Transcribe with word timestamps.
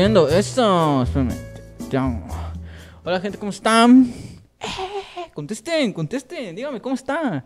Viendo 0.00 0.30
eso. 0.30 1.04
Hola 3.04 3.20
gente, 3.20 3.36
¿cómo 3.36 3.50
están? 3.50 4.10
Eh, 4.58 5.30
contesten, 5.34 5.92
contesten, 5.92 6.56
dígame, 6.56 6.80
¿cómo 6.80 6.94
está? 6.94 7.44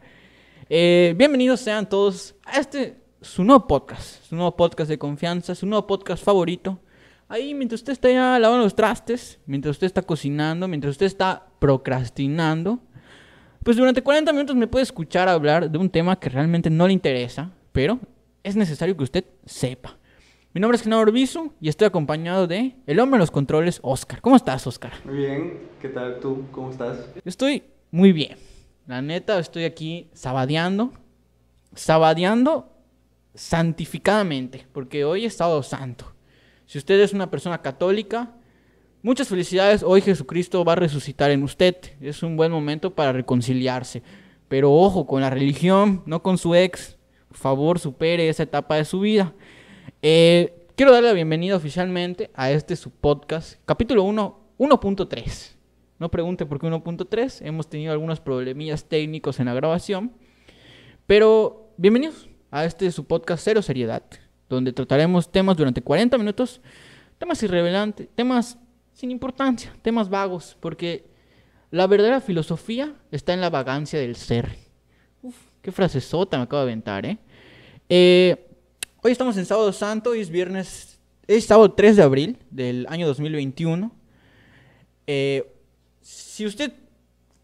Eh, 0.68 1.14
bienvenidos 1.16 1.58
sean 1.58 1.88
todos 1.88 2.36
a 2.44 2.60
este, 2.60 2.96
su 3.20 3.42
nuevo 3.42 3.66
podcast, 3.66 4.22
su 4.22 4.36
nuevo 4.36 4.54
podcast 4.54 4.88
de 4.88 4.96
confianza, 5.00 5.56
su 5.56 5.66
nuevo 5.66 5.84
podcast 5.88 6.24
favorito. 6.24 6.78
Ahí, 7.26 7.54
mientras 7.54 7.80
usted 7.80 7.94
está 7.94 8.08
ya 8.08 8.38
lavando 8.38 8.62
los 8.62 8.76
trastes, 8.76 9.40
mientras 9.46 9.72
usted 9.72 9.88
está 9.88 10.02
cocinando, 10.02 10.68
mientras 10.68 10.92
usted 10.92 11.06
está 11.06 11.48
procrastinando, 11.58 12.78
pues 13.64 13.76
durante 13.76 14.00
40 14.00 14.32
minutos 14.32 14.54
me 14.54 14.68
puede 14.68 14.84
escuchar 14.84 15.28
hablar 15.28 15.68
de 15.68 15.76
un 15.76 15.90
tema 15.90 16.20
que 16.20 16.28
realmente 16.28 16.70
no 16.70 16.86
le 16.86 16.92
interesa, 16.92 17.50
pero 17.72 17.98
es 18.44 18.54
necesario 18.54 18.96
que 18.96 19.02
usted 19.02 19.24
sepa. 19.44 19.98
Mi 20.54 20.60
nombre 20.60 20.76
es 20.76 20.84
Genaro 20.84 21.02
Orbizu 21.02 21.50
y 21.60 21.68
estoy 21.68 21.88
acompañado 21.88 22.46
de 22.46 22.76
el 22.86 23.00
hombre 23.00 23.16
en 23.16 23.22
los 23.22 23.32
controles, 23.32 23.80
Oscar. 23.82 24.20
¿Cómo 24.20 24.36
estás, 24.36 24.64
Oscar? 24.68 24.92
Muy 25.04 25.16
bien, 25.16 25.58
¿qué 25.82 25.88
tal 25.88 26.20
tú? 26.20 26.44
¿Cómo 26.52 26.70
estás? 26.70 27.12
Yo 27.12 27.22
estoy 27.24 27.64
muy 27.90 28.12
bien. 28.12 28.36
La 28.86 29.02
neta, 29.02 29.40
estoy 29.40 29.64
aquí 29.64 30.10
sabadeando. 30.12 30.92
Sabadeando 31.74 32.72
santificadamente, 33.34 34.64
porque 34.70 35.04
hoy 35.04 35.24
es 35.24 35.34
sábado 35.34 35.60
santo. 35.64 36.14
Si 36.66 36.78
usted 36.78 37.00
es 37.00 37.12
una 37.12 37.32
persona 37.32 37.60
católica, 37.60 38.30
muchas 39.02 39.26
felicidades. 39.26 39.82
Hoy 39.82 40.02
Jesucristo 40.02 40.64
va 40.64 40.74
a 40.74 40.76
resucitar 40.76 41.32
en 41.32 41.42
usted. 41.42 41.74
Es 42.00 42.22
un 42.22 42.36
buen 42.36 42.52
momento 42.52 42.94
para 42.94 43.10
reconciliarse. 43.10 44.04
Pero 44.46 44.72
ojo 44.72 45.04
con 45.04 45.20
la 45.20 45.30
religión, 45.30 46.04
no 46.06 46.22
con 46.22 46.38
su 46.38 46.54
ex. 46.54 46.96
Por 47.26 47.38
favor, 47.38 47.80
supere 47.80 48.28
esa 48.28 48.44
etapa 48.44 48.76
de 48.76 48.84
su 48.84 49.00
vida. 49.00 49.34
Eh, 50.06 50.68
quiero 50.76 50.92
darle 50.92 51.08
la 51.08 51.14
bienvenida 51.14 51.56
oficialmente 51.56 52.30
a 52.34 52.50
este 52.50 52.76
su 52.76 52.90
podcast, 52.90 53.58
capítulo 53.64 54.02
1, 54.02 54.38
1.3. 54.58 55.54
No 55.98 56.10
pregunte 56.10 56.44
por 56.44 56.60
qué 56.60 56.66
1.3, 56.66 57.40
hemos 57.40 57.70
tenido 57.70 57.90
algunos 57.90 58.20
problemillas 58.20 58.84
técnicos 58.84 59.40
en 59.40 59.46
la 59.46 59.54
grabación. 59.54 60.12
Pero 61.06 61.72
bienvenidos 61.78 62.28
a 62.50 62.66
este 62.66 62.92
su 62.92 63.06
podcast 63.06 63.42
Cero 63.46 63.62
Seriedad, 63.62 64.02
donde 64.46 64.74
trataremos 64.74 65.32
temas 65.32 65.56
durante 65.56 65.80
40 65.80 66.18
minutos, 66.18 66.60
temas 67.16 67.42
irrelevantes, 67.42 68.06
temas 68.14 68.58
sin 68.92 69.10
importancia, 69.10 69.74
temas 69.80 70.10
vagos, 70.10 70.54
porque 70.60 71.06
la 71.70 71.86
verdadera 71.86 72.20
filosofía 72.20 72.94
está 73.10 73.32
en 73.32 73.40
la 73.40 73.48
vagancia 73.48 73.98
del 73.98 74.16
ser. 74.16 74.54
Uf, 75.22 75.34
qué 75.62 75.72
frase 75.72 76.02
sota 76.02 76.36
me 76.36 76.42
acabo 76.42 76.60
de 76.60 76.72
aventar, 76.72 77.06
¿eh? 77.06 77.16
eh 77.88 78.50
Hoy 79.06 79.12
estamos 79.12 79.36
en 79.36 79.44
Sábado 79.44 79.70
Santo, 79.70 80.10
hoy 80.10 80.20
es 80.20 80.30
viernes, 80.30 80.98
es 81.26 81.44
sábado 81.44 81.70
3 81.72 81.96
de 81.96 82.02
abril 82.02 82.38
del 82.50 82.86
año 82.88 83.06
2021. 83.06 83.92
Eh, 85.06 85.52
si 86.00 86.46
usted 86.46 86.72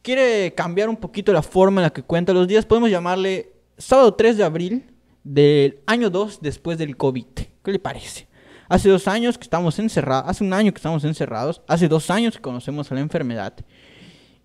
quiere 0.01 0.55
cambiar 0.55 0.89
un 0.89 0.97
poquito 0.97 1.35
la 1.35 1.43
forma 1.43 1.83
en 1.83 1.85
la 1.85 1.93
que 1.93 2.03
cuenta 2.03 2.33
los 2.33 2.49
días, 2.49 2.65
podemos 2.65 2.91
llamarle 2.91 3.53
sábado 3.77 4.15
3 4.15 4.39
de 4.39 4.45
abril 4.45 4.91
del 5.23 5.81
año 5.85 6.09
2 6.09 6.41
después 6.41 6.79
del 6.79 6.97
COVID. 6.97 7.27
¿Qué 7.63 7.71
le 7.71 7.79
parece? 7.79 8.27
Hace 8.71 8.89
dos 8.89 9.07
años 9.07 9.37
que 9.37 9.45
estamos 9.45 9.79
encerrados, 9.79 10.31
hace 10.31 10.43
un 10.43 10.55
año 10.55 10.73
que 10.73 10.79
estamos 10.79 11.05
encerrados, 11.05 11.61
hace 11.69 11.89
dos 11.89 12.09
años 12.09 12.37
que 12.37 12.41
conocemos 12.41 12.91
a 12.91 12.95
la 12.95 13.03
enfermedad. 13.03 13.53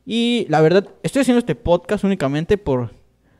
Y 0.05 0.47
la 0.49 0.59
verdad, 0.59 0.89
estoy 1.01 1.21
haciendo 1.21 1.39
este 1.39 1.55
podcast 1.55 2.03
únicamente 2.03 2.57
por 2.57 2.91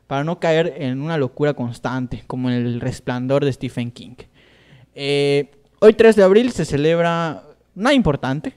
para 0.06 0.24
no 0.24 0.38
caer 0.38 0.74
en 0.78 1.00
una 1.00 1.18
locura 1.18 1.54
constante, 1.54 2.24
como 2.26 2.50
en 2.50 2.56
el 2.56 2.80
resplandor 2.80 3.44
de 3.44 3.52
Stephen 3.52 3.90
King. 3.90 4.14
Eh, 4.94 5.50
hoy 5.80 5.94
3 5.94 6.16
de 6.16 6.22
abril 6.22 6.52
se 6.52 6.64
celebra 6.64 7.42
nada 7.74 7.94
importante, 7.94 8.54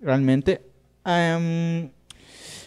realmente. 0.00 0.62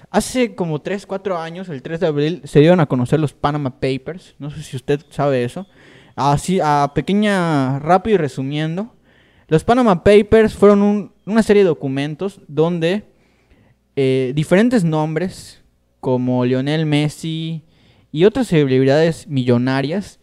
hace 0.09 0.55
como 0.55 0.81
3, 0.81 1.05
4 1.05 1.37
años, 1.37 1.69
el 1.69 1.81
3 1.81 1.99
de 1.99 2.07
abril, 2.07 2.41
se 2.45 2.59
dieron 2.59 2.79
a 2.79 2.85
conocer 2.85 3.19
los 3.19 3.33
Panama 3.33 3.79
Papers. 3.79 4.35
No 4.39 4.49
sé 4.51 4.63
si 4.63 4.75
usted 4.75 5.01
sabe 5.09 5.43
eso. 5.43 5.67
Así, 6.15 6.59
a 6.61 6.91
pequeña, 6.93 7.79
rápido 7.79 8.15
y 8.15 8.17
resumiendo. 8.17 8.95
Los 9.47 9.63
Panama 9.63 10.03
Papers 10.03 10.53
fueron 10.53 11.13
una 11.25 11.43
serie 11.43 11.63
de 11.63 11.69
documentos 11.69 12.39
donde 12.47 13.03
eh, 13.95 14.31
diferentes 14.33 14.83
nombres, 14.83 15.61
como 15.99 16.45
Lionel 16.45 16.85
Messi, 16.85 17.63
y 18.11 18.25
otras 18.25 18.47
celebridades 18.47 19.27
millonarias 19.27 20.19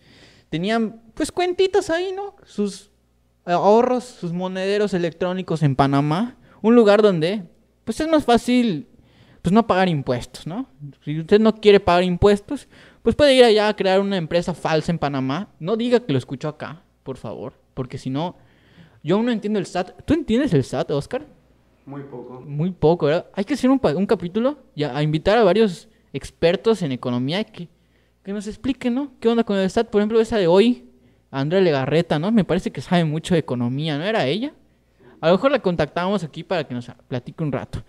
tenían 0.51 1.03
pues 1.15 1.33
cuentitas 1.33 1.91
ahí, 1.91 2.13
¿no? 2.15 2.37
Sus 2.45 2.91
ahorros, 3.45 4.05
sus 4.05 4.33
monederos 4.33 4.95
electrónicos 4.95 5.63
en 5.63 5.75
Panamá, 5.75 6.37
un 6.63 6.75
lugar 6.75 7.03
donde 7.03 7.45
pues 7.85 8.01
es 8.01 8.09
más 8.09 8.25
fácil 8.25 8.87
pues 9.43 9.53
no 9.53 9.67
pagar 9.67 9.89
impuestos, 9.89 10.47
¿no? 10.47 10.69
Si 11.05 11.21
usted 11.21 11.41
no 11.41 11.55
quiere 11.55 11.81
pagar 11.81 12.03
impuestos, 12.03 12.69
pues 13.03 13.17
puede 13.17 13.35
ir 13.35 13.45
allá 13.45 13.69
a 13.69 13.77
crear 13.77 14.01
una 14.01 14.17
empresa 14.17 14.53
falsa 14.53 14.93
en 14.93 14.99
Panamá. 14.99 15.49
No 15.59 15.77
diga 15.77 16.01
que 16.01 16.13
lo 16.13 16.19
escuchó 16.19 16.49
acá, 16.49 16.83
por 17.03 17.17
favor, 17.17 17.55
porque 17.75 17.97
si 17.99 18.11
no 18.11 18.37
yo 19.03 19.17
aún 19.17 19.27
no 19.27 19.33
entiendo 19.33 19.59
el 19.59 19.67
SAT. 19.67 20.05
¿Tú 20.05 20.15
entiendes 20.15 20.53
el 20.53 20.65
SAT, 20.65 20.91
Oscar? 20.91 21.27
Muy 21.87 22.03
poco. 22.03 22.41
Muy 22.41 22.71
poco, 22.71 23.07
¿verdad? 23.07 23.27
Hay 23.33 23.45
que 23.45 23.55
hacer 23.55 23.71
un, 23.71 23.81
un 23.83 24.07
capítulo 24.07 24.59
y 24.75 24.85
a, 24.85 25.03
invitar 25.03 25.39
a 25.39 25.45
varios 25.45 25.89
expertos 26.13 26.83
en 26.83 26.93
economía 26.93 27.45
que 27.45 27.69
que 28.29 28.35
nos 28.35 28.47
explique, 28.47 28.91
¿no? 28.91 29.13
¿Qué 29.21 29.29
onda 29.31 29.43
con 29.43 29.57
el 29.57 29.71
SAT? 29.71 29.89
Por 29.89 30.03
ejemplo, 30.03 30.21
esa 30.21 30.37
de 30.37 30.47
hoy, 30.47 30.85
Andrea 31.31 31.63
Legarreta, 31.63 32.19
¿no? 32.19 32.31
Me 32.31 32.45
parece 32.45 32.71
que 32.71 32.83
sabe 32.83 33.03
mucho 33.07 33.33
de 33.33 33.41
economía, 33.41 33.97
¿no 33.97 34.05
era 34.05 34.27
ella? 34.27 34.53
A 35.23 35.29
lo 35.29 35.33
mejor 35.33 35.51
la 35.51 35.61
contactamos 35.61 36.23
aquí 36.23 36.45
para 36.45 36.65
que 36.65 36.75
nos 36.75 36.91
platique 37.09 37.43
un 37.43 37.51
rato. 37.51 37.83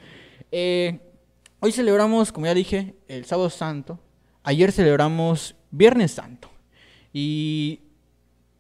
Eh, 0.50 0.98
hoy 1.60 1.74
celebramos, 1.74 2.32
como 2.32 2.46
ya 2.46 2.54
dije, 2.54 2.96
el 3.10 3.26
Sábado 3.26 3.50
Santo. 3.50 4.00
Ayer 4.44 4.72
celebramos 4.72 5.58
Viernes 5.72 6.12
Santo. 6.12 6.50
Y 7.12 7.82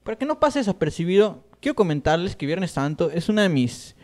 para 0.03 0.17
que 0.17 0.25
no 0.25 0.37
pase 0.37 0.59
desapercibido, 0.59 1.45
quiero 1.61 1.75
comentarles 1.75 2.35
que 2.35 2.45
Viernes 2.45 2.71
Santo 2.71 3.09
es 3.09 3.29
una 3.29 3.43
de 3.43 3.49
mis... 3.49 3.95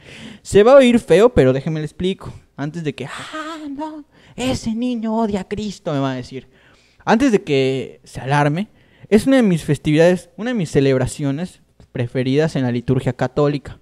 Se 0.44 0.64
va 0.64 0.72
a 0.72 0.78
oír 0.78 0.98
feo, 0.98 1.34
pero 1.34 1.52
déjenme 1.52 1.82
le 1.82 1.88
explico. 1.88 2.32
Antes 2.56 2.86
de 2.86 2.96
que, 2.96 3.06
ah, 3.06 3.68
no, 3.70 4.06
ese 4.38 4.74
niño 4.74 5.14
odia 5.14 5.42
a 5.42 5.48
Cristo, 5.50 5.92
me 5.92 6.00
va 6.00 6.14
a 6.14 6.16
decir 6.16 6.55
antes 7.06 7.32
de 7.32 7.44
que 7.44 8.02
se 8.04 8.20
alarme, 8.20 8.68
es 9.10 9.28
una 9.28 9.38
de 9.38 9.44
mis 9.44 9.64
festividades, 9.64 10.30
una 10.38 10.50
de 10.50 10.56
mis 10.56 10.72
celebraciones 10.72 11.62
preferidas 11.92 12.56
en 12.56 12.64
la 12.64 12.72
liturgia 12.72 13.14
católica. 13.14 13.80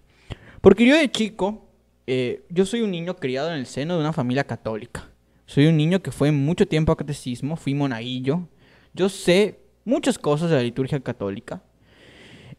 Porque 0.61 0.85
yo 0.85 0.95
de 0.95 1.09
chico, 1.09 1.69
eh, 2.05 2.43
yo 2.49 2.65
soy 2.65 2.81
un 2.81 2.91
niño 2.91 3.15
criado 3.15 3.49
en 3.49 3.55
el 3.55 3.65
seno 3.65 3.95
de 3.95 4.01
una 4.01 4.13
familia 4.13 4.43
católica. 4.43 5.09
Soy 5.45 5.67
un 5.67 5.77
niño 5.77 6.01
que 6.01 6.11
fue 6.11 6.31
mucho 6.31 6.67
tiempo 6.67 6.91
a 6.91 6.97
catecismo, 6.97 7.55
fui 7.55 7.73
monaguillo. 7.73 8.47
Yo 8.93 9.09
sé 9.09 9.59
muchas 9.85 10.17
cosas 10.17 10.49
de 10.49 10.57
la 10.57 10.63
liturgia 10.63 10.99
católica. 10.99 11.61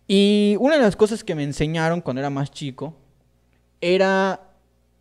Y 0.07 0.57
una 0.61 0.77
de 0.77 0.83
las 0.83 0.97
cosas 0.97 1.25
que 1.25 1.35
me 1.35 1.45
enseñaron 1.45 2.01
cuando 2.01 2.21
era 2.21 2.31
más 2.31 2.51
chico 2.51 2.97
era 3.81 4.51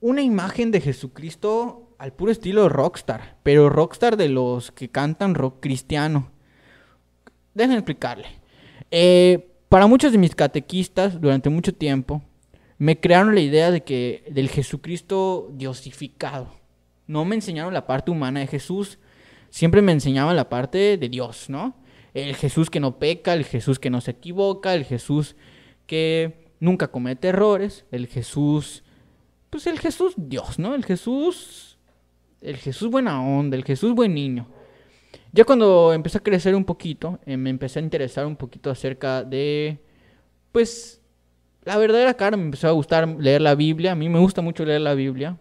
una 0.01 0.21
imagen 0.21 0.71
de 0.71 0.81
Jesucristo 0.81 1.82
al 1.97 2.13
puro 2.13 2.31
estilo 2.31 2.69
rockstar, 2.69 3.37
pero 3.43 3.69
rockstar 3.69 4.17
de 4.17 4.29
los 4.29 4.71
que 4.71 4.89
cantan 4.89 5.35
rock 5.35 5.61
cristiano. 5.61 6.31
Déjenme 7.53 7.75
explicarle. 7.75 8.27
Eh, 8.91 9.49
para 9.69 9.87
muchos 9.87 10.11
de 10.11 10.17
mis 10.17 10.35
catequistas, 10.35 11.19
durante 11.19 11.49
mucho 11.49 11.73
tiempo, 11.73 12.21
me 12.77 12.99
crearon 12.99 13.33
la 13.33 13.41
idea 13.41 13.71
de 13.71 13.83
que 13.83 14.23
del 14.29 14.49
Jesucristo 14.49 15.49
diosificado. 15.53 16.53
No 17.07 17.25
me 17.25 17.35
enseñaron 17.35 17.73
la 17.73 17.87
parte 17.87 18.11
humana 18.11 18.41
de 18.41 18.47
Jesús, 18.47 18.99
siempre 19.49 19.81
me 19.81 19.91
enseñaban 19.91 20.35
la 20.35 20.49
parte 20.49 20.97
de 20.97 21.09
Dios, 21.09 21.49
¿no? 21.49 21.75
El 22.13 22.35
Jesús 22.35 22.69
que 22.69 22.79
no 22.79 22.99
peca, 22.99 23.33
el 23.33 23.45
Jesús 23.45 23.79
que 23.79 23.89
no 23.89 24.01
se 24.01 24.11
equivoca, 24.11 24.73
el 24.73 24.85
Jesús 24.85 25.35
que 25.87 26.51
nunca 26.59 26.89
comete 26.89 27.29
errores, 27.29 27.85
el 27.91 28.07
Jesús, 28.07 28.83
pues 29.49 29.67
el 29.67 29.79
Jesús 29.79 30.13
Dios, 30.17 30.59
¿no? 30.59 30.75
El 30.75 30.85
Jesús 30.85 31.72
el 32.43 32.57
Jesús 32.57 32.89
buena 32.89 33.21
onda, 33.21 33.55
el 33.55 33.63
Jesús 33.63 33.93
buen 33.93 34.13
niño. 34.13 34.47
Ya 35.31 35.45
cuando 35.45 35.93
empecé 35.93 36.19
a 36.19 36.21
crecer 36.21 36.55
un 36.55 36.65
poquito, 36.65 37.19
eh, 37.25 37.37
me 37.37 37.49
empecé 37.49 37.79
a 37.79 37.81
interesar 37.81 38.25
un 38.25 38.35
poquito 38.35 38.69
acerca 38.69 39.23
de, 39.23 39.79
pues, 40.51 41.01
la 41.63 41.77
verdadera 41.77 42.13
cara, 42.13 42.37
me 42.37 42.43
empezó 42.43 42.67
a 42.67 42.71
gustar 42.71 43.07
leer 43.07 43.41
la 43.41 43.55
Biblia, 43.55 43.93
a 43.93 43.95
mí 43.95 44.09
me 44.09 44.19
gusta 44.19 44.41
mucho 44.41 44.65
leer 44.65 44.81
la 44.81 44.93
Biblia. 44.93 45.37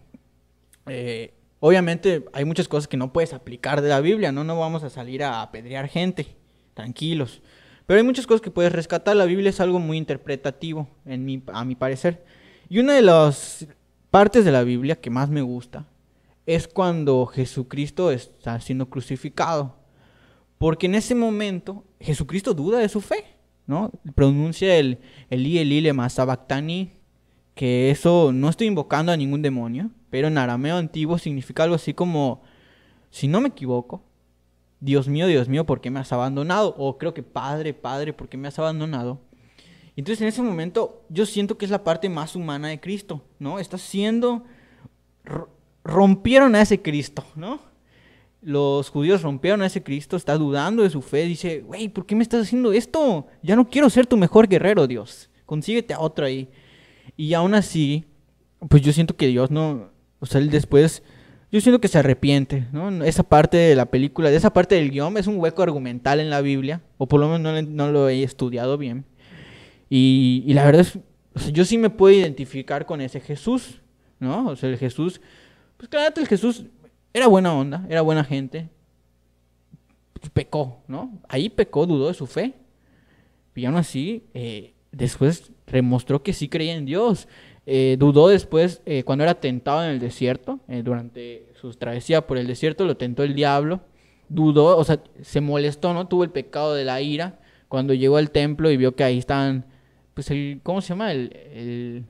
Eh, 0.86 1.34
obviamente 1.60 2.24
hay 2.32 2.44
muchas 2.44 2.68
cosas 2.68 2.88
que 2.88 2.96
no 2.96 3.12
puedes 3.12 3.34
aplicar 3.34 3.82
de 3.82 3.88
la 3.88 4.00
Biblia, 4.00 4.32
¿no? 4.32 4.44
No 4.44 4.58
vamos 4.58 4.82
a 4.84 4.90
salir 4.90 5.24
a 5.24 5.42
apedrear 5.42 5.88
gente, 5.88 6.36
tranquilos. 6.74 7.42
Pero 7.84 7.98
hay 7.98 8.04
muchas 8.04 8.26
cosas 8.26 8.40
que 8.40 8.50
puedes 8.50 8.72
rescatar, 8.72 9.16
la 9.16 9.24
Biblia 9.24 9.50
es 9.50 9.60
algo 9.60 9.80
muy 9.80 9.98
interpretativo, 9.98 10.88
en 11.04 11.24
mi, 11.24 11.42
a 11.52 11.64
mi 11.64 11.74
parecer. 11.74 12.24
Y 12.68 12.78
una 12.78 12.94
de 12.94 13.02
las 13.02 13.66
partes 14.10 14.44
de 14.44 14.52
la 14.52 14.62
Biblia 14.62 15.00
que 15.00 15.10
más 15.10 15.28
me 15.28 15.42
gusta 15.42 15.86
es 16.46 16.68
cuando 16.68 17.26
Jesucristo 17.26 18.10
está 18.10 18.60
siendo 18.60 18.88
crucificado. 18.88 19.76
Porque 20.58 20.86
en 20.86 20.94
ese 20.94 21.14
momento 21.14 21.84
Jesucristo 22.00 22.54
duda 22.54 22.78
de 22.78 22.88
su 22.88 23.00
fe, 23.00 23.24
¿no? 23.66 23.90
Pronuncia 24.14 24.76
el 24.76 25.00
Eli 25.30 25.58
Eli 25.58 25.80
lema 25.80 26.08
sabactani, 26.08 26.92
que 27.54 27.90
eso 27.90 28.32
no 28.32 28.48
estoy 28.48 28.68
invocando 28.68 29.12
a 29.12 29.16
ningún 29.16 29.42
demonio, 29.42 29.90
pero 30.10 30.28
en 30.28 30.38
arameo 30.38 30.76
antiguo 30.76 31.18
significa 31.18 31.64
algo 31.64 31.74
así 31.74 31.94
como, 31.94 32.42
si 33.10 33.28
no 33.28 33.40
me 33.40 33.48
equivoco, 33.48 34.02
Dios 34.80 35.06
mío, 35.08 35.26
Dios 35.26 35.48
mío, 35.48 35.64
¿por 35.64 35.80
qué 35.80 35.90
me 35.90 36.00
has 36.00 36.12
abandonado? 36.12 36.74
O 36.76 36.98
creo 36.98 37.14
que 37.14 37.22
Padre, 37.22 37.72
Padre, 37.72 38.12
¿por 38.12 38.28
qué 38.28 38.36
me 38.36 38.48
has 38.48 38.58
abandonado? 38.58 39.20
Entonces 39.96 40.22
en 40.22 40.28
ese 40.28 40.42
momento 40.42 41.04
yo 41.08 41.26
siento 41.26 41.58
que 41.58 41.64
es 41.64 41.70
la 41.70 41.84
parte 41.84 42.08
más 42.08 42.34
humana 42.34 42.68
de 42.68 42.80
Cristo, 42.80 43.22
¿no? 43.38 43.58
Está 43.58 43.78
siendo, 43.78 44.44
rompieron 45.84 46.54
a 46.54 46.62
ese 46.62 46.80
Cristo, 46.80 47.24
¿no? 47.34 47.60
Los 48.40 48.90
judíos 48.90 49.22
rompieron 49.22 49.62
a 49.62 49.66
ese 49.66 49.82
Cristo, 49.82 50.16
está 50.16 50.36
dudando 50.36 50.82
de 50.82 50.90
su 50.90 51.00
fe, 51.00 51.24
dice, 51.24 51.60
güey, 51.60 51.88
¿por 51.88 52.06
qué 52.06 52.16
me 52.16 52.22
estás 52.22 52.42
haciendo 52.42 52.72
esto? 52.72 53.26
Ya 53.42 53.54
no 53.54 53.68
quiero 53.68 53.88
ser 53.88 54.06
tu 54.06 54.16
mejor 54.16 54.48
guerrero, 54.48 54.86
Dios. 54.86 55.30
Consíguete 55.46 55.94
a 55.94 56.00
otro 56.00 56.26
ahí. 56.26 56.48
Y 57.16 57.34
aún 57.34 57.54
así, 57.54 58.04
pues 58.68 58.82
yo 58.82 58.92
siento 58.92 59.16
que 59.16 59.28
Dios 59.28 59.50
no, 59.50 59.90
o 60.18 60.26
sea, 60.26 60.40
él 60.40 60.50
después, 60.50 61.02
yo 61.50 61.60
siento 61.60 61.80
que 61.80 61.88
se 61.88 61.98
arrepiente, 61.98 62.66
¿no? 62.72 63.04
Esa 63.04 63.22
parte 63.22 63.56
de 63.56 63.74
la 63.74 63.86
película, 63.86 64.30
de 64.30 64.36
esa 64.36 64.52
parte 64.52 64.76
del 64.76 64.90
guion, 64.90 65.16
es 65.16 65.26
un 65.26 65.38
hueco 65.38 65.62
argumental 65.62 66.20
en 66.20 66.30
la 66.30 66.40
Biblia, 66.40 66.80
o 66.98 67.06
por 67.06 67.20
lo 67.20 67.28
menos 67.28 67.68
no, 67.68 67.90
lo 67.90 68.08
he 68.08 68.22
estudiado 68.22 68.78
bien. 68.78 69.04
Y, 69.90 70.44
la 70.54 70.64
verdad 70.64 70.82
es, 70.82 70.98
yo 71.52 71.64
sí 71.64 71.76
me 71.76 71.90
puedo 71.90 72.14
identificar 72.14 72.86
con 72.86 73.00
ese 73.00 73.20
Jesús, 73.20 73.80
¿no? 74.18 74.48
O 74.48 74.56
sea, 74.56 74.70
el 74.70 74.78
Jesús, 74.78 75.20
pues 75.82 75.88
claro, 75.88 76.14
el 76.16 76.28
Jesús 76.28 76.64
era 77.12 77.26
buena 77.26 77.52
onda, 77.52 77.84
era 77.90 78.02
buena 78.02 78.22
gente, 78.22 78.68
pecó, 80.32 80.78
¿no? 80.86 81.18
Ahí 81.28 81.48
pecó, 81.48 81.86
dudó 81.86 82.06
de 82.06 82.14
su 82.14 82.28
fe. 82.28 82.54
Y 83.56 83.64
aún 83.64 83.74
así, 83.74 84.22
eh, 84.32 84.74
después 84.92 85.50
demostró 85.66 86.22
que 86.22 86.34
sí 86.34 86.48
creía 86.48 86.74
en 86.74 86.86
Dios. 86.86 87.26
Eh, 87.66 87.96
dudó 87.98 88.28
después 88.28 88.80
eh, 88.86 89.02
cuando 89.02 89.24
era 89.24 89.34
tentado 89.34 89.82
en 89.82 89.90
el 89.90 89.98
desierto, 89.98 90.60
durante 90.84 91.48
su 91.60 91.72
travesía 91.72 92.28
por 92.28 92.38
el 92.38 92.46
desierto, 92.46 92.84
lo 92.84 92.96
tentó 92.96 93.24
el 93.24 93.34
diablo. 93.34 93.80
Dudó, 94.28 94.78
o 94.78 94.84
sea, 94.84 95.02
se 95.20 95.40
molestó, 95.40 95.94
¿no? 95.94 96.06
Tuvo 96.06 96.22
el 96.22 96.30
pecado 96.30 96.74
de 96.74 96.84
la 96.84 97.00
ira 97.00 97.40
cuando 97.66 97.92
llegó 97.92 98.18
al 98.18 98.30
templo 98.30 98.70
y 98.70 98.76
vio 98.76 98.94
que 98.94 99.02
ahí 99.02 99.18
estaban, 99.18 99.66
pues, 100.14 100.30
el, 100.30 100.60
¿cómo 100.62 100.80
se 100.80 100.90
llama? 100.90 101.10
El, 101.10 102.04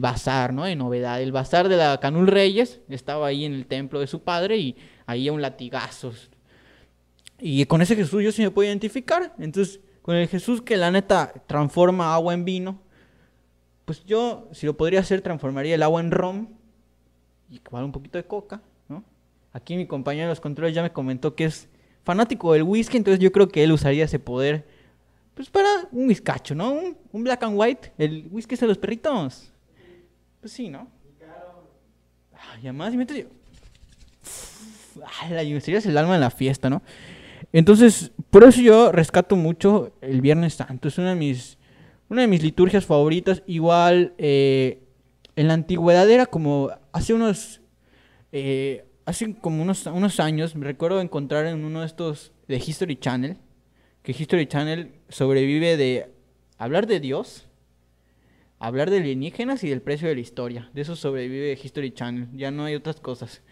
bazar, 0.00 0.52
¿no? 0.52 0.64
De 0.64 0.76
novedad. 0.76 1.20
El 1.22 1.32
bazar 1.32 1.68
de 1.68 1.76
la 1.76 1.98
Canul 1.98 2.26
Reyes 2.26 2.80
estaba 2.88 3.26
ahí 3.26 3.44
en 3.44 3.54
el 3.54 3.66
templo 3.66 4.00
de 4.00 4.06
su 4.06 4.22
padre 4.22 4.58
y 4.58 4.76
ahí 5.06 5.30
un 5.30 5.40
latigazos. 5.40 6.30
Y 7.40 7.64
con 7.66 7.82
ese 7.82 7.96
Jesús 7.96 8.22
yo 8.22 8.32
sí 8.32 8.42
me 8.42 8.50
puedo 8.50 8.68
identificar. 8.68 9.34
Entonces, 9.38 9.80
con 10.02 10.16
el 10.16 10.28
Jesús 10.28 10.60
que 10.60 10.76
la 10.76 10.90
neta 10.90 11.32
transforma 11.46 12.14
agua 12.14 12.34
en 12.34 12.44
vino, 12.44 12.80
pues 13.84 14.04
yo, 14.04 14.48
si 14.52 14.66
lo 14.66 14.76
podría 14.76 15.00
hacer, 15.00 15.22
transformaría 15.22 15.74
el 15.74 15.82
agua 15.82 16.00
en 16.00 16.10
ron 16.10 16.48
y 17.48 17.58
tomar 17.58 17.84
un 17.84 17.92
poquito 17.92 18.18
de 18.18 18.24
coca, 18.24 18.60
¿no? 18.88 19.02
Aquí 19.52 19.76
mi 19.76 19.86
compañero 19.86 20.26
de 20.26 20.32
los 20.32 20.40
controles 20.40 20.74
ya 20.74 20.82
me 20.82 20.92
comentó 20.92 21.34
que 21.34 21.44
es 21.46 21.68
fanático 22.04 22.52
del 22.52 22.64
whisky, 22.64 22.98
entonces 22.98 23.20
yo 23.20 23.32
creo 23.32 23.48
que 23.48 23.64
él 23.64 23.72
usaría 23.72 24.04
ese 24.04 24.18
poder, 24.18 24.66
pues 25.34 25.48
para 25.48 25.88
un 25.92 26.08
whiskacho, 26.08 26.54
¿no? 26.54 26.72
Un, 27.12 27.24
black 27.24 27.42
and 27.42 27.58
white, 27.58 27.92
el 27.98 28.28
whisky 28.30 28.54
es 28.54 28.60
de 28.60 28.66
los 28.66 28.78
perritos. 28.78 29.52
Pues 30.48 30.56
sí, 30.56 30.70
¿no? 30.70 30.88
y 32.62 32.68
además. 32.68 32.94
Ay, 35.20 35.30
la 35.30 35.60
sería 35.60 35.78
el 35.78 35.98
alma 35.98 36.14
de 36.14 36.20
la 36.20 36.30
fiesta, 36.30 36.70
¿no? 36.70 36.80
Entonces, 37.52 38.12
por 38.30 38.44
eso 38.44 38.62
yo 38.62 38.90
rescato 38.90 39.36
mucho 39.36 39.92
el 40.00 40.22
Viernes 40.22 40.54
Santo. 40.54 40.88
Es 40.88 40.96
una 40.96 41.10
de 41.10 41.16
mis, 41.16 41.58
una 42.08 42.22
de 42.22 42.28
mis 42.28 42.42
liturgias 42.42 42.86
favoritas. 42.86 43.42
Igual, 43.46 44.14
eh, 44.16 44.84
en 45.36 45.48
la 45.48 45.52
antigüedad 45.52 46.08
era 46.08 46.24
como 46.24 46.70
hace 46.92 47.12
unos, 47.12 47.60
eh, 48.32 48.86
hace 49.04 49.34
como 49.34 49.60
unos, 49.60 49.84
unos 49.84 50.18
años, 50.18 50.56
me 50.56 50.64
recuerdo 50.64 51.02
encontrar 51.02 51.44
en 51.44 51.62
uno 51.62 51.80
de 51.80 51.86
estos 51.86 52.32
de 52.48 52.56
History 52.56 52.96
Channel, 52.96 53.36
que 54.02 54.12
History 54.12 54.46
Channel 54.46 54.94
sobrevive 55.10 55.76
de 55.76 56.10
hablar 56.56 56.86
de 56.86 57.00
Dios, 57.00 57.47
hablar 58.58 58.90
de 58.90 58.98
alienígenas 58.98 59.62
y 59.64 59.68
del 59.68 59.82
precio 59.82 60.08
de 60.08 60.14
la 60.14 60.20
historia. 60.20 60.70
De 60.74 60.82
eso 60.82 60.96
sobrevive 60.96 61.58
History 61.62 61.92
Channel, 61.92 62.28
ya 62.34 62.50
no 62.50 62.64
hay 62.64 62.74
otras 62.74 63.00
cosas. 63.00 63.42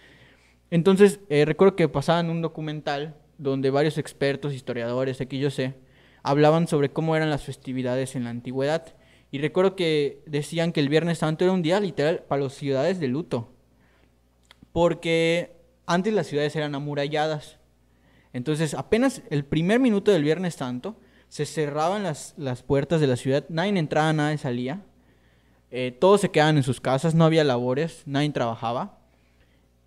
Entonces, 0.70 1.20
eh, 1.28 1.44
recuerdo 1.44 1.76
que 1.76 1.88
pasaban 1.88 2.30
un 2.30 2.42
documental 2.42 3.16
donde 3.38 3.70
varios 3.70 3.98
expertos, 3.98 4.52
historiadores, 4.52 5.20
aquí 5.20 5.38
yo 5.38 5.50
sé, 5.50 5.74
hablaban 6.22 6.66
sobre 6.66 6.90
cómo 6.90 7.14
eran 7.14 7.30
las 7.30 7.44
festividades 7.44 8.16
en 8.16 8.24
la 8.24 8.30
antigüedad. 8.30 8.94
Y 9.30 9.38
recuerdo 9.38 9.76
que 9.76 10.22
decían 10.26 10.72
que 10.72 10.80
el 10.80 10.88
Viernes 10.88 11.18
Santo 11.18 11.44
era 11.44 11.52
un 11.52 11.62
día 11.62 11.78
literal 11.78 12.24
para 12.26 12.42
las 12.42 12.54
ciudades 12.54 12.98
de 12.98 13.08
luto. 13.08 13.52
Porque 14.72 15.56
antes 15.86 16.12
las 16.14 16.26
ciudades 16.26 16.56
eran 16.56 16.74
amuralladas. 16.74 17.58
Entonces, 18.32 18.74
apenas 18.74 19.22
el 19.30 19.44
primer 19.44 19.78
minuto 19.78 20.10
del 20.10 20.24
Viernes 20.24 20.54
Santo, 20.54 20.96
se 21.28 21.46
cerraban 21.46 22.02
las, 22.02 22.34
las 22.36 22.62
puertas 22.62 23.00
de 23.00 23.06
la 23.06 23.16
ciudad, 23.16 23.44
nadie 23.48 23.78
entraba, 23.78 24.12
nadie 24.12 24.38
salía. 24.38 24.82
Eh, 25.70 25.96
todos 25.98 26.20
se 26.20 26.30
quedaban 26.30 26.56
en 26.56 26.62
sus 26.62 26.80
casas, 26.80 27.14
no 27.14 27.24
había 27.24 27.44
labores, 27.44 28.02
nadie 28.06 28.30
trabajaba. 28.30 28.98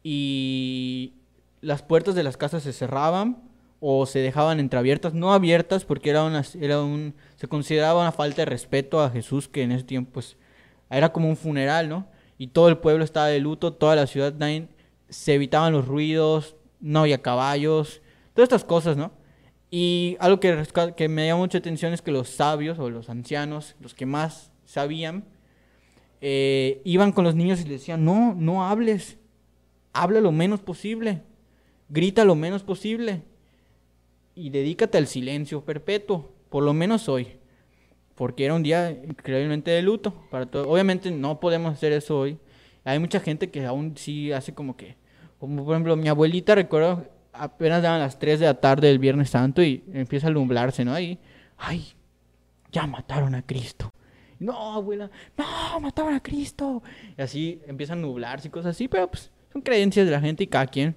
Y 0.03 1.13
las 1.61 1.81
puertas 1.83 2.15
de 2.15 2.23
las 2.23 2.37
casas 2.37 2.63
se 2.63 2.73
cerraban 2.73 3.43
o 3.79 4.05
se 4.05 4.19
dejaban 4.19 4.59
entreabiertas, 4.59 5.13
no 5.13 5.33
abiertas 5.33 5.85
porque 5.85 6.09
era, 6.09 6.23
una, 6.23 6.43
era 6.59 6.81
un, 6.81 7.15
se 7.37 7.47
consideraba 7.47 8.01
una 8.01 8.12
falta 8.12 8.41
de 8.41 8.45
respeto 8.45 9.01
a 9.01 9.09
Jesús 9.09 9.48
que 9.48 9.63
en 9.63 9.71
ese 9.71 9.86
tiempo 9.86 10.12
pues, 10.13 10.38
era 10.89 11.13
como 11.13 11.29
un 11.29 11.38
funeral, 11.38 11.88
¿no? 11.88 12.07
Y 12.38 12.48
todo 12.48 12.69
el 12.69 12.77
pueblo 12.77 13.03
estaba 13.03 13.27
de 13.27 13.39
luto, 13.39 13.74
toda 13.74 13.95
la 13.95 14.07
ciudad, 14.07 14.33
se 15.09 15.33
evitaban 15.33 15.74
los 15.74 15.88
ruidos, 15.88 16.55
no 16.79 17.01
había 17.01 17.21
caballos, 17.21 18.01
todas 18.33 18.48
estas 18.48 18.63
cosas, 18.63 18.98
¿no? 18.98 19.12
Y 19.71 20.17
algo 20.19 20.39
que, 20.39 20.65
que 20.95 21.09
me 21.09 21.27
llama 21.27 21.41
mucha 21.41 21.59
atención 21.59 21.93
es 21.93 22.01
que 22.01 22.12
los 22.12 22.29
sabios 22.29 22.79
o 22.79 22.89
los 22.89 23.09
ancianos, 23.09 23.75
los 23.79 23.93
que 23.93 24.05
más 24.05 24.51
sabían, 24.65 25.25
eh, 26.21 26.81
iban 26.83 27.11
con 27.11 27.23
los 27.23 27.35
niños 27.35 27.59
y 27.61 27.63
les 27.63 27.81
decían, 27.81 28.03
no, 28.05 28.35
no 28.35 28.65
hables, 28.65 29.17
habla 29.93 30.21
lo 30.21 30.31
menos 30.31 30.59
posible 30.59 31.23
grita 31.89 32.23
lo 32.23 32.35
menos 32.35 32.63
posible 32.63 33.23
y 34.35 34.51
dedícate 34.51 34.97
al 34.97 35.07
silencio 35.07 35.65
perpetuo, 35.65 36.31
por 36.49 36.63
lo 36.63 36.73
menos 36.73 37.09
hoy, 37.09 37.27
porque 38.15 38.45
era 38.45 38.53
un 38.53 38.63
día 38.63 38.91
increíblemente 38.91 39.71
de 39.71 39.81
luto 39.81 40.13
para 40.29 40.45
todo. 40.45 40.69
Obviamente 40.69 41.11
no 41.11 41.39
podemos 41.39 41.73
hacer 41.73 41.91
eso 41.91 42.19
hoy. 42.19 42.38
Hay 42.85 42.99
mucha 42.99 43.19
gente 43.19 43.49
que 43.49 43.65
aún 43.65 43.97
sí 43.97 44.31
hace 44.31 44.53
como 44.53 44.77
que, 44.77 44.95
como 45.39 45.65
por 45.65 45.73
ejemplo 45.73 45.95
mi 45.95 46.07
abuelita, 46.07 46.55
recuerdo, 46.55 47.07
apenas 47.33 47.83
daban 47.83 47.99
las 47.99 48.17
3 48.17 48.39
de 48.39 48.45
la 48.45 48.53
tarde 48.61 48.88
del 48.88 48.99
Viernes 48.99 49.31
Santo 49.31 49.61
y 49.61 49.83
empieza 49.93 50.27
a 50.27 50.29
alumblarse, 50.29 50.85
¿no? 50.85 50.97
Y, 50.99 51.19
ay, 51.57 51.85
ya 52.71 52.88
mataron 52.88 53.35
a 53.35 53.41
Cristo. 53.41 53.91
No, 54.39 54.74
abuela, 54.74 55.10
no, 55.38 55.79
mataron 55.79 56.13
a 56.13 56.24
Cristo. 56.24 56.81
Y 57.17 57.22
así 57.22 57.62
empiezan 57.67 58.00
a 58.00 58.01
nublarse 58.01 58.48
y 58.48 58.51
cosas 58.51 58.75
así, 58.75 58.88
pero 58.88 59.10
pues 59.10 59.31
son 59.51 59.62
creencias 59.62 60.05
de 60.05 60.12
la 60.12 60.22
gente 60.22 60.43
y 60.43 60.48
cada 60.48 60.65
quien 60.67 60.96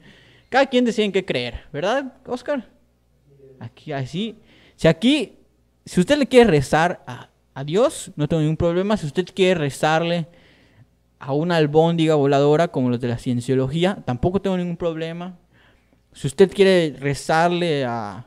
cada 0.52 0.66
quien 0.66 0.84
decide 0.84 1.06
en 1.06 1.12
qué 1.12 1.24
creer, 1.24 1.62
¿verdad, 1.72 2.12
Oscar? 2.26 2.68
Aquí, 3.58 3.90
así. 3.90 4.36
Si 4.76 4.86
aquí, 4.86 5.38
si 5.86 5.98
usted 5.98 6.18
le 6.18 6.26
quiere 6.26 6.50
rezar 6.50 7.02
a, 7.06 7.30
Dios, 7.64 8.12
no 8.16 8.28
tengo 8.28 8.42
ningún 8.42 8.58
problema. 8.58 8.98
Si 8.98 9.06
usted 9.06 9.24
quiere 9.34 9.54
rezarle 9.58 10.26
a 11.18 11.32
una 11.32 11.56
albóndiga 11.56 12.16
voladora 12.16 12.68
como 12.68 12.90
los 12.90 13.00
de 13.00 13.08
la 13.08 13.16
cienciología, 13.16 14.02
tampoco 14.04 14.42
tengo 14.42 14.58
ningún 14.58 14.76
problema. 14.76 15.38
Si 16.12 16.26
usted 16.26 16.52
quiere 16.52 16.96
rezarle 17.00 17.86
a 17.86 18.26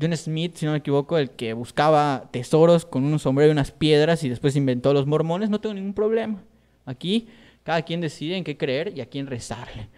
John 0.00 0.16
Smith, 0.16 0.56
si 0.56 0.66
no 0.66 0.72
me 0.72 0.78
equivoco, 0.78 1.18
el 1.18 1.30
que 1.30 1.52
buscaba 1.52 2.28
tesoros 2.30 2.86
con 2.86 3.04
un 3.04 3.18
sombrero 3.18 3.50
y 3.50 3.52
unas 3.52 3.70
piedras 3.70 4.24
y 4.24 4.28
después 4.28 4.56
inventó 4.56 4.94
los 4.94 5.06
mormones, 5.06 5.50
no 5.50 5.60
tengo 5.60 5.74
ningún 5.74 5.94
problema. 5.94 6.42
Aquí 6.86 7.28
cada 7.62 7.82
quien 7.82 8.00
decide 8.00 8.36
en 8.36 8.44
qué 8.44 8.56
creer 8.56 8.92
y 8.96 9.00
a 9.00 9.06
quién 9.06 9.26
rezarle. 9.26 9.88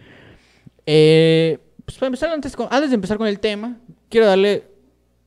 Eh, 0.85 1.59
pues 1.83 1.97
para 1.97 2.07
empezar, 2.07 2.29
antes, 2.29 2.55
antes 2.69 2.89
de 2.89 2.95
empezar 2.95 3.17
con 3.17 3.27
el 3.27 3.39
tema, 3.39 3.77
quiero 4.09 4.27
darle 4.27 4.67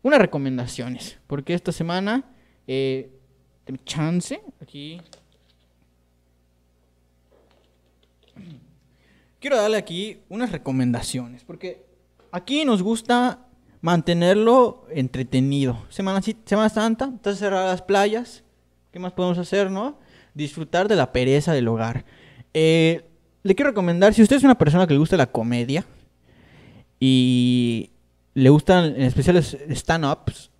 unas 0.02 0.20
recomendaciones. 0.20 1.18
Porque 1.26 1.54
esta 1.54 1.72
semana, 1.72 2.24
eh, 2.66 3.10
chance, 3.84 4.40
aquí. 4.60 5.00
Quiero 9.40 9.56
darle 9.56 9.76
aquí 9.76 10.20
unas 10.28 10.52
recomendaciones. 10.52 11.44
Porque 11.44 11.84
aquí 12.30 12.64
nos 12.64 12.82
gusta 12.82 13.47
mantenerlo 13.80 14.86
entretenido. 14.90 15.78
Semana, 15.88 16.20
Semana 16.44 16.68
Santa, 16.68 17.12
están 17.14 17.36
cerradas 17.36 17.70
las 17.70 17.82
playas. 17.82 18.44
¿Qué 18.92 18.98
más 18.98 19.12
podemos 19.12 19.38
hacer, 19.38 19.70
no? 19.70 19.98
Disfrutar 20.34 20.88
de 20.88 20.96
la 20.96 21.12
pereza 21.12 21.52
del 21.52 21.68
hogar. 21.68 22.04
Eh, 22.54 23.04
le 23.42 23.54
quiero 23.54 23.70
recomendar, 23.70 24.14
si 24.14 24.22
usted 24.22 24.36
es 24.36 24.44
una 24.44 24.58
persona 24.58 24.86
que 24.86 24.94
le 24.94 24.98
gusta 24.98 25.16
la 25.16 25.30
comedia 25.30 25.84
y 27.00 27.90
le 28.34 28.50
gustan 28.50 28.86
en 28.96 29.02
especial 29.02 29.36
los 29.36 29.56
stand-ups 29.70 30.50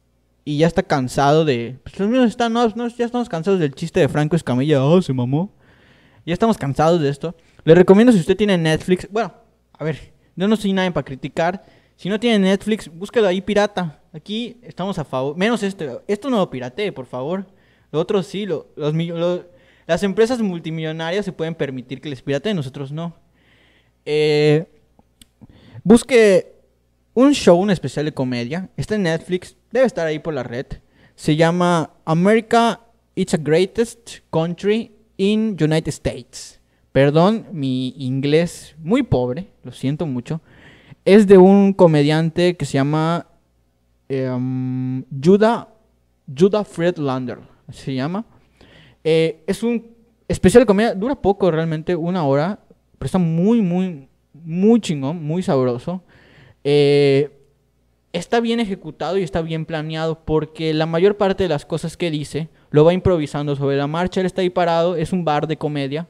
y 0.45 0.59
ya 0.59 0.67
está 0.67 0.83
cansado 0.83 1.45
de... 1.45 1.79
Pues 1.83 1.99
los 1.99 2.09
mismos 2.09 2.33
stand-ups, 2.33 2.77
¿no? 2.77 2.89
ya 2.89 3.05
estamos 3.05 3.29
cansados 3.29 3.61
del 3.61 3.75
chiste 3.75 4.01
de 4.01 4.09
Franco 4.09 4.37
Escamilla, 4.37 4.83
oh, 4.85 5.03
se 5.03 5.13
mamó. 5.13 5.53
Ya 6.25 6.35
estamos 6.35 6.59
cansados 6.59 7.01
de 7.01 7.09
esto. 7.09 7.35
Le 7.65 7.75
recomiendo 7.75 8.13
si 8.13 8.19
usted 8.19 8.37
tiene 8.37 8.59
Netflix. 8.59 9.09
Bueno, 9.11 9.33
a 9.73 9.85
ver, 9.85 10.13
yo 10.37 10.47
no 10.47 10.57
soy 10.57 10.73
nadie 10.73 10.91
para 10.91 11.05
criticar. 11.05 11.65
Si 11.99 12.09
no 12.09 12.21
tiene 12.21 12.39
Netflix, 12.39 12.89
búsquelo 12.89 13.27
ahí 13.27 13.41
pirata. 13.41 14.01
Aquí 14.13 14.57
estamos 14.63 15.01
a 15.01 15.05
favor. 15.05 15.37
Menos 15.37 15.65
esto. 15.65 16.05
Esto 16.07 16.31
no 16.31 16.37
lo 16.37 16.49
piratee, 16.49 16.93
por 16.93 17.07
favor. 17.07 17.45
Lo 17.91 17.99
otro 17.99 18.23
sí. 18.23 18.47
Lo- 18.47 18.69
las 19.85 20.03
empresas 20.05 20.41
multimillonarias 20.41 21.25
se 21.25 21.33
pueden 21.33 21.57
permitir 21.57 22.01
que 22.01 22.09
les 22.09 22.23
pirateen, 22.23 22.55
nosotros 22.55 22.93
no. 22.93 23.17
Eh, 24.05 24.65
busque 25.83 26.55
un 27.15 27.33
show, 27.35 27.59
un 27.59 27.71
especial 27.71 28.05
de 28.05 28.13
comedia. 28.15 28.71
Está 28.77 28.95
en 28.95 29.03
Netflix. 29.03 29.57
Debe 29.73 29.85
estar 29.87 30.07
ahí 30.07 30.21
por 30.21 30.35
la 30.35 30.45
red. 30.45 30.67
Se 31.17 31.35
llama 31.35 31.91
America 32.05 32.81
It's 33.17 33.35
a 33.35 33.39
Greatest 33.39 34.19
Country 34.31 34.93
in 35.17 35.57
United 35.61 35.89
States. 35.89 36.61
Perdón, 36.93 37.49
mi 37.51 37.89
inglés 37.99 38.77
muy 38.79 39.03
pobre, 39.03 39.49
lo 39.65 39.73
siento 39.73 40.07
mucho. 40.07 40.41
Es 41.09 41.27
de 41.27 41.39
un 41.39 41.73
comediante 41.73 42.55
que 42.59 42.67
se 42.67 42.75
llama 42.75 43.29
eh, 44.11 44.31
Judah, 45.25 45.67
Judah 46.39 46.65
Friedlander, 46.65 47.39
se 47.73 47.95
llama. 47.95 48.27
Eh, 49.03 49.43
es 49.47 49.63
un 49.63 49.87
especial 50.29 50.65
de 50.65 50.67
comedia, 50.67 50.95
dura 50.95 51.15
poco 51.15 51.51
realmente, 51.51 51.97
una 51.97 52.25
hora, 52.25 52.59
pero 52.99 53.07
está 53.07 53.17
muy, 53.17 53.63
muy, 53.63 54.07
muy 54.35 54.83
chingón, 54.83 55.25
muy 55.25 55.43
sabroso. 55.43 56.03
Eh, 56.63 57.31
está 58.13 58.41
bien 58.41 58.61
ejecutado 58.61 59.17
y 59.17 59.23
está 59.23 59.41
bien 59.41 59.65
planeado 59.65 60.27
porque 60.27 60.75
la 60.75 60.85
mayor 60.85 61.17
parte 61.17 61.45
de 61.45 61.49
las 61.49 61.65
cosas 61.65 61.97
que 61.97 62.11
dice 62.11 62.51
lo 62.71 62.85
va 62.85 62.93
improvisando 62.93 63.57
sobre 63.57 63.79
la 63.79 63.87
marcha. 63.87 64.21
Él 64.21 64.27
está 64.27 64.43
ahí 64.43 64.51
parado, 64.51 64.95
es 64.95 65.15
un 65.15 65.25
bar 65.25 65.47
de 65.47 65.57
comedia, 65.57 66.07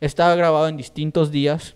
está 0.00 0.36
grabado 0.36 0.68
en 0.68 0.76
distintos 0.76 1.30
días 1.30 1.74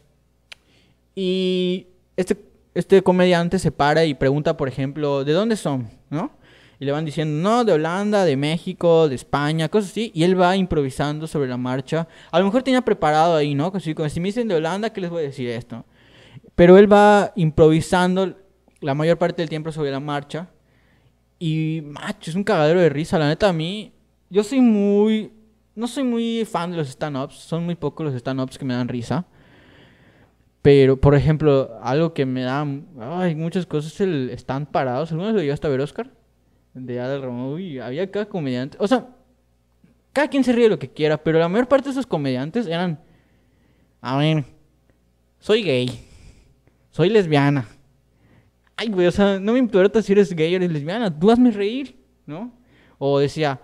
y 1.14 1.86
este, 2.18 2.36
este 2.76 3.02
comediante 3.02 3.58
se 3.58 3.72
para 3.72 4.04
y 4.04 4.12
pregunta, 4.12 4.56
por 4.56 4.68
ejemplo, 4.68 5.24
¿de 5.24 5.32
dónde 5.32 5.56
son? 5.56 5.88
¿No? 6.10 6.30
Y 6.78 6.84
le 6.84 6.92
van 6.92 7.06
diciendo, 7.06 7.42
no, 7.42 7.64
de 7.64 7.72
Holanda, 7.72 8.26
de 8.26 8.36
México, 8.36 9.08
de 9.08 9.14
España, 9.14 9.70
cosas 9.70 9.92
así. 9.92 10.12
Y 10.14 10.24
él 10.24 10.38
va 10.38 10.56
improvisando 10.56 11.26
sobre 11.26 11.48
la 11.48 11.56
marcha. 11.56 12.06
A 12.30 12.38
lo 12.38 12.44
mejor 12.44 12.62
tenía 12.62 12.82
preparado 12.82 13.34
ahí, 13.34 13.54
¿no? 13.54 13.72
Como 13.72 13.80
si 13.80 14.20
me 14.20 14.28
dicen 14.28 14.46
de 14.46 14.56
Holanda, 14.56 14.90
¿qué 14.90 15.00
les 15.00 15.08
voy 15.08 15.22
a 15.22 15.26
decir 15.26 15.48
esto? 15.48 15.86
Pero 16.54 16.76
él 16.76 16.92
va 16.92 17.32
improvisando 17.34 18.36
la 18.80 18.94
mayor 18.94 19.16
parte 19.16 19.40
del 19.40 19.48
tiempo 19.48 19.72
sobre 19.72 19.90
la 19.90 20.00
marcha. 20.00 20.50
Y, 21.38 21.80
macho, 21.82 22.30
es 22.30 22.36
un 22.36 22.44
cagadero 22.44 22.80
de 22.80 22.90
risa. 22.90 23.18
La 23.18 23.28
neta, 23.28 23.48
a 23.48 23.52
mí, 23.54 23.92
yo 24.28 24.44
soy 24.44 24.60
muy... 24.60 25.32
No 25.74 25.86
soy 25.86 26.04
muy 26.04 26.44
fan 26.44 26.72
de 26.72 26.76
los 26.76 26.88
stand-ups. 26.88 27.36
Son 27.36 27.64
muy 27.64 27.74
pocos 27.74 28.04
los 28.04 28.14
stand-ups 28.14 28.58
que 28.58 28.66
me 28.66 28.74
dan 28.74 28.88
risa. 28.88 29.26
Pero, 30.66 31.00
por 31.00 31.14
ejemplo, 31.14 31.78
algo 31.80 32.12
que 32.12 32.26
me 32.26 32.42
da... 32.42 32.66
Ay, 32.98 33.36
muchas 33.36 33.66
cosas 33.66 34.00
el 34.00 34.30
stand 34.30 34.66
parados. 34.66 35.12
¿Alguna 35.12 35.28
vez 35.28 35.36
lo 35.36 35.42
llegaste 35.42 35.64
a 35.68 35.70
ver, 35.70 35.80
Oscar? 35.80 36.10
De 36.74 36.98
Adal 36.98 37.22
Ramón. 37.22 37.54
Uy, 37.54 37.78
había 37.78 38.10
cada 38.10 38.26
comediante... 38.26 38.76
O 38.80 38.88
sea, 38.88 39.06
cada 40.12 40.26
quien 40.26 40.42
se 40.42 40.52
ríe 40.52 40.64
de 40.64 40.70
lo 40.70 40.78
que 40.80 40.90
quiera. 40.90 41.18
Pero 41.18 41.38
la 41.38 41.48
mayor 41.48 41.68
parte 41.68 41.84
de 41.84 41.92
esos 41.92 42.04
comediantes 42.04 42.66
eran... 42.66 42.98
A 44.00 44.18
ver, 44.18 44.44
soy 45.38 45.62
gay. 45.62 45.88
Soy 46.90 47.10
lesbiana. 47.10 47.68
Ay, 48.74 48.88
güey, 48.88 49.06
o 49.06 49.12
sea, 49.12 49.38
no 49.38 49.52
me 49.52 49.60
importa 49.60 50.02
si 50.02 50.10
eres 50.10 50.34
gay 50.34 50.52
o 50.52 50.56
eres 50.56 50.72
lesbiana, 50.72 51.16
tú 51.16 51.30
hazme 51.30 51.52
reír, 51.52 51.96
¿no? 52.26 52.52
O 52.98 53.20
decía, 53.20 53.60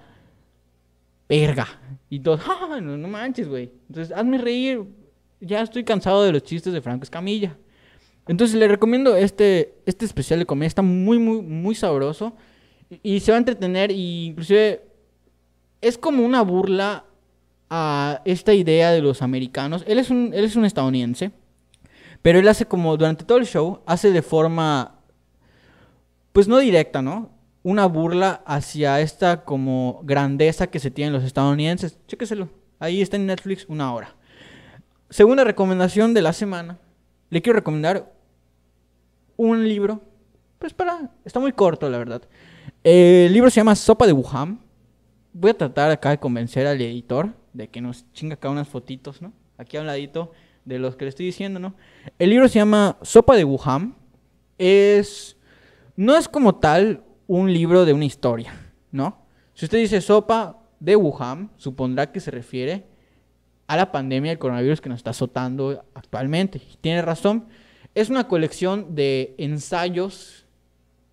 verga. 1.29 1.67
Y 2.09 2.21
todos, 2.21 2.43
¡ah! 2.47 2.79
No, 2.81 2.97
no 2.97 3.09
manches, 3.09 3.49
güey. 3.49 3.73
Entonces, 3.89 4.17
hazme 4.17 4.39
reír. 4.39 5.02
Ya 5.45 5.61
estoy 5.61 5.83
cansado 5.83 6.23
de 6.23 6.31
los 6.31 6.45
chistes 6.45 6.73
de 6.73 6.81
Franco 6.81 7.03
Escamilla. 7.03 7.57
Entonces, 8.29 8.57
le 8.57 8.69
recomiendo 8.69 9.17
este, 9.17 9.75
este 9.87 10.05
especial 10.05 10.39
de 10.39 10.47
comedia. 10.47 10.69
Está 10.69 10.83
muy, 10.83 11.19
muy, 11.19 11.43
muy 11.43 11.75
sabroso. 11.75 12.33
Y, 13.03 13.19
se 13.19 13.33
va 13.33 13.39
a 13.39 13.41
entretener. 13.41 13.91
Y 13.91 14.37
es 15.81 15.99
como 15.99 16.25
una 16.25 16.43
burla 16.43 17.07
a 17.69 18.23
esta 18.25 18.55
idea 18.55 18.93
de 18.93 19.03
los 19.03 19.21
americanos. 19.21 19.83
Él 19.89 19.99
es 19.99 20.11
un, 20.11 20.31
él 20.33 20.45
es 20.45 20.55
un 20.55 20.65
estadounidense. 20.65 21.33
Pero 22.23 22.39
él 22.39 22.47
hace 22.47 22.67
como, 22.67 22.97
durante 22.97 23.25
todo 23.25 23.39
el 23.39 23.47
show, 23.47 23.81
hace 23.85 24.13
de 24.13 24.23
forma, 24.23 25.01
pues 26.33 26.47
no 26.47 26.59
directa, 26.59 27.03
¿no? 27.03 27.31
Una 27.65 27.87
burla 27.87 28.45
hacia 28.47 29.01
esta 29.01 29.45
como 29.45 30.03
grandeza 30.05 30.69
que 30.69 30.79
se 30.79 30.93
tienen 30.93 31.13
los 31.13 31.25
estadounidenses. 31.25 31.99
Chéqueselo. 32.07 32.49
Ahí 32.79 33.03
está 33.03 33.17
en 33.17 33.27
Netflix 33.27 33.67
una 33.69 33.93
hora. 33.93 34.15
Segunda 35.13 35.45
recomendación 35.45 36.15
de 36.15 36.23
la 36.23 36.33
semana. 36.33 36.79
Le 37.29 37.43
quiero 37.43 37.59
recomendar 37.59 38.15
un 39.37 39.69
libro. 39.69 40.01
Pues 40.59 40.73
para, 40.73 41.11
está 41.27 41.39
muy 41.39 41.53
corto, 41.53 41.91
la 41.91 41.99
verdad. 41.99 42.23
El 42.83 43.31
libro 43.31 43.51
se 43.51 43.57
llama 43.57 43.75
Sopa 43.75 44.07
de 44.07 44.15
Wuhan. 44.15 44.59
Voy 45.35 45.51
a 45.51 45.59
tratar 45.59 45.91
acá 45.91 46.09
de 46.09 46.19
convencer 46.19 46.67
al 46.67 46.81
editor 46.81 47.35
de 47.53 47.69
que 47.69 47.83
nos 47.83 48.11
chinga 48.15 48.37
acá 48.37 48.49
unas 48.49 48.69
fotitos, 48.69 49.21
¿no? 49.21 49.35
Aquí 49.59 49.77
a 49.77 49.83
un 49.83 49.87
ladito 49.87 50.33
de 50.65 50.79
los 50.79 50.97
que 50.97 51.05
le 51.05 51.11
estoy 51.11 51.27
diciendo, 51.27 51.61
¿no? 51.61 51.75
El 52.19 52.31
libro 52.31 52.49
se 52.49 52.59
llama 52.59 52.97
Sopa 53.03 53.37
de 53.37 53.45
Wuhan. 53.45 53.95
Es. 54.57 55.37
No 55.95 56.17
es 56.17 56.27
como 56.27 56.55
tal 56.55 57.05
un 57.27 57.53
libro 57.53 57.85
de 57.85 57.93
una 57.93 58.07
historia, 58.07 58.55
¿no? 58.91 59.27
Si 59.53 59.67
usted 59.67 59.77
dice 59.77 60.01
sopa 60.01 60.59
de 60.81 60.97
Wuhan, 60.97 61.51
supondrá 61.59 62.11
que 62.11 62.21
se 62.21 62.31
refiere 62.31 62.87
a 63.73 63.77
la 63.77 63.91
pandemia 63.91 64.33
del 64.33 64.39
coronavirus 64.39 64.83
que 64.83 64.91
nos 64.91 64.99
está 64.99 65.11
azotando 65.11 65.83
actualmente. 65.95 66.61
Tiene 66.83 67.01
razón. 67.01 67.47
Es 67.95 68.11
una 68.11 68.29
colección 68.29 68.95
de 68.95 69.35
ensayos 69.39 70.45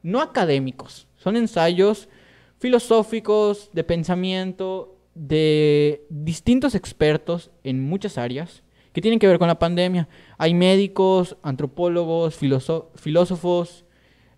no 0.01 0.21
académicos, 0.21 1.07
son 1.17 1.37
ensayos 1.37 2.09
filosóficos, 2.57 3.69
de 3.71 3.83
pensamiento, 3.85 4.97
de 5.15 6.05
distintos 6.09 6.75
expertos 6.75 7.51
en 7.63 7.81
muchas 7.81 8.17
áreas 8.17 8.63
que 8.91 9.01
tienen 9.01 9.19
que 9.19 9.27
ver 9.27 9.39
con 9.39 9.47
la 9.47 9.59
pandemia. 9.59 10.09
Hay 10.37 10.53
médicos, 10.53 11.37
antropólogos, 11.41 12.35
filósofos, 12.35 13.85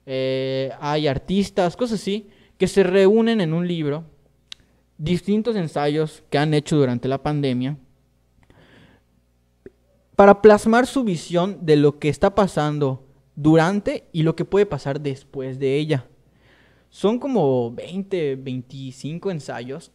eh, 0.05 0.71
hay 0.79 1.07
artistas, 1.07 1.75
cosas 1.75 1.99
así, 1.99 2.29
que 2.59 2.67
se 2.67 2.83
reúnen 2.83 3.41
en 3.41 3.53
un 3.53 3.67
libro, 3.67 4.03
distintos 4.99 5.55
ensayos 5.55 6.23
que 6.29 6.37
han 6.37 6.53
hecho 6.53 6.77
durante 6.77 7.07
la 7.07 7.23
pandemia, 7.23 7.77
para 10.21 10.39
plasmar 10.39 10.85
su 10.85 11.03
visión 11.03 11.57
de 11.65 11.75
lo 11.77 11.97
que 11.97 12.07
está 12.07 12.35
pasando 12.35 13.07
durante 13.35 14.07
y 14.11 14.21
lo 14.21 14.35
que 14.35 14.45
puede 14.45 14.67
pasar 14.67 15.01
después 15.01 15.57
de 15.57 15.77
ella. 15.77 16.05
Son 16.91 17.17
como 17.17 17.71
20, 17.71 18.35
25 18.35 19.31
ensayos 19.31 19.91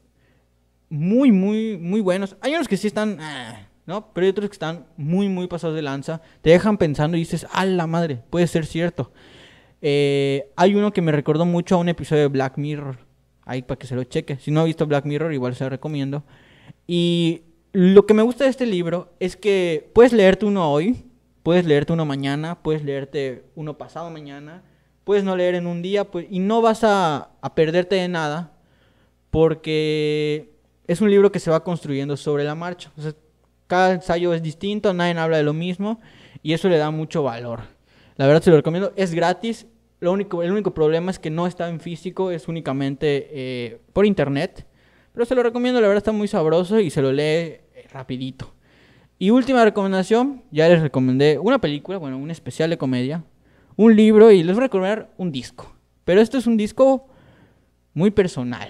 muy, 0.89 1.31
muy, 1.31 1.79
muy 1.79 2.01
buenos. 2.01 2.37
Hay 2.41 2.57
unos 2.57 2.67
que 2.67 2.77
sí 2.77 2.89
están, 2.89 3.19
ah, 3.21 3.69
¿no? 3.87 4.13
Pero 4.13 4.25
hay 4.25 4.31
otros 4.33 4.49
que 4.49 4.55
están 4.55 4.87
muy, 4.97 5.29
muy 5.29 5.47
pasados 5.47 5.77
de 5.77 5.83
lanza. 5.83 6.21
Te 6.43 6.51
dejan 6.51 6.77
pensando 6.77 7.17
y 7.17 7.21
dices, 7.21 7.47
¡a 7.53 7.65
la 7.65 7.87
madre! 7.87 8.21
Puede 8.29 8.49
ser 8.49 8.67
cierto. 8.67 9.13
Eh, 9.81 10.51
hay 10.57 10.75
uno 10.75 10.93
que 10.93 11.03
me 11.03 11.13
recordó 11.13 11.47
mucho 11.47 11.77
a 11.77 11.79
un 11.79 11.89
episodio 11.89 12.23
de 12.23 12.29
Black 12.31 12.59
Mirror. 12.59 12.99
Ahí 13.45 13.63
para 13.63 13.79
que 13.79 13.87
se 13.87 13.95
lo 13.95 14.03
cheque. 14.03 14.39
Si 14.41 14.51
no 14.51 14.63
ha 14.63 14.65
visto 14.65 14.89
Black 14.89 15.05
Mirror, 15.05 15.33
igual 15.33 15.55
se 15.55 15.63
lo 15.63 15.71
recomiendo. 15.71 16.25
Y 16.85 17.43
lo 17.79 18.07
que 18.07 18.15
me 18.15 18.23
gusta 18.23 18.45
de 18.45 18.51
este 18.51 18.65
libro 18.65 19.13
es 19.21 19.37
que 19.37 19.91
puedes 19.93 20.15
leerte 20.15 20.47
uno 20.47 20.73
hoy, 20.73 21.05
puedes 21.43 21.67
leerte 21.67 21.93
uno 21.93 22.07
mañana, 22.07 22.63
puedes 22.63 22.83
leerte 22.83 23.45
uno 23.55 23.77
pasado 23.77 24.09
mañana, 24.09 24.63
puedes 25.05 25.25
no 25.25 25.37
leer 25.37 25.57
en 25.57 25.67
un 25.67 25.83
día, 25.83 26.11
pues, 26.11 26.27
y 26.31 26.39
no 26.39 26.63
vas 26.63 26.85
a, 26.85 27.33
perderte 27.55 27.97
de 27.97 28.09
nada 28.09 28.55
porque 29.29 30.55
es 30.87 31.03
un 31.03 31.11
libro 31.11 31.31
que 31.31 31.39
se 31.39 31.51
va 31.51 31.65
construyendo 31.65 32.17
sobre 32.17 32.45
la 32.45 32.55
marcha. 32.55 32.91
Cada 33.67 33.93
ensayo 33.93 34.33
es 34.33 34.43
distinto, 34.43 34.95
nadie 34.95 35.19
habla 35.19 35.37
de 35.37 35.43
lo 35.43 35.53
mismo 35.53 36.01
y 36.43 36.55
eso 36.55 36.71
le 36.71 36.79
da 36.79 36.91
mucho 36.91 37.25
valor. 37.25 37.61
La 38.17 38.27
verdad 38.27 38.41
se 38.41 38.49
lo 38.49 38.57
recomiendo, 38.57 38.95
es 38.97 39.13
gratis. 39.13 39.67
Lo 40.01 40.13
único, 40.13 40.43
el 40.43 40.51
único 40.51 40.73
problema 40.73 41.11
es 41.11 41.19
que 41.19 41.29
no 41.29 41.47
está 41.47 41.69
en 41.69 41.81
físico, 41.81 42.31
es 42.31 42.49
únicamente 42.49 43.29
eh, 43.33 43.81
por 43.93 44.07
internet. 44.07 44.67
Pero 45.13 45.27
se 45.27 45.35
lo 45.35 45.43
recomiendo, 45.43 45.79
la 45.79 45.89
verdad 45.89 45.99
está 45.99 46.13
muy 46.13 46.29
sabroso 46.29 46.81
y 46.81 46.89
se 46.89 47.03
lo 47.03 47.13
lee 47.13 47.66
rapidito. 47.97 48.53
Y 49.19 49.31
última 49.31 49.65
recomendación, 49.65 50.43
ya 50.51 50.69
les 50.69 50.83
recomendé 50.83 51.39
una 51.39 51.59
película, 51.59 51.99
bueno, 51.99 52.19
un 52.19 52.31
especial 52.31 52.69
de 52.69 52.77
comedia, 52.77 53.25
un 53.77 53.97
libro 53.97 54.31
y 54.31 54.43
les 54.43 54.55
voy 54.55 54.65
a 54.65 54.67
recomendar 54.67 55.11
un 55.17 55.33
disco. 55.33 55.73
Pero 56.05 56.21
esto 56.21 56.37
es 56.37 56.47
un 56.47 56.57
disco 56.57 57.09
muy 57.95 58.11
personal. 58.11 58.69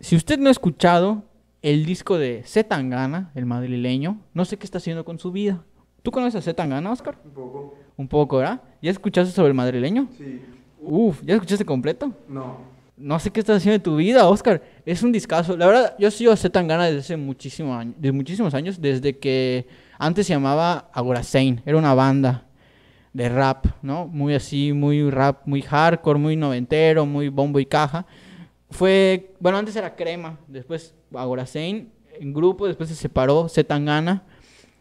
Si 0.00 0.14
usted 0.14 0.38
no 0.38 0.48
ha 0.48 0.52
escuchado 0.52 1.24
el 1.62 1.86
disco 1.86 2.18
de 2.18 2.42
Z 2.44 2.68
Tangana, 2.68 3.30
el 3.34 3.46
madrileño, 3.46 4.20
no 4.34 4.44
sé 4.44 4.58
qué 4.58 4.66
está 4.66 4.78
haciendo 4.78 5.06
con 5.06 5.18
su 5.18 5.32
vida. 5.32 5.64
¿Tú 6.02 6.10
conoces 6.10 6.36
a 6.36 6.42
Z 6.42 6.54
Tangana, 6.54 6.92
Oscar? 6.92 7.18
Un 7.24 7.30
poco. 7.30 7.74
Un 7.96 8.08
poco, 8.08 8.36
¿verdad? 8.36 8.60
¿Ya 8.82 8.90
escuchaste 8.90 9.32
sobre 9.32 9.48
el 9.48 9.54
madrileño? 9.54 10.08
Sí. 10.18 10.42
Uf, 10.82 11.22
¿ya 11.24 11.34
escuchaste 11.34 11.64
completo? 11.64 12.12
No. 12.28 12.73
No 12.96 13.18
sé 13.18 13.30
qué 13.30 13.40
estás 13.40 13.56
haciendo 13.56 13.78
de 13.78 13.84
tu 13.84 13.96
vida, 13.96 14.28
Oscar. 14.28 14.62
Es 14.86 15.02
un 15.02 15.12
discazo. 15.12 15.56
La 15.56 15.66
verdad, 15.66 15.96
yo 15.98 16.10
sigo 16.10 16.32
a 16.32 16.36
Tangana 16.36 16.86
desde 16.86 17.00
hace 17.00 17.16
muchísimo 17.16 17.74
año, 17.74 17.94
desde 17.96 18.12
muchísimos 18.12 18.54
años, 18.54 18.80
desde 18.80 19.18
que 19.18 19.66
antes 19.98 20.26
se 20.26 20.32
llamaba 20.32 20.90
Agorasein. 20.92 21.62
Era 21.66 21.76
una 21.76 21.94
banda 21.94 22.46
de 23.12 23.28
rap, 23.28 23.66
¿no? 23.82 24.06
Muy 24.06 24.34
así, 24.34 24.72
muy 24.72 25.10
rap, 25.10 25.46
muy 25.46 25.62
hardcore, 25.62 26.18
muy 26.18 26.36
noventero, 26.36 27.06
muy 27.06 27.28
bombo 27.28 27.58
y 27.60 27.66
caja. 27.66 28.06
Fue, 28.70 29.34
bueno, 29.38 29.58
antes 29.58 29.76
era 29.76 29.94
Crema, 29.94 30.38
después 30.48 30.94
Agorasein 31.14 31.92
en 32.20 32.32
grupo, 32.32 32.66
después 32.66 32.88
se 32.88 32.94
separó, 32.94 33.48
Tangana. 33.66 34.24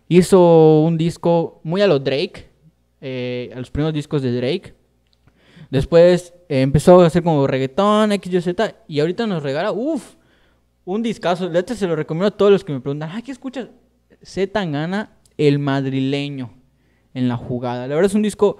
Hizo 0.08 0.82
un 0.82 0.98
disco 0.98 1.62
muy 1.64 1.82
a 1.82 1.88
lo 1.88 2.00
Drake, 2.00 2.50
eh, 3.02 3.52
a 3.56 3.60
los 3.60 3.72
primeros 3.72 3.94
discos 3.94 4.22
de 4.22 4.36
Drake. 4.36 4.74
Después 5.74 6.36
eh, 6.50 6.62
empezó 6.62 7.02
a 7.02 7.08
hacer 7.08 7.24
como 7.24 7.48
reggaetón, 7.48 8.12
X, 8.12 8.44
Z, 8.44 8.76
y 8.88 9.00
ahorita 9.00 9.26
nos 9.26 9.42
regala, 9.42 9.72
uff, 9.72 10.14
un 10.86 11.02
discazo. 11.02 11.50
De 11.50 11.64
se 11.76 11.88
lo 11.88 11.96
recomiendo 11.96 12.28
a 12.28 12.38
todos 12.38 12.52
los 12.52 12.64
que 12.64 12.74
me 12.74 12.80
preguntan, 12.80 13.10
¿qué 13.24 13.32
escuchas? 13.32 13.70
Z 14.22 14.66
gana 14.66 15.18
el 15.36 15.58
madrileño 15.58 16.54
en 17.16 17.28
la 17.28 17.38
jugada. 17.38 17.88
La 17.88 17.96
verdad 17.96 18.12
es 18.12 18.14
un 18.14 18.22
disco 18.22 18.58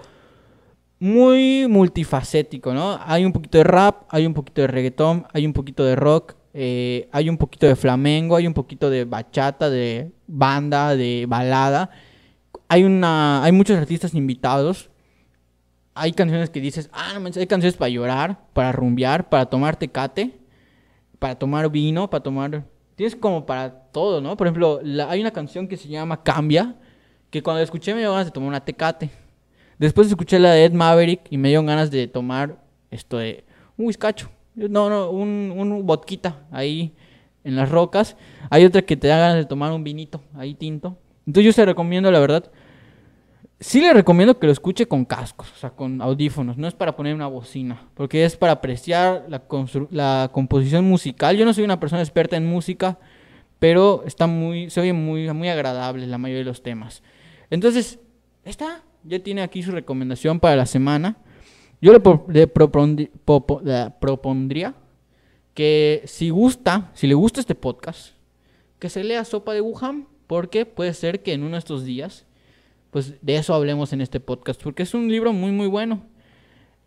muy 0.98 1.68
multifacético, 1.70 2.74
¿no? 2.74 3.00
Hay 3.06 3.26
un 3.26 3.32
poquito 3.32 3.60
de 3.60 3.64
rap, 3.66 4.06
hay 4.10 4.26
un 4.26 4.34
poquito 4.34 4.62
de 4.62 4.68
reggaetón, 4.70 5.28
hay 5.34 5.46
un 5.46 5.54
poquito 5.54 5.86
de 5.86 5.96
rock, 5.96 6.34
eh, 6.56 7.10
hay 7.12 7.30
un 7.30 7.38
poquito 7.38 7.68
de 7.68 7.76
flamengo, 7.76 8.38
hay 8.38 8.48
un 8.48 8.56
poquito 8.56 8.90
de 8.90 9.06
bachata, 9.06 9.70
de 9.70 10.12
banda, 10.26 10.96
de 10.96 11.28
balada. 11.28 11.92
Hay, 12.70 12.84
una, 12.84 13.44
hay 13.44 13.52
muchos 13.52 13.78
artistas 13.78 14.16
invitados 14.16 14.90
hay 15.96 16.12
canciones 16.14 16.50
que 16.50 16.60
dices, 16.60 16.90
ah, 16.92 17.20
no 17.20 17.26
hay 17.28 17.48
canciones 17.48 17.78
para 17.78 17.90
llorar, 17.90 18.40
para 18.54 18.72
rumbear, 18.72 19.30
para 19.30 19.46
tomar 19.46 19.76
tecate, 19.76 20.40
para 21.20 21.36
tomar 21.36 21.70
vino, 21.70 22.10
para 22.10 22.24
tomar... 22.24 22.66
Tienes 22.96 23.16
como 23.16 23.46
para 23.46 23.72
todo, 23.92 24.22
¿no? 24.22 24.38
Por 24.38 24.48
ejemplo, 24.48 24.80
hay 25.08 25.22
una 25.22 25.32
canción 25.32 25.68
que 25.68 25.78
se 25.78 25.88
llama 25.88 26.22
Cambia, 26.24 26.76
que 27.30 27.42
cuando 27.42 27.60
la 27.60 27.64
escuché 27.64 27.94
me 27.94 28.02
dio 28.02 28.12
ganas 28.12 28.26
de 28.26 28.32
tomar 28.32 28.50
una 28.50 28.64
tecate. 28.64 29.10
Después 29.80 30.08
escuché 30.08 30.38
la 30.38 30.52
de 30.52 30.66
Ed 30.66 30.74
Maverick 30.74 31.22
y 31.30 31.38
me 31.38 31.50
dio 31.50 31.64
ganas 31.64 31.90
de 31.90 32.08
tomar 32.08 32.64
esto 32.92 33.18
de 33.18 33.44
un 33.78 33.88
whiskacho. 33.88 34.30
No, 34.56 34.90
no, 34.90 35.10
un, 35.10 35.52
un 35.56 35.86
vodquita 35.86 36.44
ahí 36.52 36.94
en 37.44 37.56
las 37.56 37.70
rocas. 37.70 38.16
Hay 38.52 38.66
otra 38.66 38.84
que 38.84 38.96
te 38.96 39.08
da 39.08 39.18
ganas 39.18 39.38
de 39.38 39.46
tomar 39.46 39.72
un 39.72 39.84
vinito 39.84 40.22
ahí 40.36 40.54
tinto. 40.54 40.98
Entonces 41.26 41.56
yo 41.56 41.62
te 41.62 41.66
recomiendo, 41.66 42.12
la 42.12 42.20
verdad, 42.20 42.52
sí 43.60 43.82
le 43.82 43.94
recomiendo 43.94 44.40
que 44.40 44.48
lo 44.48 44.54
escuche 44.54 44.88
con 44.88 45.06
cascos, 45.06 45.52
o 45.52 45.56
sea, 45.56 45.70
con 45.72 46.02
audífonos. 46.02 46.58
No 46.58 46.68
es 46.68 46.74
para 46.74 46.96
poner 46.96 47.16
una 47.16 47.28
bocina, 47.28 47.88
porque 47.94 48.26
es 48.26 48.36
para 48.36 48.54
apreciar 48.54 49.26
la, 49.30 50.30
composición 50.32 50.86
musical. 50.86 51.38
Yo 51.38 51.46
no 51.46 51.54
soy 51.54 51.64
una 51.64 51.80
persona 51.80 52.02
experta 52.02 52.36
en 52.36 52.46
música, 52.46 53.00
pero 53.60 54.04
está 54.06 54.28
muy, 54.28 54.70
se 54.70 54.82
oye 54.82 54.94
muy, 54.94 55.32
muy 55.34 55.50
agradable 55.50 56.06
la 56.08 56.18
mayoría 56.18 56.40
de 56.40 56.50
los 56.50 56.64
temas. 56.64 57.04
Entonces, 57.50 58.00
está, 58.44 58.84
ya 59.04 59.20
tiene 59.20 59.42
aquí 59.42 59.64
su 59.64 59.72
recomendación 59.72 60.40
para 60.40 60.56
la 60.56 60.66
semana. 60.66 61.18
Yo 61.82 61.92
le, 61.92 62.48
propondría 64.00 64.74
que 65.54 66.02
si 66.06 66.30
gusta, 66.30 66.92
si 66.94 67.08
le 67.08 67.14
gusta 67.14 67.42
este 67.42 67.56
podcast, 67.56 68.14
que 68.80 68.90
se 68.90 69.04
lea 69.04 69.26
Sopa 69.26 69.54
de 69.54 69.62
Wuhan, 69.62 70.08
porque 70.28 70.66
puede 70.66 70.94
ser 70.94 71.22
que 71.22 71.34
en 71.34 71.44
uno 71.44 71.52
de 71.52 71.60
estos 71.60 71.84
días 71.84 72.26
pues 72.94 73.16
de 73.22 73.36
eso 73.36 73.56
hablemos 73.56 73.92
en 73.92 74.02
este 74.02 74.20
podcast, 74.20 74.62
porque 74.62 74.84
es 74.84 74.94
un 74.94 75.10
libro 75.10 75.34
muy, 75.34 75.52
muy 75.52 75.68
bueno. 75.68 76.06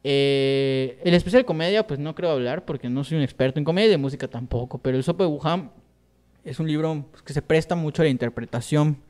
Eh, 0.05 1.01
el 1.05 1.15
especial 1.15 1.43
de 1.43 1.47
comedia, 1.47 1.85
pues 1.85 1.99
no 1.99 2.15
creo 2.15 2.31
hablar, 2.31 2.65
porque 2.65 2.89
no 2.89 3.03
soy 3.03 3.19
un 3.19 3.25
experto 3.25 3.59
en 3.59 3.65
comedia 3.65 3.89
y 3.89 3.91
de 3.91 3.97
música 3.97 4.29
tampoco, 4.29 4.79
pero 4.79 4.97
el 4.97 5.03
Sopo 5.03 5.25
de 5.25 5.31
Wuhan 5.31 5.73
es 6.45 6.61
un 6.61 6.69
libro 6.69 7.07
pues, 7.11 7.25
que 7.25 7.33
se 7.33 7.43
presta 7.43 7.75
mucho 7.75 8.03
a 8.03 8.05
la 8.05 8.11
interpretación. 8.11 9.03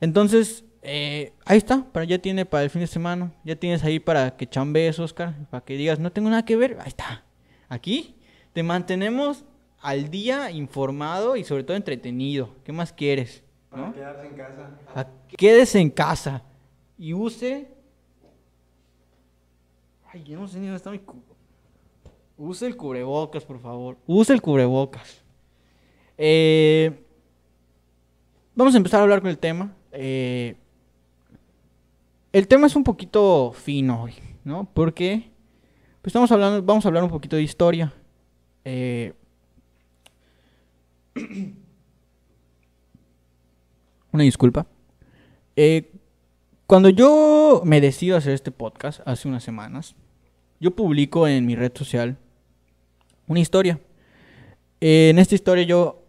Entonces, 0.00 0.64
eh, 0.82 1.32
ahí 1.44 1.58
está, 1.58 1.84
para, 1.92 2.04
ya 2.04 2.18
tiene 2.18 2.46
para 2.46 2.62
el 2.62 2.70
fin 2.70 2.82
de 2.82 2.86
semana, 2.86 3.32
ya 3.44 3.56
tienes 3.56 3.82
ahí 3.82 3.98
para 3.98 4.36
que 4.36 4.46
chambees, 4.46 5.00
Oscar, 5.00 5.34
para 5.50 5.64
que 5.64 5.76
digas, 5.76 5.98
no 5.98 6.12
tengo 6.12 6.30
nada 6.30 6.44
que 6.44 6.54
ver, 6.54 6.76
ahí 6.80 6.88
está. 6.88 7.24
Aquí 7.68 8.14
te 8.52 8.62
mantenemos 8.62 9.44
al 9.80 10.08
día 10.08 10.52
informado 10.52 11.34
y 11.34 11.42
sobre 11.42 11.64
todo 11.64 11.76
entretenido. 11.76 12.54
¿Qué 12.62 12.70
más 12.70 12.92
quieres? 12.92 13.42
Para 13.76 13.92
quedarse 13.92 14.26
en 14.26 14.34
casa. 14.34 15.10
quédese 15.36 15.80
en 15.80 15.90
casa 15.90 16.42
y 16.98 17.12
use. 17.12 17.68
Ay, 20.12 20.24
yo 20.24 20.38
no 20.38 20.48
sé 20.48 20.58
ni 20.58 20.66
dónde 20.66 20.76
está 20.76 20.90
mi. 20.90 21.00
Use 22.38 22.66
el 22.66 22.76
cubrebocas, 22.76 23.44
por 23.44 23.60
favor. 23.60 23.98
Use 24.06 24.32
el 24.32 24.42
cubrebocas. 24.42 25.22
Eh, 26.18 27.04
vamos 28.54 28.74
a 28.74 28.78
empezar 28.78 29.00
a 29.00 29.02
hablar 29.04 29.20
con 29.20 29.30
el 29.30 29.38
tema. 29.38 29.74
Eh, 29.92 30.56
el 32.32 32.48
tema 32.48 32.66
es 32.66 32.76
un 32.76 32.84
poquito 32.84 33.52
fino 33.52 34.02
hoy, 34.02 34.14
¿no? 34.44 34.68
Porque 34.72 35.30
pues 36.02 36.10
estamos 36.10 36.30
hablando, 36.30 36.62
vamos 36.62 36.84
a 36.84 36.88
hablar 36.88 37.02
un 37.02 37.10
poquito 37.10 37.36
de 37.36 37.42
historia. 37.42 37.92
Eh, 38.64 39.14
una 44.16 44.24
disculpa. 44.24 44.66
Eh, 45.54 45.92
cuando 46.66 46.88
yo 46.88 47.62
me 47.64 47.80
decido 47.80 48.16
hacer 48.16 48.32
este 48.32 48.50
podcast 48.50 49.00
hace 49.06 49.28
unas 49.28 49.44
semanas, 49.44 49.94
yo 50.58 50.72
publico 50.72 51.28
en 51.28 51.46
mi 51.46 51.54
red 51.54 51.72
social 51.74 52.16
una 53.28 53.40
historia. 53.40 53.78
Eh, 54.80 55.10
en 55.10 55.18
esta 55.18 55.34
historia 55.34 55.64
yo 55.64 56.02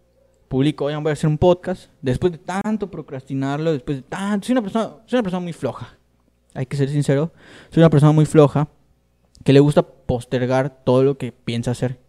publico, 0.48 0.86
voy 0.86 0.94
a 0.94 1.12
hacer 1.12 1.30
un 1.30 1.38
podcast, 1.38 1.92
después 2.02 2.32
de 2.32 2.40
tanto 2.40 2.90
procrastinarlo, 2.90 3.74
después 3.74 3.98
de 3.98 4.04
tanto... 4.04 4.48
Soy 4.48 4.54
una 4.54 4.62
persona, 4.62 4.86
soy 5.06 5.18
una 5.18 5.24
persona 5.24 5.42
muy 5.42 5.54
floja, 5.54 5.98
hay 6.54 6.66
que 6.66 6.78
ser 6.78 6.90
sincero, 6.90 7.32
soy 7.70 7.82
una 7.82 7.90
persona 7.90 8.14
muy 8.14 8.26
floja 8.26 8.70
que 9.44 9.54
le 9.54 9.60
gusta 9.60 9.84
postergar 9.84 10.84
todo 10.84 11.04
lo 11.04 11.18
que 11.18 11.32
piensa 11.32 11.72
hacer. 11.72 12.00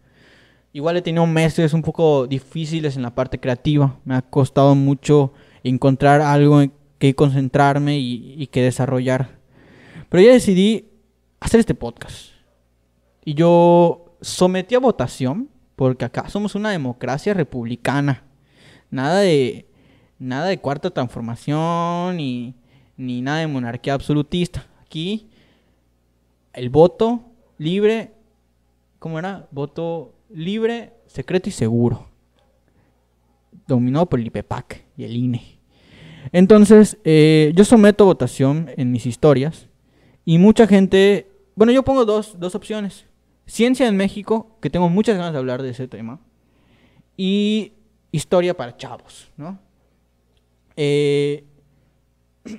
Igual 0.71 0.97
he 0.97 1.01
tenido 1.01 1.25
meses 1.25 1.73
un 1.73 1.81
poco 1.81 2.27
difíciles 2.27 2.95
en 2.95 3.01
la 3.01 3.13
parte 3.13 3.39
creativa, 3.39 3.99
me 4.05 4.15
ha 4.15 4.21
costado 4.21 4.75
mucho 4.75 5.33
encontrar 5.63 6.21
algo 6.21 6.61
en 6.61 6.71
que 6.97 7.15
concentrarme 7.15 7.97
y, 7.97 8.47
que 8.47 8.61
desarrollar. 8.61 9.39
Pero 10.09 10.23
ya 10.23 10.33
decidí 10.33 10.89
hacer 11.39 11.59
este 11.59 11.75
podcast. 11.75 12.31
Y 13.23 13.33
yo 13.33 14.17
sometí 14.21 14.75
a 14.75 14.79
votación, 14.79 15.49
porque 15.75 16.05
acá 16.05 16.29
somos 16.29 16.55
una 16.55 16.71
democracia 16.71 17.33
republicana. 17.33 18.23
Nada 18.89 19.19
de, 19.19 19.67
nada 20.17 20.47
de 20.47 20.59
cuarta 20.59 20.89
transformación 20.89 22.17
ni, 22.17 22.55
ni 22.97 23.21
nada 23.21 23.39
de 23.39 23.47
monarquía 23.47 23.93
absolutista. 23.93 24.65
Aquí 24.81 25.29
el 26.53 26.69
voto 26.69 27.21
libre, 27.57 28.13
¿cómo 28.97 29.19
era? 29.19 29.47
Voto 29.51 30.15
libre, 30.29 30.93
secreto 31.07 31.49
y 31.49 31.51
seguro 31.51 32.09
dominado 33.67 34.07
por 34.07 34.19
el 34.19 34.27
IPEPAC 34.27 34.83
y 34.99 35.05
el 35.05 35.15
INE. 35.15 35.59
Entonces, 36.33 36.97
eh, 37.05 37.53
yo 37.55 37.63
someto 37.63 38.03
votación 38.03 38.69
en 38.75 38.91
mis 38.91 39.05
historias 39.05 39.69
y 40.25 40.37
mucha 40.37 40.67
gente, 40.67 41.31
bueno, 41.55 41.71
yo 41.71 41.83
pongo 41.83 42.03
dos, 42.03 42.35
opciones. 42.53 43.05
Ciencia 43.45 43.87
en 43.87 43.95
México, 43.95 44.57
que 44.61 44.69
tengo 44.69 44.89
muchas 44.89 45.15
ganas 45.15 45.31
de 45.31 45.39
hablar 45.39 45.63
de 45.63 45.69
ese 45.69 45.87
tema, 45.87 46.19
y 47.15 47.71
historia 48.11 48.55
para 48.55 48.75
chavos, 48.75 49.31
¿no? 49.37 49.57
Eh, 50.75 51.45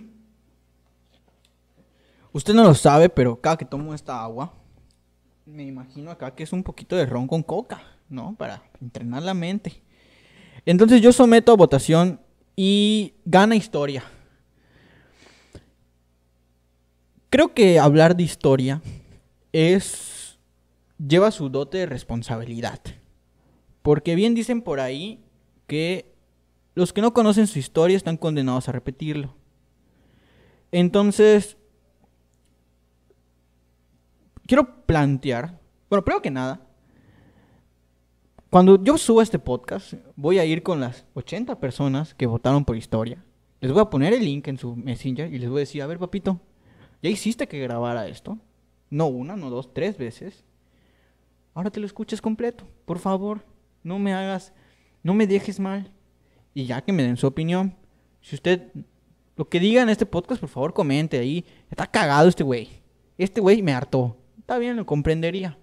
usted 2.33 2.55
no 2.55 2.65
lo 2.65 2.75
sabe, 2.75 3.11
pero 3.11 3.39
cada 3.39 3.59
que 3.59 3.67
tomo 3.67 3.93
esta 3.93 4.23
agua, 4.23 4.55
me 5.45 5.65
imagino 5.65 6.11
acá 6.11 6.35
que 6.35 6.43
es 6.45 6.55
un 6.55 6.63
poquito 6.63 6.97
de 6.97 7.05
ron 7.05 7.29
con 7.29 7.43
coca, 7.43 7.83
¿no? 8.09 8.35
Para 8.35 8.63
entrenar 8.81 9.23
la 9.23 9.35
mente. 9.35 9.83
Entonces 10.65 11.03
yo 11.03 11.13
someto 11.13 11.53
a 11.53 11.57
votación 11.57 12.21
y 12.63 13.15
gana 13.25 13.57
historia. 13.57 14.05
Creo 17.31 17.55
que 17.55 17.79
hablar 17.79 18.15
de 18.15 18.25
historia 18.25 18.83
es 19.51 20.39
lleva 20.99 21.31
su 21.31 21.49
dote 21.49 21.79
de 21.79 21.87
responsabilidad. 21.87 22.79
Porque 23.81 24.15
bien 24.15 24.35
dicen 24.35 24.61
por 24.61 24.79
ahí 24.79 25.25
que 25.67 26.15
los 26.75 26.93
que 26.93 27.01
no 27.01 27.15
conocen 27.15 27.47
su 27.47 27.59
historia 27.59 27.97
están 27.97 28.19
condenados 28.19 28.69
a 28.69 28.73
repetirlo. 28.73 29.35
Entonces, 30.71 31.57
quiero 34.47 34.85
plantear, 34.85 35.59
bueno, 35.89 36.05
primero 36.05 36.21
que 36.21 36.31
nada, 36.31 36.61
cuando 38.51 38.83
yo 38.83 38.99
suba 38.99 39.23
este 39.23 39.39
podcast, 39.39 39.95
voy 40.17 40.41
a 40.41 40.45
ir 40.45 40.65
con 40.65 40.81
las 40.81 41.07
80 41.15 41.61
personas 41.61 42.15
que 42.15 42.27
votaron 42.27 42.65
por 42.65 42.77
historia. 42.77 43.25
Les 43.61 43.71
voy 43.71 43.81
a 43.81 43.91
poner 43.91 44.13
el 44.13 44.25
link 44.25 44.49
en 44.49 44.59
su 44.59 44.75
Messenger 44.75 45.33
y 45.33 45.39
les 45.39 45.49
voy 45.49 45.59
a 45.59 45.61
decir, 45.61 45.81
a 45.83 45.87
ver, 45.87 46.01
papito, 46.01 46.41
¿ya 47.01 47.11
hiciste 47.11 47.47
que 47.47 47.61
grabara 47.61 48.09
esto? 48.09 48.39
No 48.89 49.07
una, 49.07 49.37
no 49.37 49.51
dos, 49.51 49.73
tres 49.73 49.97
veces. 49.97 50.45
ahora 51.55 51.71
te 51.71 51.79
lo 51.79 51.87
escuches 51.87 52.21
completo. 52.21 52.67
Por 52.87 52.99
favor, 52.99 53.45
no 53.85 54.01
me 54.01 54.15
hagas, 54.15 54.53
no 55.05 55.15
me 55.15 55.29
dejes 55.29 55.61
mal. 55.61 55.93
Y 56.53 56.65
ya 56.67 56.83
que 56.83 56.93
me 56.93 57.05
den 57.05 57.17
su 57.17 57.29
opinión. 57.29 57.77
Si 58.21 58.35
usted, 58.35 58.73
lo 59.37 59.49
que 59.49 59.61
diga 59.61 59.81
en 59.81 59.91
este 59.91 60.07
podcast, 60.07 60.41
por 60.41 60.51
favor, 60.51 60.75
comente 60.75 61.21
ahí. 61.21 61.45
Está 61.71 61.87
cagado 61.87 62.29
este 62.29 62.43
güey. 62.43 62.69
Este 63.17 63.41
güey 63.41 63.63
me 63.63 63.73
hartó. 63.73 64.17
Está 64.41 64.59
bien, 64.59 64.75
lo 64.75 64.87
comprendería. 64.87 65.57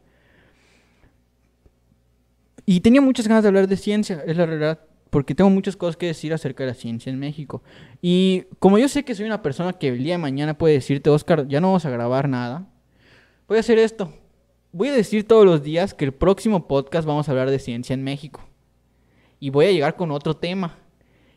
Y 2.70 2.82
tenía 2.82 3.00
muchas 3.00 3.30
ganas 3.30 3.44
de 3.44 3.48
hablar 3.48 3.66
de 3.70 3.78
ciencia, 3.78 4.22
es 4.28 4.36
la 4.36 4.46
realidad, 4.46 4.82
porque 5.10 5.34
tengo 5.34 5.50
muchas 5.50 5.78
cosas 5.78 5.96
que 5.96 6.08
decir 6.08 6.34
acerca 6.34 6.66
de 6.66 6.72
la 6.72 6.74
ciencia 6.74 7.10
en 7.10 7.18
México. 7.18 7.64
Y 8.02 8.44
como 8.60 8.78
yo 8.78 8.90
sé 8.90 9.06
que 9.06 9.16
soy 9.16 9.26
una 9.26 9.42
persona 9.42 9.72
que 9.72 9.88
el 9.88 10.04
día 10.04 10.16
de 10.16 10.18
mañana 10.18 10.58
puede 10.58 10.74
decirte, 10.74 11.10
Oscar, 11.10 11.48
ya 11.48 11.62
no 11.62 11.68
vamos 11.68 11.86
a 11.86 11.90
grabar 11.90 12.28
nada, 12.28 12.68
voy 13.48 13.56
a 13.56 13.62
hacer 13.62 13.80
esto. 13.80 14.14
Voy 14.74 14.90
a 14.90 14.92
decir 14.92 15.26
todos 15.26 15.46
los 15.46 15.64
días 15.64 15.94
que 15.94 16.04
el 16.04 16.14
próximo 16.14 16.68
podcast 16.68 17.08
vamos 17.08 17.30
a 17.30 17.32
hablar 17.32 17.50
de 17.50 17.58
ciencia 17.58 17.94
en 17.94 18.04
México. 18.04 18.42
Y 19.40 19.50
voy 19.50 19.68
a 19.68 19.72
llegar 19.72 19.96
con 19.96 20.12
otro 20.12 20.36
tema. 20.36 20.78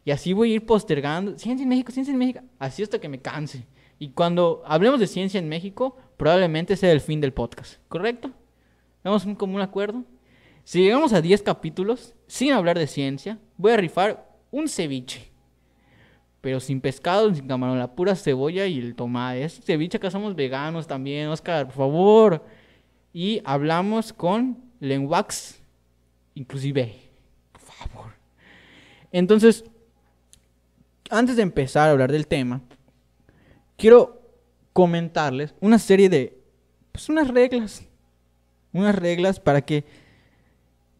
Y 0.05 0.11
así 0.11 0.33
voy 0.33 0.51
a 0.51 0.55
ir 0.57 0.67
postergando. 0.67 1.39
Ciencia 1.39 1.63
en 1.63 1.69
México, 1.69 1.93
ciencia 1.93 2.11
en 2.11 2.19
México. 2.19 2.41
Así 2.59 2.83
hasta 2.83 2.99
que 2.99 3.09
me 3.09 3.21
canse. 3.21 3.69
Y 4.01 4.11
cuando 4.11 4.65
hablemos 4.67 4.99
de 4.99 5.07
ciencia 5.07 5.39
en 5.39 5.49
México, 5.49 5.97
probablemente 6.17 6.77
sea 6.77 6.91
el 6.91 7.01
fin 7.01 7.21
del 7.21 7.33
podcast. 7.33 7.77
¿Correcto? 7.87 8.33
¿Vamos 9.05 9.25
a 9.25 9.29
un 9.29 9.37
común 9.37 9.61
acuerdo? 9.61 10.05
Si 10.65 10.83
llegamos 10.83 11.13
a 11.13 11.21
10 11.21 11.43
capítulos 11.43 12.15
sin 12.27 12.53
hablar 12.53 12.79
de 12.79 12.87
ciencia, 12.87 13.39
voy 13.57 13.73
a 13.73 13.77
rifar 13.77 14.29
un 14.51 14.69
ceviche. 14.69 15.31
Pero 16.41 16.61
sin 16.61 16.81
pescado, 16.81 17.35
sin 17.35 17.47
camarón, 17.47 17.79
la 17.79 17.95
pura 17.95 18.15
cebolla 18.15 18.67
y 18.67 18.79
el 18.79 18.95
tomate. 18.95 19.45
Es 19.45 19.61
ceviche, 19.61 19.99
acá 19.99 20.11
somos 20.11 20.35
veganos 20.35 20.87
también, 20.87 21.29
Oscar, 21.29 21.67
por 21.67 21.75
favor. 21.75 22.45
Y 23.13 23.43
hablamos 23.45 24.13
con 24.13 24.59
lenguax, 24.81 25.61
inclusive. 26.35 26.95
Por 27.53 27.61
favor. 27.61 28.13
Entonces, 29.13 29.65
antes 31.11 31.37
de 31.37 31.43
empezar 31.43 31.89
a 31.89 31.93
hablar 31.93 32.13
del 32.13 32.27
tema, 32.27 32.63
quiero 33.77 34.23
comentarles 34.73 35.55
una 35.61 35.79
serie 35.79 36.09
de, 36.09 36.39
pues 36.93 37.09
unas 37.09 37.29
reglas. 37.29 37.87
Unas 38.73 38.95
reglas 38.95 39.41
para 39.41 39.63
que 39.63 39.85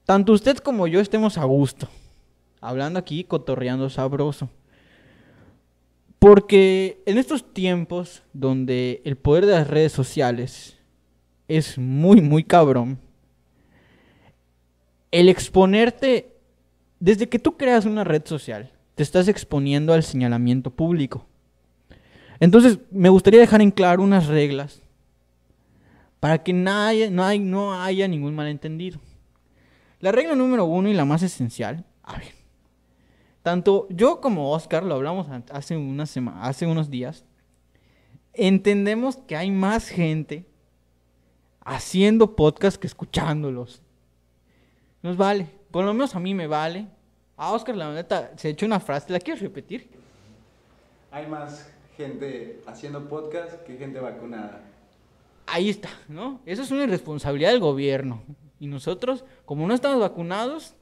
tanto 0.05 0.33
usted 0.33 0.59
como 0.59 0.87
yo 0.87 1.01
estemos 1.01 1.39
a 1.39 1.45
gusto. 1.45 1.89
Hablando 2.61 2.99
aquí, 2.99 3.25
cotorreando 3.25 3.89
sabroso. 3.89 4.49
Porque 6.19 7.03
en 7.07 7.17
estos 7.17 7.55
tiempos 7.55 8.23
donde 8.33 9.01
el 9.05 9.17
poder 9.17 9.47
de 9.47 9.53
las 9.53 9.69
redes 9.69 9.93
sociales 9.93 10.77
es 11.49 11.79
muy, 11.79 12.21
muy 12.21 12.45
cabrón, 12.45 12.99
el 15.11 15.29
exponerte, 15.29 16.37
desde 17.01 17.29
que 17.29 17.39
tú 17.39 17.57
creas 17.57 17.87
una 17.87 18.05
red 18.05 18.23
social, 18.25 18.71
te 18.95 19.03
estás 19.03 19.29
exponiendo 19.29 19.93
al 19.93 20.03
señalamiento 20.03 20.71
público. 20.71 21.27
Entonces, 22.39 22.79
me 22.91 23.09
gustaría 23.09 23.41
dejar 23.41 23.63
en 23.63 23.71
claro 23.71 24.03
unas 24.03 24.27
reglas 24.27 24.83
para 26.21 26.43
que 26.43 26.53
no 26.53 26.71
haya, 26.71 27.11
no, 27.11 27.25
hay, 27.25 27.39
no 27.39 27.75
haya 27.81 28.07
ningún 28.07 28.35
malentendido. 28.35 29.01
La 30.01 30.13
regla 30.13 30.35
número 30.35 30.65
uno 30.65 30.89
y 30.89 30.95
la 30.95 31.05
más 31.05 31.23
esencial, 31.23 31.85
a 32.03 32.17
ver, 32.19 32.33
tanto 33.43 33.87
yo 33.91 34.21
como 34.21 34.53
Oscar, 34.53 34.83
lo 34.83 34.95
hablamos 34.95 35.29
hace, 35.51 35.77
una 35.77 36.05
hace 36.43 36.67
unos 36.67 36.91
días, 36.91 37.25
entendemos 38.33 39.17
que 39.17 39.37
hay 39.37 39.51
más 39.51 39.89
gente 39.89 40.47
haciendo 41.65 42.35
podcast 42.35 42.79
que 42.79 42.87
escuchándolos. 42.87 43.83
Nos 45.03 45.17
vale, 45.17 45.47
por 45.71 45.85
lo 45.85 45.93
menos 45.93 46.15
a 46.15 46.21
mí 46.21 46.35
me 46.35 46.47
vale. 46.47 46.87
A 47.37 47.53
Oscar, 47.53 47.77
la 47.77 47.93
neta, 47.93 48.33
se 48.37 48.51
echó 48.51 48.67
una 48.67 48.81
frase, 48.81 49.13
¿la 49.13 49.21
quieres 49.21 49.43
repetir? 49.43 49.91
Hay 51.11 51.27
más 51.27 51.71
gente 51.97 52.63
haciendo 52.67 53.09
podcast 53.09 53.63
que 53.65 53.77
gente 53.77 54.01
vacunada. 54.01 54.63
Ahí 55.47 55.69
está, 55.69 55.91
¿no? 56.09 56.41
Eso 56.47 56.63
es 56.63 56.71
una 56.71 56.85
irresponsabilidad 56.85 57.51
del 57.51 57.61
gobierno. 57.61 58.23
Y 58.61 58.67
nosotros, 58.67 59.25
como 59.47 59.67
no 59.67 59.75
estamos 59.75 59.99
vacunados, 59.99 60.77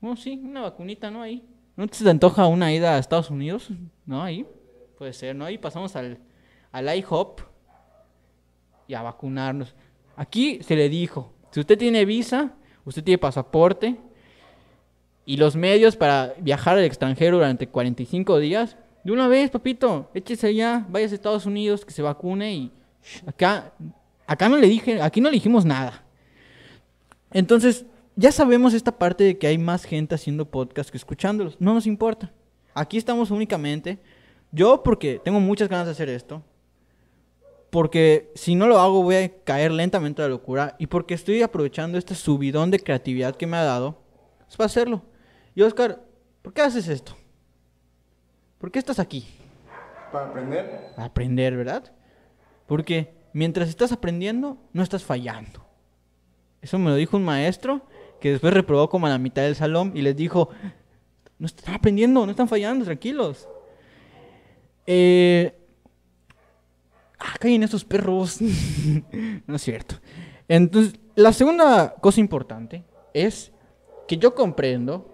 no, 0.00 0.16
sí, 0.16 0.40
una 0.42 0.62
vacunita, 0.62 1.10
¿no? 1.10 1.22
Ahí. 1.22 1.44
¿No 1.76 1.86
te 1.86 2.08
antoja 2.08 2.46
una 2.46 2.72
ida 2.72 2.94
a 2.94 2.98
Estados 2.98 3.30
Unidos? 3.30 3.68
¿No? 4.06 4.22
Ahí. 4.22 4.46
Puede 4.98 5.12
ser, 5.12 5.36
¿no? 5.36 5.44
Ahí 5.44 5.58
pasamos 5.58 5.94
al, 5.94 6.18
al 6.72 6.96
IHOP 6.96 7.40
y 8.86 8.94
a 8.94 9.02
vacunarnos. 9.02 9.74
Aquí 10.16 10.62
se 10.62 10.76
le 10.76 10.88
dijo, 10.88 11.32
si 11.50 11.60
usted 11.60 11.76
tiene 11.76 12.04
visa, 12.04 12.54
usted 12.84 13.02
tiene 13.02 13.18
pasaporte 13.18 13.96
y 15.26 15.36
los 15.36 15.56
medios 15.56 15.96
para 15.96 16.34
viajar 16.38 16.78
al 16.78 16.84
extranjero 16.84 17.38
durante 17.38 17.68
45 17.68 18.38
días, 18.38 18.76
de 19.02 19.12
una 19.12 19.28
vez, 19.28 19.50
papito, 19.50 20.10
échese 20.14 20.46
allá, 20.46 20.86
vaya 20.88 21.06
a 21.06 21.14
Estados 21.14 21.44
Unidos, 21.44 21.84
que 21.84 21.92
se 21.92 22.02
vacune 22.02 22.54
y 22.54 22.72
acá, 23.26 23.72
acá 24.26 24.48
no 24.48 24.56
le 24.56 24.66
dije, 24.66 25.02
aquí 25.02 25.20
no 25.20 25.28
le 25.28 25.34
dijimos 25.34 25.64
nada. 25.64 26.03
Entonces, 27.34 27.84
ya 28.16 28.32
sabemos 28.32 28.72
esta 28.74 28.96
parte 28.96 29.24
de 29.24 29.38
que 29.38 29.48
hay 29.48 29.58
más 29.58 29.84
gente 29.84 30.14
haciendo 30.14 30.50
podcast 30.50 30.88
que 30.88 30.96
escuchándolos. 30.96 31.60
No 31.60 31.74
nos 31.74 31.86
importa. 31.86 32.32
Aquí 32.74 32.96
estamos 32.96 33.30
únicamente. 33.32 33.98
Yo 34.52 34.82
porque 34.84 35.20
tengo 35.22 35.40
muchas 35.40 35.68
ganas 35.68 35.86
de 35.86 35.92
hacer 35.92 36.08
esto. 36.08 36.42
Porque 37.70 38.30
si 38.36 38.54
no 38.54 38.68
lo 38.68 38.78
hago 38.78 39.02
voy 39.02 39.16
a 39.16 39.42
caer 39.42 39.72
lentamente 39.72 40.22
a 40.22 40.26
la 40.26 40.30
locura. 40.30 40.76
Y 40.78 40.86
porque 40.86 41.14
estoy 41.14 41.42
aprovechando 41.42 41.98
este 41.98 42.14
subidón 42.14 42.70
de 42.70 42.78
creatividad 42.78 43.34
que 43.34 43.48
me 43.48 43.56
ha 43.56 43.64
dado. 43.64 44.00
Es 44.48 44.56
para 44.56 44.66
hacerlo. 44.66 45.02
Y 45.56 45.62
Oscar, 45.62 46.04
¿por 46.40 46.52
qué 46.52 46.62
haces 46.62 46.86
esto? 46.86 47.16
¿Por 48.58 48.70
qué 48.70 48.78
estás 48.78 49.00
aquí? 49.00 49.26
Para 50.12 50.28
aprender. 50.28 50.92
Para 50.94 51.08
aprender, 51.08 51.56
¿verdad? 51.56 51.92
Porque 52.68 53.12
mientras 53.32 53.68
estás 53.68 53.90
aprendiendo, 53.90 54.56
no 54.72 54.84
estás 54.84 55.02
fallando. 55.02 55.63
Eso 56.64 56.78
me 56.78 56.88
lo 56.88 56.96
dijo 56.96 57.18
un 57.18 57.26
maestro 57.26 57.82
que 58.18 58.30
después 58.30 58.54
reprobó 58.54 58.88
como 58.88 59.06
a 59.06 59.10
la 59.10 59.18
mitad 59.18 59.42
del 59.42 59.54
salón 59.54 59.92
y 59.94 60.00
les 60.00 60.16
dijo, 60.16 60.48
no 61.38 61.44
están 61.44 61.74
aprendiendo, 61.74 62.24
no 62.24 62.30
están 62.30 62.48
fallando, 62.48 62.86
tranquilos. 62.86 63.46
Eh, 64.86 65.54
ah, 67.18 67.34
caen 67.38 67.62
estos 67.64 67.84
perros. 67.84 68.38
no 69.46 69.56
es 69.56 69.60
cierto. 69.60 69.96
Entonces, 70.48 70.98
la 71.14 71.34
segunda 71.34 71.96
cosa 72.00 72.20
importante 72.20 72.82
es 73.12 73.52
que 74.08 74.16
yo 74.16 74.34
comprendo 74.34 75.12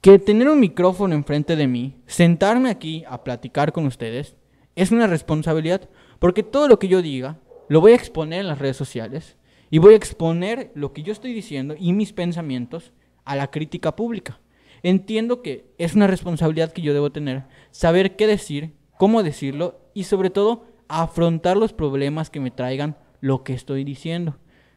que 0.00 0.18
tener 0.18 0.48
un 0.48 0.58
micrófono 0.58 1.14
enfrente 1.14 1.54
de 1.54 1.68
mí, 1.68 2.02
sentarme 2.08 2.70
aquí 2.70 3.04
a 3.08 3.22
platicar 3.22 3.72
con 3.72 3.86
ustedes, 3.86 4.34
es 4.74 4.90
una 4.90 5.06
responsabilidad, 5.06 5.88
porque 6.18 6.42
todo 6.42 6.66
lo 6.66 6.80
que 6.80 6.88
yo 6.88 7.02
diga 7.02 7.38
lo 7.68 7.80
voy 7.80 7.92
a 7.92 7.96
exponer 7.96 8.40
en 8.40 8.48
las 8.48 8.58
redes 8.58 8.76
sociales 8.76 9.36
y 9.70 9.78
voy 9.78 9.94
a 9.94 9.96
exponer 9.96 10.72
lo 10.74 10.92
que 10.92 11.02
yo 11.02 11.12
estoy 11.12 11.32
diciendo 11.32 11.74
y 11.78 11.92
mis 11.92 12.12
pensamientos 12.12 12.92
a 13.24 13.36
la 13.36 13.50
crítica 13.50 13.94
pública. 13.94 14.40
Entiendo 14.82 15.42
que 15.42 15.72
es 15.78 15.94
una 15.94 16.06
responsabilidad 16.06 16.72
que 16.72 16.82
yo 16.82 16.94
debo 16.94 17.10
tener, 17.12 17.44
saber 17.70 18.16
qué 18.16 18.26
decir, 18.26 18.74
cómo 18.96 19.22
decirlo 19.22 19.80
y 19.92 20.04
sobre 20.04 20.30
todo 20.30 20.66
afrontar 20.88 21.56
los 21.56 21.72
problemas 21.72 22.30
que 22.30 22.40
me 22.40 22.50
traigan 22.50 22.96
lo 23.20 23.44
que 23.44 23.52
estoy 23.52 23.84
diciendo. 23.84 24.36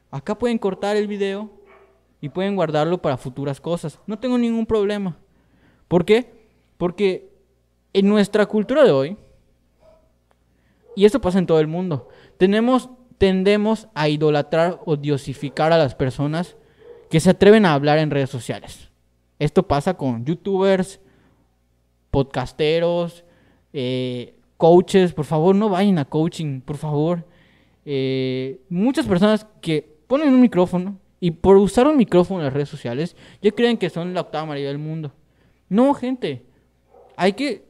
Acá 0.10 0.38
pueden 0.38 0.58
cortar 0.58 0.98
el 0.98 1.08
video 1.08 1.50
y 2.20 2.30
pueden 2.30 2.56
guardarlo 2.56 3.02
para 3.02 3.18
futuras 3.18 3.62
cosas. 3.62 4.00
No 4.08 4.20
tengo 4.20 4.38
ningún 4.38 4.66
problema. 4.66 5.18
¿Por 5.88 6.06
qué? 6.06 6.34
Porque 6.78 7.32
en 7.94 8.10
nuestra 8.10 8.46
cultura 8.46 8.84
de 8.84 8.92
hoy, 8.92 9.18
y 10.96 11.06
esto 11.06 11.22
pasa 11.22 11.40
en 11.40 11.46
todo 11.46 11.60
el 11.60 11.68
mundo, 11.68 12.10
tenemos, 12.42 12.90
tendemos 13.20 13.88
a 13.94 14.10
idolatrar 14.10 14.80
o 14.88 14.96
diosificar 14.96 15.72
a 15.74 15.78
las 15.78 15.94
personas 15.94 16.58
que 17.12 17.20
se 17.20 17.30
atreven 17.30 17.68
a 17.68 17.76
hablar 17.76 18.00
en 18.00 18.10
redes 18.10 18.32
sociales. 18.32 18.90
Esto 19.38 19.68
pasa 19.68 19.94
con 19.94 20.26
youtubers, 20.26 21.00
podcasteros, 22.10 23.24
eh, 23.74 24.34
coaches. 24.58 25.14
Por 25.14 25.26
favor, 25.26 25.54
no 25.54 25.70
vayan 25.70 26.00
a 26.00 26.06
coaching, 26.06 26.62
por 26.62 26.78
favor. 26.78 27.28
Eh, 27.86 28.60
muchas 28.70 29.06
personas 29.06 29.46
que 29.62 30.00
ponen 30.08 30.34
un 30.34 30.42
micrófono 30.42 30.98
y 31.20 31.30
por 31.30 31.58
usar 31.58 31.86
un 31.86 31.96
micrófono 31.96 32.40
en 32.40 32.46
las 32.46 32.54
redes 32.54 32.70
sociales 32.70 33.16
ya 33.40 33.52
creen 33.52 33.78
que 33.78 33.92
son 33.92 34.16
la 34.16 34.22
octava 34.22 34.48
maravilla 34.48 34.70
del 34.70 34.80
mundo. 34.80 35.14
No, 35.70 35.94
gente. 35.94 36.44
Hay 37.18 37.34
que, 37.34 37.68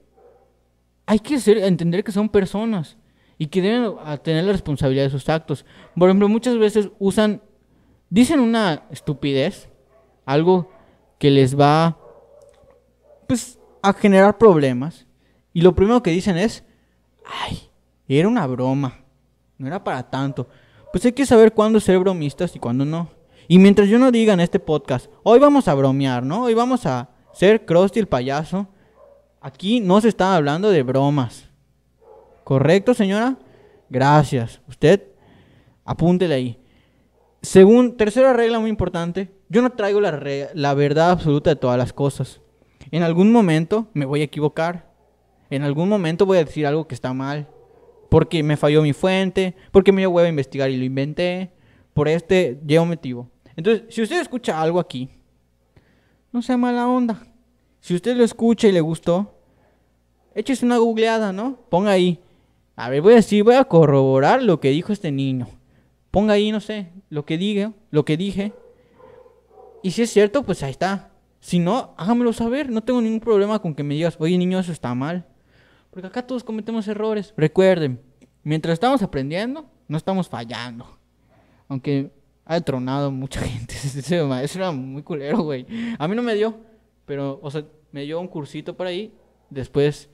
hay 1.06 1.20
que 1.20 1.36
entender 1.46 2.06
que 2.06 2.14
son 2.14 2.30
personas 2.30 2.96
y 3.42 3.48
que 3.48 3.60
deben 3.60 3.96
tener 4.22 4.44
la 4.44 4.52
responsabilidad 4.52 5.06
de 5.06 5.10
sus 5.10 5.28
actos. 5.28 5.66
Por 5.98 6.08
ejemplo, 6.08 6.30
muchas 6.30 6.60
veces 6.60 6.92
usan, 7.00 7.42
dicen 8.08 8.40
una 8.40 8.84
estupidez, 8.92 9.68
algo 10.28 10.70
que 11.18 11.32
les 11.32 11.60
va, 11.60 11.98
pues, 13.28 13.58
a 13.82 13.94
generar 13.94 14.38
problemas. 14.38 15.08
Y 15.54 15.62
lo 15.62 15.74
primero 15.74 16.04
que 16.04 16.12
dicen 16.12 16.38
es, 16.38 16.64
ay, 17.26 17.72
era 18.08 18.28
una 18.28 18.46
broma, 18.46 19.00
no 19.58 19.66
era 19.66 19.84
para 19.84 20.08
tanto. 20.08 20.48
pues 20.92 21.04
hay 21.06 21.14
que 21.14 21.26
saber 21.26 21.52
cuándo 21.52 21.80
ser 21.80 21.98
bromistas 21.98 22.56
y 22.56 22.60
cuándo 22.60 22.86
no. 22.86 23.10
Y 23.48 23.58
mientras 23.58 23.90
yo 23.90 23.98
no 23.98 24.12
diga 24.12 24.34
en 24.34 24.42
este 24.42 24.60
podcast, 24.60 25.10
hoy 25.24 25.40
vamos 25.40 25.68
a 25.68 25.74
bromear, 25.74 26.22
¿no? 26.22 26.44
Hoy 26.44 26.54
vamos 26.54 26.86
a 26.86 27.10
ser 27.34 27.66
Krusty 27.66 28.02
el 28.02 28.08
payaso. 28.08 28.68
Aquí 29.42 29.80
no 29.80 30.00
se 30.00 30.10
está 30.10 30.36
hablando 30.36 30.70
de 30.70 30.84
bromas. 30.84 31.51
¿Correcto, 32.52 32.94
señora? 32.94 33.38
Gracias. 33.90 34.60
Usted 34.68 35.04
apúntele 35.86 36.36
ahí. 36.36 36.60
Según, 37.42 37.96
tercera 37.96 38.34
regla 38.34 38.60
muy 38.60 38.70
importante, 38.70 39.32
yo 39.48 39.62
no 39.62 39.70
traigo 39.70 40.02
la, 40.02 40.20
la 40.54 40.74
verdad 40.74 41.12
absoluta 41.12 41.52
de 41.52 41.56
todas 41.56 41.78
las 41.78 41.94
cosas. 41.94 42.42
En 42.92 43.04
algún 43.04 43.32
momento 43.32 43.88
me 43.94 44.04
voy 44.04 44.20
a 44.20 44.26
equivocar. 44.26 44.92
En 45.50 45.64
algún 45.64 45.88
momento 45.88 46.26
voy 46.26 46.40
a 46.40 46.44
decir 46.44 46.68
algo 46.68 46.90
que 46.90 46.94
está 46.94 47.14
mal. 47.14 47.48
Porque 48.10 48.44
me 48.44 48.58
falló 48.58 48.82
mi 48.82 48.92
fuente, 48.92 49.56
porque 49.72 49.94
me 49.94 50.02
dio 50.02 50.10
huevo 50.10 50.26
a 50.26 50.30
investigar 50.30 50.70
y 50.70 50.76
lo 50.76 50.84
inventé. 50.84 51.54
Por 51.94 52.10
este 52.10 52.60
llevo 52.68 52.86
motivo. 52.86 53.30
Entonces, 53.56 53.86
si 53.88 54.02
usted 54.02 54.20
escucha 54.20 54.62
algo 54.62 54.82
aquí, 54.82 55.10
no 56.34 56.42
sea 56.42 56.58
mala 56.58 56.86
onda. 56.86 57.24
Si 57.80 57.96
usted 57.96 58.14
lo 58.18 58.26
escucha 58.26 58.68
y 58.68 58.74
le 58.74 58.82
gustó, 58.82 59.40
échese 60.36 60.66
una 60.66 60.80
googleada, 60.80 61.32
¿no? 61.32 61.58
Ponga 61.70 61.92
ahí. 61.92 62.20
A 62.82 62.90
ver, 62.90 63.04
voy 63.04 63.14
a 63.14 63.18
decir, 63.18 63.44
voy 63.44 63.54
a 63.54 63.66
corroborar 63.66 64.42
lo 64.42 64.60
que 64.60 64.72
dijo 64.72 64.92
este 64.92 65.12
niño. 65.12 65.48
Ponga 66.10 66.34
ahí, 66.34 66.52
no 66.52 66.60
sé, 66.60 66.92
lo 67.12 67.26
que 67.28 67.38
diga, 67.38 67.74
lo 67.92 68.06
que 68.06 68.18
dije. 68.18 68.54
Y 69.84 69.92
si 69.92 70.02
es 70.02 70.10
cierto, 70.10 70.42
pues 70.42 70.64
ahí 70.64 70.72
está. 70.72 71.12
Si 71.40 71.60
no, 71.60 71.94
hágamelo 71.96 72.34
saber. 72.34 72.72
No 72.72 72.82
tengo 72.82 73.00
ningún 73.00 73.20
problema 73.20 73.60
con 73.60 73.76
que 73.76 73.84
me 73.84 73.94
digas, 73.94 74.16
oye 74.20 74.36
niño, 74.36 74.58
eso 74.58 74.72
está 74.72 74.96
mal. 74.96 75.28
Porque 75.92 76.08
acá 76.08 76.26
todos 76.26 76.44
cometemos 76.44 76.88
errores. 76.88 77.36
Recuerden, 77.38 78.02
mientras 78.42 78.74
estamos 78.74 79.04
aprendiendo, 79.04 79.70
no 79.88 79.96
estamos 79.96 80.28
fallando. 80.28 80.98
Aunque 81.68 82.12
ha 82.46 82.60
tronado 82.62 83.12
mucha 83.12 83.42
gente. 83.44 83.76
Eso 83.76 84.58
era 84.58 84.72
muy 84.72 85.04
culero, 85.04 85.44
güey. 85.44 85.68
A 86.00 86.08
mí 86.08 86.16
no 86.16 86.24
me 86.24 86.34
dio, 86.34 86.58
pero, 87.06 87.40
o 87.44 87.52
sea, 87.52 87.64
me 87.92 88.06
dio 88.06 88.20
un 88.20 88.28
cursito 88.28 88.76
por 88.76 88.88
ahí. 88.88 89.14
Después 89.52 90.10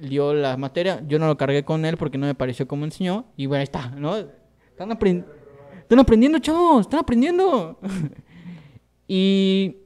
dio 0.00 0.34
la 0.34 0.56
materia. 0.56 1.02
Yo 1.06 1.18
no 1.18 1.26
lo 1.26 1.36
cargué 1.36 1.64
con 1.64 1.84
él 1.84 1.96
porque 1.96 2.18
no 2.18 2.26
me 2.26 2.34
pareció 2.34 2.66
como 2.66 2.84
enseñó. 2.84 3.26
Y 3.36 3.46
bueno, 3.46 3.60
ahí 3.60 3.64
está, 3.64 3.90
¿no? 3.90 4.16
Están, 4.16 4.90
están 4.90 5.98
aprendiendo, 5.98 6.38
chavos. 6.38 6.82
Están 6.82 7.00
aprendiendo. 7.00 7.78
y. 9.08 9.76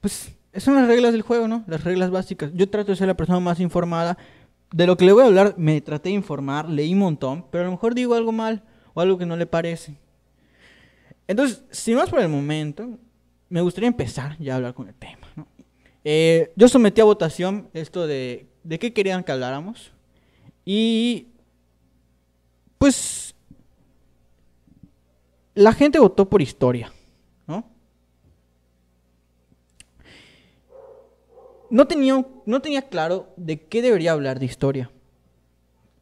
Pues 0.00 0.36
son 0.56 0.74
las 0.74 0.88
reglas 0.88 1.12
del 1.12 1.22
juego, 1.22 1.48
¿no? 1.48 1.64
Las 1.66 1.84
reglas 1.84 2.10
básicas. 2.10 2.50
Yo 2.54 2.68
trato 2.68 2.92
de 2.92 2.96
ser 2.96 3.08
la 3.08 3.16
persona 3.16 3.40
más 3.40 3.60
informada. 3.60 4.16
De 4.72 4.86
lo 4.86 4.96
que 4.96 5.04
le 5.04 5.12
voy 5.12 5.22
a 5.22 5.26
hablar, 5.26 5.54
me 5.56 5.80
traté 5.80 6.08
de 6.08 6.16
informar, 6.16 6.68
leí 6.68 6.92
un 6.92 6.98
montón, 6.98 7.46
pero 7.50 7.62
a 7.62 7.66
lo 7.66 7.70
mejor 7.70 7.94
digo 7.94 8.14
algo 8.14 8.32
mal 8.32 8.64
o 8.94 9.00
algo 9.00 9.16
que 9.16 9.24
no 9.24 9.36
le 9.36 9.46
parece. 9.46 9.96
Entonces, 11.28 11.62
si 11.70 11.94
más 11.94 12.10
por 12.10 12.20
el 12.20 12.28
momento, 12.28 12.98
me 13.48 13.60
gustaría 13.60 13.88
empezar 13.88 14.36
ya 14.38 14.54
a 14.54 14.56
hablar 14.56 14.74
con 14.74 14.88
el 14.88 14.94
tema, 14.94 15.28
¿no? 15.36 15.46
Eh, 16.08 16.52
yo 16.54 16.68
sometí 16.68 17.00
a 17.00 17.04
votación 17.04 17.68
esto 17.72 18.06
de, 18.06 18.46
de 18.66 18.78
qué 18.78 18.92
querían 18.92 19.22
que 19.22 19.32
habláramos. 19.32 19.92
Y 20.64 21.28
pues 22.78 23.34
la 25.54 25.72
gente 25.72 25.98
votó 25.98 26.28
por 26.28 26.42
historia, 26.42 26.92
¿no? 27.46 27.64
No 31.70 31.86
tenía, 31.86 32.26
no 32.44 32.60
tenía 32.60 32.82
claro 32.82 33.32
de 33.36 33.62
qué 33.62 33.82
debería 33.82 34.12
hablar 34.12 34.40
de 34.40 34.46
historia. 34.46 34.90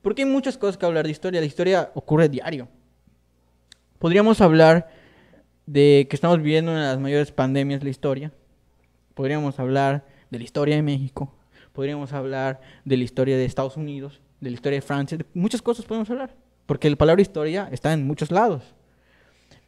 Porque 0.01 0.23
hay 0.23 0.29
muchas 0.29 0.59
cosas 0.59 0.77
que 0.77 0.87
hablar 0.87 1.05
de 1.05 1.13
historia. 1.13 1.41
La 1.41 1.47
historia 1.47 1.91
ocurre 1.95 2.29
diario. 2.29 2.69
Podríamos 3.99 4.41
hablar 4.41 4.91
de 5.67 6.07
que 6.09 6.17
estamos 6.17 6.39
viviendo 6.39 6.73
una 6.73 6.83
de 6.83 6.89
las 6.89 7.01
mayores 7.01 7.31
pandemias 7.33 7.81
de 7.81 7.85
la 7.85 7.91
historia. 7.91 8.33
Podríamos 9.15 9.59
hablar 9.59 10.05
de 10.31 10.39
la 10.39 10.45
historia 10.45 10.77
de 10.77 10.83
México. 10.83 11.33
Podríamos 11.75 12.13
hablar 12.13 12.61
de 12.85 12.97
la 12.97 13.03
historia 13.03 13.37
de 13.37 13.45
Estados 13.45 13.77
Unidos, 13.77 14.21
de 14.41 14.51
la 14.51 14.55
historia 14.55 14.79
de 14.79 14.87
Francia. 14.87 15.19
De 15.19 15.27
muchas 15.35 15.61
cosas 15.61 15.85
podemos 15.85 16.09
hablar. 16.09 16.33
Porque 16.67 16.89
la 16.89 16.95
palabra 16.95 17.21
historia 17.21 17.69
está 17.73 17.93
en 17.93 18.07
muchos 18.07 18.31
lados. 18.31 18.63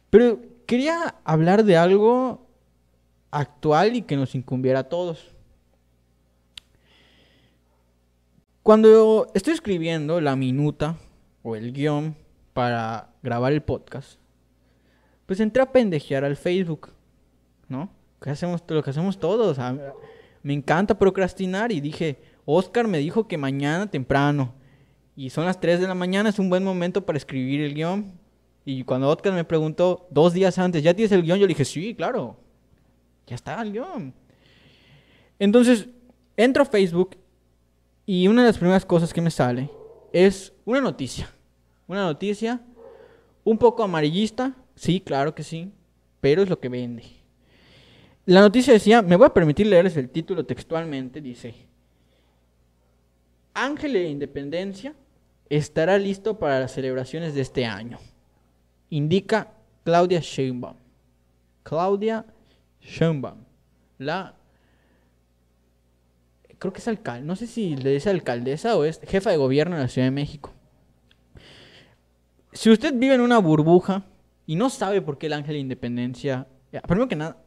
Pero 0.09 0.39
quería 0.65 1.15
hablar 1.25 1.65
de 1.65 1.75
algo 1.75 2.47
actual 3.29 3.97
y 3.97 4.03
que 4.03 4.15
nos 4.15 4.35
incumbiera 4.35 4.79
a 4.79 4.83
todos. 4.85 5.35
Cuando 8.63 9.29
estoy 9.33 9.53
escribiendo 9.53 10.21
la 10.21 10.37
minuta 10.37 10.95
o 11.43 11.57
el 11.57 11.73
guion 11.73 12.15
para 12.53 13.09
grabar 13.21 13.51
el 13.51 13.63
podcast, 13.63 14.17
pues 15.25 15.41
entré 15.41 15.61
a 15.61 15.73
pendejear 15.73 16.23
al 16.23 16.37
Facebook, 16.37 16.89
¿no? 17.67 17.89
¿Qué 18.21 18.29
hacemos, 18.29 18.63
lo 18.65 18.81
que 18.81 18.91
hacemos 18.91 19.19
todos. 19.19 19.59
Me 20.43 20.53
encanta 20.53 20.97
procrastinar 20.97 21.71
y 21.71 21.81
dije, 21.81 22.19
Oscar 22.45 22.87
me 22.87 22.99
dijo 22.99 23.27
que 23.27 23.37
mañana 23.37 23.89
temprano 23.89 24.53
y 25.15 25.29
son 25.29 25.45
las 25.45 25.59
3 25.59 25.79
de 25.79 25.87
la 25.87 25.95
mañana, 25.95 26.29
es 26.29 26.39
un 26.39 26.49
buen 26.49 26.63
momento 26.63 27.05
para 27.05 27.17
escribir 27.17 27.61
el 27.61 27.73
guion. 27.73 28.11
Y 28.65 28.83
cuando 28.83 29.09
Oscar 29.09 29.33
me 29.33 29.43
preguntó 29.43 30.07
dos 30.11 30.33
días 30.33 30.57
antes, 30.59 30.83
¿ya 30.83 30.93
tienes 30.93 31.11
el 31.11 31.23
guion? 31.23 31.39
Yo 31.39 31.47
le 31.47 31.53
dije, 31.53 31.65
sí, 31.65 31.95
claro, 31.95 32.37
ya 33.25 33.35
está 33.35 33.61
el 33.61 33.71
guion. 33.71 34.13
Entonces, 35.39 35.87
entro 36.35 36.63
a 36.63 36.65
Facebook 36.65 37.17
y 38.05 38.27
una 38.27 38.43
de 38.43 38.49
las 38.49 38.57
primeras 38.57 38.85
cosas 38.85 39.13
que 39.13 39.21
me 39.21 39.31
sale 39.31 39.69
es 40.13 40.53
una 40.65 40.81
noticia. 40.81 41.29
Una 41.87 42.03
noticia 42.03 42.61
un 43.43 43.57
poco 43.57 43.83
amarillista, 43.83 44.55
Sí, 44.77 45.01
claro 45.01 45.33
que 45.33 45.41
sí, 45.41 45.73
pero 46.21 46.43
es 46.43 46.49
lo 46.49 46.59
que 46.59 46.69
vende. 46.69 47.03
La 48.27 48.41
noticia 48.41 48.73
decía, 48.73 49.01
me 49.01 49.15
voy 49.15 49.25
a 49.25 49.33
permitir 49.33 49.67
leerles 49.67 49.95
el 49.95 50.09
título 50.09 50.45
textualmente, 50.45 51.21
dice, 51.21 51.55
Ángel 53.53 53.93
de 53.93 54.09
Independencia 54.09 54.93
estará 55.47 55.97
listo 55.97 56.37
para 56.37 56.59
las 56.59 56.73
celebraciones 56.73 57.33
de 57.35 57.41
este 57.41 57.65
año. 57.65 57.99
Indica 58.89 59.53
Claudia 59.85 60.19
Sheinbaum. 60.19 60.75
Claudia 61.63 62.25
Sheinbaum, 62.81 63.45
la 63.97 64.35
creo 66.59 66.73
que 66.73 66.79
es 66.79 66.87
alcalde, 66.89 67.25
no 67.25 67.37
sé 67.37 67.47
si 67.47 67.77
le 67.77 67.91
dice 67.91 68.09
alcaldesa 68.09 68.75
o 68.75 68.83
es 68.83 68.99
jefa 69.07 69.29
de 69.29 69.37
gobierno 69.37 69.77
de 69.77 69.83
la 69.83 69.87
Ciudad 69.87 70.07
de 70.07 70.11
México. 70.11 70.51
Si 72.51 72.69
usted 72.69 72.93
vive 72.93 73.13
en 73.13 73.21
una 73.21 73.37
burbuja 73.37 74.03
y 74.45 74.55
no 74.55 74.69
sabe 74.69 75.01
por 75.01 75.17
qué 75.17 75.27
el 75.27 75.33
ángel 75.33 75.53
de 75.53 75.59
independencia. 75.59 76.45
Primero 76.87 77.07
que 77.07 77.15
nada, 77.15 77.37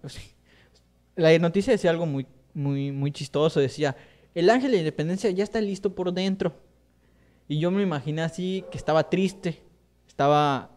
la 1.21 1.39
noticia 1.39 1.73
decía 1.73 1.91
algo 1.91 2.07
muy, 2.07 2.27
muy, 2.55 2.93
muy 2.93 3.13
chistoso. 3.13 3.61
Decía: 3.61 3.97
El 4.35 4.51
ángel 4.51 4.73
de 4.73 4.79
independencia 4.79 5.31
ya 5.31 5.45
está 5.45 5.61
listo 5.61 5.95
por 5.95 6.13
dentro. 6.13 6.55
Y 7.49 7.59
yo 7.59 7.71
me 7.71 7.83
imaginé 7.83 8.23
así 8.23 8.65
que 8.71 8.79
estaba 8.79 9.09
triste. 9.09 9.63
Estaba. 10.07 10.71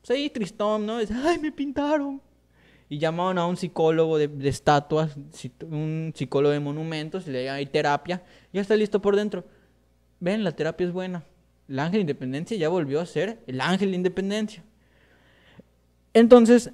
Pues 0.00 0.10
ahí 0.10 0.30
tristón, 0.30 0.86
¿no? 0.86 0.98
Dice, 0.98 1.14
Ay, 1.14 1.38
me 1.38 1.52
pintaron. 1.52 2.20
Y 2.88 2.98
llamaron 2.98 3.38
a 3.38 3.46
un 3.46 3.56
psicólogo 3.56 4.18
de, 4.18 4.30
estatuas, 4.48 5.16
un 5.62 6.12
psicólogo 6.14 6.52
de 6.52 6.60
monumentos, 6.60 7.26
le 7.26 7.38
dijeron, 7.38 7.56
hay 7.56 7.66
terapia. 7.66 8.22
Ya 8.52 8.60
está 8.60 8.76
listo 8.76 9.00
por 9.00 9.16
dentro. 9.16 9.44
Ven, 10.20 10.44
la 10.44 10.52
terapia 10.52 10.86
es 10.86 10.92
buena. 10.92 11.24
El 11.68 11.78
ángel 11.78 11.94
de 11.94 12.00
independencia 12.02 12.56
ya 12.56 12.68
volvió 12.68 13.00
a 13.00 13.06
ser 13.06 13.42
el 13.46 13.60
ángel 13.60 13.90
de 13.90 13.96
independencia. 13.96 14.62
Entonces, 16.12 16.70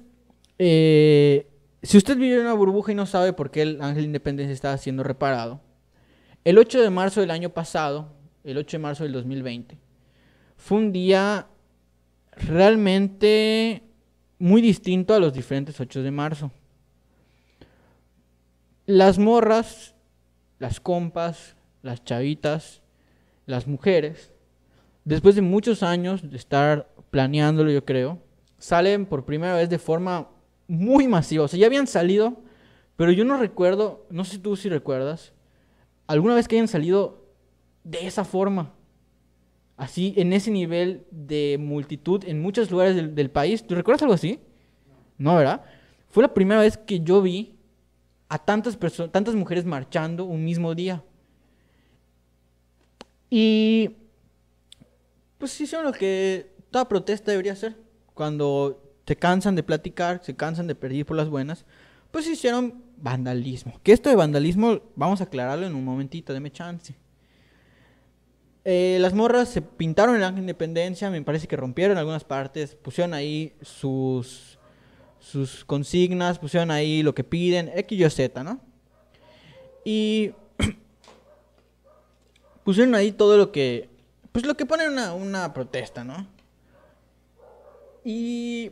eh, 0.57 1.47
si 1.81 1.97
usted 1.97 2.17
vive 2.17 2.35
en 2.35 2.41
una 2.41 2.53
burbuja 2.53 2.91
y 2.91 2.95
no 2.95 3.05
sabe 3.05 3.33
por 3.33 3.51
qué 3.51 3.61
el 3.61 3.81
Ángel 3.81 4.03
de 4.03 4.07
Independencia 4.07 4.53
está 4.53 4.77
siendo 4.77 5.03
reparado, 5.03 5.61
el 6.43 6.57
8 6.57 6.81
de 6.81 6.89
marzo 6.89 7.21
del 7.21 7.31
año 7.31 7.49
pasado, 7.49 8.13
el 8.43 8.57
8 8.57 8.77
de 8.77 8.81
marzo 8.81 9.03
del 9.03 9.13
2020, 9.13 9.77
fue 10.57 10.77
un 10.77 10.91
día 10.91 11.47
realmente 12.31 13.83
muy 14.39 14.61
distinto 14.61 15.13
a 15.13 15.19
los 15.19 15.33
diferentes 15.33 15.79
8 15.79 16.03
de 16.03 16.11
marzo. 16.11 16.51
Las 18.85 19.19
morras, 19.19 19.95
las 20.57 20.79
compas, 20.79 21.55
las 21.81 22.03
chavitas, 22.03 22.81
las 23.45 23.67
mujeres, 23.67 24.33
después 25.05 25.35
de 25.35 25.41
muchos 25.41 25.83
años 25.83 26.29
de 26.29 26.37
estar 26.37 26.89
planeándolo, 27.09 27.71
yo 27.71 27.85
creo, 27.85 28.21
salen 28.57 29.05
por 29.05 29.25
primera 29.25 29.55
vez 29.55 29.69
de 29.69 29.79
forma 29.79 30.29
muy 30.69 31.07
masiva. 31.07 31.43
O 31.43 31.47
sea, 31.49 31.59
ya 31.59 31.65
habían 31.65 31.87
salido, 31.87 32.37
pero 32.95 33.11
yo 33.11 33.25
no 33.25 33.35
recuerdo, 33.37 34.05
no 34.09 34.23
sé 34.23 34.37
tú 34.37 34.55
si 34.55 34.69
recuerdas, 34.69 35.33
alguna 36.07 36.35
vez 36.35 36.47
que 36.47 36.55
hayan 36.55 36.69
salido 36.69 37.25
de 37.83 38.07
esa 38.07 38.23
forma. 38.23 38.73
Así, 39.75 40.13
en 40.17 40.31
ese 40.33 40.51
nivel 40.51 41.05
de 41.09 41.57
multitud 41.59 42.23
en 42.25 42.41
muchos 42.41 42.69
lugares 42.69 42.95
del, 42.95 43.31
país. 43.31 43.65
¿Tú 43.65 43.75
recuerdas 43.75 44.01
algo 44.03 44.13
así? 44.13 44.39
No, 45.17 45.35
¿verdad? 45.35 45.63
Fue 46.09 46.21
la 46.21 46.33
primera 46.33 46.61
vez 46.61 46.77
que 46.77 46.99
yo 46.99 47.21
vi 47.21 47.57
a 48.27 48.37
tantas 48.37 48.77
tantas 49.11 49.35
mujeres 49.35 49.65
marchando 49.65 50.25
un 50.25 50.43
mismo 50.43 50.75
día. 50.75 51.03
Y 53.29 53.91
pues 55.37 55.59
hicieron 55.61 55.85
lo 55.85 55.93
que 55.93 56.53
toda 56.69 56.89
protesta 56.89 57.31
debería 57.31 57.55
ser. 57.55 57.77
Cuando 58.13 58.88
se 59.09 59.15
cansan 59.15 59.55
de 59.55 59.63
platicar, 59.63 60.21
se 60.23 60.35
cansan 60.35 60.67
de 60.67 60.75
pedir 60.75 61.03
por 61.03 61.17
las 61.17 61.29
buenas, 61.29 61.65
pues 62.11 62.27
hicieron 62.27 62.83
vandalismo. 62.97 63.79
Que 63.81 63.91
esto 63.91 64.07
de 64.07 64.15
vandalismo, 64.15 64.81
vamos 64.95 65.19
a 65.19 65.23
aclararlo 65.23 65.65
en 65.65 65.73
un 65.73 65.83
momentito, 65.83 66.31
deme 66.31 66.51
chance. 66.51 66.93
Eh, 68.65 68.99
las 69.01 69.15
morras 69.15 69.49
se 69.49 69.63
pintaron 69.63 70.17
ángel 70.17 70.35
de 70.35 70.41
independencia, 70.41 71.09
me 71.09 71.23
parece 71.23 71.47
que 71.47 71.55
rompieron 71.55 71.97
algunas 71.97 72.23
partes, 72.23 72.75
pusieron 72.75 73.15
ahí 73.15 73.55
sus, 73.63 74.59
sus 75.19 75.65
consignas, 75.65 76.37
pusieron 76.37 76.69
ahí 76.69 77.01
lo 77.01 77.15
que 77.15 77.23
piden, 77.23 77.71
X, 77.73 77.99
Y, 77.99 78.09
Z, 78.11 78.43
¿no? 78.43 78.59
Y 79.83 80.33
pusieron 82.63 82.93
ahí 82.93 83.11
todo 83.11 83.37
lo 83.37 83.51
que, 83.51 83.89
pues 84.31 84.45
lo 84.45 84.55
que 84.55 84.67
pone 84.67 84.87
una, 84.87 85.15
una 85.15 85.51
protesta, 85.51 86.03
¿no? 86.03 86.27
Y 88.03 88.71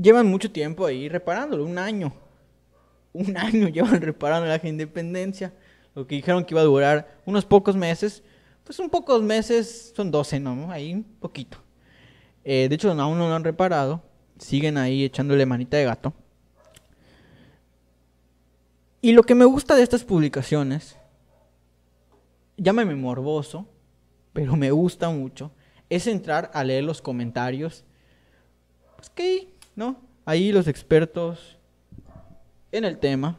llevan 0.00 0.26
mucho 0.26 0.50
tiempo 0.50 0.86
ahí 0.86 1.08
reparándolo, 1.08 1.64
un 1.64 1.78
año. 1.78 2.12
Un 3.12 3.36
año 3.36 3.68
llevan 3.68 4.00
reparando 4.00 4.46
el 4.46 4.52
ángel 4.52 4.76
de 4.76 4.84
independencia. 4.84 5.52
Lo 5.94 6.06
que 6.06 6.14
dijeron 6.14 6.44
que 6.44 6.54
iba 6.54 6.60
a 6.60 6.64
durar 6.64 7.18
unos 7.24 7.44
pocos 7.44 7.74
meses 7.74 8.22
pues 8.66 8.80
un 8.80 8.90
pocos 8.90 9.22
meses, 9.22 9.92
son 9.94 10.10
12, 10.10 10.40
¿no? 10.40 10.72
Ahí 10.72 10.92
un 10.92 11.04
poquito. 11.04 11.58
Eh, 12.44 12.66
de 12.68 12.74
hecho, 12.74 12.90
aún 12.90 13.16
no 13.16 13.28
lo 13.28 13.34
han 13.34 13.44
reparado. 13.44 14.02
Siguen 14.40 14.76
ahí 14.76 15.04
echándole 15.04 15.46
manita 15.46 15.76
de 15.76 15.84
gato. 15.84 16.12
Y 19.00 19.12
lo 19.12 19.22
que 19.22 19.36
me 19.36 19.44
gusta 19.44 19.76
de 19.76 19.84
estas 19.84 20.02
publicaciones, 20.02 20.96
llámame 22.56 22.96
morboso, 22.96 23.68
pero 24.32 24.56
me 24.56 24.72
gusta 24.72 25.10
mucho, 25.10 25.52
es 25.88 26.08
entrar 26.08 26.50
a 26.52 26.64
leer 26.64 26.82
los 26.82 27.00
comentarios. 27.00 27.84
Pues 28.96 29.10
que, 29.10 29.54
¿no? 29.76 30.00
Ahí 30.24 30.50
los 30.50 30.66
expertos 30.66 31.56
en 32.72 32.84
el 32.84 32.98
tema 32.98 33.38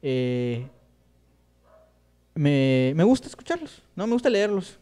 eh, 0.00 0.68
me, 2.34 2.92
me 2.94 3.02
gusta 3.02 3.26
escucharlos, 3.26 3.82
¿no? 3.96 4.06
Me 4.06 4.12
gusta 4.12 4.30
leerlos. 4.30 4.78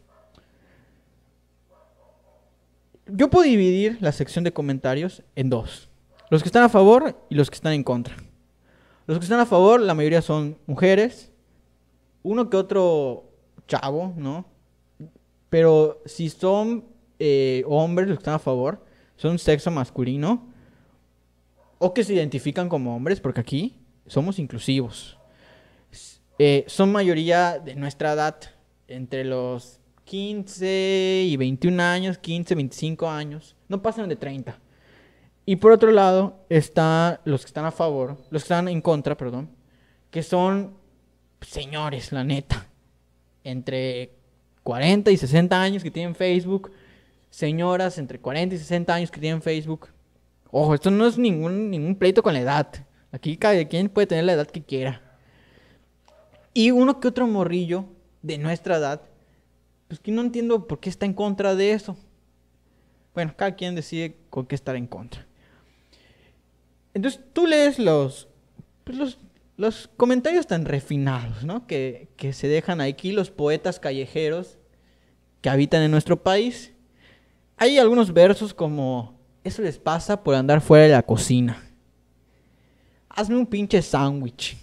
Yo 3.07 3.31
puedo 3.31 3.45
dividir 3.45 3.99
la 4.01 4.13
sección 4.13 4.45
de 4.45 4.53
comentarios 4.53 5.23
en 5.37 5.49
dos. 5.49 5.89
Los 6.29 6.43
que 6.43 6.49
están 6.49 6.65
a 6.65 6.69
favor 6.69 7.17
y 7.31 7.37
los 7.37 7.49
que 7.49 7.55
están 7.55 7.73
en 7.73 7.85
contra. 7.85 8.17
Los 9.07 9.19
que 9.19 9.25
están 9.25 9.39
a 9.39 9.47
favor, 9.47 9.81
la 9.81 9.95
mayoría 9.95 10.21
son 10.21 10.59
mujeres. 10.67 11.31
Uno 12.25 12.51
que 12.51 12.57
otro 12.57 13.31
chavo, 13.69 14.13
¿no? 14.17 14.45
Pero 15.49 16.03
si 16.05 16.29
son 16.29 16.85
eh, 17.21 17.63
hombres 17.69 18.09
los 18.09 18.19
que 18.19 18.23
están 18.23 18.35
a 18.35 18.41
favor, 18.41 18.85
son 19.15 19.39
sexo 19.39 19.71
masculino. 19.71 20.53
O 21.79 21.93
que 21.93 22.05
se 22.05 22.15
identifican 22.15 22.69
como 22.69 22.97
hombres, 22.97 23.21
porque 23.21 23.41
aquí 23.41 23.77
somos 24.07 24.39
inclusivos. 24.39 25.19
Eh, 26.39 26.65
son 26.67 26.93
mayoría 26.93 27.59
de 27.59 27.75
nuestra 27.75 28.13
edad, 28.13 28.37
entre 28.89 29.25
los 29.25 29.81
15 30.05 31.25
y 31.27 31.37
21 31.37 31.83
años, 31.83 32.19
15, 32.19 32.55
25 32.55 33.09
años, 33.09 33.57
no 33.69 33.83
pasan 33.83 34.09
de 34.09 34.17
30. 34.17 34.59
Y 35.45 35.57
por 35.57 35.73
otro 35.73 35.91
lado 35.91 36.45
están 36.49 37.21
los 37.25 37.43
que 37.43 37.47
están 37.47 37.65
a 37.65 37.71
favor, 37.71 38.17
los 38.31 38.43
que 38.43 38.47
están 38.47 38.69
en 38.69 38.81
contra, 38.81 39.17
perdón, 39.17 39.51
que 40.11 40.23
son 40.23 40.75
señores, 41.41 42.13
la 42.13 42.25
neta, 42.25 42.67
entre 43.45 44.13
40 44.63 45.11
y 45.11 45.17
60 45.17 45.61
años 45.61 45.83
que 45.83 45.91
tienen 45.91 46.15
Facebook, 46.15 46.73
señoras 47.31 47.99
entre 47.99 48.19
40 48.19 48.55
y 48.55 48.59
60 48.59 48.95
años 48.95 49.11
que 49.11 49.21
tienen 49.21 49.43
Facebook. 49.43 49.89
Ojo, 50.59 50.73
esto 50.73 50.91
no 50.91 51.07
es 51.07 51.19
ningún, 51.19 51.71
ningún 51.71 51.97
pleito 51.97 52.23
con 52.23 52.33
la 52.33 52.41
edad. 52.41 52.73
Aquí 53.13 53.37
cada 53.37 53.63
quien 53.67 53.91
puede 53.91 54.07
tener 54.07 54.25
la 54.25 54.33
edad 54.33 54.47
que 54.47 54.65
quiera. 54.65 55.03
Y 56.55 56.71
uno 56.71 56.99
que 56.99 57.09
otro 57.09 57.27
morrillo 57.27 57.85
de 58.23 58.39
nuestra 58.39 58.79
edad, 58.79 59.03
pues 59.87 60.01
que 60.01 60.13
no 60.13 60.23
entiendo 60.23 60.67
por 60.67 60.81
qué 60.81 60.89
está 60.89 61.05
en 61.05 61.13
contra 61.13 61.55
de 61.55 61.73
eso. 61.73 61.99
Bueno, 63.13 63.35
cada 63.37 63.55
quien 63.55 63.75
decide 63.75 64.17
con 64.31 64.47
qué 64.47 64.55
estar 64.55 64.77
en 64.77 64.87
contra. 64.87 65.27
Entonces 66.95 67.21
tú 67.35 67.47
lees 67.47 67.79
los, 67.79 68.27
pues 68.85 68.97
los, 68.97 69.19
los, 69.59 69.91
comentarios 69.99 70.47
tan 70.47 70.65
refinados, 70.65 71.45
¿no? 71.45 71.67
Que, 71.67 72.09
que 72.17 72.33
se 72.33 72.49
dejan 72.49 72.81
aquí 72.81 73.13
los 73.13 73.31
poetas 73.31 73.79
callejeros 73.79 74.57
que 75.43 75.51
habitan 75.51 75.83
en 75.83 75.91
nuestro 75.91 76.23
país. 76.23 76.73
Hay 77.59 77.79
algunos 77.79 78.15
versos 78.15 78.55
como, 78.55 79.16
eso 79.47 79.63
les 79.63 79.79
pasa 79.79 80.23
por 80.23 80.35
andar 80.35 80.61
fuera 80.61 80.85
de 80.85 80.93
la 80.93 81.03
cocina. 81.03 81.63
Hazme 83.09 83.37
un 83.37 83.47
pinche 83.47 83.81
sándwich 83.83 84.57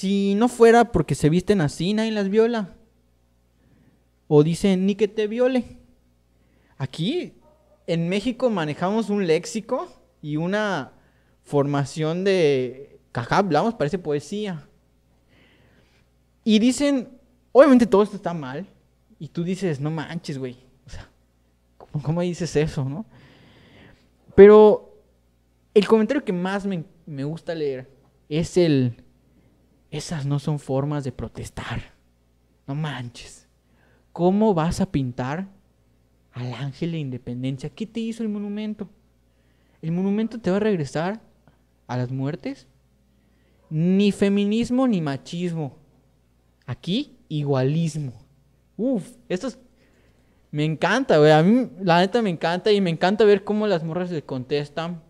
si 0.00 0.34
no 0.34 0.48
fuera 0.48 0.92
porque 0.92 1.14
se 1.14 1.28
visten 1.28 1.60
así, 1.60 1.92
nadie 1.92 2.10
las 2.10 2.30
viola. 2.30 2.74
O 4.28 4.42
dicen, 4.42 4.86
ni 4.86 4.94
que 4.94 5.08
te 5.08 5.26
viole. 5.26 5.76
Aquí, 6.78 7.34
en 7.86 8.08
México, 8.08 8.48
manejamos 8.48 9.10
un 9.10 9.26
léxico 9.26 9.92
y 10.22 10.38
una 10.38 10.92
formación 11.42 12.24
de... 12.24 12.98
Caja, 13.12 13.36
hablamos, 13.36 13.74
parece 13.74 13.98
poesía. 13.98 14.66
Y 16.44 16.60
dicen, 16.60 17.10
obviamente 17.52 17.84
todo 17.84 18.02
esto 18.02 18.16
está 18.16 18.32
mal. 18.32 18.66
Y 19.18 19.28
tú 19.28 19.44
dices, 19.44 19.80
no 19.80 19.90
manches, 19.90 20.38
güey. 20.38 20.56
¿Cómo, 21.92 22.04
¿cómo, 22.04 22.20
dices 22.20 22.54
eso, 22.56 22.84
no? 22.84 23.06
Pero 24.34 24.96
el 25.74 25.86
comentario 25.86 26.24
que 26.24 26.32
más 26.32 26.66
me, 26.66 26.84
me 27.06 27.24
gusta 27.24 27.54
leer 27.54 27.90
es 28.28 28.56
el 28.56 29.02
esas 29.90 30.24
no 30.24 30.38
son 30.38 30.58
formas 30.58 31.04
de 31.04 31.12
protestar. 31.12 31.82
No 32.66 32.74
manches. 32.74 33.48
¿Cómo 34.12 34.54
vas 34.54 34.80
a 34.80 34.90
pintar 34.90 35.48
al 36.32 36.54
ángel 36.54 36.92
de 36.92 36.98
independencia? 36.98 37.70
¿Qué 37.70 37.86
te 37.86 38.00
hizo 38.00 38.22
el 38.22 38.28
monumento? 38.28 38.88
¿El 39.82 39.92
monumento 39.92 40.38
te 40.38 40.50
va 40.50 40.58
a 40.58 40.60
regresar 40.60 41.20
a 41.86 41.96
las 41.96 42.10
muertes? 42.10 42.68
Ni 43.68 44.12
feminismo 44.12 44.86
ni 44.86 45.00
machismo. 45.00 45.76
Aquí, 46.66 47.16
igualismo. 47.28 48.12
Uf, 48.76 49.16
esto 49.28 49.48
Me 50.50 50.64
encanta, 50.64 51.18
güey. 51.18 51.30
A 51.30 51.42
mí, 51.42 51.70
la 51.82 52.00
neta, 52.00 52.22
me 52.22 52.30
encanta. 52.30 52.72
Y 52.72 52.80
me 52.80 52.90
encanta 52.90 53.24
ver 53.24 53.44
cómo 53.44 53.66
las 53.66 53.84
morras 53.84 54.10
le 54.10 54.22
contestan. 54.22 55.02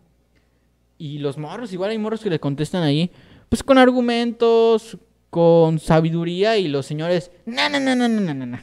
Y 0.99 1.19
los 1.19 1.39
morros, 1.39 1.73
igual 1.73 1.91
hay 1.91 1.99
morros 1.99 2.21
que 2.21 2.31
le 2.31 2.41
contestan 2.41 2.83
ahí 2.83 3.11
pues 3.51 3.65
con 3.65 3.77
argumentos, 3.77 4.97
con 5.29 5.79
sabiduría 5.81 6.57
y 6.57 6.69
los 6.69 6.87
señores, 6.87 7.31
no, 7.45 7.69
no, 7.69 7.81
no, 7.81 7.97
no, 7.97 8.09
no, 8.09 8.33
no, 8.33 8.47
no. 8.47 8.59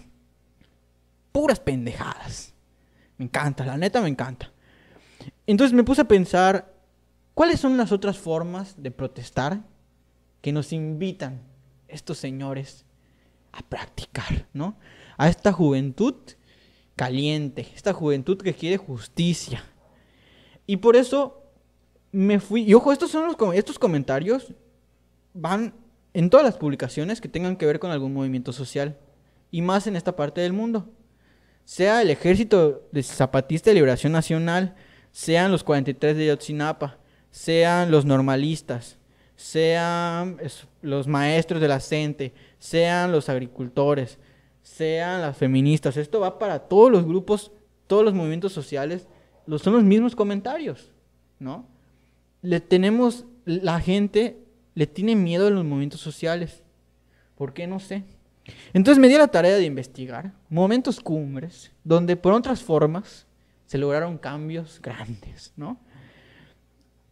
Puras 1.31 1.59
pendejadas. 1.59 2.53
Me 3.17 3.25
encanta, 3.25 3.65
la 3.65 3.77
neta 3.77 4.01
me 4.01 4.07
encanta. 4.07 4.51
Entonces 5.45 5.73
me 5.73 5.83
puse 5.83 6.01
a 6.01 6.07
pensar, 6.07 6.73
¿cuáles 7.33 7.59
son 7.59 7.75
las 7.75 7.91
otras 7.91 8.17
formas 8.17 8.81
de 8.81 8.91
protestar 8.91 9.61
que 10.41 10.53
nos 10.53 10.71
invitan 10.71 11.41
estos 11.89 12.17
señores 12.17 12.85
a 13.51 13.61
practicar, 13.63 14.47
¿no? 14.53 14.77
A 15.17 15.27
esta 15.27 15.51
juventud 15.51 16.15
caliente, 16.97 17.67
esta 17.73 17.93
juventud 17.93 18.37
que 18.37 18.53
quiere 18.53 18.75
justicia. 18.75 19.63
Y 20.65 20.77
por 20.77 20.97
eso 20.97 21.43
me 22.11 22.41
fui, 22.41 22.63
y 22.63 22.73
ojo, 22.73 22.91
estos 22.91 23.11
son 23.11 23.33
estos 23.53 23.79
comentarios 23.79 24.53
van 25.33 25.73
en 26.13 26.29
todas 26.29 26.45
las 26.45 26.57
publicaciones 26.57 27.21
que 27.21 27.29
tengan 27.29 27.55
que 27.55 27.67
ver 27.67 27.79
con 27.79 27.91
algún 27.91 28.13
movimiento 28.13 28.51
social, 28.51 28.97
y 29.51 29.61
más 29.61 29.87
en 29.87 29.95
esta 29.95 30.15
parte 30.15 30.41
del 30.41 30.51
mundo. 30.51 30.89
Sea 31.63 32.01
el 32.01 32.09
Ejército 32.09 32.87
de 32.91 33.03
Zapatista 33.03 33.69
de 33.69 33.75
Liberación 33.75 34.11
Nacional, 34.11 34.75
sean 35.11 35.51
los 35.51 35.63
43 35.63 36.17
de 36.17 36.27
Yotzinapa, 36.27 36.97
sean 37.29 37.91
los 37.91 38.05
normalistas, 38.05 38.97
sean 39.35 40.37
los 40.81 41.07
maestros 41.07 41.61
de 41.61 41.67
la 41.67 41.79
CENTE, 41.79 42.33
sean 42.57 43.11
los 43.11 43.29
agricultores, 43.29 44.17
sean 44.75 45.21
las 45.21 45.37
feministas. 45.37 45.97
Esto 45.97 46.19
va 46.19 46.37
para 46.39 46.59
todos 46.59 46.91
los 46.91 47.05
grupos, 47.05 47.51
todos 47.87 48.03
los 48.03 48.13
movimientos 48.13 48.53
sociales, 48.53 49.07
son 49.57 49.73
los 49.73 49.83
mismos 49.83 50.15
comentarios, 50.15 50.91
¿no? 51.39 51.65
Le 52.41 52.59
tenemos 52.59 53.25
la 53.45 53.79
gente 53.79 54.43
le 54.75 54.85
tiene 54.85 55.15
miedo 55.15 55.47
a 55.47 55.49
los 55.49 55.63
movimientos 55.63 56.01
sociales. 56.01 56.61
¿Por 57.35 57.53
qué? 57.53 57.65
No 57.65 57.79
sé. 57.79 58.03
Entonces 58.73 58.99
me 58.99 59.07
di 59.07 59.17
la 59.17 59.29
tarea 59.29 59.55
de 59.55 59.65
investigar 59.65 60.33
momentos 60.49 60.99
cumbres 60.99 61.71
donde 61.83 62.15
por 62.15 62.33
otras 62.33 62.61
formas 62.61 63.25
se 63.65 63.77
lograron 63.77 64.17
cambios 64.17 64.79
grandes, 64.81 65.53
¿no? 65.55 65.79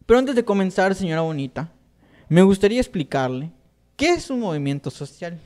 Pero 0.04 0.18
antes 0.18 0.36
de 0.36 0.44
comenzar, 0.44 0.94
señora 0.94 1.22
Bonita, 1.22 1.72
me 2.28 2.42
gustaría 2.42 2.80
explicarle 2.80 3.50
qué 3.96 4.10
es 4.10 4.30
un 4.30 4.40
movimiento 4.40 4.90
social. 4.90 5.40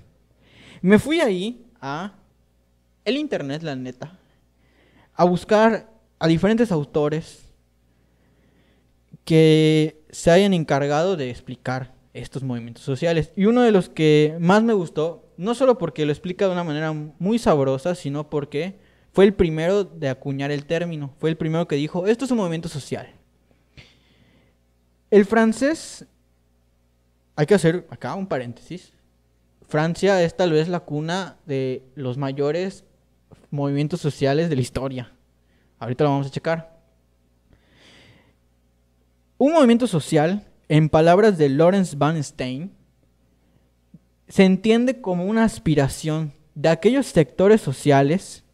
Me 0.83 0.99
fui 0.99 1.21
ahí 1.21 1.65
a 1.81 2.15
el 3.05 3.17
internet, 3.17 3.63
la 3.63 3.77
neta, 3.77 4.19
a 5.15 5.25
buscar 5.25 5.91
a 6.19 6.27
diferentes 6.27 6.71
autores 6.71 7.47
que 9.25 10.03
se 10.11 10.31
hayan 10.31 10.55
encargado 10.55 11.17
de 11.17 11.31
explicar 11.31 11.95
estos 12.13 12.43
movimientos 12.43 12.85
sociales. 12.85 13.33
Y 13.37 13.47
uno 13.47 13.63
de 13.63 13.73
los 13.73 13.89
que 13.89 14.37
más 14.41 14.63
me 14.63 14.73
gustó, 14.73 15.29
no 15.37 15.55
solo 15.55 15.79
porque 15.79 16.05
lo 16.05 16.13
explica 16.13 16.47
de 16.47 16.53
una 16.53 16.65
manera 16.65 16.93
muy 16.93 17.39
sabrosa, 17.39 17.95
sino 17.95 18.29
porque 18.29 18.79
fue 19.13 19.25
el 19.25 19.35
primero 19.35 19.85
de 19.85 20.09
acuñar 20.09 20.51
el 20.51 20.67
término, 20.67 21.15
fue 21.19 21.31
el 21.31 21.37
primero 21.37 21.67
que 21.67 21.77
dijo, 21.77 22.07
esto 22.07 22.25
es 22.25 22.31
un 22.31 22.39
movimiento 22.39 22.69
social. 22.69 23.09
El 25.11 25.25
francés, 25.25 26.07
hay 27.35 27.47
que 27.47 27.55
hacer 27.55 27.87
acá 27.91 28.15
un 28.15 28.27
paréntesis, 28.27 28.93
Francia 29.71 30.21
es 30.25 30.37
tal 30.37 30.51
vez 30.51 30.69
la 30.69 30.81
cuna 30.81 31.37
de 31.47 31.85
los 31.95 32.19
mayores 32.19 32.85
movimientos 33.51 34.01
sociales 34.01 34.51
de 34.51 34.57
la 34.57 34.63
historia. 34.63 35.13
Ahorita 35.79 36.03
lo 36.03 36.11
vamos 36.11 36.27
a 36.27 36.31
checar. 36.31 36.81
Un 39.39 39.53
movimiento 39.53 39.87
social, 39.87 40.45
en 40.69 40.89
palabras 40.89 41.39
de 41.39 41.49
Lawrence 41.51 41.95
Van 41.97 42.23
Stein, 42.23 42.73
se 44.27 44.45
entiende 44.45 45.01
como 45.01 45.25
una 45.25 45.45
aspiración 45.45 46.33
de 46.57 46.69
aquellos 46.69 47.07
sectores 47.07 47.61
sociales 47.61 48.45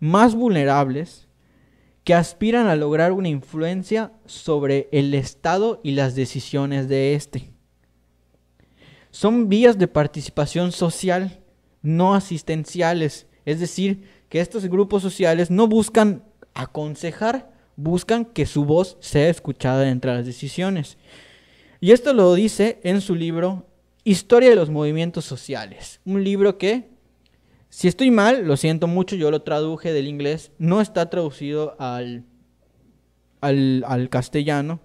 más 0.00 0.34
vulnerables 0.34 1.28
que 2.04 2.12
aspiran 2.12 2.66
a 2.66 2.76
lograr 2.76 3.12
una 3.12 3.28
influencia 3.28 4.12
sobre 4.26 4.90
el 4.92 5.14
Estado 5.14 5.80
y 5.82 5.92
las 5.92 6.14
decisiones 6.14 6.88
de 6.90 7.14
éste. 7.14 7.57
Son 9.10 9.48
vías 9.48 9.78
de 9.78 9.88
participación 9.88 10.72
social 10.72 11.40
no 11.82 12.14
asistenciales, 12.14 13.26
es 13.44 13.60
decir, 13.60 14.04
que 14.28 14.40
estos 14.40 14.66
grupos 14.66 15.02
sociales 15.02 15.50
no 15.50 15.66
buscan 15.66 16.24
aconsejar, 16.54 17.52
buscan 17.76 18.24
que 18.24 18.46
su 18.46 18.64
voz 18.64 18.96
sea 19.00 19.28
escuchada 19.28 19.88
entre 19.88 20.12
las 20.12 20.26
decisiones. 20.26 20.98
Y 21.80 21.92
esto 21.92 22.12
lo 22.12 22.34
dice 22.34 22.80
en 22.82 23.00
su 23.00 23.14
libro 23.14 23.66
Historia 24.04 24.50
de 24.50 24.56
los 24.56 24.70
Movimientos 24.70 25.24
Sociales, 25.24 26.00
un 26.04 26.24
libro 26.24 26.58
que, 26.58 26.88
si 27.68 27.88
estoy 27.88 28.10
mal, 28.10 28.44
lo 28.46 28.56
siento 28.56 28.86
mucho, 28.86 29.16
yo 29.16 29.30
lo 29.30 29.42
traduje 29.42 29.92
del 29.92 30.08
inglés, 30.08 30.50
no 30.58 30.80
está 30.80 31.08
traducido 31.10 31.76
al, 31.78 32.24
al, 33.40 34.08
castellano, 34.10 34.80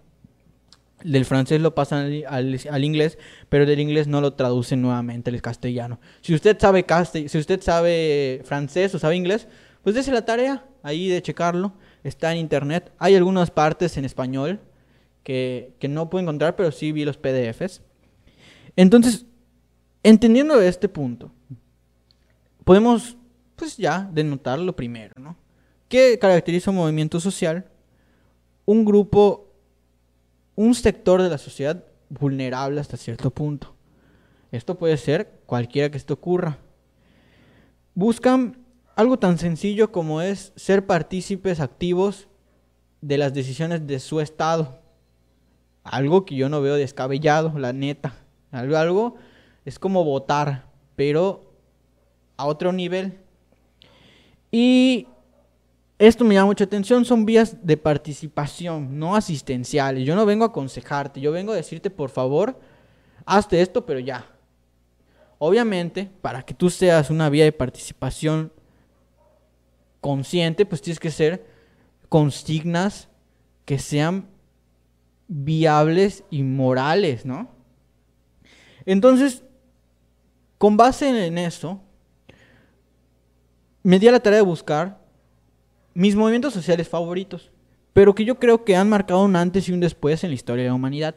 del 1.04 1.26
francés 1.26 1.62
lo 1.62 1.76
pasan 1.76 2.12
al, 2.28 2.84
inglés, 2.84 3.18
pero 3.49 3.66
del 3.66 3.80
inglés 3.80 4.08
no 4.08 4.22
lo 4.22 4.34
traducen 4.34 4.82
nuevamente 4.82 5.30
al 5.30 5.41
castellano. 5.41 5.99
Si 6.22 6.34
usted 6.34 6.58
sabe 6.60 6.86
si 7.28 7.38
usted 7.38 7.62
sabe 7.62 8.41
francés 8.45 8.93
o 8.95 8.99
sabe 8.99 9.16
inglés, 9.16 9.47
pues 9.84 9.95
dése 9.95 10.12
la 10.12 10.26
tarea 10.26 10.66
ahí 10.82 11.08
de 11.08 11.22
checarlo. 11.22 11.74
Está 12.04 12.32
en 12.32 12.39
internet. 12.39 12.91
Hay 12.99 13.16
algunas 13.16 13.51
partes 13.51 13.97
en 13.97 14.06
español 14.06 14.60
que, 15.24 15.74
que 15.80 15.88
no 15.88 16.10
puedo 16.10 16.22
encontrar, 16.24 16.56
pero 16.56 16.72
sí 16.72 16.91
vi 16.91 17.06
los 17.06 17.18
PDFs. 17.18 17.82
Entonces, 18.76 19.26
entendiendo 20.04 20.60
este 20.62 20.89
punto, 20.89 21.32
podemos 22.64 23.18
pues 23.56 23.78
ya 23.78 24.10
denotar 24.12 24.60
lo 24.60 24.76
primero, 24.76 25.14
¿no? 25.18 25.38
¿Qué 25.88 26.18
caracteriza 26.20 26.72
un 26.72 26.78
movimiento 26.78 27.20
social? 27.20 27.70
Un 28.66 28.84
grupo, 28.84 29.43
un 30.56 30.76
sector 30.76 31.22
de 31.22 31.30
la 31.30 31.38
sociedad 31.38 31.84
vulnerable 32.10 32.80
hasta 32.80 32.97
cierto 32.97 33.32
punto. 33.32 33.74
Esto 34.51 34.78
puede 34.78 34.97
ser 34.97 35.41
cualquiera 35.45 35.89
que 35.89 35.97
esto 35.97 36.14
ocurra. 36.14 36.60
Buscan 37.95 38.58
algo 38.95 39.18
tan 39.18 39.38
sencillo 39.38 39.91
como 39.91 40.22
es 40.22 40.54
ser 40.56 40.86
partícipes 40.86 41.60
activos 41.60 42.28
de 43.01 43.18
las 43.18 43.34
decisiones 43.34 43.88
de 43.88 43.99
su 43.99 44.22
estado. 44.22 44.80
Algo 45.84 46.26
que 46.26 46.36
yo 46.36 46.49
no 46.49 46.62
veo 46.62 46.76
descabellado, 46.76 47.58
la 47.58 47.74
neta. 47.74 48.16
Algo, 48.51 48.78
algo 48.78 49.16
es 49.66 49.80
como 49.80 50.04
votar, 50.04 50.66
pero 50.95 51.51
a 52.38 52.45
otro 52.45 52.72
nivel. 52.72 53.20
Y 54.51 55.08
esto 56.00 56.24
me 56.24 56.34
llama 56.34 56.48
mucha 56.48 56.64
atención, 56.64 57.06
son 57.06 57.26
vías 57.26 57.58
de 57.66 57.78
participación, 57.78 58.98
no 58.98 59.16
asistenciales. 59.16 60.06
Yo 60.06 60.16
no 60.16 60.26
vengo 60.26 60.44
a 60.44 60.48
aconsejarte, 60.48 61.22
yo 61.22 61.32
vengo 61.32 61.54
a 61.54 61.56
decirte, 61.56 61.89
por 61.89 62.10
favor, 62.10 62.60
hazte 63.26 63.62
esto, 63.62 63.86
pero 63.86 64.00
ya. 64.00 64.28
Obviamente, 65.38 66.10
para 66.22 66.41
que 66.41 66.54
tú 66.54 66.70
seas 66.70 67.10
una 67.10 67.30
vía 67.30 67.44
de 67.44 67.52
participación 67.52 68.52
consciente, 70.02 70.66
pues 70.66 70.82
tienes 70.82 71.00
que 71.00 71.12
ser 71.12 71.46
consignas 72.10 73.10
que 73.66 73.80
sean 73.80 74.30
viables 75.28 76.24
y 76.30 76.44
morales, 76.44 77.26
¿no? 77.26 77.50
Entonces, 78.86 79.44
con 80.58 80.76
base 80.78 81.28
en 81.28 81.38
eso, 81.38 81.82
me 83.84 84.00
di 84.00 84.08
a 84.08 84.12
la 84.12 84.20
tarea 84.20 84.39
de 84.39 84.46
buscar 84.46 85.03
mis 85.94 86.16
movimientos 86.16 86.54
sociales 86.54 86.89
favoritos, 86.89 87.52
pero 87.94 88.16
que 88.16 88.26
yo 88.26 88.39
creo 88.39 88.64
que 88.64 88.76
han 88.76 88.89
marcado 88.89 89.24
un 89.24 89.36
antes 89.36 89.70
y 89.70 89.72
un 89.72 89.80
después 89.80 90.24
en 90.24 90.32
la 90.32 90.36
historia 90.36 90.64
de 90.64 90.70
la 90.70 90.76
humanidad. 90.76 91.16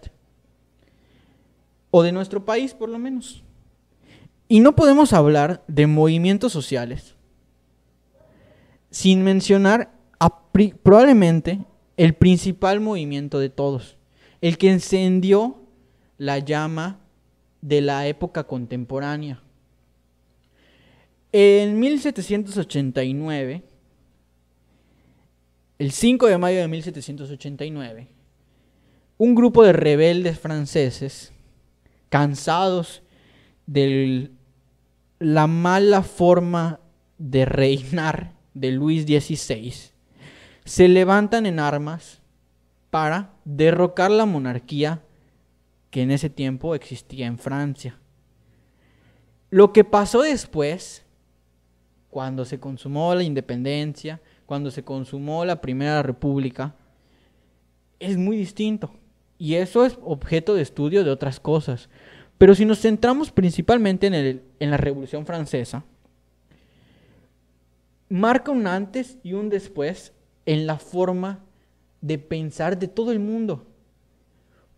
O 1.91 2.03
de 2.03 2.13
nuestro 2.13 2.45
país, 2.45 2.75
por 2.75 2.89
lo 2.89 2.99
menos. 2.99 3.43
Y 4.49 4.61
no 4.61 4.77
podemos 4.77 5.13
hablar 5.13 5.65
de 5.67 5.87
movimientos 5.87 6.53
sociales 6.53 7.17
sin 8.91 9.23
mencionar 9.23 9.93
probablemente 10.83 11.61
el 11.97 12.15
principal 12.15 12.81
movimiento 12.81 13.39
de 13.39 13.51
todos, 13.51 13.97
el 14.41 14.57
que 14.59 14.71
encendió 14.71 15.59
la 16.19 16.39
llama 16.39 17.01
de 17.61 17.81
la 17.81 18.07
época 18.07 18.45
contemporánea. 18.45 19.43
En 21.33 21.79
1789, 21.79 23.65
el 25.79 25.93
5 25.93 26.27
de 26.27 26.39
mayo 26.39 26.59
de 26.59 26.69
1789, 26.69 28.09
un 29.19 29.35
grupo 29.35 29.63
de 29.63 29.73
rebeldes 29.73 30.39
franceses, 30.39 31.33
cansados 32.09 33.03
de 33.67 34.31
la 35.19 35.47
mala 35.47 36.03
forma 36.03 36.81
de 37.19 37.45
reinar 37.45 38.33
de 38.55 38.73
Luis 38.73 39.05
XVI, 39.05 39.73
se 40.65 40.89
levantan 40.89 41.47
en 41.47 41.59
armas 41.59 42.21
para 42.91 43.33
derrocar 43.45 44.11
la 44.11 44.27
monarquía 44.27 45.03
que 45.91 46.03
en 46.03 46.11
ese 46.11 46.31
tiempo 46.31 46.75
existía 46.75 47.27
en 47.27 47.39
Francia. 47.39 47.99
Lo 49.51 49.73
que 49.73 49.85
pasó 49.85 50.23
después, 50.23 51.05
cuando 52.11 52.45
se 52.45 52.59
consumó 52.59 53.15
la 53.15 53.23
independencia, 53.23 54.21
cuando 54.47 54.71
se 54.71 54.85
consumó 54.85 55.45
la 55.45 55.61
Primera 55.61 56.03
República, 56.03 56.75
es 57.99 58.17
muy 58.17 58.37
distinto. 58.37 58.93
Y 59.39 59.55
eso 59.57 59.85
es 59.85 59.99
objeto 60.03 60.55
de 60.55 60.63
estudio 60.63 61.05
de 61.05 61.11
otras 61.11 61.41
cosas. 61.41 61.89
Pero 62.39 62.55
si 62.55 62.65
nos 62.65 62.81
centramos 62.81 63.31
principalmente 63.31 64.07
en, 64.07 64.43
en 64.59 64.71
la 64.71 64.77
Revolución 64.77 65.27
Francesa, 65.27 65.85
marca 68.09 68.53
un 68.53 68.67
antes 68.67 69.19
y 69.23 69.33
un 69.33 69.49
después 69.49 70.13
en 70.47 70.67
la 70.67 70.79
forma 70.79 71.41
de 72.01 72.19
pensar 72.19 72.79
de 72.79 72.89
todo 72.89 73.13
el 73.13 73.19
mundo. 73.19 73.67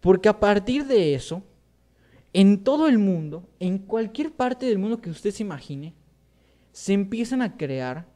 Porque 0.01 0.29
a 0.29 0.41
partir 0.41 0.87
de 0.87 1.15
eso, 1.15 1.43
en 2.33 2.63
todo 2.65 2.89
el 2.89 2.99
mundo, 2.99 3.49
en 3.61 3.79
cualquier 3.79 4.33
parte 4.33 4.67
del 4.67 4.79
mundo 4.79 5.01
que 5.01 5.11
usted 5.11 5.31
se 5.31 5.43
imagine, 5.43 5.95
se 6.73 6.93
empiezan 6.93 7.43
a 7.43 7.57
crear 7.57 8.07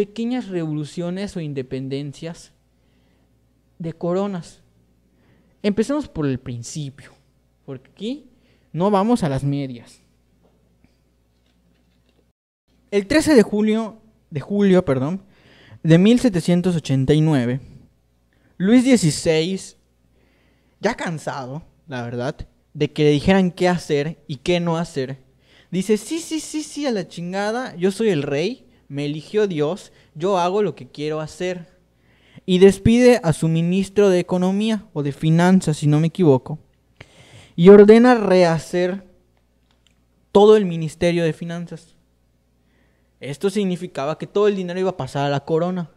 pequeñas 0.00 0.48
revoluciones 0.48 1.36
o 1.36 1.40
independencias 1.40 2.52
de 3.78 3.92
coronas. 3.92 4.62
Empecemos 5.62 6.08
por 6.08 6.24
el 6.24 6.40
principio, 6.40 7.12
porque 7.66 7.90
aquí 7.90 8.30
no 8.72 8.90
vamos 8.90 9.22
a 9.22 9.28
las 9.28 9.44
medias. 9.44 10.00
El 12.90 13.06
13 13.06 13.34
de 13.34 13.42
julio 13.42 14.00
de 14.30 14.40
julio, 14.40 14.86
perdón, 14.86 15.22
de 15.82 15.98
1789, 15.98 17.60
Luis 18.56 18.82
XVI, 18.84 19.76
ya 20.80 20.94
cansado, 20.94 21.62
la 21.88 22.02
verdad, 22.04 22.48
de 22.72 22.90
que 22.90 23.04
le 23.04 23.10
dijeran 23.10 23.50
qué 23.50 23.68
hacer 23.68 24.24
y 24.26 24.36
qué 24.36 24.60
no 24.60 24.78
hacer, 24.78 25.18
dice, 25.70 25.98
sí, 25.98 26.20
sí, 26.20 26.40
sí, 26.40 26.62
sí, 26.62 26.86
a 26.86 26.90
la 26.90 27.06
chingada, 27.06 27.76
yo 27.76 27.90
soy 27.90 28.08
el 28.08 28.22
rey, 28.22 28.69
me 28.90 29.04
eligió 29.04 29.46
Dios, 29.46 29.92
yo 30.16 30.36
hago 30.36 30.64
lo 30.64 30.74
que 30.74 30.88
quiero 30.88 31.20
hacer. 31.20 31.68
Y 32.44 32.58
despide 32.58 33.20
a 33.22 33.32
su 33.32 33.46
ministro 33.46 34.08
de 34.08 34.18
Economía 34.18 34.84
o 34.92 35.04
de 35.04 35.12
Finanzas, 35.12 35.76
si 35.76 35.86
no 35.86 36.00
me 36.00 36.08
equivoco, 36.08 36.58
y 37.54 37.68
ordena 37.68 38.16
rehacer 38.16 39.04
todo 40.32 40.56
el 40.56 40.66
Ministerio 40.66 41.22
de 41.22 41.32
Finanzas. 41.32 41.94
Esto 43.20 43.48
significaba 43.48 44.18
que 44.18 44.26
todo 44.26 44.48
el 44.48 44.56
dinero 44.56 44.80
iba 44.80 44.90
a 44.90 44.96
pasar 44.96 45.24
a 45.24 45.30
la 45.30 45.44
corona. 45.44 45.90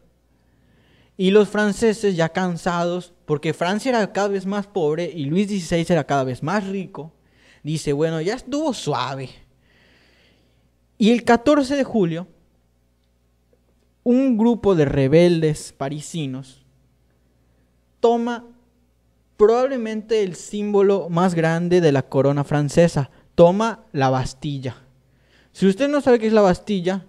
Y 1.18 1.32
los 1.32 1.50
franceses 1.50 2.16
ya 2.16 2.30
cansados, 2.30 3.14
porque 3.26 3.56
Francia 3.56 3.90
era 3.90 4.14
cada 4.14 4.28
vez 4.28 4.46
más 4.46 4.68
pobre 4.68 5.12
y 5.12 5.26
Luis 5.26 5.48
XVI 5.48 5.86
era 5.90 6.04
cada 6.04 6.26
vez 6.26 6.44
más 6.44 6.68
rico, 6.68 7.12
dice, 7.64 7.92
bueno, 7.92 8.22
ya 8.22 8.36
estuvo 8.36 8.72
suave. 8.72 9.32
Y 11.00 11.10
el 11.12 11.24
14 11.24 11.76
de 11.76 11.84
julio, 11.84 12.28
un 14.04 14.38
grupo 14.38 14.76
de 14.76 14.86
rebeldes 14.86 15.74
parisinos 15.76 16.64
toma 18.00 18.46
probablemente 19.38 20.24
el 20.24 20.36
símbolo 20.36 21.08
más 21.10 21.36
grande 21.36 21.80
de 21.80 21.94
la 21.94 22.02
corona 22.04 22.44
francesa, 22.44 23.12
toma 23.34 23.86
la 23.94 24.10
Bastilla. 24.10 24.76
Si 25.54 25.68
usted 25.68 25.88
no 25.88 26.02
sabe 26.02 26.20
qué 26.20 26.28
es 26.28 26.34
la 26.34 26.42
Bastilla, 26.42 27.06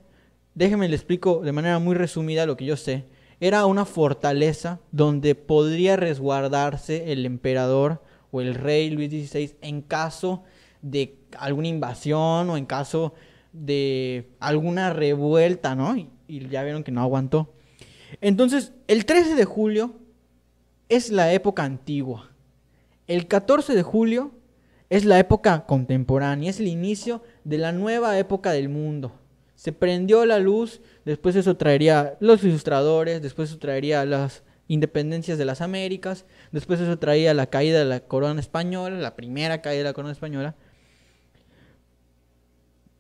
déjeme 0.55 0.89
le 0.89 0.95
explico 0.95 1.41
de 1.41 1.53
manera 1.53 1.81
muy 1.81 1.97
resumida 1.97 2.47
lo 2.47 2.57
que 2.57 2.65
yo 2.65 2.77
sé. 2.77 3.07
Era 3.41 3.67
una 3.67 3.85
fortaleza 3.85 4.81
donde 4.93 5.35
podría 5.35 5.97
resguardarse 5.97 7.13
el 7.13 7.27
emperador 7.27 8.03
o 8.31 8.41
el 8.41 8.55
rey 8.55 8.91
Luis 8.91 9.11
XVI 9.11 9.57
en 9.61 9.83
caso 9.83 10.45
de 10.81 11.19
alguna 11.39 11.69
invasión 11.69 12.51
o 12.51 12.57
en 12.57 12.67
caso 12.67 13.15
de 13.53 14.29
alguna 14.39 14.93
revuelta, 14.93 15.75
¿no? 15.75 15.97
Y, 16.27 16.49
ya 16.49 16.63
vieron 16.63 16.85
que 16.85 16.93
no 16.93 17.03
aguantó. 17.03 17.53
Entonces, 18.21 18.73
el 18.87 19.07
13 19.07 19.35
de 19.35 19.45
julio 19.45 19.95
es 20.89 21.11
la 21.11 21.33
época 21.33 21.65
antigua. 21.65 22.31
El 23.07 23.27
14 23.27 23.75
de 23.75 23.83
julio 23.83 24.33
es 24.91 25.05
la 25.05 25.19
época 25.19 25.67
contemporánea, 25.67 26.51
es 26.51 26.61
el 26.61 26.69
inicio 26.69 27.23
de 27.45 27.59
la 27.59 27.73
nueva 27.73 28.19
época 28.19 28.53
del 28.53 28.69
mundo. 28.69 29.13
Se 29.57 29.73
prendió 29.73 30.27
la 30.27 30.39
luz, 30.39 30.81
después 31.05 31.37
eso 31.37 31.57
traería 31.57 32.17
los 32.21 32.45
ilustradores, 32.45 33.23
después 33.23 33.51
eso 33.51 33.59
traería 33.59 34.05
las 34.05 34.43
independencias 34.69 35.39
de 35.39 35.45
las 35.45 35.61
Américas, 35.61 36.25
después 36.53 36.81
eso 36.81 36.99
traía 36.99 37.35
la 37.35 37.47
caída 37.47 37.79
de 37.79 37.85
la 37.85 38.01
corona 38.01 38.41
española, 38.41 38.97
la 38.99 39.17
primera 39.17 39.63
caída 39.63 39.79
de 39.79 39.85
la 39.85 39.93
corona 39.93 40.13
española. 40.13 40.55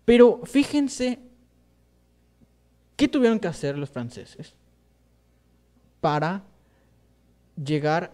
Pero 0.04 0.42
fíjense 0.44 1.18
qué 2.96 3.08
tuvieron 3.08 3.38
que 3.38 3.48
hacer 3.48 3.78
los 3.78 3.90
franceses 3.90 4.54
para 6.00 6.44
llegar 7.62 8.12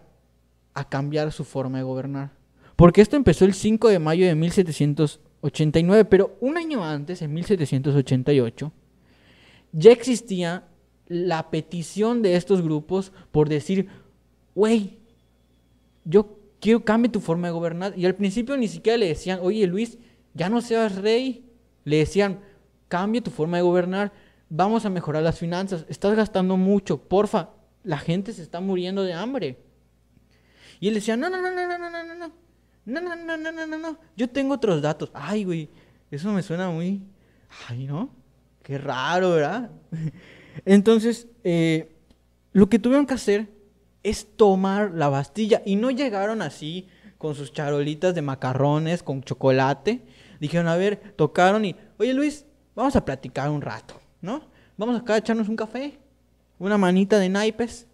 a 0.73 0.87
cambiar 0.87 1.31
su 1.31 1.43
forma 1.43 1.77
de 1.79 1.83
gobernar. 1.83 2.31
Porque 2.75 3.01
esto 3.01 3.15
empezó 3.15 3.45
el 3.45 3.53
5 3.53 3.89
de 3.89 3.99
mayo 3.99 4.25
de 4.25 4.35
1789, 4.35 6.05
pero 6.05 6.37
un 6.39 6.57
año 6.57 6.83
antes, 6.83 7.21
en 7.21 7.33
1788, 7.33 8.71
ya 9.73 9.91
existía 9.91 10.67
la 11.07 11.49
petición 11.51 12.21
de 12.21 12.35
estos 12.35 12.61
grupos 12.61 13.11
por 13.31 13.49
decir, 13.49 13.87
güey, 14.55 14.97
yo 16.05 16.37
quiero 16.59 16.85
cambiar 16.85 17.11
tu 17.11 17.19
forma 17.19 17.47
de 17.47 17.53
gobernar. 17.53 17.93
Y 17.97 18.05
al 18.05 18.15
principio 18.15 18.55
ni 18.57 18.67
siquiera 18.67 18.97
le 18.97 19.07
decían, 19.07 19.39
oye 19.41 19.67
Luis, 19.67 19.97
ya 20.33 20.49
no 20.49 20.61
seas 20.61 20.95
rey. 20.95 21.45
Le 21.83 21.97
decían, 21.97 22.39
cambia 22.87 23.21
tu 23.21 23.31
forma 23.31 23.57
de 23.57 23.63
gobernar, 23.63 24.13
vamos 24.51 24.85
a 24.85 24.89
mejorar 24.89 25.23
las 25.23 25.39
finanzas, 25.39 25.85
estás 25.87 26.15
gastando 26.15 26.57
mucho, 26.57 27.01
porfa, 27.01 27.51
la 27.83 27.97
gente 27.97 28.33
se 28.33 28.43
está 28.43 28.59
muriendo 28.59 29.03
de 29.03 29.13
hambre. 29.13 29.57
Y 30.81 30.89
él 30.89 30.93
decía, 30.93 31.15
no, 31.15 31.29
no, 31.29 31.41
no, 31.41 31.49
no, 31.49 31.67
no, 31.67 31.77
no, 31.77 31.89
no, 31.89 32.03
no, 32.03 32.15
no, 32.85 33.01
no, 33.01 33.15
no, 33.15 33.37
no, 33.37 33.51
no, 33.51 33.67
no, 33.67 33.77
no, 33.77 33.97
yo 34.17 34.29
tengo 34.29 34.55
otros 34.55 34.81
datos. 34.81 35.09
Ay, 35.13 35.45
güey, 35.45 35.69
eso 36.11 36.31
me 36.33 36.43
suena 36.43 36.69
muy, 36.69 37.01
ay, 37.69 37.87
¿no? 37.87 38.09
Qué 38.61 38.77
raro, 38.77 39.31
¿verdad? 39.31 39.71
Entonces, 40.65 41.27
eh, 41.45 41.95
lo 42.51 42.67
que 42.67 42.77
tuvieron 42.77 43.05
que 43.05 43.13
hacer 43.13 43.47
es 44.03 44.35
tomar 44.35 44.91
la 44.91 45.07
Bastilla 45.07 45.61
y 45.65 45.77
no 45.77 45.91
llegaron 45.91 46.41
así 46.41 46.89
con 47.17 47.35
sus 47.35 47.53
charolitas 47.53 48.13
de 48.15 48.21
macarrones 48.21 49.01
con 49.01 49.23
chocolate. 49.23 50.03
Dijeron, 50.41 50.67
a 50.67 50.75
ver, 50.75 51.13
tocaron 51.15 51.63
y, 51.63 51.75
oye 51.97 52.13
Luis, 52.13 52.45
vamos 52.75 52.95
a 52.97 53.05
platicar 53.05 53.49
un 53.49 53.61
rato, 53.61 54.00
¿no? 54.21 54.41
Vamos 54.77 54.99
acá 54.99 55.15
a 55.15 55.17
echarnos 55.17 55.49
un 55.49 55.55
café 55.55 55.99
una 56.61 56.77
manita 56.77 57.17
de 57.17 57.27
naipes 57.27 57.87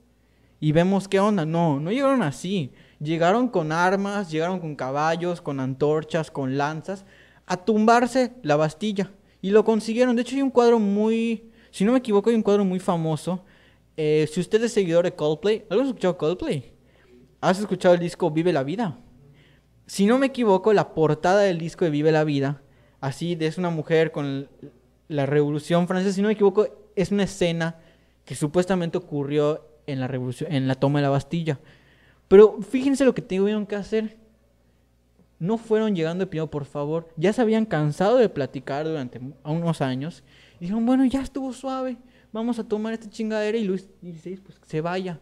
y 0.59 0.73
vemos 0.73 1.07
qué 1.07 1.21
onda. 1.21 1.45
No, 1.45 1.79
no 1.79 1.89
llegaron 1.89 2.21
así. 2.21 2.73
Llegaron 2.99 3.47
con 3.47 3.71
armas, 3.71 4.29
llegaron 4.29 4.59
con 4.59 4.75
caballos, 4.75 5.39
con 5.39 5.61
antorchas, 5.61 6.29
con 6.29 6.57
lanzas, 6.57 7.05
a 7.45 7.55
tumbarse 7.63 8.33
la 8.43 8.57
Bastilla. 8.57 9.09
Y 9.41 9.51
lo 9.51 9.63
consiguieron. 9.63 10.17
De 10.17 10.23
hecho, 10.23 10.35
hay 10.35 10.41
un 10.41 10.49
cuadro 10.49 10.79
muy, 10.79 11.49
si 11.71 11.85
no 11.85 11.93
me 11.93 11.99
equivoco, 11.99 12.29
hay 12.29 12.35
un 12.35 12.43
cuadro 12.43 12.65
muy 12.65 12.79
famoso. 12.79 13.45
Eh, 13.95 14.27
si 14.29 14.41
usted 14.41 14.61
es 14.61 14.73
seguidor 14.73 15.05
de 15.05 15.13
Coldplay, 15.13 15.65
¿algo 15.69 15.83
has 15.83 15.87
escuchado 15.89 16.17
Coldplay? 16.17 16.73
¿Has 17.39 17.59
escuchado 17.59 17.93
el 17.93 18.01
disco 18.01 18.31
Vive 18.31 18.51
la 18.51 18.63
Vida? 18.63 18.99
Si 19.85 20.05
no 20.05 20.17
me 20.17 20.25
equivoco, 20.25 20.73
la 20.73 20.93
portada 20.93 21.41
del 21.41 21.57
disco 21.57 21.85
de 21.85 21.91
Vive 21.91 22.11
la 22.11 22.25
Vida, 22.25 22.61
así, 22.99 23.37
es 23.39 23.57
una 23.57 23.69
mujer 23.69 24.11
con 24.11 24.49
la 25.07 25.25
Revolución 25.25 25.87
Francesa, 25.87 26.15
si 26.15 26.21
no 26.21 26.27
me 26.27 26.33
equivoco, 26.33 26.67
es 26.95 27.11
una 27.11 27.23
escena 27.23 27.75
que 28.25 28.35
supuestamente 28.35 28.97
ocurrió 28.97 29.65
en 29.85 29.99
la 29.99 30.07
revolución, 30.07 30.51
en 30.51 30.67
la 30.67 30.75
toma 30.75 30.99
de 30.99 31.03
la 31.03 31.09
Bastilla. 31.09 31.59
Pero 32.27 32.59
fíjense 32.61 33.05
lo 33.05 33.15
que 33.15 33.21
tuvieron 33.21 33.65
que 33.65 33.75
hacer. 33.75 34.17
No 35.39 35.57
fueron 35.57 35.95
llegando 35.95 36.25
de 36.25 36.47
por 36.47 36.65
favor. 36.65 37.09
Ya 37.15 37.31
se 37.31 37.41
habían 37.41 37.65
cansado 37.65 38.17
de 38.17 38.27
platicar 38.27 38.85
durante 38.85 39.21
unos 39.43 39.81
años. 39.81 40.23
Y 40.57 40.61
dijeron, 40.61 40.85
bueno, 40.85 41.05
ya 41.05 41.21
estuvo 41.21 41.53
suave. 41.53 41.97
Vamos 42.33 42.59
a 42.59 42.67
tomar 42.67 42.93
esta 42.93 43.09
chingadera 43.09 43.57
y 43.57 43.63
Luis 43.63 43.87
XVI 44.01 44.37
pues 44.37 44.59
se 44.65 44.81
vaya. 44.81 45.19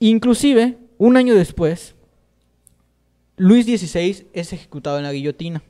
Inclusive, 0.00 0.76
un 0.98 1.16
año 1.16 1.34
después, 1.34 1.94
Luis 3.36 3.64
XVI 3.64 4.28
es 4.32 4.52
ejecutado 4.52 4.98
en 4.98 5.04
la 5.04 5.12
guillotina. 5.12 5.62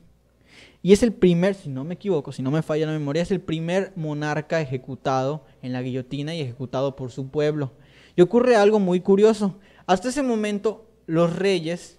Y 0.85 0.93
es 0.93 1.01
el 1.01 1.13
primer, 1.13 1.55
si 1.55 1.67
no 1.69 1.83
me 1.83 1.95
equivoco, 1.95 2.31
si 2.31 2.43
no 2.43 2.51
me 2.51 2.61
falla 2.61 2.85
la 2.85 2.91
memoria, 2.91 3.23
es 3.23 3.31
el 3.31 3.41
primer 3.41 3.91
monarca 3.95 4.61
ejecutado 4.61 5.43
en 5.63 5.73
la 5.73 5.81
guillotina 5.81 6.35
y 6.35 6.41
ejecutado 6.41 6.95
por 6.95 7.09
su 7.09 7.31
pueblo. 7.31 7.71
Y 8.15 8.21
ocurre 8.21 8.55
algo 8.55 8.77
muy 8.77 8.99
curioso. 8.99 9.57
Hasta 9.87 10.09
ese 10.09 10.21
momento, 10.21 10.87
los 11.07 11.35
reyes, 11.35 11.97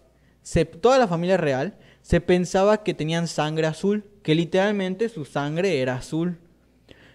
toda 0.80 1.01
la 1.01 1.09
familia 1.09 1.37
real, 1.37 1.76
se 2.01 2.20
pensaba 2.20 2.84
que 2.84 2.95
tenían 2.95 3.26
sangre 3.26 3.66
azul, 3.66 4.05
que 4.22 4.37
literalmente 4.37 5.09
su 5.09 5.24
sangre 5.24 5.80
era 5.80 5.97
azul. 5.97 6.39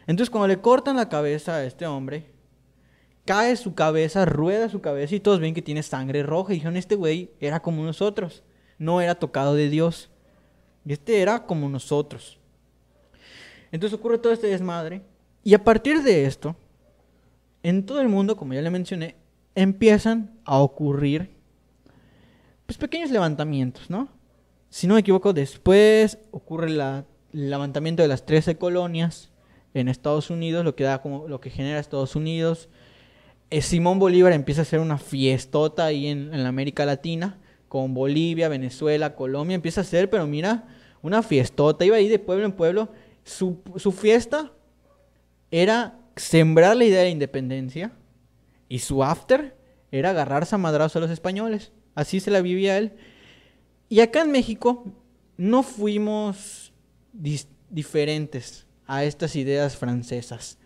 Entonces, 0.07 0.29
cuando 0.29 0.49
le 0.49 0.59
cortan 0.59 0.97
la 0.97 1.07
cabeza 1.07 1.55
a 1.55 1.63
este 1.63 1.87
hombre, 1.87 2.33
cae 3.23 3.55
su 3.55 3.75
cabeza, 3.75 4.25
rueda 4.25 4.67
su 4.67 4.81
cabeza 4.81 5.15
y 5.15 5.21
todos 5.21 5.39
ven 5.39 5.53
que 5.53 5.61
tiene 5.61 5.83
sangre 5.83 6.21
roja. 6.21 6.51
Y 6.51 6.55
dijeron, 6.55 6.75
este 6.75 6.95
güey 6.95 7.31
era 7.39 7.61
como 7.61 7.81
nosotros, 7.85 8.43
no 8.77 8.99
era 8.99 9.15
tocado 9.15 9.55
de 9.55 9.69
Dios. 9.69 10.10
Y 10.85 10.93
este 10.93 11.21
era 11.21 11.45
como 11.45 11.69
nosotros. 11.69 12.39
Entonces 13.71 13.97
ocurre 13.97 14.17
todo 14.17 14.33
este 14.33 14.47
desmadre. 14.47 15.01
Y 15.43 15.53
a 15.53 15.63
partir 15.63 16.01
de 16.03 16.25
esto, 16.25 16.55
en 17.63 17.85
todo 17.85 18.01
el 18.01 18.09
mundo, 18.09 18.35
como 18.35 18.53
ya 18.53 18.61
le 18.61 18.69
mencioné, 18.69 19.15
empiezan 19.55 20.31
a 20.45 20.57
ocurrir 20.59 21.29
pues, 22.65 22.77
pequeños 22.77 23.11
levantamientos, 23.11 23.89
¿no? 23.89 24.09
Si 24.69 24.87
no 24.87 24.93
me 24.93 25.01
equivoco, 25.01 25.33
después 25.33 26.17
ocurre 26.31 26.67
el 26.67 27.03
levantamiento 27.49 28.01
de 28.01 28.07
las 28.07 28.25
13 28.25 28.57
colonias 28.57 29.29
en 29.73 29.89
Estados 29.89 30.29
Unidos, 30.29 30.63
lo 30.63 30.75
que, 30.75 30.85
da 30.85 31.01
como, 31.01 31.27
lo 31.27 31.41
que 31.41 31.49
genera 31.49 31.79
Estados 31.79 32.15
Unidos. 32.15 32.69
Eh, 33.49 33.61
Simón 33.61 33.99
Bolívar 33.99 34.31
empieza 34.31 34.61
a 34.61 34.63
hacer 34.63 34.79
una 34.79 34.97
fiestota 34.97 35.85
ahí 35.85 36.07
en, 36.07 36.33
en 36.33 36.43
la 36.43 36.49
América 36.49 36.85
Latina 36.85 37.40
con 37.71 37.93
Bolivia, 37.93 38.49
Venezuela, 38.49 39.15
Colombia, 39.15 39.55
empieza 39.55 39.79
a 39.79 39.83
hacer, 39.83 40.09
pero 40.09 40.27
mira, 40.27 40.67
una 41.01 41.23
fiestota, 41.23 41.85
iba 41.85 41.95
ahí 41.95 42.09
de 42.09 42.19
pueblo 42.19 42.43
en 42.43 42.51
pueblo. 42.51 42.89
Su, 43.23 43.61
fiesta 43.93 44.51
era 45.51 45.97
sembrar 46.17 46.75
la 46.75 46.83
idea 46.83 46.97
de 46.99 47.05
la 47.05 47.11
independencia 47.11 47.93
y 48.67 48.79
su 48.79 49.05
after 49.05 49.55
era 49.89 50.09
agarrarse 50.09 50.53
a 50.53 50.57
a 50.57 50.99
los 50.99 51.09
españoles. 51.09 51.71
Así 51.95 52.19
se 52.19 52.29
la 52.29 52.41
vivía 52.41 52.77
él. 52.77 52.91
Y 53.87 54.01
acá 54.01 54.23
en 54.23 54.31
México 54.31 54.83
no 55.37 55.63
fuimos 55.63 56.73
diferentes 57.69 58.67
a 58.85 59.05
estas 59.05 59.33
ideas 59.37 59.77
francesas, 59.77 60.57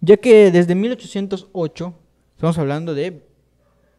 ya 0.00 0.16
que 0.16 0.52
desde 0.52 0.76
1808, 0.76 1.92
estamos 2.36 2.56
hablando 2.56 2.94
de 2.94 3.26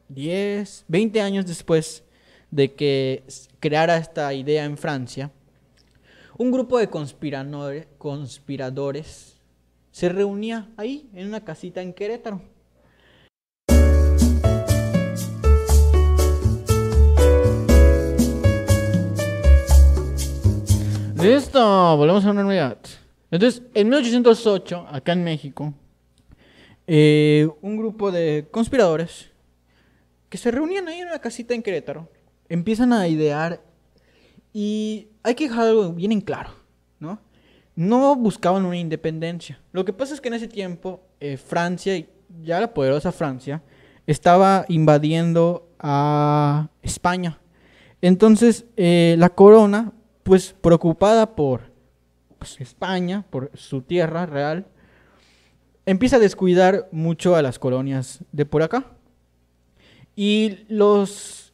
10, 0.07 0.85
20 0.87 1.21
años 1.21 1.45
después, 1.45 2.05
de 2.51 2.73
que 2.73 3.23
creara 3.59 3.97
esta 3.97 4.33
idea 4.33 4.65
en 4.65 4.77
Francia, 4.77 5.31
un 6.37 6.51
grupo 6.51 6.77
de 6.77 6.89
conspiradores 6.89 9.33
se 9.91 10.09
reunía 10.09 10.69
ahí, 10.77 11.09
en 11.15 11.27
una 11.27 11.43
casita 11.43 11.81
en 11.81 11.91
Querétaro. 11.91 12.39
Listo, 21.19 21.97
volvemos 21.97 22.23
a 22.25 22.29
una 22.29 22.45
unidad. 22.45 22.77
Entonces, 23.31 23.63
en 23.73 23.89
1808, 23.89 24.85
acá 24.91 25.13
en 25.13 25.23
México, 25.23 25.73
eh, 26.85 27.49
un 27.61 27.75
grupo 27.75 28.11
de 28.11 28.45
conspiradores 28.51 29.31
que 30.29 30.37
se 30.37 30.51
reunían 30.51 30.87
ahí 30.87 30.99
en 30.99 31.07
una 31.07 31.19
casita 31.19 31.55
en 31.55 31.63
Querétaro, 31.63 32.07
empiezan 32.49 32.93
a 32.93 33.07
idear 33.07 33.61
y 34.53 35.09
hay 35.23 35.35
que 35.35 35.47
dejar 35.49 35.67
algo 35.67 35.93
bien 35.93 36.11
en 36.11 36.21
claro, 36.21 36.51
¿no? 36.99 37.19
No 37.75 38.15
buscaban 38.15 38.65
una 38.65 38.77
independencia. 38.77 39.59
Lo 39.71 39.85
que 39.85 39.93
pasa 39.93 40.13
es 40.13 40.21
que 40.21 40.29
en 40.29 40.33
ese 40.33 40.47
tiempo 40.47 41.01
eh, 41.19 41.37
Francia, 41.37 41.93
ya 42.41 42.59
la 42.59 42.73
poderosa 42.73 43.11
Francia, 43.11 43.61
estaba 44.07 44.65
invadiendo 44.67 45.69
a 45.79 46.69
España. 46.81 47.39
Entonces 48.01 48.65
eh, 48.77 49.15
la 49.17 49.29
corona, 49.29 49.93
pues 50.23 50.55
preocupada 50.59 51.35
por 51.35 51.71
pues, 52.37 52.59
España, 52.61 53.25
por 53.29 53.51
su 53.53 53.81
tierra 53.81 54.25
real, 54.25 54.65
empieza 55.85 56.17
a 56.17 56.19
descuidar 56.19 56.87
mucho 56.91 57.35
a 57.35 57.41
las 57.41 57.59
colonias 57.59 58.23
de 58.31 58.45
por 58.45 58.63
acá. 58.63 58.85
Y 60.15 60.65
los... 60.67 61.46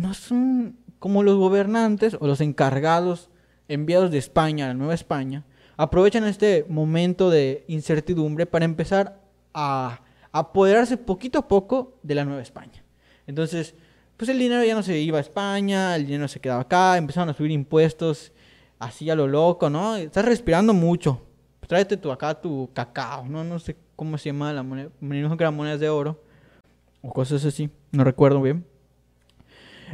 No 0.00 0.14
son 0.14 0.76
como 0.98 1.22
los 1.22 1.36
gobernantes 1.36 2.16
o 2.20 2.26
los 2.26 2.40
encargados 2.40 3.30
enviados 3.68 4.10
de 4.10 4.18
España 4.18 4.64
a 4.64 4.68
la 4.68 4.74
Nueva 4.74 4.94
España, 4.94 5.44
aprovechan 5.76 6.24
este 6.24 6.64
momento 6.68 7.30
de 7.30 7.64
incertidumbre 7.68 8.46
para 8.46 8.64
empezar 8.64 9.20
a 9.54 10.00
apoderarse 10.32 10.96
poquito 10.96 11.38
a 11.38 11.48
poco 11.48 11.98
de 12.02 12.14
la 12.14 12.24
Nueva 12.24 12.42
España. 12.42 12.84
Entonces, 13.26 13.74
pues 14.16 14.28
el 14.30 14.38
dinero 14.38 14.64
ya 14.64 14.74
no 14.74 14.82
se 14.82 14.98
iba 14.98 15.18
a 15.18 15.20
España, 15.20 15.94
el 15.94 16.06
dinero 16.06 16.28
se 16.28 16.40
quedaba 16.40 16.62
acá, 16.62 16.96
empezaron 16.96 17.28
a 17.28 17.34
subir 17.34 17.50
impuestos 17.50 18.32
así 18.78 19.10
a 19.10 19.14
lo 19.14 19.26
loco, 19.26 19.68
¿no? 19.68 19.96
Estás 19.96 20.24
respirando 20.24 20.72
mucho. 20.72 21.22
tráete 21.66 21.96
tu 21.96 22.10
acá 22.10 22.40
tu 22.40 22.70
cacao, 22.72 23.26
¿no? 23.26 23.44
No 23.44 23.58
sé 23.58 23.76
cómo 23.94 24.16
se 24.16 24.30
llama 24.30 24.52
la 24.52 24.62
moneda, 24.62 24.90
me 25.00 25.16
dijo 25.16 25.36
que 25.36 25.50
monedas 25.50 25.80
de 25.80 25.88
oro 25.88 26.22
o 27.02 27.12
cosas 27.12 27.44
así, 27.44 27.68
no 27.92 28.04
recuerdo 28.04 28.40
bien. 28.40 28.64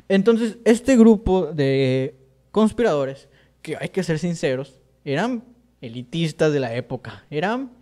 Entonces, 0.09 0.59
este 0.64 0.97
grupo 0.97 1.47
de 1.47 2.16
conspiradores, 2.51 3.28
que 3.62 3.76
hay 3.76 3.88
que 3.88 4.03
ser 4.03 4.18
sinceros, 4.18 4.80
eran 5.05 5.45
elitistas 5.80 6.53
de 6.53 6.61
la 6.61 6.74
época, 6.74 7.24
eran 7.30 7.72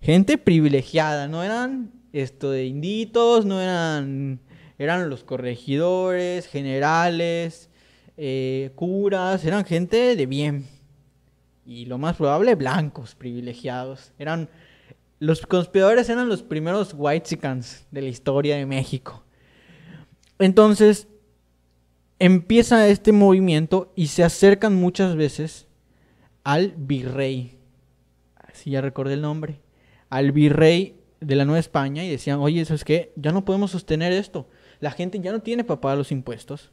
gente 0.00 0.38
privilegiada, 0.38 1.28
no 1.28 1.42
eran 1.42 1.92
esto 2.12 2.50
de 2.50 2.66
inditos, 2.66 3.44
no 3.44 3.60
eran, 3.60 4.40
eran 4.78 5.08
los 5.08 5.24
corregidores, 5.24 6.46
generales, 6.46 7.70
eh, 8.16 8.72
curas, 8.74 9.44
eran 9.44 9.64
gente 9.64 10.16
de 10.16 10.26
bien. 10.26 10.66
Y 11.64 11.86
lo 11.86 11.98
más 11.98 12.16
probable, 12.16 12.54
blancos, 12.54 13.14
privilegiados. 13.14 14.12
Eran, 14.18 14.48
los 15.18 15.46
conspiradores 15.46 16.08
eran 16.08 16.28
los 16.28 16.42
primeros 16.42 16.94
whitesicans 16.96 17.86
de 17.90 18.02
la 18.02 18.08
historia 18.08 18.56
de 18.56 18.66
México. 18.66 19.24
Entonces, 20.38 21.06
empieza 22.22 22.86
este 22.86 23.10
movimiento 23.10 23.92
y 23.96 24.06
se 24.06 24.22
acercan 24.22 24.76
muchas 24.76 25.16
veces 25.16 25.66
al 26.44 26.72
virrey. 26.76 27.58
Si 28.52 28.70
ya 28.70 28.80
recordé 28.80 29.14
el 29.14 29.22
nombre. 29.22 29.60
Al 30.08 30.30
virrey 30.30 31.00
de 31.20 31.34
la 31.34 31.44
Nueva 31.44 31.58
España 31.58 32.04
y 32.04 32.10
decían, 32.10 32.38
oye, 32.38 32.60
eso 32.60 32.74
es 32.74 32.84
que 32.84 33.12
ya 33.16 33.32
no 33.32 33.44
podemos 33.44 33.72
sostener 33.72 34.12
esto. 34.12 34.48
La 34.78 34.92
gente 34.92 35.18
ya 35.18 35.32
no 35.32 35.40
tiene 35.40 35.64
para 35.64 35.80
pagar 35.80 35.98
los 35.98 36.12
impuestos. 36.12 36.70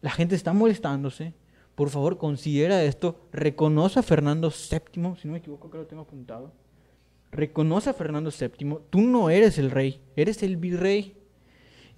La 0.00 0.10
gente 0.10 0.34
está 0.34 0.52
molestándose. 0.52 1.34
Por 1.76 1.90
favor, 1.90 2.18
considera 2.18 2.82
esto. 2.82 3.28
Reconoce 3.30 4.00
a 4.00 4.02
Fernando 4.02 4.50
VII, 4.50 5.14
si 5.20 5.28
no 5.28 5.32
me 5.32 5.38
equivoco, 5.38 5.70
que 5.70 5.78
lo 5.78 5.86
tengo 5.86 6.02
apuntado. 6.02 6.52
Reconoce 7.30 7.90
a 7.90 7.94
Fernando 7.94 8.30
VII. 8.30 8.78
Tú 8.90 9.02
no 9.02 9.30
eres 9.30 9.56
el 9.58 9.70
rey, 9.70 10.00
eres 10.16 10.42
el 10.42 10.56
virrey. 10.56 11.14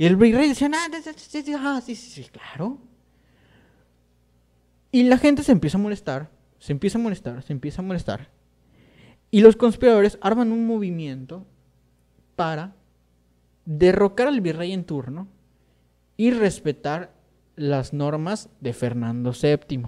Y 0.01 0.07
el 0.07 0.16
virrey 0.16 0.48
decía, 0.48 0.70
ah, 0.72 1.82
sí, 1.84 1.94
sí, 1.94 2.11
sí, 2.11 2.30
claro. 2.30 2.78
Y 4.90 5.03
la 5.03 5.18
gente 5.18 5.42
se 5.42 5.53
empieza 5.53 5.76
a 5.76 5.80
molestar, 5.82 6.30
se 6.59 6.72
empieza 6.72 6.96
a 6.96 7.03
molestar, 7.03 7.42
se 7.42 7.53
empieza 7.53 7.82
a 7.82 7.84
molestar. 7.84 8.30
Y 9.30 9.42
los 9.42 9.57
conspiradores 9.57 10.16
arman 10.22 10.53
un 10.53 10.66
movimiento 10.66 11.46
para 12.34 12.74
derrocar 13.66 14.28
al 14.28 14.40
virrey 14.40 14.72
en 14.72 14.84
turno 14.84 15.28
y 16.16 16.30
respetar 16.30 17.12
las 17.57 17.92
normas 17.92 18.48
de 18.62 18.72
Fernando 18.72 19.32
VII. 19.32 19.82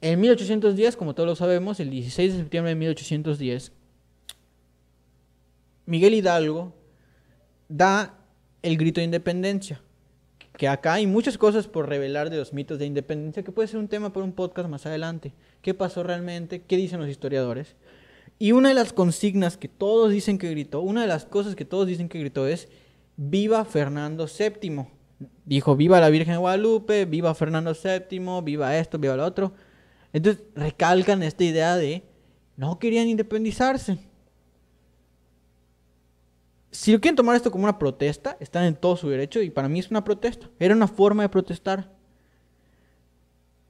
En 0.00 0.20
1810, 0.22 0.96
como 0.96 1.14
todos 1.14 1.28
lo 1.28 1.36
sabemos, 1.36 1.80
el 1.80 1.90
16 1.90 2.32
de 2.32 2.38
septiembre 2.38 2.70
de 2.70 2.76
1810, 2.76 3.72
Miguel 5.84 6.14
Hidalgo 6.14 6.74
da 7.68 8.20
el 8.62 8.76
grito 8.76 9.00
de 9.00 9.06
independencia. 9.06 9.80
Que 10.56 10.68
acá 10.68 10.94
hay 10.94 11.06
muchas 11.06 11.38
cosas 11.38 11.66
por 11.66 11.88
revelar 11.88 12.30
de 12.30 12.36
los 12.36 12.52
mitos 12.52 12.78
de 12.78 12.86
independencia, 12.86 13.42
que 13.42 13.52
puede 13.52 13.68
ser 13.68 13.78
un 13.78 13.88
tema 13.88 14.12
para 14.12 14.24
un 14.24 14.32
podcast 14.32 14.68
más 14.68 14.86
adelante. 14.86 15.32
¿Qué 15.62 15.74
pasó 15.74 16.02
realmente? 16.02 16.62
¿Qué 16.62 16.76
dicen 16.76 17.00
los 17.00 17.08
historiadores? 17.08 17.74
Y 18.38 18.52
una 18.52 18.68
de 18.68 18.74
las 18.74 18.92
consignas 18.92 19.56
que 19.56 19.68
todos 19.68 20.10
dicen 20.10 20.38
que 20.38 20.50
gritó, 20.50 20.80
una 20.80 21.02
de 21.02 21.06
las 21.06 21.24
cosas 21.24 21.54
que 21.54 21.64
todos 21.64 21.86
dicen 21.86 22.08
que 22.08 22.18
gritó 22.18 22.46
es, 22.46 22.68
viva 23.16 23.64
Fernando 23.64 24.26
VII. 24.26 24.86
Dijo, 25.44 25.76
viva 25.76 26.00
la 26.00 26.10
Virgen 26.10 26.34
de 26.34 26.38
Guadalupe, 26.38 27.04
viva 27.06 27.34
Fernando 27.34 27.72
VII, 27.72 28.42
viva 28.42 28.76
esto, 28.76 28.98
viva 28.98 29.16
lo 29.16 29.24
otro. 29.24 29.52
Entonces 30.12 30.42
recalcan 30.54 31.22
esta 31.22 31.44
idea 31.44 31.76
de, 31.76 32.02
no 32.56 32.78
querían 32.78 33.08
independizarse 33.08 33.98
si 36.72 36.98
quieren 36.98 37.16
tomar 37.16 37.36
esto 37.36 37.50
como 37.50 37.64
una 37.64 37.78
protesta, 37.78 38.38
están 38.40 38.64
en 38.64 38.74
todo 38.74 38.96
su 38.96 39.08
derecho 39.08 39.42
y 39.42 39.50
para 39.50 39.68
mí 39.68 39.78
es 39.78 39.90
una 39.90 40.02
protesta. 40.02 40.48
Era 40.58 40.74
una 40.74 40.88
forma 40.88 41.22
de 41.22 41.28
protestar. 41.28 41.90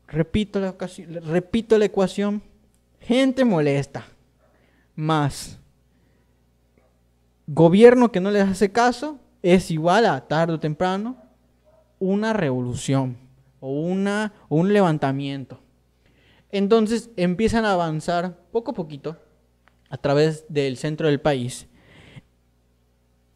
Repito 0.07 0.61
la, 0.61 0.77
repito 1.25 1.77
la 1.77 1.85
ecuación. 1.85 2.41
Gente 3.01 3.45
molesta. 3.45 4.07
Más 4.95 5.59
gobierno 7.49 8.13
que 8.13 8.21
no 8.21 8.31
les 8.31 8.49
hace 8.49 8.71
caso 8.71 9.19
es 9.43 9.73
igual 9.73 10.07
a 10.07 10.29
tarde 10.29 10.55
o 10.55 10.61
temprano 10.61 11.17
una 11.99 12.33
revolución 12.33 13.17
o, 13.59 13.81
una, 13.81 14.33
un 14.49 14.73
levantamiento. 14.73 15.59
Entonces 16.53 17.11
empiezan 17.17 17.65
a 17.65 17.73
avanzar 17.73 18.39
poco 18.53 18.71
a 18.71 18.75
poquito 18.75 19.17
a 19.91 19.97
través 19.97 20.45
del 20.49 20.77
centro 20.77 21.09
del 21.09 21.21
país 21.21 21.67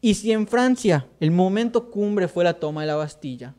y 0.01 0.13
si 0.13 0.31
en 0.31 0.47
Francia 0.47 1.07
el 1.19 1.31
momento 1.31 1.89
cumbre 1.89 2.27
fue 2.27 2.43
la 2.43 2.53
toma 2.53 2.81
de 2.81 2.87
la 2.87 2.95
Bastilla, 2.95 3.55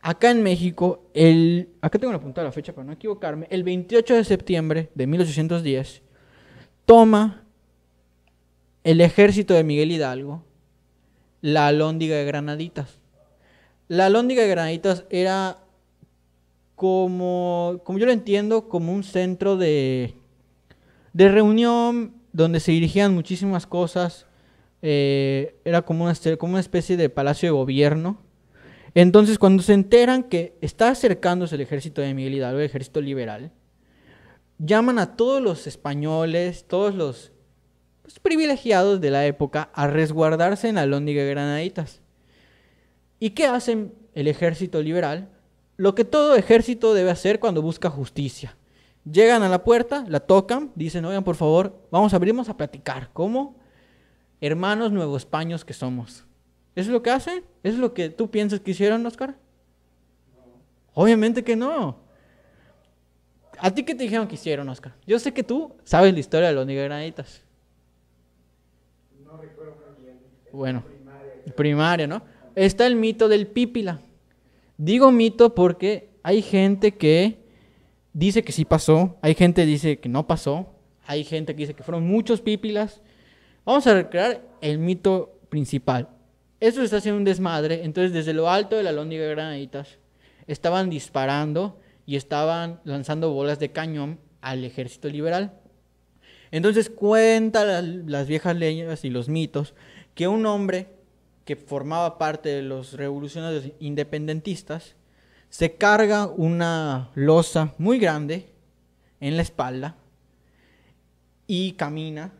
acá 0.00 0.30
en 0.30 0.42
México, 0.42 1.10
el, 1.14 1.70
acá 1.80 1.98
tengo 1.98 2.12
la 2.12 2.20
punta 2.20 2.40
de 2.40 2.46
la 2.46 2.52
fecha 2.52 2.72
para 2.72 2.86
no 2.86 2.92
equivocarme, 2.92 3.46
el 3.50 3.64
28 3.64 4.14
de 4.14 4.24
septiembre 4.24 4.90
de 4.94 5.06
1810, 5.06 6.02
toma 6.84 7.44
el 8.84 9.00
ejército 9.00 9.54
de 9.54 9.64
Miguel 9.64 9.90
Hidalgo 9.90 10.46
la 11.46 11.68
alóndiga 11.68 12.16
de 12.16 12.24
Granaditas. 12.24 12.98
La 13.86 14.06
alóndiga 14.06 14.42
de 14.42 14.48
Granaditas 14.48 15.04
era 15.10 15.58
como, 16.74 17.80
como 17.84 17.98
yo 17.98 18.06
lo 18.06 18.12
entiendo, 18.12 18.68
como 18.68 18.92
un 18.92 19.04
centro 19.04 19.56
de, 19.56 20.14
de 21.12 21.28
reunión 21.28 22.14
donde 22.32 22.58
se 22.58 22.72
dirigían 22.72 23.14
muchísimas 23.14 23.66
cosas 23.66 24.26
eh, 24.88 25.56
era 25.64 25.82
como 25.82 26.04
una, 26.04 26.60
especie 26.60 26.96
de 26.96 27.08
palacio 27.08 27.48
de 27.48 27.50
gobierno. 27.50 28.22
Entonces, 28.94 29.36
cuando 29.36 29.64
se 29.64 29.72
enteran 29.72 30.22
que 30.22 30.56
está 30.60 30.90
acercándose 30.90 31.56
el 31.56 31.62
ejército 31.62 32.02
de 32.02 32.14
Miguel 32.14 32.34
Hidalgo, 32.34 32.60
el 32.60 32.66
ejército 32.66 33.00
liberal, 33.00 33.50
llaman 34.58 35.00
a 35.00 35.16
todos 35.16 35.42
los 35.42 35.66
españoles, 35.66 36.66
todos 36.68 36.94
los 36.94 37.32
pues, 38.02 38.20
privilegiados 38.20 39.00
de 39.00 39.10
la 39.10 39.26
época, 39.26 39.70
a 39.74 39.88
resguardarse 39.88 40.68
en 40.68 40.76
la 40.76 40.86
Lóndiga 40.86 41.24
de 41.24 41.30
Granaditas. 41.30 42.00
¿Y 43.18 43.30
qué 43.30 43.48
hacen 43.48 43.92
el 44.14 44.28
ejército 44.28 44.80
liberal? 44.82 45.30
Lo 45.76 45.96
que 45.96 46.04
todo 46.04 46.36
ejército 46.36 46.94
debe 46.94 47.10
hacer 47.10 47.40
cuando 47.40 47.60
busca 47.60 47.90
justicia. 47.90 48.56
Llegan 49.04 49.42
a 49.42 49.48
la 49.48 49.64
puerta, 49.64 50.04
la 50.06 50.20
tocan, 50.20 50.70
dicen, 50.76 51.04
oigan, 51.06 51.24
por 51.24 51.34
favor, 51.34 51.76
vamos 51.90 52.12
a 52.12 52.16
abrirnos 52.16 52.48
a 52.48 52.56
platicar. 52.56 53.10
¿Cómo? 53.12 53.65
Hermanos 54.40 54.92
nuevos 54.92 55.26
paños 55.26 55.64
que 55.64 55.72
somos. 55.72 56.24
¿Eso 56.74 56.88
es 56.88 56.92
lo 56.92 57.02
que 57.02 57.10
hacen? 57.10 57.44
¿Eso 57.62 57.74
es 57.74 57.78
lo 57.78 57.94
que 57.94 58.10
tú 58.10 58.30
piensas 58.30 58.60
que 58.60 58.72
hicieron, 58.72 59.04
Oscar? 59.06 59.36
Obviamente 60.94 61.42
que 61.42 61.56
no. 61.56 61.98
¿A 63.58 63.70
ti 63.70 63.84
qué 63.84 63.94
te 63.94 64.04
dijeron 64.04 64.28
que 64.28 64.34
hicieron, 64.34 64.68
Oscar? 64.68 64.94
Yo 65.06 65.18
sé 65.18 65.32
que 65.32 65.42
tú 65.42 65.74
sabes 65.84 66.12
la 66.12 66.20
historia 66.20 66.48
de 66.48 66.54
los 66.54 66.66
nigranitas. 66.66 67.42
No 69.24 69.36
recuerdo 69.38 69.76
bien. 69.98 70.18
Bueno, 70.52 70.84
primaria, 71.56 72.06
¿no? 72.06 72.22
Está 72.54 72.86
el 72.86 72.96
mito 72.96 73.28
del 73.28 73.46
pípila. 73.46 74.00
Digo 74.76 75.10
mito 75.10 75.54
porque 75.54 76.10
hay 76.22 76.42
gente 76.42 76.96
que 76.96 77.38
dice 78.12 78.42
que 78.42 78.52
sí 78.52 78.64
pasó, 78.64 79.16
hay 79.22 79.34
gente 79.34 79.62
que 79.62 79.66
dice 79.66 79.98
que 79.98 80.08
no 80.08 80.26
pasó, 80.26 80.74
hay 81.06 81.24
gente 81.24 81.54
que 81.54 81.60
dice 81.60 81.74
que 81.74 81.82
fueron 81.82 82.06
muchos 82.06 82.40
pípilas. 82.40 83.02
Vamos 83.66 83.84
a 83.88 83.94
recrear 83.94 84.40
el 84.60 84.78
mito 84.78 85.40
principal. 85.48 86.08
Eso 86.60 86.82
está 86.82 86.98
haciendo 86.98 87.18
un 87.18 87.24
desmadre, 87.24 87.82
entonces 87.82 88.12
desde 88.12 88.32
lo 88.32 88.48
alto 88.48 88.76
de 88.76 88.84
la 88.84 88.92
lóndiga 88.92 89.24
de 89.24 89.30
Granaditas 89.30 89.98
estaban 90.46 90.88
disparando 90.88 91.80
y 92.06 92.14
estaban 92.14 92.80
lanzando 92.84 93.32
bolas 93.32 93.58
de 93.58 93.72
cañón 93.72 94.20
al 94.40 94.64
ejército 94.64 95.08
liberal. 95.08 95.58
Entonces 96.52 96.88
cuenta 96.88 97.64
las, 97.64 97.84
las 97.84 98.28
viejas 98.28 98.54
leyendas 98.54 99.04
y 99.04 99.10
los 99.10 99.28
mitos 99.28 99.74
que 100.14 100.28
un 100.28 100.46
hombre 100.46 100.86
que 101.44 101.56
formaba 101.56 102.18
parte 102.18 102.50
de 102.50 102.62
los 102.62 102.92
revolucionarios 102.92 103.72
independentistas 103.80 104.94
se 105.48 105.74
carga 105.74 106.28
una 106.28 107.10
losa 107.16 107.74
muy 107.78 107.98
grande 107.98 108.46
en 109.18 109.34
la 109.34 109.42
espalda 109.42 109.96
y 111.48 111.72
camina 111.72 112.32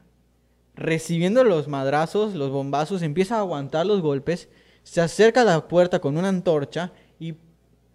recibiendo 0.77 1.43
los 1.43 1.68
madrazos, 1.68 2.35
los 2.35 2.51
bombazos, 2.51 3.03
empieza 3.03 3.37
a 3.37 3.41
aguantar 3.41 3.87
los 3.87 4.03
golpes, 4.03 4.49
se 4.83 5.01
acerca 5.01 5.41
a 5.41 5.45
la 5.45 5.68
puerta 5.68 6.01
con 6.01 6.16
una 6.16 6.29
antorcha 6.29 6.93
y, 7.18 7.35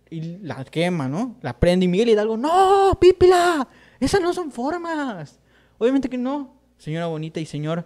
y 0.10 0.40
la 0.40 0.66
quema, 0.66 1.08
¿no? 1.08 1.38
La 1.42 1.60
prende 1.60 1.86
y 1.86 1.88
Miguel 1.88 2.10
Hidalgo, 2.10 2.38
no, 2.38 2.98
pípila, 3.00 3.68
esas 4.00 4.20
no 4.20 4.34
son 4.34 4.52
formas. 4.52 5.40
Obviamente 5.78 6.10
que 6.10 6.18
no, 6.18 6.56
señora 6.78 7.08
bonita 7.08 7.40
y 7.40 7.46
señor 7.46 7.86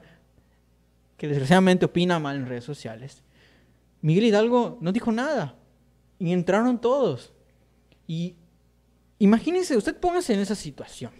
que 1.17 1.27
desgraciadamente 1.27 1.85
opina 1.85 2.19
mal 2.19 2.37
en 2.37 2.47
redes 2.47 2.63
sociales. 2.63 3.23
Miguel 4.01 4.25
Hidalgo 4.25 4.77
no 4.81 4.91
dijo 4.91 5.11
nada 5.11 5.55
y 6.19 6.31
entraron 6.31 6.79
todos. 6.79 7.33
Y 8.07 8.35
imagínense, 9.19 9.77
usted 9.77 9.97
póngase 9.97 10.33
en 10.33 10.39
esa 10.39 10.55
situación. 10.55 11.11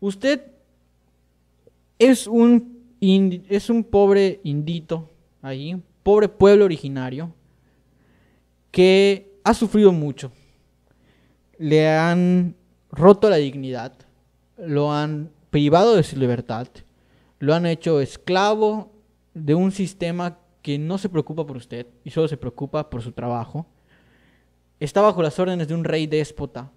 Usted 0.00 0.52
es 1.98 2.26
un, 2.26 2.77
es 3.00 3.70
un 3.70 3.84
pobre 3.84 4.40
indito 4.44 5.08
ahí, 5.42 5.74
un 5.74 5.84
pobre 6.02 6.28
pueblo 6.28 6.64
originario 6.64 7.32
que 8.70 9.38
ha 9.44 9.54
sufrido 9.54 9.92
mucho. 9.92 10.32
Le 11.58 11.88
han 11.88 12.54
roto 12.90 13.28
la 13.30 13.36
dignidad, 13.36 13.92
lo 14.56 14.92
han 14.92 15.30
privado 15.50 15.96
de 15.96 16.02
su 16.02 16.16
libertad, 16.16 16.68
lo 17.38 17.54
han 17.54 17.66
hecho 17.66 18.00
esclavo 18.00 18.92
de 19.34 19.54
un 19.54 19.72
sistema 19.72 20.38
que 20.62 20.78
no 20.78 20.98
se 20.98 21.08
preocupa 21.08 21.46
por 21.46 21.56
usted 21.56 21.86
y 22.04 22.10
solo 22.10 22.28
se 22.28 22.36
preocupa 22.36 22.90
por 22.90 23.02
su 23.02 23.12
trabajo. 23.12 23.66
Está 24.80 25.00
bajo 25.00 25.22
las 25.22 25.38
órdenes 25.38 25.68
de 25.68 25.74
un 25.74 25.84
rey 25.84 26.06
déspota. 26.06 26.70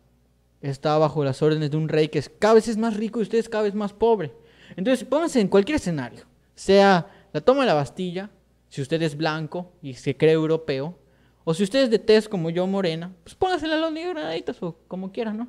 Está 0.61 0.97
bajo 0.97 1.23
las 1.23 1.41
órdenes 1.41 1.71
de 1.71 1.77
un 1.77 1.89
rey 1.89 2.07
que 2.07 2.19
es 2.19 2.29
cada 2.29 2.55
vez 2.55 2.67
es 2.67 2.77
más 2.77 2.95
rico 2.95 3.19
y 3.19 3.23
usted 3.23 3.39
es 3.39 3.49
cada 3.49 3.63
vez 3.63 3.73
más 3.73 3.93
pobre. 3.93 4.31
Entonces, 4.75 5.05
pónganse 5.07 5.39
en 5.41 5.47
cualquier 5.47 5.77
escenario, 5.77 6.25
sea 6.55 7.07
la 7.33 7.41
toma 7.41 7.61
de 7.61 7.67
la 7.67 7.73
Bastilla, 7.73 8.29
si 8.69 8.81
usted 8.81 9.01
es 9.01 9.17
blanco 9.17 9.73
y 9.81 9.93
se 9.95 10.15
cree 10.15 10.31
europeo, 10.31 10.97
o 11.43 11.53
si 11.53 11.63
usted 11.63 11.83
es 11.83 11.89
de 11.89 11.99
tez 11.99 12.29
como 12.29 12.49
yo, 12.49 12.67
morena, 12.67 13.13
pues 13.23 13.35
póngase 13.35 13.67
la 13.67 13.77
lona 13.77 14.01
granaditas 14.01 14.61
o 14.61 14.77
como 14.87 15.11
quiera, 15.11 15.33
¿no? 15.33 15.47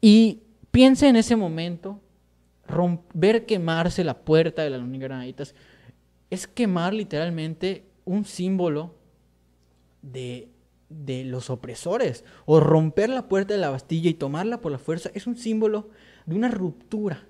Y 0.00 0.42
piense 0.70 1.08
en 1.08 1.16
ese 1.16 1.34
momento, 1.34 2.00
ver 3.14 3.46
quemarse 3.46 4.04
la 4.04 4.18
puerta 4.18 4.62
de 4.62 4.70
la 4.70 4.78
lona 4.78 4.98
granaditas, 4.98 5.54
es 6.30 6.46
quemar 6.46 6.94
literalmente 6.94 7.86
un 8.04 8.24
símbolo 8.24 8.94
de, 10.02 10.48
de 10.88 11.24
los 11.24 11.50
opresores, 11.50 12.24
o 12.44 12.60
romper 12.60 13.08
la 13.08 13.28
puerta 13.28 13.54
de 13.54 13.60
la 13.60 13.70
Bastilla 13.70 14.10
y 14.10 14.14
tomarla 14.14 14.60
por 14.60 14.72
la 14.72 14.78
fuerza, 14.78 15.10
es 15.14 15.26
un 15.26 15.36
símbolo 15.36 15.90
de 16.26 16.34
una 16.34 16.48
ruptura 16.48 17.26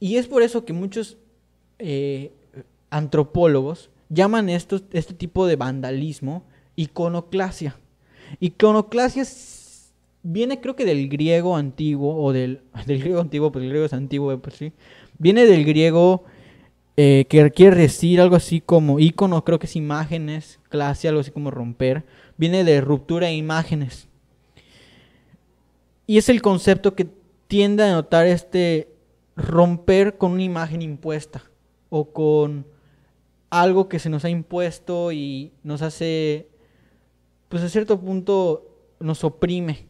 y 0.00 0.16
es 0.16 0.26
por 0.26 0.42
eso 0.42 0.64
que 0.64 0.72
muchos 0.72 1.16
eh, 1.78 2.32
antropólogos 2.90 3.90
llaman 4.08 4.48
esto, 4.48 4.80
este 4.92 5.14
tipo 5.14 5.46
de 5.46 5.56
vandalismo 5.56 6.44
iconoclasia. 6.76 7.76
Iconoclasia 8.40 9.24
viene 10.22 10.60
creo 10.60 10.76
que 10.76 10.84
del 10.84 11.08
griego 11.08 11.56
antiguo, 11.56 12.16
o 12.22 12.32
del, 12.32 12.60
del 12.86 13.00
griego 13.00 13.20
antiguo, 13.20 13.52
pues 13.52 13.62
el 13.64 13.70
griego 13.70 13.86
es 13.86 13.92
antiguo, 13.92 14.38
pues 14.38 14.56
sí. 14.56 14.72
Viene 15.18 15.46
del 15.46 15.64
griego 15.64 16.24
eh, 16.96 17.26
que 17.28 17.50
quiere 17.50 17.76
decir 17.76 18.20
algo 18.20 18.36
así 18.36 18.60
como 18.60 18.98
icono, 19.00 19.44
creo 19.44 19.58
que 19.58 19.66
es 19.66 19.76
imágenes, 19.76 20.60
clase, 20.68 21.08
algo 21.08 21.20
así 21.20 21.30
como 21.30 21.50
romper. 21.50 22.04
Viene 22.36 22.64
de 22.64 22.80
ruptura 22.80 23.28
de 23.28 23.34
imágenes. 23.34 24.08
Y 26.06 26.18
es 26.18 26.28
el 26.28 26.42
concepto 26.42 26.94
que 26.94 27.08
tiende 27.48 27.84
a 27.84 27.92
notar 27.92 28.26
este 28.26 28.88
romper 29.36 30.16
con 30.16 30.32
una 30.32 30.42
imagen 30.42 30.82
impuesta 30.82 31.42
o 31.90 32.12
con 32.12 32.66
algo 33.50 33.88
que 33.88 33.98
se 33.98 34.08
nos 34.08 34.24
ha 34.24 34.30
impuesto 34.30 35.12
y 35.12 35.52
nos 35.62 35.82
hace, 35.82 36.48
pues 37.48 37.62
a 37.62 37.68
cierto 37.68 38.00
punto 38.00 38.94
nos 38.98 39.22
oprime. 39.24 39.86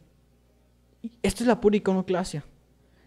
Esto 1.22 1.44
es 1.44 1.46
la 1.46 1.60
pura 1.60 1.76
iconoclasia. 1.76 2.44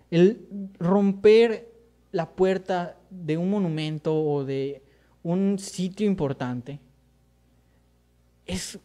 El 0.10 0.48
romper 0.80 1.70
la 2.12 2.30
puerta 2.32 2.98
de 3.10 3.38
un 3.38 3.52
monumento 3.52 4.20
o 4.20 4.44
de 4.44 4.82
un 5.22 5.60
sitio 5.60 6.08
importante 6.08 6.80
es 8.46 8.80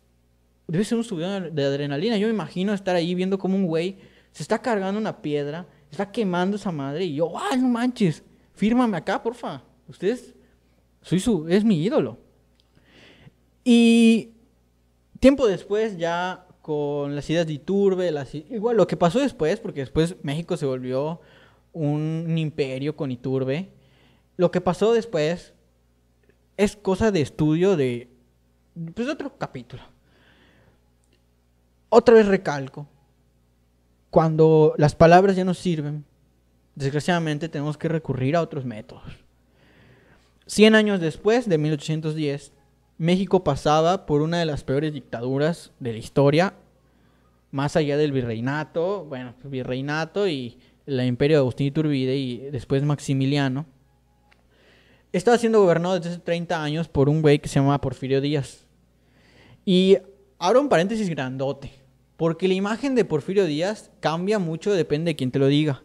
debe 0.66 0.84
ser 0.84 0.98
un 0.98 1.04
subidón 1.04 1.54
de 1.54 1.64
adrenalina. 1.64 2.18
Yo 2.18 2.26
me 2.26 2.34
imagino 2.34 2.74
estar 2.74 2.96
ahí 2.96 3.14
viendo 3.14 3.38
como 3.38 3.56
un 3.56 3.66
güey 3.66 3.98
se 4.32 4.42
está 4.42 4.60
cargando 4.60 4.98
una 4.98 5.22
piedra 5.22 5.66
está 5.94 6.10
quemando 6.10 6.56
esa 6.56 6.72
madre. 6.72 7.04
Y 7.04 7.14
yo, 7.16 7.32
¡ay, 7.38 7.60
no 7.60 7.68
manches! 7.68 8.22
Fírmame 8.54 8.96
acá, 8.96 9.22
porfa. 9.22 9.62
Ustedes, 9.88 10.34
soy 11.02 11.20
su, 11.20 11.48
es 11.48 11.64
mi 11.64 11.82
ídolo. 11.82 12.18
Y 13.64 14.32
tiempo 15.20 15.46
después, 15.46 15.96
ya 15.96 16.46
con 16.60 17.14
las 17.14 17.28
ideas 17.30 17.46
de 17.46 17.54
Iturbe, 17.54 18.12
igual 18.50 18.76
lo 18.76 18.86
que 18.86 18.96
pasó 18.96 19.20
después, 19.20 19.60
porque 19.60 19.80
después 19.80 20.16
México 20.22 20.56
se 20.56 20.66
volvió 20.66 21.20
un, 21.72 22.38
imperio 22.38 22.96
con 22.96 23.10
Iturbe. 23.10 23.70
Lo 24.36 24.50
que 24.50 24.60
pasó 24.60 24.92
después 24.92 25.52
es 26.56 26.76
cosa 26.76 27.10
de 27.10 27.20
estudio 27.20 27.76
de, 27.76 28.08
pues, 28.94 29.08
otro 29.08 29.36
capítulo. 29.36 29.82
Otra 31.88 32.14
vez 32.14 32.26
recalco, 32.26 32.88
cuando 34.14 34.74
las 34.78 34.94
palabras 34.94 35.34
ya 35.34 35.44
no 35.44 35.54
sirven, 35.54 36.04
desgraciadamente 36.76 37.48
tenemos 37.48 37.76
que 37.76 37.88
recurrir 37.88 38.36
a 38.36 38.42
otros 38.42 38.64
métodos. 38.64 39.02
Cien 40.46 40.76
años 40.76 41.00
después, 41.00 41.48
de 41.48 41.58
1810, 41.58 42.52
México 42.96 43.42
pasaba 43.42 44.06
por 44.06 44.22
una 44.22 44.38
de 44.38 44.46
las 44.46 44.62
peores 44.62 44.94
dictaduras 44.94 45.72
de 45.80 45.94
la 45.94 45.98
historia, 45.98 46.54
más 47.50 47.74
allá 47.74 47.96
del 47.96 48.12
virreinato, 48.12 49.04
bueno, 49.04 49.34
virreinato 49.42 50.28
y 50.28 50.60
el 50.86 51.04
imperio 51.04 51.38
de 51.38 51.40
Agustín 51.40 51.66
Iturbide 51.66 52.16
y 52.16 52.36
después 52.52 52.84
Maximiliano. 52.84 53.66
Estaba 55.12 55.38
siendo 55.38 55.60
gobernado 55.60 55.96
desde 55.96 56.10
hace 56.10 56.20
30 56.20 56.62
años 56.62 56.86
por 56.86 57.08
un 57.08 57.20
güey 57.20 57.40
que 57.40 57.48
se 57.48 57.56
llamaba 57.56 57.80
Porfirio 57.80 58.20
Díaz. 58.20 58.64
Y 59.64 59.98
abro 60.38 60.60
un 60.60 60.68
paréntesis 60.68 61.08
grandote. 61.08 61.83
Porque 62.16 62.48
la 62.48 62.54
imagen 62.54 62.94
de 62.94 63.04
Porfirio 63.04 63.44
Díaz 63.44 63.90
cambia 64.00 64.38
mucho, 64.38 64.72
depende 64.72 65.10
de 65.10 65.16
quién 65.16 65.30
te 65.30 65.38
lo 65.38 65.48
diga. 65.48 65.82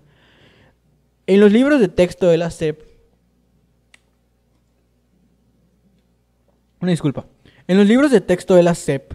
En 1.26 1.40
los 1.40 1.52
libros 1.52 1.80
de 1.80 1.88
texto 1.88 2.28
de 2.28 2.38
la 2.38 2.52
SEP, 2.52 2.82
una 6.80 6.92
disculpa, 6.92 7.26
en 7.68 7.78
los 7.78 7.88
libros 7.88 8.12
de 8.12 8.22
texto 8.22 8.56
de 8.56 8.64
la 8.64 8.74
SEP, 8.74 9.14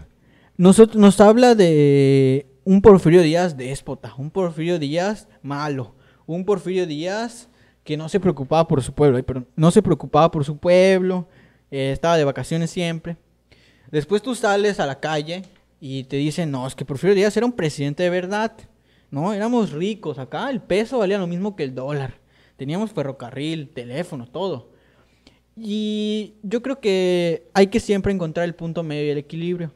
nos, 0.57 0.95
nos 0.95 1.19
habla 1.19 1.55
de 1.55 2.47
un 2.63 2.81
Porfirio 2.81 3.21
Díaz 3.21 3.57
déspota, 3.57 4.13
un 4.17 4.31
Porfirio 4.31 4.79
Díaz 4.79 5.27
malo, 5.41 5.95
un 6.25 6.45
Porfirio 6.45 6.85
Díaz 6.85 7.49
que 7.83 7.97
no 7.97 8.09
se 8.09 8.19
preocupaba 8.19 8.67
por 8.67 8.81
su 8.81 8.93
pueblo, 8.93 9.23
no 9.55 9.71
se 9.71 9.81
preocupaba 9.81 10.31
por 10.31 10.43
su 10.43 10.57
pueblo, 10.57 11.27
eh, 11.69 11.91
estaba 11.91 12.17
de 12.17 12.23
vacaciones 12.23 12.71
siempre. 12.71 13.17
Después 13.91 14.21
tú 14.21 14.35
sales 14.35 14.79
a 14.79 14.85
la 14.85 14.99
calle 14.99 15.43
y 15.79 16.05
te 16.05 16.17
dicen, 16.17 16.51
no, 16.51 16.65
es 16.65 16.75
que 16.75 16.85
Porfirio 16.85 17.15
Díaz 17.15 17.35
era 17.37 17.45
un 17.45 17.53
presidente 17.53 18.03
de 18.03 18.09
verdad. 18.09 18.53
No, 19.11 19.33
éramos 19.33 19.71
ricos. 19.71 20.17
Acá 20.17 20.49
el 20.49 20.61
peso 20.61 20.99
valía 20.99 21.17
lo 21.17 21.27
mismo 21.27 21.55
que 21.55 21.63
el 21.63 21.75
dólar. 21.75 22.19
Teníamos 22.57 22.91
ferrocarril, 22.91 23.69
teléfono, 23.69 24.27
todo. 24.27 24.71
Y 25.57 26.35
yo 26.43 26.61
creo 26.61 26.79
que 26.79 27.47
hay 27.53 27.67
que 27.67 27.79
siempre 27.79 28.11
encontrar 28.11 28.45
el 28.45 28.55
punto 28.55 28.83
medio 28.83 29.05
y 29.05 29.09
el 29.09 29.17
equilibrio. 29.17 29.73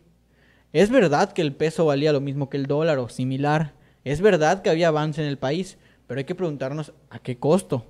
Es 0.74 0.89
verdad 0.89 1.32
que 1.32 1.41
el 1.41 1.54
peso 1.56 1.86
valía 1.86 2.14
lo 2.14 2.22
mismo 2.22 2.50
que 2.50 2.58
el 2.58 2.66
dólar 2.66 3.00
o 3.00 3.10
similar. 3.10 3.74
Es 4.04 4.22
verdad 4.22 4.62
que 4.62 4.70
había 4.70 4.89
avance 4.89 5.22
en 5.22 5.28
el 5.28 5.38
país, 5.38 5.78
pero 6.08 6.20
hay 6.20 6.26
que 6.26 6.36
preguntarnos 6.36 6.93
a 7.10 7.20
qué 7.20 7.38
costo. 7.38 7.86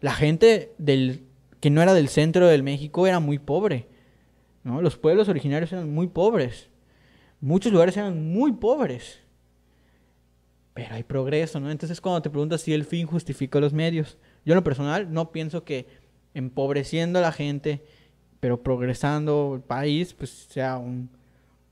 La 0.00 0.12
gente 0.12 0.72
del, 0.78 1.24
que 1.60 1.70
no 1.70 1.82
era 1.82 1.94
del 1.94 2.08
centro 2.08 2.46
del 2.46 2.62
México 2.62 3.06
era 3.06 3.20
muy 3.20 3.38
pobre. 3.38 3.86
¿no? 4.64 4.82
Los 4.82 4.96
pueblos 4.96 5.28
originarios 5.28 5.72
eran 5.72 5.92
muy 5.92 6.08
pobres. 6.08 6.69
Muchos 7.40 7.72
lugares 7.72 7.96
eran 7.96 8.32
muy 8.32 8.52
pobres. 8.52 9.18
pero 10.74 10.94
hay 10.94 11.02
progreso, 11.02 11.58
¿no? 11.60 11.70
Entonces 11.70 12.00
cuando 12.00 12.22
te 12.22 12.30
preguntas 12.30 12.60
si 12.60 12.72
el 12.72 12.84
fin 12.84 13.06
justifica 13.06 13.60
los 13.60 13.72
medios, 13.72 14.18
yo 14.44 14.52
en 14.52 14.56
lo 14.56 14.64
personal 14.64 15.12
no 15.12 15.32
pienso 15.32 15.64
que 15.64 15.86
empobreciendo 16.34 17.18
a 17.18 17.22
la 17.22 17.32
gente, 17.32 17.84
pero 18.38 18.62
progresando 18.62 19.54
el 19.56 19.62
país, 19.62 20.14
pues 20.14 20.30
sea 20.48 20.78
un, 20.78 21.10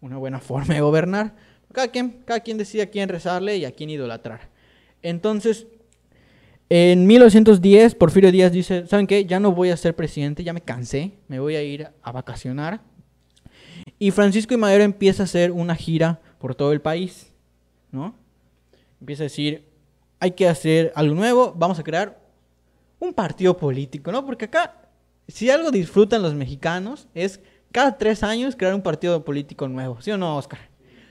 una 0.00 0.16
buena 0.16 0.40
forma 0.40 0.74
de 0.74 0.80
gobernar. 0.80 1.34
Cada 1.72 1.88
quien, 1.88 2.22
cada 2.24 2.40
quien 2.40 2.58
decide 2.58 2.82
a 2.82 2.90
quién 2.90 3.08
rezarle 3.08 3.56
y 3.56 3.64
a 3.64 3.72
quién 3.72 3.90
idolatrar. 3.90 4.48
Entonces, 5.02 5.66
en 6.70 7.06
1910, 7.06 7.94
Porfirio 7.94 8.32
Díaz 8.32 8.52
dice, 8.52 8.86
¿saben 8.86 9.06
qué? 9.06 9.24
Ya 9.24 9.40
no 9.40 9.52
voy 9.52 9.70
a 9.70 9.76
ser 9.76 9.94
presidente, 9.94 10.44
ya 10.44 10.52
me 10.52 10.60
cansé, 10.60 11.12
me 11.28 11.40
voy 11.40 11.56
a 11.56 11.62
ir 11.62 11.88
a 12.02 12.12
vacacionar. 12.12 12.82
Y 13.98 14.10
Francisco 14.10 14.54
y 14.54 14.56
Madero 14.56 14.84
empieza 14.84 15.22
a 15.22 15.24
hacer 15.24 15.50
una 15.50 15.74
gira 15.74 16.20
por 16.38 16.54
todo 16.54 16.72
el 16.72 16.80
país, 16.80 17.32
¿no? 17.90 18.14
Empieza 19.00 19.22
a 19.22 19.24
decir, 19.24 19.66
hay 20.20 20.32
que 20.32 20.48
hacer 20.48 20.92
algo 20.94 21.14
nuevo, 21.14 21.52
vamos 21.56 21.78
a 21.78 21.84
crear 21.84 22.20
un 23.00 23.12
partido 23.12 23.56
político, 23.56 24.12
¿no? 24.12 24.24
Porque 24.24 24.46
acá, 24.46 24.88
si 25.26 25.50
algo 25.50 25.70
disfrutan 25.70 26.22
los 26.22 26.34
mexicanos, 26.34 27.08
es 27.14 27.40
cada 27.72 27.96
tres 27.98 28.22
años 28.22 28.56
crear 28.56 28.74
un 28.74 28.82
partido 28.82 29.24
político 29.24 29.68
nuevo, 29.68 30.00
¿sí 30.00 30.10
o 30.10 30.18
no, 30.18 30.36
Oscar? 30.36 30.60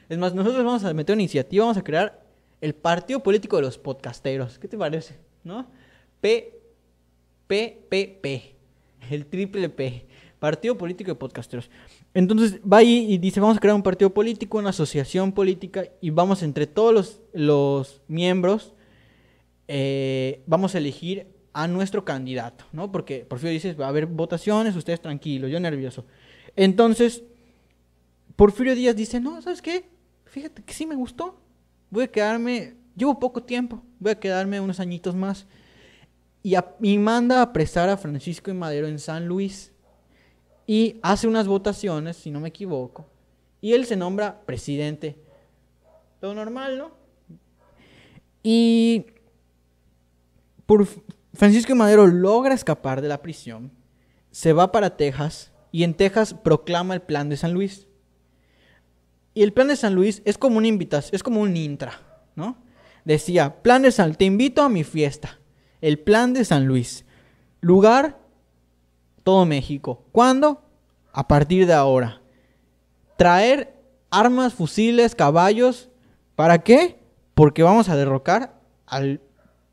Es 0.10 0.18
más, 0.18 0.34
nosotros 0.34 0.64
vamos 0.64 0.84
a 0.84 0.94
meter 0.94 1.14
una 1.14 1.24
iniciativa, 1.24 1.66
vamos 1.66 1.78
a 1.78 1.84
crear 1.84 2.26
el 2.62 2.74
partido 2.74 3.22
político 3.22 3.58
de 3.58 3.64
los 3.64 3.78
podcasteros. 3.78 4.58
¿Qué 4.58 4.68
te 4.68 4.78
parece? 4.78 5.18
¿No? 5.44 5.68
P, 6.22 6.60
P, 7.46 7.86
P, 7.90 8.20
P. 8.22 8.56
El 9.10 9.26
triple 9.26 9.70
P. 9.70 10.06
Partido 10.40 10.78
político 10.78 11.12
de 11.12 11.16
podcasteros. 11.16 11.70
Entonces 12.18 12.59
va 12.61 12.78
ahí 12.78 13.05
y 13.13 13.20
dice, 13.20 13.39
vamos 13.39 13.57
a 13.57 13.59
crear 13.59 13.76
un 13.76 13.84
partido 13.84 14.11
político, 14.11 14.57
una 14.57 14.72
asociación 14.72 15.34
política 15.34 15.84
y 16.01 16.09
vamos 16.09 16.41
entre 16.41 16.65
todos 16.65 16.91
los, 16.91 17.22
los 17.32 18.01
miembros, 18.07 18.74
eh, 19.68 20.41
vamos 20.47 20.74
a 20.74 20.80
elegir 20.80 21.28
a 21.53 21.68
nuestro 21.68 22.05
candidato, 22.05 22.65
¿no? 22.72 22.91
Porque 22.91 23.20
Porfirio 23.20 23.53
dice, 23.53 23.74
va 23.74 23.86
a 23.86 23.89
haber 23.89 24.07
votaciones, 24.07 24.76
ustedes 24.76 24.99
tranquilos, 24.99 25.51
yo 25.51 25.59
nervioso. 25.59 26.07
Entonces, 26.55 27.22
Porfirio 28.36 28.74
Díaz 28.74 28.95
dice, 28.95 29.20
no, 29.20 29.39
¿sabes 29.43 29.61
qué? 29.61 29.88
Fíjate 30.26 30.63
que 30.63 30.74
sí 30.74 30.88
me 30.88 30.95
gustó. 30.95 31.39
Voy 31.91 32.05
a 32.05 32.07
quedarme, 32.07 32.78
llevo 32.95 33.20
poco 33.20 33.43
tiempo, 33.43 33.84
voy 33.99 34.13
a 34.13 34.20
quedarme 34.20 34.59
unos 34.59 34.80
añitos 34.80 35.13
más. 35.13 35.45
Y, 36.41 36.55
y 36.82 36.97
manda 36.97 37.38
a 37.38 37.43
apresar 37.43 37.89
a 37.89 37.97
Francisco 37.97 38.49
y 38.49 38.55
Madero 38.55 38.88
en 38.88 38.97
San 38.97 39.28
Luis. 39.28 39.72
Y 40.68 40.99
hace 41.01 41.28
unas 41.28 41.47
votaciones, 41.47 42.18
si 42.18 42.30
no 42.30 42.39
me 42.39 42.49
equivoco. 42.49 43.09
Y 43.61 43.74
él 43.74 43.86
se 43.86 43.95
nombra 43.95 44.41
presidente. 44.41 45.18
Todo 46.20 46.36
normal, 46.36 46.78
¿no? 46.78 46.91
Y 48.43 49.05
por 50.65 50.88
Francisco 51.34 51.74
Madero 51.76 52.05
logra 52.07 52.53
escapar 52.53 53.01
de 53.01 53.07
la 53.07 53.22
prisión, 53.22 53.72
se 54.32 54.53
va 54.53 54.72
para 54.72 54.97
Texas 54.97 55.51
y 55.72 55.84
en 55.84 55.93
Texas 55.93 56.34
proclama 56.34 56.93
el 56.93 57.01
plan 57.01 57.30
de 57.30 57.38
San 57.38 57.53
Luis. 57.53 57.88
Y 59.34 59.43
el 59.43 59.53
plan 59.53 59.68
de 59.68 59.76
San 59.76 59.95
Luis 59.95 60.22
es 60.26 60.38
como 60.38 60.61
invitación, 60.61 61.15
es 61.15 61.24
como 61.24 61.41
un 61.41 61.55
intra, 61.55 62.01
¿no? 62.36 62.57
Decía, 63.05 63.61
plan 63.61 63.84
de 63.84 63.91
San, 63.91 64.15
te 64.15 64.26
invito 64.26 64.61
a 64.61 64.70
mi 64.70 64.84
fiesta. 64.84 65.39
El 65.80 65.99
plan 65.99 66.34
de 66.34 66.43
San 66.43 66.65
Luis. 66.65 67.05
Lugar, 67.61 68.20
todo 69.28 69.45
México. 69.45 70.05
¿Cuándo? 70.13 70.61
A 71.11 71.28
partir 71.28 71.67
de 71.67 71.73
ahora. 71.73 72.21
Traer 73.17 73.75
armas, 74.09 74.53
fusiles, 74.53 75.15
caballos. 75.15 75.89
¿Para 76.38 76.59
qué? 76.59 77.01
Porque 77.34 77.61
vamos 77.61 77.89
a 77.89 77.97
derrocar 77.97 78.61
al 78.86 79.19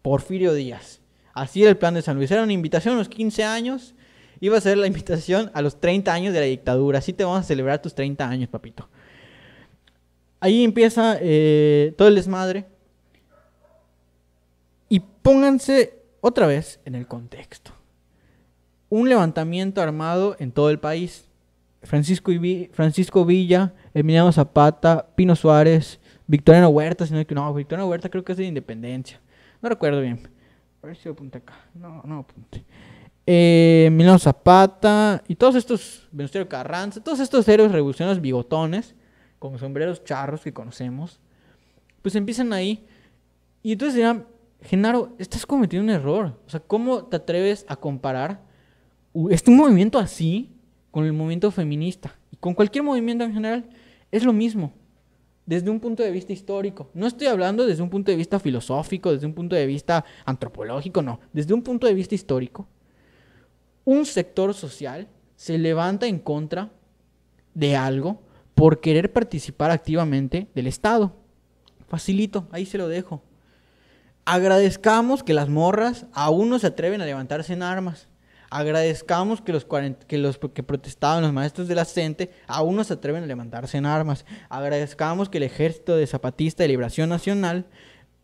Porfirio 0.03 0.55
Díaz. 0.55 1.03
Así 1.35 1.63
era 1.63 1.71
el 1.71 1.77
plan 1.77 1.95
de 1.95 2.03
San 2.03 2.17
Luis. 2.17 2.33
Era 2.33 2.43
una 2.43 2.53
invitación 2.53 2.97
a 2.97 2.99
los 2.99 3.09
15 3.09 3.45
años. 3.45 3.95
Iba 4.41 4.59
a 4.59 4.61
ser 4.61 4.77
la 4.77 4.89
invitación 4.89 5.53
a 5.55 5.63
los 5.63 5.81
30 5.81 6.13
años 6.13 6.35
de 6.35 6.41
la 6.41 6.47
dictadura. 6.47 6.99
Así 6.99 7.13
te 7.13 7.23
vamos 7.23 7.39
a 7.39 7.45
celebrar 7.45 7.81
tus 7.81 7.95
30 7.95 8.29
años, 8.29 8.49
papito. 8.49 8.89
Ahí 10.41 10.65
empieza 10.65 11.17
eh, 11.21 11.95
todo 11.97 12.09
el 12.09 12.17
desmadre. 12.17 12.67
Y 14.89 14.99
pónganse 14.99 16.03
otra 16.21 16.49
vez 16.49 16.81
en 16.85 16.97
el 16.97 17.07
contexto. 17.07 17.84
Un 18.95 19.09
levantamiento 19.09 19.83
armado 19.83 20.37
en 20.39 20.53
todo 20.53 20.71
el 20.71 20.79
país. 20.79 21.27
Francisco, 21.83 22.31
Francisco 22.71 23.25
Villa, 23.25 23.75
Emiliano 23.93 24.31
Zapata, 24.31 25.09
Pino 25.17 25.35
Suárez, 25.35 25.99
Victoriano 26.29 26.69
Huerta, 26.69 27.05
sino 27.05 27.27
que 27.27 27.35
no, 27.35 27.53
Victoriano 27.53 27.91
Huerta 27.91 28.09
creo 28.09 28.23
que 28.23 28.31
es 28.31 28.39
de 28.39 28.45
Independencia. 28.45 29.21
No 29.61 29.69
recuerdo 29.69 30.01
bien. 30.01 30.21
A 30.81 30.87
ver 30.87 30.97
si 30.97 31.09
apunté 31.09 31.39
acá. 31.39 31.55
No, 31.75 32.03
no 32.05 32.21
apunté. 32.21 32.65
Eh, 33.27 33.89
Milano 33.91 34.21
Zapata 34.21 35.25
y 35.27 35.35
todos 35.35 35.57
estos, 35.57 36.07
Venustiano 36.13 36.49
Carranza, 36.49 37.03
todos 37.03 37.19
estos 37.19 37.49
héroes 37.49 37.73
revolucionarios 37.73 38.23
bigotones, 38.23 38.95
con 39.41 39.59
sombreros 39.59 40.05
charros 40.05 40.43
que 40.43 40.53
conocemos, 40.53 41.19
pues 42.01 42.15
empiezan 42.15 42.53
ahí. 42.53 42.87
Y 43.61 43.73
entonces 43.73 43.97
dirán, 43.97 44.29
Genaro, 44.63 45.17
estás 45.19 45.45
cometiendo 45.47 45.83
un 45.83 46.01
error. 46.01 46.39
O 46.47 46.49
sea, 46.49 46.61
¿cómo 46.61 47.07
te 47.07 47.17
atreves 47.17 47.67
a 47.67 47.75
comparar 47.75 48.54
este 49.31 49.51
movimiento 49.51 49.99
así 49.99 50.51
con 50.91 51.05
el 51.05 51.13
movimiento 51.13 51.51
feminista? 51.51 52.17
Y 52.31 52.37
con 52.37 52.55
cualquier 52.55 52.85
movimiento 52.85 53.25
en 53.25 53.35
general, 53.35 53.71
es 54.11 54.25
lo 54.25 54.33
mismo 54.33 54.73
desde 55.47 55.71
un 55.71 55.81
punto 55.81 56.03
de 56.03 56.11
vista 56.11 56.33
histórico. 56.33 56.91
No 56.95 57.07
estoy 57.07 57.27
hablando 57.27 57.67
desde 57.67 57.83
un 57.83 57.91
punto 57.91 58.11
de 58.11 58.17
vista 58.17 58.39
filosófico, 58.39 59.13
desde 59.13 59.27
un 59.27 59.35
punto 59.35 59.57
de 59.57 59.67
vista 59.67 60.05
antropológico, 60.25 61.03
no. 61.03 61.21
Desde 61.33 61.55
un 61.55 61.63
punto 61.63 61.87
de 61.87 61.95
vista 61.95 62.15
histórico, 62.15 62.67
un 63.85 64.07
sector 64.07 64.55
social 64.55 65.09
se 65.37 65.59
levanta 65.59 66.07
en 66.07 66.19
contra 66.19 66.71
de 67.53 67.77
algo 67.77 68.23
por 68.55 68.81
querer 68.81 69.13
participar 69.13 69.71
activamente 69.71 70.49
del 70.55 70.67
Estado. 70.67 71.17
Facilito, 71.89 72.49
ahí 72.51 72.67
se 72.67 72.79
lo 72.79 72.89
dejo. 72.89 73.23
Agradezcamos 74.25 75.23
que 75.23 75.35
las 75.35 75.49
morras 75.51 76.07
aún 76.13 76.49
no 76.49 76.59
se 76.59 76.69
atreven 76.69 77.03
a 77.03 77.07
levantarse 77.07 77.53
en 77.53 77.63
armas. 77.63 78.09
Agradezcamos 78.55 79.41
que 79.41 79.53
los, 79.53 79.67
que 80.39 80.63
protestaban, 80.63 81.25
los 81.25 81.33
maestros 81.33 81.67
de 81.67 81.75
la 81.75 81.85
CENTE, 81.85 82.31
aún 82.47 82.77
no 82.77 82.85
se 82.85 82.93
atreven 82.93 83.25
a 83.25 83.27
levantarse 83.27 83.79
en 83.79 83.85
armas. 83.85 84.25
Agradezcamos 84.49 85.29
que 85.29 85.39
el 85.39 85.43
ejército 85.43 85.97
de 85.97 86.07
Zapatista 86.07 86.63
de 86.63 86.69
Liberación 86.69 87.09
Nacional 87.09 87.67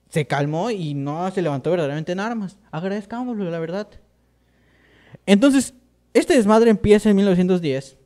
se 0.08 0.28
calmó 0.28 0.70
y 0.70 0.94
no 0.94 1.28
se 1.32 1.42
levantó 1.42 1.72
verdaderamente 1.72 2.12
en 2.12 2.20
armas. 2.20 2.58
Agradezcámoslo, 2.70 3.50
la 3.50 3.58
verdad. 3.58 3.88
Entonces, 5.26 5.74
este 6.14 6.36
desmadre 6.36 6.70
empieza 6.70 7.10
en 7.10 7.16
1910. 7.16 7.98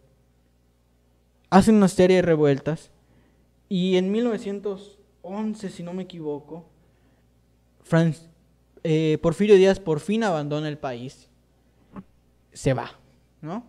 Hacen 1.51 1.75
una 1.75 1.89
serie 1.89 2.17
de 2.17 2.23
revueltas. 2.23 2.91
Y 3.69 3.99
en 3.99 4.11
1911, 4.11 5.69
si 5.69 5.83
no 5.83 5.93
me 5.93 6.05
equivoco, 6.05 6.65
eh, 8.83 9.19
Porfirio 9.21 9.57
Díaz 9.57 9.79
por 9.79 10.01
fin 10.01 10.25
abandona 10.25 10.69
el 10.69 10.79
país 10.79 11.29
se 12.55 12.73
va, 12.73 12.99
¿no? 13.43 13.67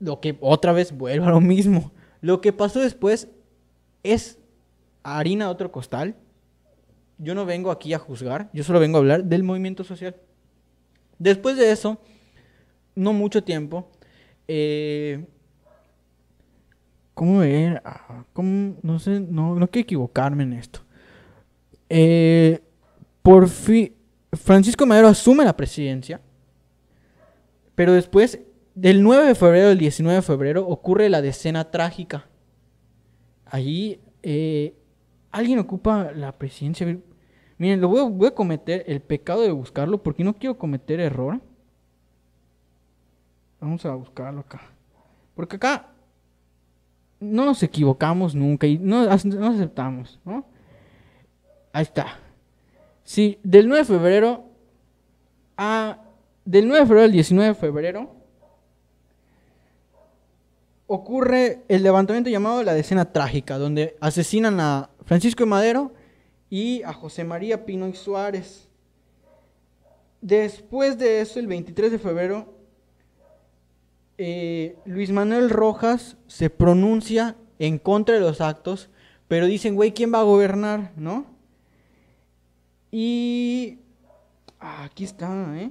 Lo 0.00 0.20
que 0.20 0.36
otra 0.40 0.72
vez 0.72 0.92
vuelve 0.92 1.24
a 1.24 1.30
lo 1.30 1.40
mismo. 1.40 1.92
Lo 2.20 2.40
que 2.40 2.52
pasó 2.52 2.80
después 2.80 3.28
es 4.02 4.38
harina 5.02 5.46
de 5.46 5.50
otro 5.50 5.72
costal. 5.72 6.16
Yo 7.16 7.34
no 7.34 7.46
vengo 7.46 7.70
aquí 7.70 7.94
a 7.94 7.98
juzgar, 7.98 8.50
yo 8.52 8.62
solo 8.62 8.78
vengo 8.78 8.98
a 8.98 9.00
hablar 9.00 9.24
del 9.24 9.42
movimiento 9.42 9.82
social. 9.82 10.14
Después 11.18 11.56
de 11.56 11.72
eso, 11.72 11.98
no 12.94 13.12
mucho 13.12 13.42
tiempo, 13.42 13.90
eh, 14.46 15.24
¿cómo 17.14 17.38
ver? 17.38 17.82
Ah, 17.84 18.24
¿Cómo? 18.32 18.76
No 18.82 19.00
sé, 19.00 19.18
no, 19.18 19.56
no 19.56 19.68
quiero 19.68 19.82
equivocarme 19.82 20.44
en 20.44 20.52
esto. 20.52 20.80
Eh, 21.88 22.60
por 23.22 23.48
fin, 23.48 23.92
Francisco 24.32 24.86
Madero 24.86 25.08
asume 25.08 25.44
la 25.44 25.56
presidencia 25.56 26.20
pero 27.78 27.92
después, 27.92 28.40
del 28.74 29.04
9 29.04 29.28
de 29.28 29.34
febrero 29.36 29.68
al 29.68 29.78
19 29.78 30.16
de 30.16 30.22
febrero, 30.22 30.66
ocurre 30.66 31.08
la 31.08 31.22
decena 31.22 31.70
trágica. 31.70 32.26
Allí 33.46 34.00
eh, 34.20 34.74
alguien 35.30 35.60
ocupa 35.60 36.10
la 36.10 36.36
presidencia. 36.36 36.98
Miren, 37.56 37.80
lo 37.80 37.86
voy 37.86 38.26
a, 38.26 38.34
cometer 38.34 38.82
el 38.88 39.00
pecado 39.00 39.42
de 39.42 39.52
buscarlo 39.52 40.02
porque 40.02 40.24
no 40.24 40.34
quiero 40.34 40.58
cometer 40.58 40.98
error. 40.98 41.40
Vamos 43.60 43.86
a 43.86 43.94
buscarlo 43.94 44.40
acá. 44.40 44.60
Porque 45.36 45.54
acá 45.54 45.90
no 47.20 47.44
nos 47.44 47.62
equivocamos 47.62 48.34
nunca 48.34 48.66
y 48.66 48.76
no, 48.76 49.02
aceptamos, 49.02 50.18
¿no? 50.24 50.44
Ahí 51.72 51.84
está. 51.84 52.18
Sí, 53.04 53.38
del 53.44 53.68
9 53.68 53.82
de 53.82 53.84
febrero 53.84 54.46
a 55.56 56.07
del 56.48 56.66
9 56.66 56.80
de 56.80 56.86
febrero 56.86 57.04
al 57.04 57.12
19 57.12 57.48
de 57.48 57.54
febrero 57.54 58.16
ocurre 60.86 61.62
el 61.68 61.82
levantamiento 61.82 62.30
llamado 62.30 62.62
la 62.62 62.72
decena 62.72 63.12
trágica, 63.12 63.58
donde 63.58 63.98
asesinan 64.00 64.58
a 64.58 64.88
Francisco 65.04 65.44
de 65.44 65.50
Madero 65.50 65.92
y 66.48 66.82
a 66.84 66.94
José 66.94 67.22
María 67.24 67.66
Pino 67.66 67.86
y 67.86 67.92
Suárez. 67.92 68.66
Después 70.22 70.96
de 70.96 71.20
eso, 71.20 71.38
el 71.38 71.48
23 71.48 71.92
de 71.92 71.98
febrero, 71.98 72.54
eh, 74.16 74.78
Luis 74.86 75.10
Manuel 75.10 75.50
Rojas 75.50 76.16
se 76.28 76.48
pronuncia 76.48 77.36
en 77.58 77.78
contra 77.78 78.14
de 78.14 78.22
los 78.22 78.40
actos, 78.40 78.88
pero 79.28 79.44
dicen, 79.44 79.74
güey, 79.74 79.92
¿quién 79.92 80.14
va 80.14 80.20
a 80.20 80.22
gobernar? 80.22 80.92
¿No? 80.96 81.26
Y 82.90 83.80
ah, 84.58 84.84
aquí 84.84 85.04
está, 85.04 85.28
¿eh? 85.58 85.70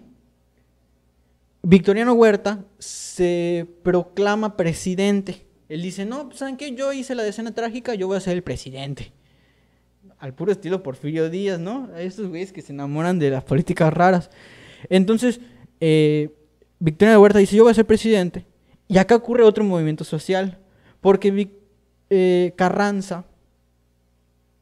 Victoriano 1.69 2.13
Huerta 2.13 2.63
se 2.79 3.67
proclama 3.83 4.55
presidente. 4.55 5.45
Él 5.67 5.81
dice, 5.81 6.05
no, 6.05 6.27
pues, 6.27 6.39
¿saben 6.39 6.55
qué? 6.55 6.73
Yo 6.73 6.93
hice 6.93 7.13
la 7.13 7.23
decena 7.23 7.53
trágica, 7.53 7.93
yo 7.93 8.07
voy 8.07 8.15
a 8.15 8.21
ser 8.21 8.37
el 8.37 8.41
presidente. 8.41 9.11
Al 10.17 10.33
puro 10.33 10.53
estilo 10.53 10.81
Porfirio 10.81 11.29
Díaz, 11.29 11.59
¿no? 11.59 11.89
A 11.93 11.99
estos 11.99 12.29
güeyes 12.29 12.53
que 12.53 12.61
se 12.61 12.71
enamoran 12.71 13.19
de 13.19 13.31
las 13.31 13.43
políticas 13.43 13.93
raras. 13.93 14.29
Entonces, 14.87 15.41
eh, 15.81 16.33
Victoriano 16.79 17.19
Huerta 17.19 17.39
dice, 17.39 17.57
yo 17.57 17.63
voy 17.63 17.71
a 17.71 17.75
ser 17.75 17.85
presidente. 17.85 18.45
Y 18.87 18.97
acá 18.97 19.17
ocurre 19.17 19.43
otro 19.43 19.65
movimiento 19.65 20.05
social. 20.05 20.59
Porque 21.01 21.49
eh, 22.09 22.53
Carranza 22.55 23.25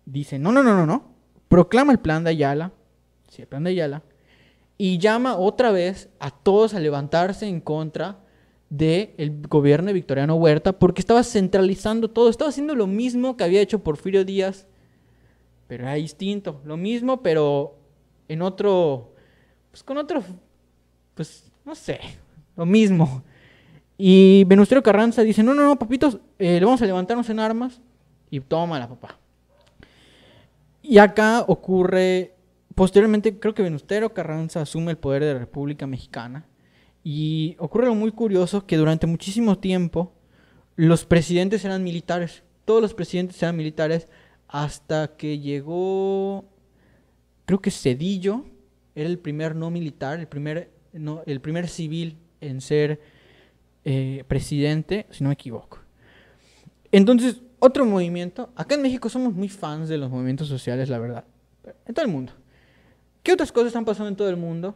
dice, 0.07 0.39
no, 0.39 0.51
no, 0.51 0.63
no, 0.63 0.75
no, 0.75 0.87
no. 0.87 1.13
Proclama 1.49 1.91
el 1.91 1.99
plan 1.99 2.23
de 2.23 2.31
Ayala. 2.31 2.71
Sí, 3.29 3.43
el 3.43 3.47
plan 3.47 3.63
de 3.63 3.69
Ayala 3.69 4.01
y 4.77 4.97
llama 4.97 5.37
otra 5.37 5.71
vez 5.71 6.09
a 6.19 6.31
todos 6.31 6.73
a 6.73 6.79
levantarse 6.79 7.47
en 7.47 7.61
contra 7.61 8.19
del 8.69 9.41
gobierno 9.47 9.87
de 9.87 9.93
Victoriano 9.93 10.35
Huerta 10.35 10.73
porque 10.73 11.01
estaba 11.01 11.23
centralizando 11.23 12.09
todo, 12.09 12.29
estaba 12.29 12.49
haciendo 12.49 12.75
lo 12.75 12.87
mismo 12.87 13.37
que 13.37 13.43
había 13.43 13.61
hecho 13.61 13.83
Porfirio 13.83 14.25
Díaz, 14.25 14.67
pero 15.67 15.83
era 15.83 15.93
distinto, 15.93 16.61
lo 16.65 16.77
mismo 16.77 17.21
pero 17.21 17.77
en 18.27 18.41
otro, 18.41 19.13
pues 19.71 19.83
con 19.83 19.97
otro, 19.97 20.23
pues 21.13 21.51
no 21.63 21.75
sé, 21.75 21.99
lo 22.55 22.65
mismo. 22.65 23.23
Y 23.97 24.43
Venustiano 24.45 24.83
Carranza 24.83 25.21
dice, 25.21 25.41
no, 25.41 25.53
no, 25.53 25.63
no, 25.63 25.79
papitos, 25.79 26.19
eh, 26.37 26.59
le 26.59 26.65
vamos 26.65 26.81
a 26.81 26.85
levantarnos 26.85 27.29
en 27.29 27.39
armas 27.39 27.79
y 28.29 28.41
toma 28.41 28.77
la 28.77 28.89
papá. 28.89 29.17
Y 30.81 30.97
acá 30.97 31.45
ocurre 31.47 32.34
Posteriormente, 32.75 33.39
creo 33.39 33.53
que 33.53 33.63
Venustero 33.63 34.13
Carranza 34.13 34.61
asume 34.61 34.91
el 34.91 34.97
poder 34.97 35.23
de 35.23 35.33
la 35.33 35.39
República 35.39 35.87
Mexicana. 35.87 36.45
Y 37.03 37.55
ocurre 37.59 37.85
algo 37.85 37.95
muy 37.95 38.11
curioso 38.11 38.65
que 38.65 38.77
durante 38.77 39.07
muchísimo 39.07 39.59
tiempo 39.59 40.11
los 40.75 41.05
presidentes 41.05 41.63
eran 41.63 41.83
militares. 41.83 42.43
Todos 42.65 42.81
los 42.81 42.93
presidentes 42.93 43.41
eran 43.41 43.55
militares 43.55 44.07
hasta 44.47 45.15
que 45.15 45.39
llegó, 45.39 46.45
creo 47.45 47.61
que 47.61 47.71
Cedillo, 47.71 48.45
era 48.95 49.07
el 49.07 49.19
primer 49.19 49.55
no 49.55 49.69
militar, 49.69 50.19
el 50.19 50.27
primer, 50.27 50.71
no, 50.93 51.21
el 51.25 51.41
primer 51.41 51.67
civil 51.67 52.17
en 52.41 52.59
ser 52.59 52.99
eh, 53.83 54.23
presidente, 54.27 55.05
si 55.11 55.23
no 55.23 55.29
me 55.29 55.33
equivoco. 55.33 55.79
Entonces, 56.91 57.41
otro 57.59 57.85
movimiento, 57.85 58.51
acá 58.55 58.75
en 58.75 58.81
México 58.81 59.09
somos 59.09 59.33
muy 59.33 59.49
fans 59.49 59.89
de 59.89 59.97
los 59.97 60.09
movimientos 60.09 60.47
sociales, 60.47 60.89
la 60.89 60.99
verdad, 60.99 61.25
en 61.85 61.93
todo 61.93 62.05
el 62.05 62.11
mundo. 62.11 62.33
¿Qué 63.25 63.33
otras 63.33 63.51
cosas 63.51 63.69
están 63.69 63.85
pasando 63.85 64.09
en 64.09 64.15
todo 64.15 64.29
el 64.29 64.37
mundo? 64.37 64.75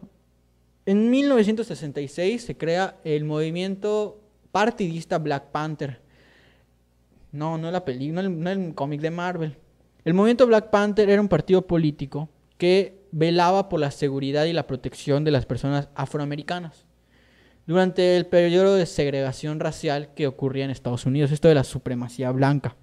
En 0.87 1.11
1966 1.11 2.41
se 2.41 2.57
crea 2.57 2.97
el 3.03 3.23
movimiento 3.23 4.23
partidista 4.51 5.19
Black 5.19 5.51
Panther. 5.51 6.01
No, 7.31 7.59
no 7.59 7.69
la 7.69 7.85
película, 7.85 8.23
no 8.23 8.49
el, 8.49 8.73
cómic 8.73 9.01
de 9.01 9.11
Marvel. 9.11 9.55
El 10.03 10.15
movimiento 10.15 10.47
Black 10.47 10.71
Panther 10.71 11.11
era 11.11 11.21
un 11.21 11.27
partido 11.27 11.67
político 11.67 12.27
que 12.57 13.05
velaba 13.11 13.69
por 13.69 13.81
la 13.81 13.91
seguridad 13.91 14.45
y 14.45 14.53
la 14.53 14.65
protección 14.65 15.23
de 15.23 15.29
las 15.29 15.45
personas 15.45 15.89
afroamericanas 15.93 16.87
durante 17.67 18.17
el 18.17 18.25
periodo 18.25 18.73
de 18.73 18.87
segregación 18.87 19.59
racial 19.59 20.15
que 20.15 20.25
ocurría 20.25 20.65
en 20.65 20.71
Estados 20.71 21.05
Unidos, 21.05 21.31
esto 21.31 21.49
de 21.49 21.53
la 21.53 21.63
supremacía 21.63 22.31
blanca. 22.31 22.75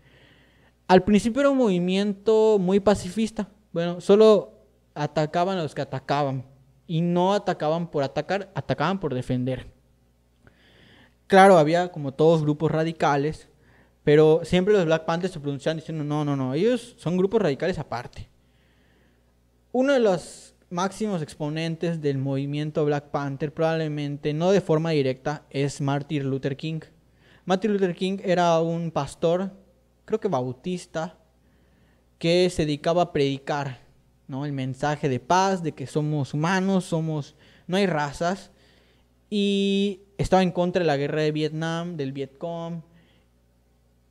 Al 0.86 1.02
principio 1.02 1.40
era 1.40 1.50
un 1.50 1.58
movimiento 1.58 2.58
muy 2.60 2.78
pacifista. 2.78 3.48
Bueno, 3.72 4.00
solo 4.00 4.55
atacaban 4.96 5.58
a 5.58 5.62
los 5.62 5.74
que 5.74 5.82
atacaban. 5.82 6.44
Y 6.86 7.00
no 7.00 7.34
atacaban 7.34 7.90
por 7.90 8.02
atacar, 8.02 8.50
atacaban 8.54 9.00
por 9.00 9.14
defender. 9.14 9.68
Claro, 11.26 11.58
había 11.58 11.90
como 11.90 12.14
todos 12.14 12.42
grupos 12.42 12.70
radicales, 12.70 13.48
pero 14.04 14.42
siempre 14.44 14.74
los 14.74 14.84
Black 14.84 15.04
Panthers 15.04 15.32
se 15.32 15.40
pronunciaban 15.40 15.78
diciendo, 15.78 16.04
no, 16.04 16.24
no, 16.24 16.36
no, 16.36 16.54
ellos 16.54 16.94
son 16.98 17.16
grupos 17.16 17.42
radicales 17.42 17.78
aparte. 17.78 18.28
Uno 19.72 19.92
de 19.92 19.98
los 19.98 20.54
máximos 20.70 21.22
exponentes 21.22 22.00
del 22.00 22.18
movimiento 22.18 22.84
Black 22.84 23.10
Panther, 23.10 23.52
probablemente 23.52 24.32
no 24.32 24.52
de 24.52 24.60
forma 24.60 24.90
directa, 24.90 25.44
es 25.50 25.80
Martin 25.80 26.30
Luther 26.30 26.56
King. 26.56 26.80
Martin 27.44 27.72
Luther 27.72 27.94
King 27.94 28.18
era 28.22 28.60
un 28.60 28.92
pastor, 28.92 29.52
creo 30.04 30.20
que 30.20 30.28
bautista, 30.28 31.18
que 32.18 32.48
se 32.50 32.62
dedicaba 32.64 33.02
a 33.02 33.12
predicar 33.12 33.85
¿no? 34.28 34.44
El 34.44 34.52
mensaje 34.52 35.08
de 35.08 35.20
paz, 35.20 35.62
de 35.62 35.72
que 35.72 35.86
somos 35.86 36.34
humanos, 36.34 36.84
somos, 36.84 37.36
no 37.66 37.76
hay 37.76 37.86
razas. 37.86 38.50
Y 39.30 40.00
estaba 40.18 40.42
en 40.42 40.52
contra 40.52 40.80
de 40.80 40.86
la 40.86 40.96
guerra 40.96 41.22
de 41.22 41.32
Vietnam, 41.32 41.96
del 41.96 42.12
Vietcong. 42.12 42.82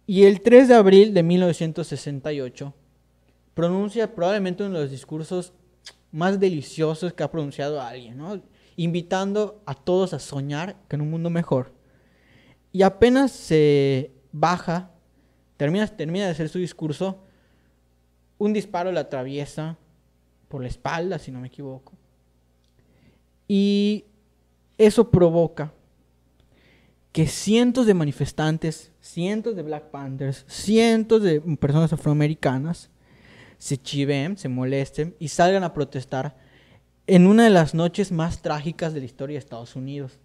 Y 0.07 0.24
el 0.24 0.41
3 0.41 0.68
de 0.68 0.76
abril 0.76 1.13
de 1.13 1.24
1968 1.24 2.74
pronuncia 3.53 4.13
probablemente 4.13 4.63
uno 4.63 4.76
de 4.76 4.82
los 4.82 4.91
discursos 4.91 5.53
más 6.11 6.39
deliciosos 6.39 7.13
que 7.13 7.24
ha 7.24 7.32
pronunciado 7.32 7.82
alguien, 7.82 8.18
¿no? 8.18 8.41
invitando 8.76 9.61
a 9.66 9.74
todos 9.74 10.13
a 10.13 10.20
soñar 10.20 10.76
con 10.89 11.01
un 11.01 11.09
mundo 11.09 11.30
mejor. 11.30 11.74
Y 12.72 12.84
apenas 12.84 13.32
se 13.32 14.11
baja, 14.32 14.91
termina, 15.57 15.88
termina 15.88 16.26
de 16.26 16.32
hacer 16.32 16.49
su 16.49 16.59
discurso, 16.59 17.24
un 18.38 18.51
disparo 18.51 18.91
le 18.91 18.99
atraviesa 18.99 19.78
por 20.47 20.61
la 20.61 20.67
espalda, 20.67 21.19
si 21.19 21.31
no 21.31 21.39
me 21.39 21.47
equivoco. 21.47 21.93
Y 23.47 24.05
eso 24.77 25.09
provoca 25.09 25.73
que 27.11 27.27
cientos 27.27 27.85
de 27.85 27.93
manifestantes, 27.93 28.91
cientos 28.99 29.55
de 29.55 29.63
Black 29.63 29.85
Panthers, 29.89 30.43
cientos 30.47 31.23
de 31.23 31.39
personas 31.57 31.93
afroamericanas 31.93 32.89
se 33.57 33.77
chiven, 33.77 34.37
se 34.37 34.49
molesten 34.49 35.15
y 35.17 35.29
salgan 35.29 35.63
a 35.63 35.73
protestar 35.73 36.35
en 37.07 37.25
una 37.25 37.45
de 37.45 37.51
las 37.51 37.73
noches 37.73 38.11
más 38.11 38.41
trágicas 38.41 38.93
de 38.93 38.99
la 38.99 39.05
historia 39.05 39.35
de 39.35 39.39
Estados 39.39 39.75
Unidos. 39.75 40.19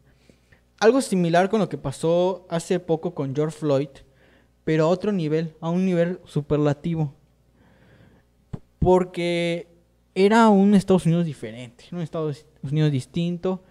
Algo 0.80 1.00
similar 1.00 1.48
con 1.48 1.60
lo 1.60 1.68
que 1.68 1.78
pasó 1.78 2.46
hace 2.48 2.80
poco 2.80 3.14
con 3.14 3.36
George 3.36 3.56
Floyd, 3.56 3.88
pero 4.64 4.84
a 4.84 4.88
otro 4.88 5.12
nivel, 5.12 5.54
a 5.60 5.70
un 5.70 5.84
nivel 5.84 6.18
superlativo. 6.24 7.14
Porque 8.78 9.69
era 10.24 10.48
un 10.48 10.74
Estados 10.74 11.06
Unidos 11.06 11.24
diferente, 11.24 11.84
un 11.92 12.00
Estados 12.00 12.46
Unidos 12.62 12.92
distinto. 12.92 13.62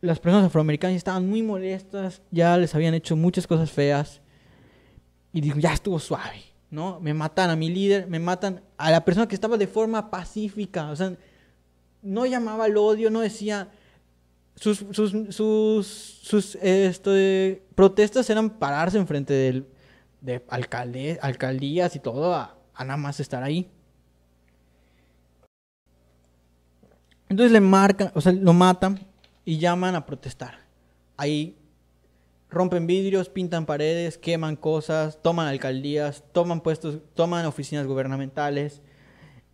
Las 0.00 0.20
personas 0.20 0.46
afroamericanas 0.46 0.96
estaban 0.96 1.28
muy 1.28 1.42
molestas, 1.42 2.22
ya 2.30 2.56
les 2.56 2.74
habían 2.74 2.94
hecho 2.94 3.16
muchas 3.16 3.46
cosas 3.46 3.70
feas. 3.70 4.20
Y 5.32 5.40
digo, 5.40 5.58
ya 5.58 5.72
estuvo 5.72 5.98
suave, 5.98 6.42
¿no? 6.70 7.00
Me 7.00 7.12
matan 7.14 7.50
a 7.50 7.56
mi 7.56 7.68
líder, 7.68 8.06
me 8.06 8.18
matan 8.18 8.62
a 8.76 8.90
la 8.90 9.04
persona 9.04 9.28
que 9.28 9.34
estaba 9.34 9.56
de 9.56 9.66
forma 9.66 10.10
pacífica. 10.10 10.90
O 10.90 10.96
sea, 10.96 11.16
no 12.02 12.26
llamaba 12.26 12.64
al 12.64 12.76
odio, 12.76 13.10
no 13.10 13.20
decía... 13.20 13.70
Sus, 14.58 14.86
sus, 14.92 15.12
sus, 15.34 15.86
sus 15.86 16.58
protestas 17.74 18.30
eran 18.30 18.48
pararse 18.48 18.96
enfrente 18.96 19.34
del, 19.34 19.66
de 20.22 20.42
alcalde, 20.48 21.18
alcaldías 21.20 21.94
y 21.94 21.98
todo 21.98 22.34
a 22.34 22.56
nada 22.78 22.96
más 22.96 23.20
estar 23.20 23.42
ahí. 23.42 23.70
Entonces 27.28 27.52
le 27.52 27.60
marcan, 27.60 28.12
o 28.14 28.20
sea, 28.20 28.32
lo 28.32 28.52
matan 28.52 29.00
y 29.44 29.58
llaman 29.58 29.94
a 29.94 30.06
protestar. 30.06 30.60
Ahí 31.16 31.56
rompen 32.48 32.86
vidrios, 32.86 33.28
pintan 33.28 33.66
paredes, 33.66 34.18
queman 34.18 34.56
cosas, 34.56 35.20
toman 35.22 35.48
alcaldías, 35.48 36.24
toman 36.32 36.60
puestos, 36.60 36.98
toman 37.14 37.46
oficinas 37.46 37.86
gubernamentales, 37.86 38.82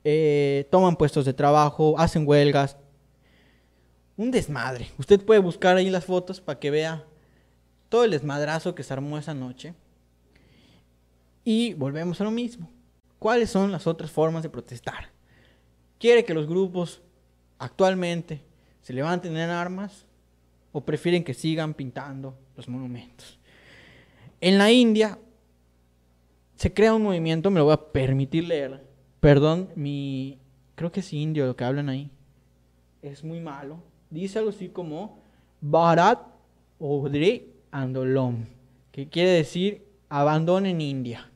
eh, 0.05 0.69
toman 0.71 0.97
puestos 0.97 1.25
de 1.25 1.33
trabajo, 1.33 1.99
hacen 1.99 2.27
huelgas. 2.27 2.77
Un 4.17 4.31
desmadre. 4.31 4.91
Usted 4.99 5.25
puede 5.25 5.41
buscar 5.41 5.77
ahí 5.77 5.89
las 5.89 6.05
fotos 6.05 6.41
para 6.41 6.59
que 6.59 6.71
vea 6.71 7.05
todo 7.89 8.05
el 8.05 8.11
desmadrazo 8.11 8.75
que 8.75 8.83
se 8.83 8.93
armó 8.93 9.19
esa 9.19 9.35
noche. 9.35 9.75
Y 11.45 11.75
volvemos 11.75 12.21
a 12.21 12.25
lo 12.25 12.31
mismo. 12.31 12.71
¿Cuáles 13.19 13.51
son 13.51 13.73
las 13.73 13.87
otras 13.87 14.11
formas 14.11 14.43
de 14.43 14.51
protestar? 14.51 15.11
Quiere 15.99 16.25
que 16.25 16.35
los 16.35 16.47
grupos 16.47 17.03
actualmente 17.63 18.43
se 18.81 18.93
levanten 18.93 19.37
en 19.37 19.49
armas 19.49 20.05
o 20.73 20.81
prefieren 20.81 21.23
que 21.23 21.33
sigan 21.33 21.75
pintando 21.75 22.37
los 22.57 22.69
monumentos. 22.69 23.39
En 24.41 24.59
la 24.59 24.73
India 24.73 25.17
se 26.57 26.75
crea 26.75 26.95
un 26.95 27.05
movimiento, 27.05 27.51
me 27.51 27.61
lo 27.61 27.67
voy 27.67 27.75
a 27.75 27.93
permitir 27.93 28.45
leer, 28.45 28.85
perdón, 29.21 29.69
mi, 29.77 30.41
creo 30.75 30.91
que 30.91 31.01
es 31.01 31.13
indio 31.13 31.47
lo 31.47 31.55
que 31.55 31.65
hablan 31.65 31.89
ahí, 31.89 32.11
es 33.01 33.23
muy 33.23 33.41
malo. 33.41 33.79
Dice 34.11 34.39
algo 34.39 34.51
así 34.51 34.69
como 34.69 35.21
Bharat 35.61 36.21
Odre 36.81 37.47
Andolom, 37.71 38.47
que 38.91 39.09
quiere 39.09 39.31
decir 39.31 39.87
abandonen 40.09 40.81
India. 40.81 41.31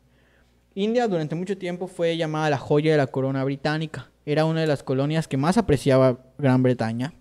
India 0.74 1.06
durante 1.06 1.36
mucho 1.36 1.56
tiempo 1.56 1.86
fue 1.86 2.16
llamada 2.16 2.50
la 2.50 2.58
joya 2.58 2.90
de 2.90 2.98
la 2.98 3.06
corona 3.06 3.44
británica. 3.44 4.10
Era 4.26 4.44
una 4.44 4.60
de 4.60 4.66
las 4.66 4.82
colonias 4.82 5.28
que 5.28 5.36
más 5.36 5.56
apreciaba 5.56 6.18
Gran 6.36 6.62
Bretaña. 6.62 7.14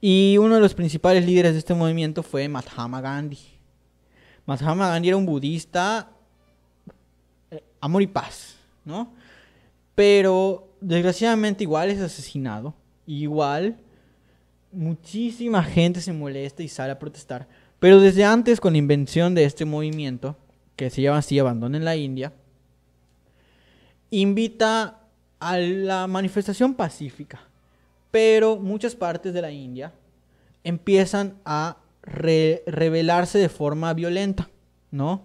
Y 0.00 0.38
uno 0.38 0.54
de 0.54 0.60
los 0.60 0.74
principales 0.74 1.26
líderes 1.26 1.52
de 1.52 1.58
este 1.58 1.74
movimiento 1.74 2.22
fue 2.22 2.48
Mahatma 2.48 3.00
Gandhi. 3.00 3.38
Mahatma 4.46 4.88
Gandhi 4.88 5.08
era 5.08 5.16
un 5.16 5.26
budista 5.26 6.10
eh, 7.50 7.62
amor 7.80 8.02
y 8.02 8.06
paz, 8.06 8.56
¿no? 8.84 9.12
Pero 9.94 10.68
desgraciadamente 10.80 11.64
igual 11.64 11.90
es 11.90 12.00
asesinado. 12.00 12.74
Igual 13.06 13.76
muchísima 14.70 15.62
gente 15.62 16.00
se 16.00 16.12
molesta 16.12 16.62
y 16.62 16.68
sale 16.68 16.92
a 16.92 16.98
protestar. 16.98 17.48
Pero 17.78 18.00
desde 18.00 18.24
antes, 18.24 18.60
con 18.60 18.74
la 18.74 18.78
invención 18.78 19.34
de 19.34 19.44
este 19.44 19.64
movimiento, 19.64 20.36
que 20.76 20.90
se 20.90 21.02
llama 21.02 21.18
así 21.18 21.38
Abandonen 21.38 21.84
la 21.84 21.96
India, 21.96 22.32
invita 24.10 25.00
a 25.40 25.58
la 25.58 26.06
manifestación 26.06 26.74
pacífica. 26.74 27.40
Pero 28.10 28.56
muchas 28.56 28.94
partes 28.94 29.34
de 29.34 29.42
la 29.42 29.50
India 29.50 29.92
empiezan 30.62 31.36
a 31.44 31.78
rebelarse 32.02 33.38
de 33.38 33.48
forma 33.48 33.92
violenta, 33.94 34.48
¿no? 34.90 35.22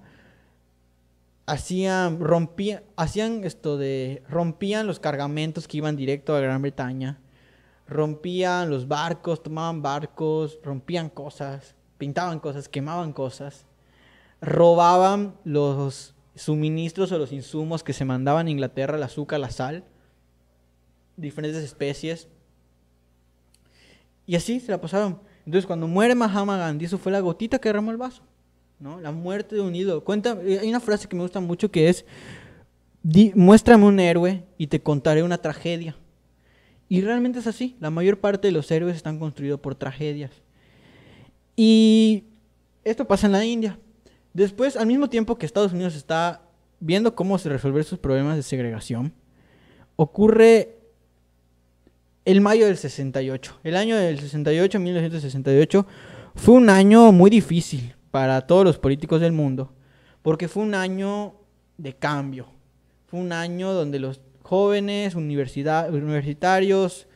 Hacían, 1.45 2.19
rompían, 2.19 2.83
hacían 2.95 3.43
esto 3.43 3.77
de, 3.77 4.23
rompían 4.29 4.85
los 4.85 4.99
cargamentos 4.99 5.67
que 5.67 5.77
iban 5.77 5.95
directo 5.95 6.35
a 6.35 6.39
Gran 6.39 6.61
Bretaña, 6.61 7.19
rompían 7.87 8.69
los 8.69 8.87
barcos, 8.87 9.41
tomaban 9.41 9.81
barcos, 9.81 10.59
rompían 10.63 11.09
cosas, 11.09 11.75
pintaban 11.97 12.39
cosas, 12.39 12.69
quemaban 12.69 13.13
cosas, 13.13 13.65
robaban 14.41 15.35
los 15.43 16.13
suministros 16.35 17.11
o 17.11 17.17
los 17.17 17.31
insumos 17.31 17.83
que 17.83 17.93
se 17.93 18.05
mandaban 18.05 18.47
a 18.47 18.51
Inglaterra, 18.51 18.95
el 18.95 19.03
azúcar, 19.03 19.39
la 19.39 19.49
sal, 19.49 19.83
diferentes 21.19 21.63
especies. 21.63 22.27
Y 24.25 24.35
así 24.35 24.59
se 24.59 24.71
la 24.71 24.79
pasaron. 24.79 25.19
Entonces, 25.45 25.65
cuando 25.65 25.87
muere 25.87 26.13
Mahatma 26.15 26.57
Gandhi, 26.57 26.85
eso 26.85 26.97
fue 26.97 27.11
la 27.11 27.19
gotita 27.19 27.59
que 27.59 27.69
derramó 27.69 27.91
el 27.91 27.97
vaso. 27.97 28.21
¿no? 28.79 28.99
La 28.99 29.11
muerte 29.11 29.55
de 29.55 29.61
un 29.61 29.75
ídolo. 29.75 30.03
Cuenta, 30.03 30.37
eh, 30.43 30.59
hay 30.61 30.69
una 30.69 30.79
frase 30.79 31.07
que 31.07 31.15
me 31.15 31.23
gusta 31.23 31.39
mucho 31.39 31.71
que 31.71 31.89
es, 31.89 32.05
muéstrame 33.35 33.85
un 33.85 33.99
héroe 33.99 34.43
y 34.57 34.67
te 34.67 34.81
contaré 34.81 35.23
una 35.23 35.37
tragedia. 35.37 35.95
Y 36.87 37.01
realmente 37.01 37.39
es 37.39 37.47
así. 37.47 37.75
La 37.79 37.89
mayor 37.89 38.19
parte 38.19 38.47
de 38.47 38.51
los 38.51 38.69
héroes 38.71 38.95
están 38.95 39.19
construidos 39.19 39.59
por 39.59 39.75
tragedias. 39.75 40.31
Y 41.55 42.23
esto 42.83 43.05
pasa 43.05 43.27
en 43.27 43.33
la 43.33 43.45
India. 43.45 43.77
Después, 44.33 44.77
al 44.77 44.87
mismo 44.87 45.09
tiempo 45.09 45.37
que 45.37 45.45
Estados 45.45 45.73
Unidos 45.73 45.95
está 45.95 46.41
viendo 46.79 47.15
cómo 47.15 47.37
resolver 47.37 47.83
sus 47.83 47.99
problemas 47.99 48.37
de 48.37 48.43
segregación, 48.43 49.13
ocurre 49.95 50.78
el 52.31 52.41
mayo 52.41 52.67
del 52.67 52.77
68. 52.77 53.61
El 53.63 53.75
año 53.75 53.97
del 53.97 54.19
68, 54.19 54.79
1968, 54.79 55.87
fue 56.35 56.53
un 56.53 56.69
año 56.69 57.11
muy 57.11 57.31
difícil 57.31 57.95
para 58.11 58.45
todos 58.45 58.63
los 58.63 58.77
políticos 58.77 59.19
del 59.19 59.31
mundo, 59.31 59.73
porque 60.21 60.47
fue 60.47 60.61
un 60.61 60.75
año 60.75 61.33
de 61.79 61.95
cambio. 61.95 62.45
Fue 63.07 63.19
un 63.19 63.31
año 63.31 63.73
donde 63.73 63.97
los 63.97 64.21
jóvenes, 64.43 65.15
universidad, 65.15 65.91
universitarios, 65.91 67.07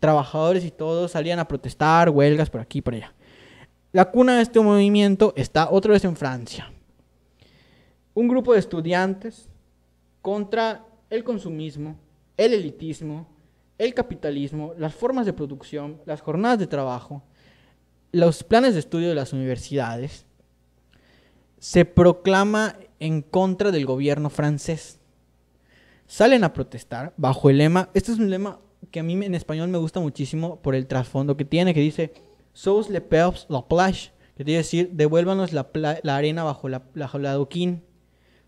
trabajadores 0.00 0.64
y 0.64 0.72
todos 0.72 1.12
salían 1.12 1.38
a 1.38 1.46
protestar, 1.46 2.10
huelgas 2.10 2.50
por 2.50 2.60
aquí 2.60 2.78
y 2.78 2.82
por 2.82 2.94
allá. 2.94 3.14
La 3.92 4.06
cuna 4.06 4.38
de 4.38 4.42
este 4.42 4.58
movimiento 4.58 5.34
está 5.36 5.70
otra 5.70 5.92
vez 5.92 6.04
en 6.04 6.16
Francia. 6.16 6.72
Un 8.12 8.26
grupo 8.26 8.54
de 8.54 8.58
estudiantes 8.58 9.48
contra 10.20 10.84
el 11.10 11.22
consumismo, 11.22 11.96
el 12.36 12.54
elitismo, 12.54 13.37
el 13.78 13.94
capitalismo, 13.94 14.74
las 14.76 14.94
formas 14.94 15.24
de 15.24 15.32
producción, 15.32 16.00
las 16.04 16.20
jornadas 16.20 16.58
de 16.58 16.66
trabajo, 16.66 17.22
los 18.12 18.42
planes 18.42 18.74
de 18.74 18.80
estudio 18.80 19.08
de 19.08 19.14
las 19.14 19.32
universidades, 19.32 20.26
se 21.58 21.84
proclama 21.84 22.76
en 23.00 23.22
contra 23.22 23.70
del 23.70 23.86
gobierno 23.86 24.30
francés. 24.30 24.98
Salen 26.06 26.44
a 26.44 26.52
protestar 26.52 27.12
bajo 27.16 27.50
el 27.50 27.58
lema, 27.58 27.90
este 27.94 28.12
es 28.12 28.18
un 28.18 28.30
lema 28.30 28.60
que 28.90 29.00
a 29.00 29.02
mí 29.02 29.12
en 29.12 29.34
español 29.34 29.68
me 29.68 29.78
gusta 29.78 30.00
muchísimo 30.00 30.60
por 30.60 30.74
el 30.74 30.86
trasfondo 30.86 31.36
que 31.36 31.44
tiene, 31.44 31.74
que 31.74 31.80
dice, 31.80 32.12
Sous 32.52 32.88
le 32.88 33.00
peuples 33.00 33.46
la 33.48 33.66
plage, 33.66 34.10
que 34.36 34.44
quiere 34.44 34.58
decir, 34.58 34.90
devuélvanos 34.92 35.52
la, 35.52 35.68
arena 36.04 36.44
bajo 36.44 36.68
la, 36.68 36.82
la, 36.94 37.38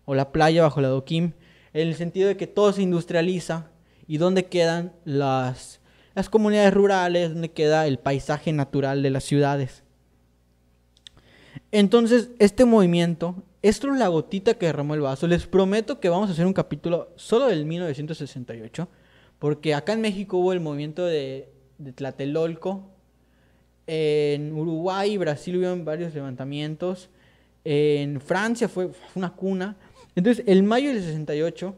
o 0.05 0.15
la 0.15 0.31
playa 0.31 0.63
bajo 0.63 0.81
la 0.81 0.87
doquín, 0.87 1.35
en 1.73 1.87
el 1.87 1.95
sentido 1.95 2.27
de 2.27 2.37
que 2.37 2.47
todo 2.47 2.73
se 2.73 2.81
industrializa, 2.81 3.69
y 4.07 4.17
dónde 4.17 4.45
quedan 4.45 4.93
las, 5.05 5.79
las 6.15 6.29
comunidades 6.29 6.73
rurales, 6.73 7.33
dónde 7.33 7.51
queda 7.51 7.87
el 7.87 7.99
paisaje 7.99 8.51
natural 8.53 9.03
de 9.03 9.09
las 9.09 9.23
ciudades. 9.23 9.83
Entonces, 11.71 12.31
este 12.39 12.65
movimiento, 12.65 13.43
esto 13.61 13.91
es 13.91 13.97
la 13.97 14.07
gotita 14.09 14.55
que 14.55 14.65
derramó 14.65 14.93
el 14.93 15.01
vaso. 15.01 15.27
Les 15.27 15.47
prometo 15.47 15.99
que 15.99 16.09
vamos 16.09 16.29
a 16.29 16.33
hacer 16.33 16.45
un 16.45 16.53
capítulo 16.53 17.13
solo 17.15 17.47
del 17.47 17.65
1968, 17.65 18.87
porque 19.39 19.73
acá 19.73 19.93
en 19.93 20.01
México 20.01 20.37
hubo 20.37 20.53
el 20.53 20.59
movimiento 20.59 21.05
de, 21.05 21.49
de 21.77 21.93
Tlatelolco, 21.93 22.89
en 23.87 24.53
Uruguay 24.53 25.13
y 25.13 25.17
Brasil 25.17 25.57
hubo 25.57 25.83
varios 25.83 26.13
levantamientos, 26.13 27.09
en 27.63 28.21
Francia 28.21 28.67
fue, 28.67 28.89
fue 28.89 29.09
una 29.15 29.33
cuna. 29.33 29.77
Entonces, 30.15 30.43
el 30.47 30.63
mayo 30.63 30.89
del 30.89 31.01
68 31.01 31.75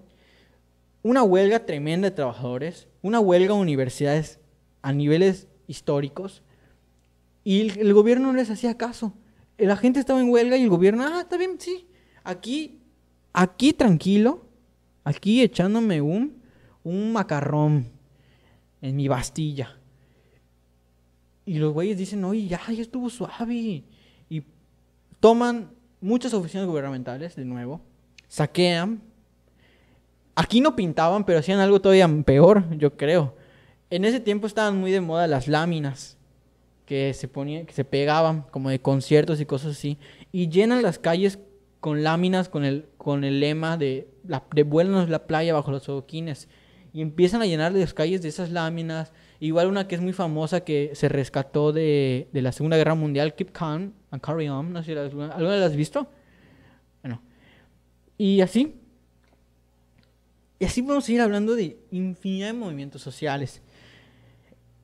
una 1.03 1.21
huelga 1.21 1.65
tremenda 1.65 2.09
de 2.09 2.15
trabajadores, 2.15 2.87
una 3.01 3.19
huelga 3.19 3.53
de 3.53 3.59
universidades 3.61 4.39
a 4.81 4.93
niveles 4.93 5.47
históricos, 5.67 6.41
y 7.43 7.69
el, 7.79 7.93
gobierno 7.93 8.31
no 8.31 8.37
les 8.37 8.49
hacía 8.49 8.77
caso. 8.77 9.13
La 9.57 9.75
gente 9.75 9.99
estaba 9.99 10.21
en 10.21 10.29
huelga 10.29 10.57
y 10.57 10.63
el 10.63 10.69
gobierno, 10.69 11.05
ah, 11.05 11.21
está 11.21 11.37
bien, 11.37 11.59
sí, 11.59 11.85
aquí, 12.23 12.79
aquí 13.33 13.73
tranquilo, 13.73 14.45
aquí 15.03 15.41
echándome 15.41 16.01
un, 16.01 16.41
un 16.83 17.11
macarrón 17.11 17.89
en 18.81 18.95
mi 18.95 19.09
bastilla. 19.09 19.77
Y 21.45 21.55
los 21.55 21.73
güeyes 21.73 21.97
dicen, 21.97 22.23
oye, 22.23 22.47
ya, 22.47 22.61
ya 22.71 22.81
estuvo 22.81 23.09
suave. 23.09 23.83
Y 24.29 24.43
toman 25.19 25.69
muchas 25.99 26.33
oficinas 26.33 26.65
gubernamentales, 26.65 27.35
de 27.35 27.43
nuevo, 27.43 27.81
saquean, 28.29 29.01
Aquí 30.35 30.61
no 30.61 30.75
pintaban, 30.75 31.25
pero 31.25 31.39
hacían 31.39 31.59
algo 31.59 31.81
todavía 31.81 32.09
peor, 32.25 32.65
yo 32.77 32.97
creo. 32.97 33.35
En 33.89 34.05
ese 34.05 34.19
tiempo 34.19 34.47
estaban 34.47 34.79
muy 34.79 34.91
de 34.91 35.01
moda 35.01 35.27
las 35.27 35.47
láminas 35.47 36.17
que 36.85 37.13
se 37.13 37.27
ponían, 37.27 37.65
que 37.65 37.73
se 37.73 37.85
pegaban 37.85 38.43
como 38.51 38.69
de 38.69 38.79
conciertos 38.79 39.39
y 39.39 39.45
cosas 39.45 39.71
así, 39.71 39.99
y 40.31 40.49
llenan 40.49 40.81
las 40.81 40.99
calles 40.99 41.39
con 41.79 42.01
láminas 42.01 42.49
con 42.49 42.63
el 42.63 42.87
con 42.97 43.23
el 43.25 43.41
lema 43.41 43.77
de 43.77 44.07
la, 44.25 44.43
devuélvanos 44.55 45.09
la 45.09 45.27
playa 45.27 45.53
bajo 45.53 45.69
los 45.69 45.87
adoquines 45.89 46.47
y 46.93 47.01
empiezan 47.01 47.41
a 47.41 47.45
llenar 47.45 47.73
las 47.73 47.93
calles 47.93 48.21
de 48.21 48.29
esas 48.29 48.51
láminas. 48.51 49.11
Igual 49.39 49.67
una 49.67 49.87
que 49.87 49.95
es 49.95 50.01
muy 50.01 50.13
famosa 50.13 50.61
que 50.61 50.91
se 50.93 51.09
rescató 51.09 51.73
de, 51.73 52.29
de 52.31 52.41
la 52.41 52.53
Segunda 52.53 52.77
Guerra 52.77 52.95
Mundial, 52.95 53.35
Keep 53.35 53.51
Calm 53.51 53.91
and 54.11 54.21
Carry 54.21 54.47
On, 54.47 54.71
no 54.71 54.81
sé 54.81 54.93
si 54.93 54.97
alguna, 54.97 55.33
¿alguna 55.33 55.57
la 55.57 55.65
has 55.65 55.75
visto? 55.75 56.07
Bueno, 57.01 57.21
y 58.17 58.39
así 58.41 58.79
y 60.63 60.65
así 60.65 60.81
podemos 60.81 61.03
seguir 61.03 61.19
hablando 61.19 61.57
de 61.57 61.75
infinidad 61.91 62.47
de 62.47 62.53
movimientos 62.53 63.01
sociales. 63.01 63.61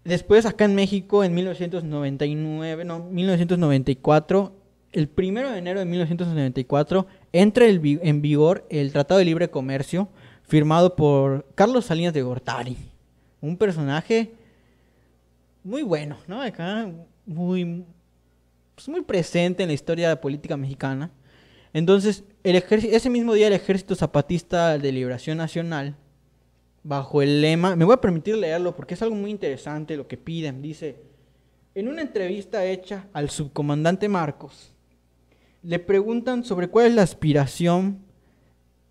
Después, 0.03 0.45
acá 0.45 0.65
en 0.65 0.76
México, 0.76 1.23
en 1.23 1.34
1999, 1.34 2.84
no, 2.84 2.99
1994, 2.99 4.53
el 4.91 5.07
primero 5.07 5.49
de 5.49 5.57
enero 5.57 5.80
de 5.80 5.85
1994, 5.85 7.07
entra 7.31 7.65
en 7.65 8.22
vigor 8.22 8.68
el 8.69 8.91
Tratado 8.91 9.19
de 9.19 9.26
Libre 9.26 9.49
Comercio 9.49 10.10
firmado 10.43 10.97
por 10.97 11.45
Carlos 11.56 11.85
Salinas 11.85 12.14
de 12.14 12.23
Gortari. 12.23 12.76
Un 13.39 13.56
personaje 13.56 14.34
muy 15.64 15.81
bueno, 15.81 16.18
¿no? 16.27 16.41
Acá 16.41 16.91
muy, 17.26 17.85
pues 18.76 18.89
muy 18.89 18.99
presente 18.99 19.64
en 19.64 19.69
la 19.69 19.76
historia 19.76 20.19
política 20.19 20.57
mexicana. 20.57 21.10
Entonces, 21.74 22.24
el 22.44 22.56
ese 22.56 23.10
mismo 23.10 23.34
día 23.34 23.48
el 23.48 23.54
Ejército 23.54 23.96
Zapatista 23.96 24.78
de 24.78 24.91
Liberación 24.91 25.38
Nacional, 25.38 25.96
bajo 26.84 27.22
el 27.22 27.41
lema, 27.41 27.76
me 27.76 27.86
voy 27.86 27.94
a 27.94 28.02
permitir 28.02 28.38
leerlo 28.38 28.76
porque 28.76 28.94
es 28.94 29.02
algo 29.02 29.16
muy 29.16 29.32
interesante 29.32 29.98
lo 29.98 30.08
que 30.08 30.18
piden, 30.18 30.62
dice, 30.62 30.98
en 31.76 31.88
una 31.88 32.02
entrevista 32.02 32.66
hecha 32.66 33.08
al 33.14 33.30
subcomandante 33.30 34.10
Marcos, 34.10 34.74
le 35.62 35.78
preguntan 35.80 36.44
sobre 36.44 36.70
cuál 36.70 36.88
es 36.88 36.96
la 36.96 37.04
aspiración 37.04 38.10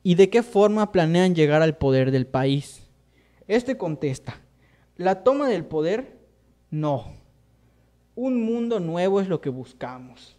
¿Y 0.09 0.15
de 0.15 0.31
qué 0.31 0.43
forma 0.43 0.91
planean 0.91 1.35
llegar 1.35 1.61
al 1.61 1.77
poder 1.77 2.13
del 2.13 2.27
país? 2.27 2.83
Este 3.47 3.77
contesta, 3.77 4.41
la 4.97 5.23
toma 5.23 5.49
del 5.51 5.67
poder, 5.67 6.19
no. 6.71 7.13
Un 8.15 8.43
mundo 8.43 8.81
nuevo 8.81 9.21
es 9.21 9.29
lo 9.29 9.43
que 9.43 9.51
buscamos. 9.51 10.38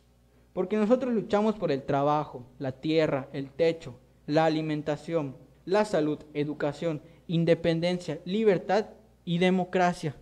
Porque 0.53 0.77
nosotros 0.77 1.13
luchamos 1.13 1.55
por 1.55 1.71
el 1.71 1.83
trabajo, 1.83 2.45
la 2.57 2.71
tierra, 2.71 3.29
el 3.33 3.51
techo, 3.51 3.95
la 4.25 4.45
alimentación, 4.45 5.35
la 5.65 5.85
salud, 5.85 6.19
educación, 6.33 7.01
independencia, 7.27 8.19
libertad 8.25 8.87
y 9.25 9.37
democracia, 9.37 10.15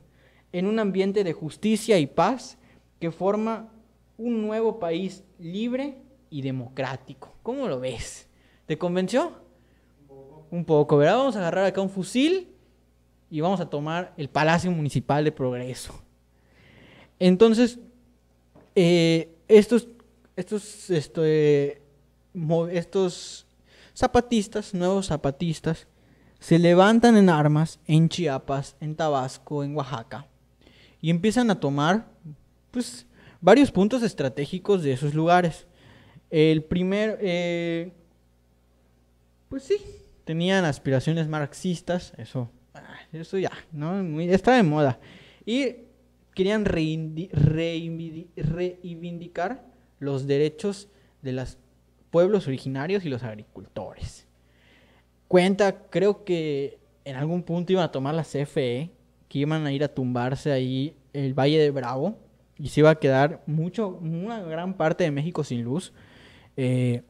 en 0.51 0.67
un 0.67 0.79
ambiente 0.79 1.23
de 1.23 1.33
justicia 1.33 1.97
y 1.99 2.07
paz 2.07 2.57
que 2.99 3.11
forma 3.11 3.71
un 4.17 4.41
nuevo 4.41 4.79
país 4.79 5.23
libre 5.39 5.97
y 6.29 6.41
democrático. 6.41 7.33
¿Cómo 7.43 7.67
lo 7.67 7.79
ves? 7.79 8.27
¿Te 8.65 8.77
convenció? 8.77 9.31
Un 10.49 10.65
poco, 10.65 10.97
¿verdad? 10.97 11.17
Vamos 11.17 11.35
a 11.35 11.39
agarrar 11.39 11.65
acá 11.65 11.81
un 11.81 11.89
fusil 11.89 12.49
y 13.29 13.41
vamos 13.41 13.59
a 13.59 13.69
tomar 13.69 14.13
el 14.17 14.29
Palacio 14.29 14.71
Municipal 14.71 15.23
de 15.23 15.31
Progreso. 15.31 16.01
Entonces, 17.19 17.79
eh, 18.75 19.35
estos, 19.47 19.87
estos, 20.37 20.89
este, 20.91 21.81
estos 22.71 23.45
zapatistas, 23.93 24.73
nuevos 24.73 25.07
zapatistas, 25.07 25.87
se 26.39 26.57
levantan 26.59 27.17
en 27.17 27.29
armas 27.29 27.81
en 27.87 28.07
Chiapas, 28.07 28.77
en 28.79 28.95
Tabasco, 28.95 29.63
en 29.63 29.75
Oaxaca, 29.75 30.27
y 31.01 31.09
empiezan 31.09 31.49
a 31.49 31.59
tomar, 31.59 32.07
pues, 32.69 33.07
varios 33.41 33.71
puntos 33.71 34.03
estratégicos 34.03 34.83
de 34.83 34.93
esos 34.93 35.15
lugares. 35.15 35.65
El 36.29 36.63
primer, 36.63 37.17
eh, 37.21 37.91
pues 39.49 39.63
sí, 39.63 39.77
tenían 40.23 40.65
aspiraciones 40.65 41.27
marxistas, 41.27 42.13
eso, 42.17 42.51
ah, 42.75 42.99
eso 43.11 43.39
ya, 43.39 43.53
¿no? 43.71 44.21
está 44.21 44.55
de 44.55 44.61
moda. 44.61 44.99
Y 45.45 45.77
querían 46.35 46.65
reivindicar 46.65 49.65
los 49.99 50.27
derechos 50.27 50.89
de 51.21 51.33
los 51.33 51.57
pueblos 52.11 52.47
originarios 52.47 53.05
y 53.05 53.09
los 53.09 53.23
agricultores. 53.23 54.25
Cuenta, 55.27 55.83
creo 55.89 56.23
que 56.23 56.79
en 57.03 57.15
algún 57.15 57.43
punto 57.43 57.73
iban 57.73 57.83
a 57.83 57.91
tomar 57.91 58.15
la 58.15 58.23
CFE, 58.23 58.91
que 59.27 59.39
iban 59.39 59.65
a 59.65 59.71
ir 59.71 59.83
a 59.83 59.93
tumbarse 59.93 60.51
ahí 60.51 60.95
el 61.13 61.33
Valle 61.33 61.59
de 61.59 61.71
Bravo 61.71 62.17
y 62.57 62.69
se 62.69 62.79
iba 62.79 62.89
a 62.89 62.99
quedar 62.99 63.43
mucho, 63.45 63.89
una 64.01 64.41
gran 64.41 64.75
parte 64.75 65.03
de 65.03 65.11
México 65.11 65.43
sin 65.43 65.63
luz. 65.63 65.93
Eh, 66.55 67.03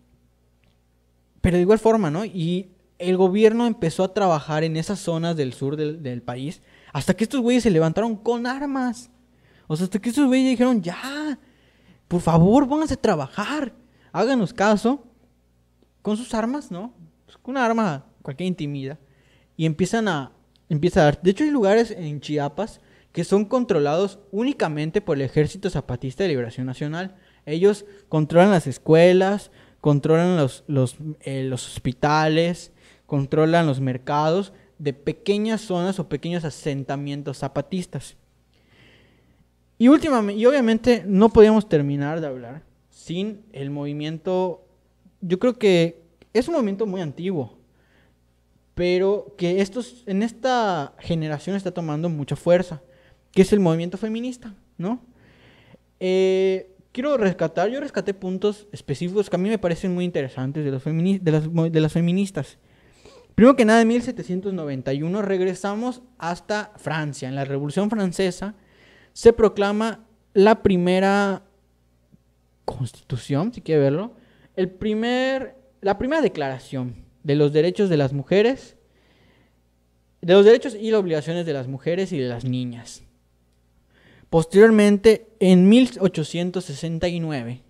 pero 1.41 1.57
de 1.57 1.61
igual 1.61 1.79
forma, 1.79 2.11
¿no? 2.11 2.25
Y 2.25 2.71
el 2.99 3.15
gobierno 3.15 3.67
empezó 3.67 4.03
a 4.03 4.13
trabajar 4.13 4.63
en 4.63 4.75
esas 4.75 4.99
zonas 4.99 5.35
del 5.37 5.53
sur 5.53 5.77
del, 5.77 6.21
país 6.21 6.61
hasta 6.91 7.13
que 7.13 7.23
estos 7.23 7.41
güeyes 7.41 7.63
se 7.63 7.71
levantaron 7.71 8.15
con 8.15 8.47
armas. 8.47 9.09
O 9.67 9.75
sea, 9.75 9.85
hasta 9.85 9.99
que 9.99 10.09
estos 10.09 10.27
güeyes 10.27 10.49
dijeron, 10.49 10.81
ya, 10.81 11.37
por 12.07 12.21
favor, 12.21 12.67
pónganse 12.67 12.93
a 12.93 13.01
trabajar, 13.01 13.73
háganos 14.11 14.53
caso 14.53 15.03
con 16.01 16.17
sus 16.17 16.33
armas, 16.33 16.71
¿no? 16.71 16.93
Pues 17.25 17.37
una 17.43 17.65
arma 17.65 18.05
cualquier 18.21 18.47
intimida. 18.47 18.99
Y 19.55 19.65
empiezan 19.65 20.07
a, 20.07 20.31
empieza 20.69 21.01
a 21.01 21.05
dar. 21.05 21.21
De 21.21 21.31
hecho, 21.31 21.43
hay 21.43 21.49
lugares 21.49 21.91
en 21.91 22.21
Chiapas 22.21 22.81
que 23.11 23.23
son 23.23 23.45
controlados 23.45 24.19
únicamente 24.31 25.01
por 25.01 25.17
el 25.17 25.23
Ejército 25.23 25.69
Zapatista 25.69 26.23
de 26.23 26.29
Liberación 26.29 26.67
Nacional. 26.67 27.15
Ellos 27.45 27.85
controlan 28.09 28.51
las 28.51 28.67
escuelas, 28.67 29.51
controlan 29.81 30.37
los, 30.37 30.63
los, 30.67 30.97
eh, 31.21 31.43
los 31.43 31.67
hospitales, 31.67 32.71
controlan 33.05 33.65
los 33.65 33.79
mercados 33.79 34.53
de 34.77 34.93
pequeñas 34.93 35.61
zonas 35.61 35.99
o 35.99 36.09
pequeños 36.09 36.43
asentamientos 36.43 37.39
zapatistas. 37.39 38.17
Y 39.77 39.87
últimamente, 39.89 40.39
y 40.39 40.45
obviamente 40.45 41.03
no 41.05 41.29
podíamos 41.29 41.69
terminar 41.69 42.19
de 42.19 42.27
hablar 42.27 42.63
sin 42.89 43.43
el 43.53 43.69
movimiento, 43.69 44.65
yo 45.21 45.39
creo 45.39 45.57
que 45.57 46.01
es 46.33 46.47
un 46.47 46.55
movimiento 46.55 46.85
muy 46.85 47.01
antiguo, 47.01 47.57
pero 48.73 49.33
que 49.37 49.61
estos, 49.61 50.03
en 50.07 50.23
esta 50.23 50.93
generación 50.99 51.55
está 51.55 51.71
tomando 51.71 52.09
mucha 52.09 52.35
fuerza, 52.35 52.81
que 53.31 53.41
es 53.43 53.53
el 53.53 53.59
movimiento 53.59 53.97
feminista, 53.97 54.53
¿no? 54.77 55.01
Eh, 55.99 56.75
quiero 56.91 57.17
rescatar, 57.17 57.69
yo 57.69 57.79
rescaté 57.79 58.13
puntos 58.13 58.67
específicos 58.71 59.29
que 59.29 59.35
a 59.35 59.39
mí 59.39 59.49
me 59.49 59.57
parecen 59.57 59.93
muy 59.93 60.05
interesantes 60.05 60.65
de, 60.65 60.71
los 60.71 60.83
de, 60.83 61.31
las, 61.31 61.71
de 61.71 61.79
las 61.79 61.93
feministas. 61.93 62.57
Primero 63.35 63.55
que 63.55 63.65
nada, 63.65 63.81
en 63.81 63.87
1791 63.87 65.21
regresamos 65.21 66.01
hasta 66.17 66.73
Francia. 66.77 67.29
En 67.29 67.35
la 67.35 67.45
Revolución 67.45 67.89
Francesa 67.89 68.55
se 69.17 69.33
proclama 69.33 70.05
la 70.35 70.61
primera 70.61 71.41
constitución, 72.65 73.51
si 73.51 73.61
quiere 73.61 73.81
verlo, 73.81 74.13
el 74.55 74.69
primer, 74.69 75.55
la 75.81 75.97
primera 75.97 76.21
declaración 76.21 76.97
de 77.23 77.33
los 77.33 77.51
derechos 77.51 77.89
de 77.89 77.97
las 77.97 78.13
mujeres, 78.13 78.77
de 80.21 80.33
los 80.33 80.45
derechos 80.45 80.75
y 80.75 80.91
las 80.91 80.99
obligaciones 80.99 81.47
de 81.47 81.53
las 81.53 81.67
mujeres 81.67 82.11
y 82.11 82.19
de 82.19 82.29
las 82.29 82.45
niñas. 82.45 83.01
Posteriormente, 84.29 85.27
en 85.39 85.67
1869, 85.67 87.63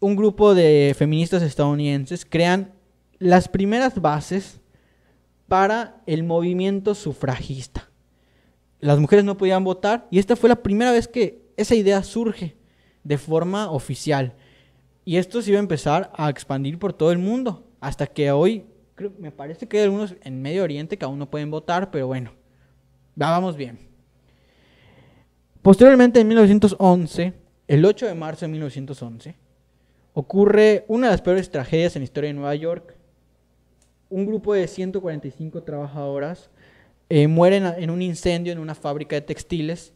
un 0.00 0.16
grupo 0.16 0.54
de 0.54 0.94
feministas 0.96 1.42
estadounidenses 1.42 2.24
crean 2.24 2.72
las 3.18 3.48
primeras 3.48 4.00
bases 4.00 4.62
para 5.48 6.00
el 6.06 6.24
movimiento 6.24 6.94
sufragista. 6.94 7.90
Las 8.86 9.00
mujeres 9.00 9.24
no 9.24 9.36
podían 9.36 9.64
votar 9.64 10.06
y 10.12 10.20
esta 10.20 10.36
fue 10.36 10.48
la 10.48 10.62
primera 10.62 10.92
vez 10.92 11.08
que 11.08 11.42
esa 11.56 11.74
idea 11.74 12.04
surge 12.04 12.56
de 13.02 13.18
forma 13.18 13.68
oficial. 13.72 14.34
Y 15.04 15.16
esto 15.16 15.42
se 15.42 15.50
iba 15.50 15.58
a 15.58 15.60
empezar 15.60 16.12
a 16.14 16.30
expandir 16.30 16.78
por 16.78 16.92
todo 16.92 17.10
el 17.10 17.18
mundo, 17.18 17.66
hasta 17.80 18.06
que 18.06 18.30
hoy 18.30 18.64
me 19.18 19.32
parece 19.32 19.66
que 19.66 19.78
hay 19.78 19.84
algunos 19.84 20.14
en 20.22 20.40
Medio 20.40 20.62
Oriente 20.62 20.96
que 20.96 21.04
aún 21.04 21.18
no 21.18 21.28
pueden 21.28 21.50
votar, 21.50 21.90
pero 21.90 22.06
bueno, 22.06 22.30
vamos 23.16 23.56
bien. 23.56 23.80
Posteriormente, 25.62 26.20
en 26.20 26.28
1911, 26.28 27.32
el 27.66 27.84
8 27.84 28.06
de 28.06 28.14
marzo 28.14 28.46
de 28.46 28.52
1911, 28.52 29.34
ocurre 30.12 30.84
una 30.86 31.08
de 31.08 31.12
las 31.12 31.22
peores 31.22 31.50
tragedias 31.50 31.96
en 31.96 32.02
la 32.02 32.04
historia 32.04 32.28
de 32.28 32.34
Nueva 32.34 32.54
York. 32.54 32.94
Un 34.10 34.26
grupo 34.26 34.54
de 34.54 34.68
145 34.68 35.64
trabajadoras 35.64 36.50
eh, 37.08 37.28
mueren 37.28 37.66
en 37.66 37.90
un 37.90 38.02
incendio 38.02 38.52
en 38.52 38.58
una 38.58 38.74
fábrica 38.74 39.16
de 39.16 39.22
textiles 39.22 39.92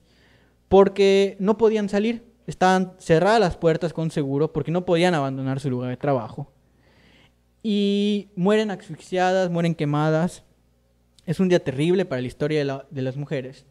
porque 0.69 1.37
no 1.41 1.59
podían 1.59 1.89
salir. 1.89 2.25
Estaban 2.47 2.95
cerradas 2.99 3.41
las 3.41 3.57
puertas 3.57 3.93
con 3.93 4.11
seguro 4.11 4.53
porque 4.53 4.71
no 4.71 4.85
podían 4.85 5.15
abandonar 5.15 5.61
su 5.61 5.71
lugar 5.71 5.91
de 5.91 5.97
trabajo. 5.97 6.53
Y 7.63 8.29
mueren 8.37 8.71
asfixiadas, 8.71 9.51
mueren 9.51 9.75
quemadas. 9.75 10.45
Es 11.27 11.41
un 11.41 11.49
día 11.49 11.63
terrible 11.63 12.05
para 12.05 12.23
la 12.23 12.29
historia 12.29 12.85
de 12.91 13.03
las 13.03 13.17
mujeres. 13.17 13.67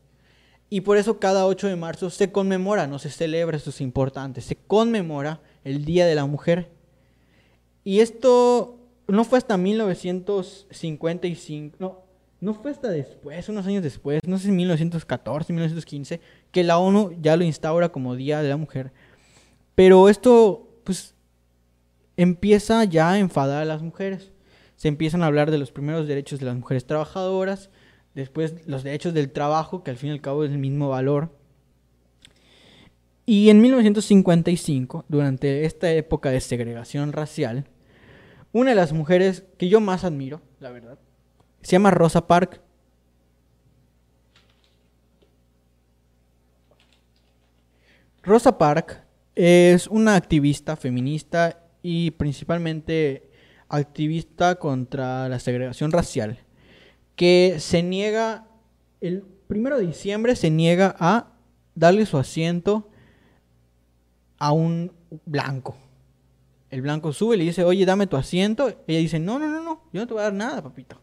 Y 0.70 0.82
por 0.82 0.98
eso 0.98 1.20
cada 1.20 1.46
8 1.48 1.68
de 1.68 1.76
marzo 1.76 2.12
se 2.12 2.32
conmemora, 2.32 2.86
no 2.86 3.00
se 3.00 3.10
celebra, 3.10 3.58
esto 3.58 3.72
es 3.72 3.82
importante, 3.82 4.42
se 4.42 4.56
conmemora 4.56 5.42
el 5.64 5.84
Día 5.84 6.06
de 6.06 6.14
la 6.14 6.28
Mujer. 6.28 6.70
Y 7.84 8.02
esto 8.02 8.78
no 9.08 9.24
fue 9.24 9.40
hasta 9.40 9.58
1955, 9.58 11.76
no, 11.80 12.04
no 12.42 12.54
fue 12.54 12.72
hasta 12.72 12.90
después, 12.90 13.50
unos 13.50 13.68
años 13.68 13.84
después, 13.84 14.22
no 14.26 14.38
sé 14.38 14.46
si 14.46 14.52
1914, 14.52 15.52
1915, 15.52 16.22
que 16.52 16.64
la 16.64 16.78
ONU 16.78 17.14
ya 17.22 17.36
lo 17.36 17.44
instaura 17.44 17.90
como 17.90 18.16
Día 18.16 18.42
de 18.42 18.50
la 18.50 18.58
Mujer. 18.58 18.94
Pero 19.76 20.08
esto, 20.08 20.68
pues, 20.84 21.16
empieza 22.16 22.84
ya 22.86 23.12
a 23.12 23.20
enfadar 23.20 23.62
a 23.62 23.66
las 23.66 23.82
mujeres. 23.82 24.32
Se 24.78 24.88
empiezan 24.88 25.22
a 25.22 25.26
hablar 25.26 25.52
de 25.52 25.58
los 25.58 25.72
primeros 25.72 26.08
derechos 26.08 26.40
de 26.40 26.46
las 26.46 26.56
mujeres 26.56 26.86
trabajadoras, 26.86 27.70
después 28.16 28.66
los 28.68 28.84
derechos 28.84 29.14
del 29.14 29.32
trabajo, 29.32 29.84
que 29.84 29.92
al 29.92 29.98
fin 29.98 30.10
y 30.10 30.14
al 30.14 30.22
cabo 30.22 30.46
es 30.46 30.52
el 30.52 30.58
mismo 30.58 30.90
valor. 30.90 31.32
Y 33.26 33.50
en 33.50 33.62
1955, 33.62 35.06
durante 35.08 35.66
esta 35.66 35.92
época 35.92 36.32
de 36.32 36.40
segregación 36.40 37.12
racial, 37.12 37.66
una 38.54 38.72
de 38.72 38.76
las 38.76 38.94
mujeres 38.94 39.44
que 39.58 39.70
yo 39.70 39.82
más 39.82 40.04
admiro, 40.04 40.42
la 40.60 40.72
verdad, 40.72 40.98
se 41.62 41.72
llama 41.72 41.92
Rosa 41.92 42.28
Parks. 42.28 42.60
Rosa 48.24 48.58
Parks 48.58 49.00
es 49.36 49.88
una 49.88 50.16
activista 50.16 50.76
feminista 50.76 51.64
y 51.82 52.12
principalmente 52.12 53.30
activista 53.70 54.56
contra 54.56 55.30
la 55.30 55.40
segregación 55.40 55.92
racial 55.92 56.40
que 57.20 57.58
se 57.60 57.84
niega, 57.84 58.48
el 59.02 59.24
primero 59.48 59.78
de 59.78 59.86
diciembre 59.86 60.38
se 60.38 60.50
niega 60.50 60.96
a 61.00 61.34
darle 61.76 62.06
su 62.06 62.18
asiento 62.18 62.90
a 64.38 64.54
un 64.54 64.94
blanco. 65.26 65.76
El 66.70 66.82
blanco 66.82 67.12
sube 67.12 67.36
y 67.36 67.40
le 67.40 67.44
dice, 67.44 67.66
oye, 67.66 67.86
dame 67.86 68.08
tu 68.08 68.16
asiento. 68.16 68.70
Ella 68.88 69.00
dice, 69.00 69.20
no, 69.20 69.38
no, 69.38 69.50
no, 69.50 69.62
no, 69.62 69.84
yo 69.92 70.00
no 70.00 70.08
te 70.08 70.14
voy 70.14 70.22
a 70.22 70.24
dar 70.24 70.34
nada, 70.34 70.64
papito. 70.64 71.02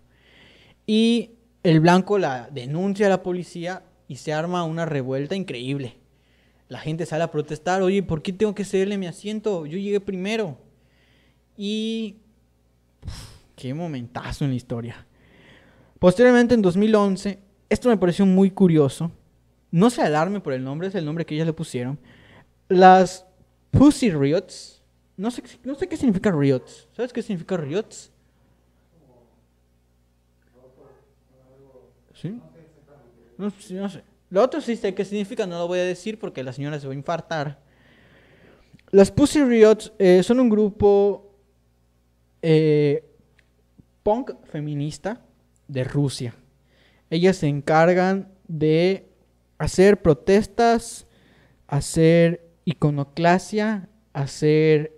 Y 0.87 1.33
el 1.63 1.81
blanco 1.81 2.19
la 2.19 2.49
denuncia 2.51 3.07
a 3.07 3.11
la 3.11 3.23
policía 3.23 3.83
y 4.09 4.17
se 4.17 4.33
arma 4.33 4.65
una 4.65 4.87
revuelta 4.87 5.35
increíble. 5.35 5.97
La 6.69 6.79
gente 6.79 7.07
sale 7.07 7.25
a 7.25 7.31
protestar, 7.31 7.83
oye, 7.83 8.03
¿por 8.03 8.23
qué 8.23 8.33
tengo 8.33 8.55
que 8.55 8.65
cederle 8.65 8.99
mi 8.99 9.07
asiento? 9.07 9.67
Yo 9.67 9.79
llegué 9.79 10.01
primero. 10.01 10.59
Y... 11.57 12.17
qué 13.57 13.75
momentazo 13.75 14.45
en 14.45 14.51
la 14.51 14.57
historia. 14.57 15.07
Posteriormente, 15.99 16.55
en 16.55 16.63
2011, 16.63 17.39
esto 17.69 17.89
me 17.89 17.97
pareció 17.97 18.27
muy 18.27 18.51
curioso. 18.51 19.11
No 19.71 19.91
se 19.91 20.03
alarme 20.03 20.41
por 20.41 20.53
el 20.53 20.63
nombre, 20.63 20.89
es 20.89 20.95
el 20.95 21.05
nombre 21.05 21.25
que 21.25 21.35
ellas 21.35 21.47
le 21.47 21.53
pusieron. 21.53 21.99
Las 22.69 23.27
Pussy 23.71 24.11
Riots. 24.11 24.83
No 25.17 25.31
sé, 25.31 25.43
no 25.65 25.75
sé 25.75 25.89
qué 25.89 25.97
significa 25.97 26.31
Riots. 26.31 26.89
¿Sabes 26.93 27.13
qué 27.13 27.23
significa 27.23 27.57
Riots? 27.57 28.13
¿Sí? 32.21 32.41
No, 33.39 33.53
no 33.71 33.89
sé. 33.89 34.03
Lo 34.31 34.43
otro 34.43 34.61
sí 34.61 34.77
sé 34.77 34.95
qué 34.95 35.05
significa, 35.05 35.47
no 35.47 35.59
lo 35.59 35.69
voy 35.69 35.79
a 35.79 35.85
decir 35.85 36.19
porque 36.19 36.43
la 36.43 36.53
señora 36.53 36.81
se 36.81 36.87
va 36.87 36.93
a 36.93 36.97
infartar. 36.97 37.61
Las 38.91 39.11
Pussy 39.11 39.43
Riots 39.43 39.93
eh, 39.99 40.23
son 40.23 40.41
un 40.41 40.49
grupo 40.49 41.35
eh, 42.43 43.05
punk 44.03 44.33
feminista 44.45 45.21
de 45.69 45.85
Rusia. 45.85 46.35
Ellas 47.11 47.37
se 47.37 47.49
encargan 47.49 48.33
de 48.49 49.09
hacer 49.59 50.03
protestas, 50.03 51.07
hacer 51.67 52.49
iconoclasia, 52.65 53.89
hacer 54.13 54.96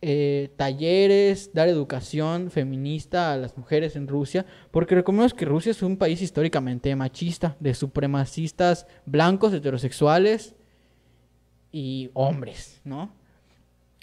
eh, 0.00 0.52
talleres, 0.56 1.52
dar 1.52 1.68
educación 1.68 2.50
feminista 2.50 3.32
a 3.32 3.36
las 3.36 3.56
mujeres 3.58 3.96
en 3.96 4.06
Rusia, 4.06 4.46
porque 4.70 4.94
recordemos 4.94 5.34
que 5.34 5.44
Rusia 5.44 5.72
es 5.72 5.82
un 5.82 5.96
país 5.96 6.22
históricamente 6.22 6.94
machista, 6.94 7.56
de 7.58 7.74
supremacistas 7.74 8.86
blancos, 9.06 9.52
heterosexuales 9.52 10.54
y 11.72 12.10
hombres, 12.14 12.80
¿no? 12.84 13.12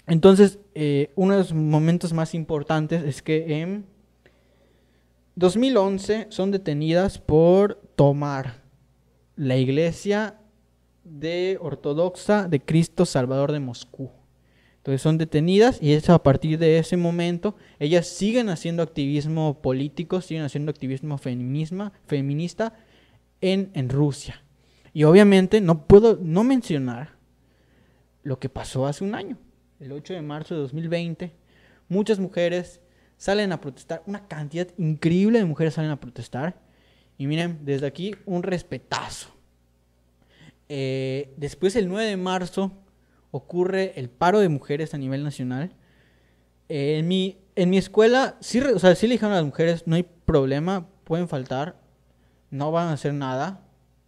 Entonces, 0.06 0.58
eh, 0.74 1.12
uno 1.16 1.32
de 1.32 1.40
los 1.40 1.52
momentos 1.52 2.12
más 2.12 2.34
importantes 2.34 3.02
es 3.02 3.22
que 3.22 3.60
en 3.60 3.86
2011 5.34 6.26
son 6.28 6.50
detenidas 6.50 7.18
por 7.18 7.80
tomar 7.96 8.62
la 9.34 9.56
iglesia 9.56 10.40
de 11.04 11.58
ortodoxa 11.60 12.48
de 12.48 12.60
Cristo 12.60 13.04
Salvador 13.04 13.52
de 13.52 13.60
Moscú. 13.60 14.10
Entonces 14.86 15.02
son 15.02 15.18
detenidas 15.18 15.82
y 15.82 15.94
es 15.94 16.08
a 16.10 16.22
partir 16.22 16.60
de 16.60 16.78
ese 16.78 16.96
momento 16.96 17.56
ellas 17.80 18.06
siguen 18.06 18.48
haciendo 18.48 18.84
activismo 18.84 19.60
político, 19.60 20.20
siguen 20.20 20.44
haciendo 20.44 20.70
activismo 20.70 21.18
feminista 21.18 22.72
en, 23.40 23.72
en 23.74 23.88
Rusia. 23.88 24.44
Y 24.92 25.02
obviamente 25.02 25.60
no 25.60 25.88
puedo 25.88 26.20
no 26.22 26.44
mencionar 26.44 27.16
lo 28.22 28.38
que 28.38 28.48
pasó 28.48 28.86
hace 28.86 29.02
un 29.02 29.16
año, 29.16 29.38
el 29.80 29.90
8 29.90 30.14
de 30.14 30.22
marzo 30.22 30.54
de 30.54 30.60
2020. 30.60 31.32
Muchas 31.88 32.20
mujeres 32.20 32.80
salen 33.16 33.50
a 33.50 33.60
protestar, 33.60 34.04
una 34.06 34.28
cantidad 34.28 34.68
increíble 34.78 35.40
de 35.40 35.46
mujeres 35.46 35.74
salen 35.74 35.90
a 35.90 35.98
protestar. 35.98 36.60
Y 37.18 37.26
miren, 37.26 37.58
desde 37.64 37.88
aquí 37.88 38.14
un 38.24 38.44
respetazo. 38.44 39.30
Eh, 40.68 41.34
después, 41.36 41.74
el 41.74 41.88
9 41.88 42.08
de 42.08 42.16
marzo, 42.16 42.70
ocurre 43.30 43.92
el 43.96 44.08
paro 44.08 44.40
de 44.40 44.48
mujeres 44.48 44.94
a 44.94 44.98
nivel 44.98 45.24
nacional. 45.24 45.72
En, 46.68 47.06
mi, 47.06 47.38
en 47.54 47.70
mi 47.70 47.78
escuela, 47.78 48.36
sí, 48.40 48.60
o 48.60 48.78
sea, 48.78 48.94
sí 48.94 49.06
le 49.06 49.14
dijeron 49.14 49.32
a 49.32 49.36
las 49.36 49.44
mujeres, 49.44 49.86
no 49.86 49.96
hay 49.96 50.02
problema, 50.02 50.88
pueden 51.04 51.28
faltar, 51.28 51.80
no 52.50 52.72
van 52.72 52.88
a 52.88 52.92
hacer 52.92 53.14
nada, 53.14 53.62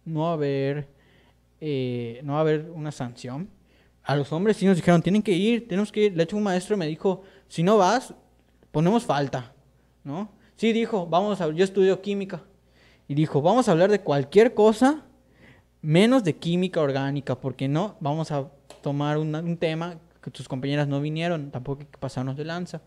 no 0.05 0.21
va 0.21 0.29
a 0.31 0.33
haber, 0.33 0.89
eh, 1.61 2.19
no 2.23 2.33
va 2.33 2.39
a 2.39 2.41
haber 2.41 2.69
una 2.71 2.91
sanción. 2.91 3.49
A 4.03 4.15
los 4.15 4.33
hombres 4.33 4.57
sí 4.57 4.65
nos 4.65 4.75
dijeron, 4.75 5.01
tienen 5.01 5.21
que 5.21 5.33
ir, 5.33 5.67
tenemos 5.67 5.91
que 5.91 6.05
ir. 6.05 6.15
De 6.15 6.23
hecho, 6.23 6.35
un 6.35 6.43
maestro 6.43 6.75
me 6.77 6.87
dijo, 6.87 7.21
si 7.47 7.63
no 7.63 7.77
vas, 7.77 8.13
ponemos 8.71 9.05
falta, 9.05 9.53
¿no? 10.03 10.31
Sí, 10.55 10.73
dijo, 10.73 11.05
vamos 11.05 11.39
a, 11.41 11.49
yo 11.51 11.63
estudio 11.63 12.01
química, 12.01 12.43
y 13.07 13.15
dijo, 13.15 13.41
vamos 13.41 13.67
a 13.67 13.71
hablar 13.71 13.89
de 13.89 14.01
cualquier 14.01 14.53
cosa 14.53 15.05
menos 15.81 16.23
de 16.23 16.35
química 16.35 16.81
orgánica, 16.81 17.39
porque 17.39 17.67
no, 17.67 17.97
vamos 17.99 18.31
a 18.31 18.51
tomar 18.81 19.17
un 19.17 19.57
tema 19.57 19.97
que 20.21 20.31
tus 20.31 20.47
compañeras 20.47 20.87
no 20.87 21.01
vinieron, 21.01 21.51
tampoco 21.51 21.81
hay 21.81 21.87
que 21.87 21.97
pasarnos 21.97 22.35
de 22.35 22.45
lanza. 22.45 22.81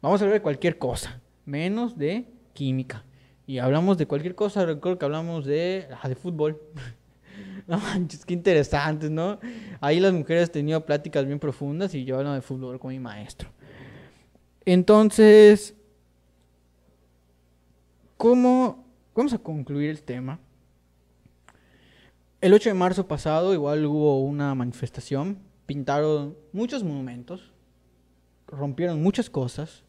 Vamos 0.00 0.20
a 0.20 0.24
hablar 0.24 0.38
de 0.38 0.42
cualquier 0.42 0.78
cosa, 0.78 1.20
menos 1.44 1.98
de 1.98 2.26
química. 2.52 3.04
Y 3.46 3.58
hablamos 3.58 3.98
de 3.98 4.06
cualquier 4.06 4.34
cosa, 4.34 4.64
recuerdo 4.64 4.98
que 4.98 5.04
hablamos 5.04 5.44
de, 5.44 5.88
ah, 6.00 6.08
de 6.08 6.14
fútbol. 6.14 6.60
no 7.66 7.78
manches, 7.78 8.24
qué 8.24 8.34
interesantes, 8.34 9.10
¿no? 9.10 9.38
Ahí 9.80 10.00
las 10.00 10.12
mujeres 10.12 10.50
tenían 10.50 10.82
pláticas 10.82 11.26
bien 11.26 11.38
profundas 11.38 11.94
y 11.94 12.04
yo 12.04 12.16
hablaba 12.16 12.36
de 12.36 12.42
fútbol 12.42 12.78
con 12.78 12.90
mi 12.92 13.00
maestro. 13.00 13.48
Entonces, 14.64 15.74
¿cómo 18.16 18.86
vamos 19.14 19.32
a 19.32 19.38
concluir 19.38 19.90
el 19.90 20.02
tema? 20.02 20.38
El 22.40 22.54
8 22.54 22.70
de 22.70 22.74
marzo 22.74 23.06
pasado 23.06 23.52
igual 23.52 23.84
hubo 23.84 24.22
una 24.22 24.54
manifestación, 24.54 25.40
pintaron 25.66 26.38
muchos 26.54 26.82
monumentos, 26.82 27.52
rompieron 28.46 29.02
muchas 29.02 29.28
cosas, 29.28 29.84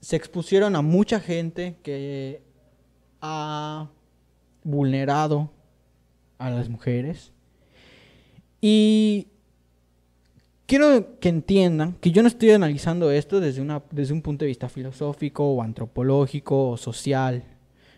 se 0.00 0.16
expusieron 0.16 0.74
a 0.76 0.80
mucha 0.80 1.20
gente 1.20 1.76
que 1.82 2.42
ha 3.20 3.90
vulnerado 4.62 5.50
a 6.38 6.48
las 6.48 6.70
mujeres 6.70 7.32
y 8.62 9.28
quiero 10.64 11.18
que 11.20 11.28
entiendan 11.28 11.92
que 12.00 12.12
yo 12.12 12.22
no 12.22 12.28
estoy 12.28 12.52
analizando 12.52 13.10
esto 13.10 13.40
desde, 13.40 13.60
una, 13.60 13.82
desde 13.90 14.14
un 14.14 14.22
punto 14.22 14.46
de 14.46 14.48
vista 14.48 14.70
filosófico 14.70 15.44
o 15.52 15.60
antropológico 15.60 16.70
o 16.70 16.76
social. 16.78 17.44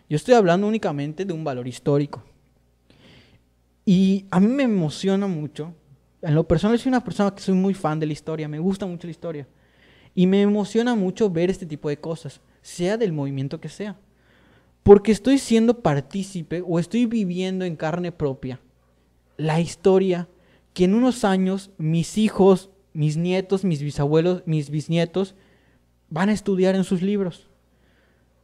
Yo 0.09 0.17
estoy 0.17 0.33
hablando 0.33 0.67
únicamente 0.67 1.23
de 1.23 1.31
un 1.31 1.45
valor 1.45 1.69
histórico. 1.69 2.25
Y 3.87 4.25
a 4.31 4.41
mí 4.41 4.47
me 4.47 4.63
emociona 4.63 5.27
mucho. 5.27 5.73
En 6.21 6.35
lo 6.35 6.45
personal 6.45 6.77
soy 6.77 6.89
una 6.89 7.05
persona 7.05 7.33
que 7.33 7.41
soy 7.41 7.55
muy 7.55 7.73
fan 7.73 8.01
de 8.01 8.05
la 8.05 8.11
historia, 8.11 8.49
me 8.49 8.59
gusta 8.59 8.85
mucho 8.85 9.07
la 9.07 9.11
historia. 9.11 9.47
Y 10.13 10.27
me 10.27 10.41
emociona 10.41 10.93
mucho 10.93 11.29
ver 11.29 11.49
este 11.49 11.65
tipo 11.65 11.87
de 11.87 11.95
cosas, 11.95 12.41
sea 12.61 12.97
del 12.97 13.13
movimiento 13.13 13.61
que 13.61 13.69
sea. 13.69 13.95
Porque 14.83 15.13
estoy 15.13 15.37
siendo 15.37 15.83
partícipe 15.83 16.61
o 16.67 16.79
estoy 16.79 17.05
viviendo 17.05 17.63
en 17.63 17.77
carne 17.77 18.11
propia 18.11 18.59
la 19.37 19.61
historia 19.61 20.27
que 20.73 20.83
en 20.83 20.93
unos 20.93 21.23
años 21.23 21.71
mis 21.77 22.17
hijos, 22.17 22.69
mis 22.91 23.15
nietos, 23.15 23.63
mis 23.63 23.81
bisabuelos, 23.81 24.43
mis 24.45 24.69
bisnietos 24.69 25.33
van 26.09 26.27
a 26.27 26.33
estudiar 26.33 26.75
en 26.75 26.83
sus 26.83 27.01
libros. 27.01 27.49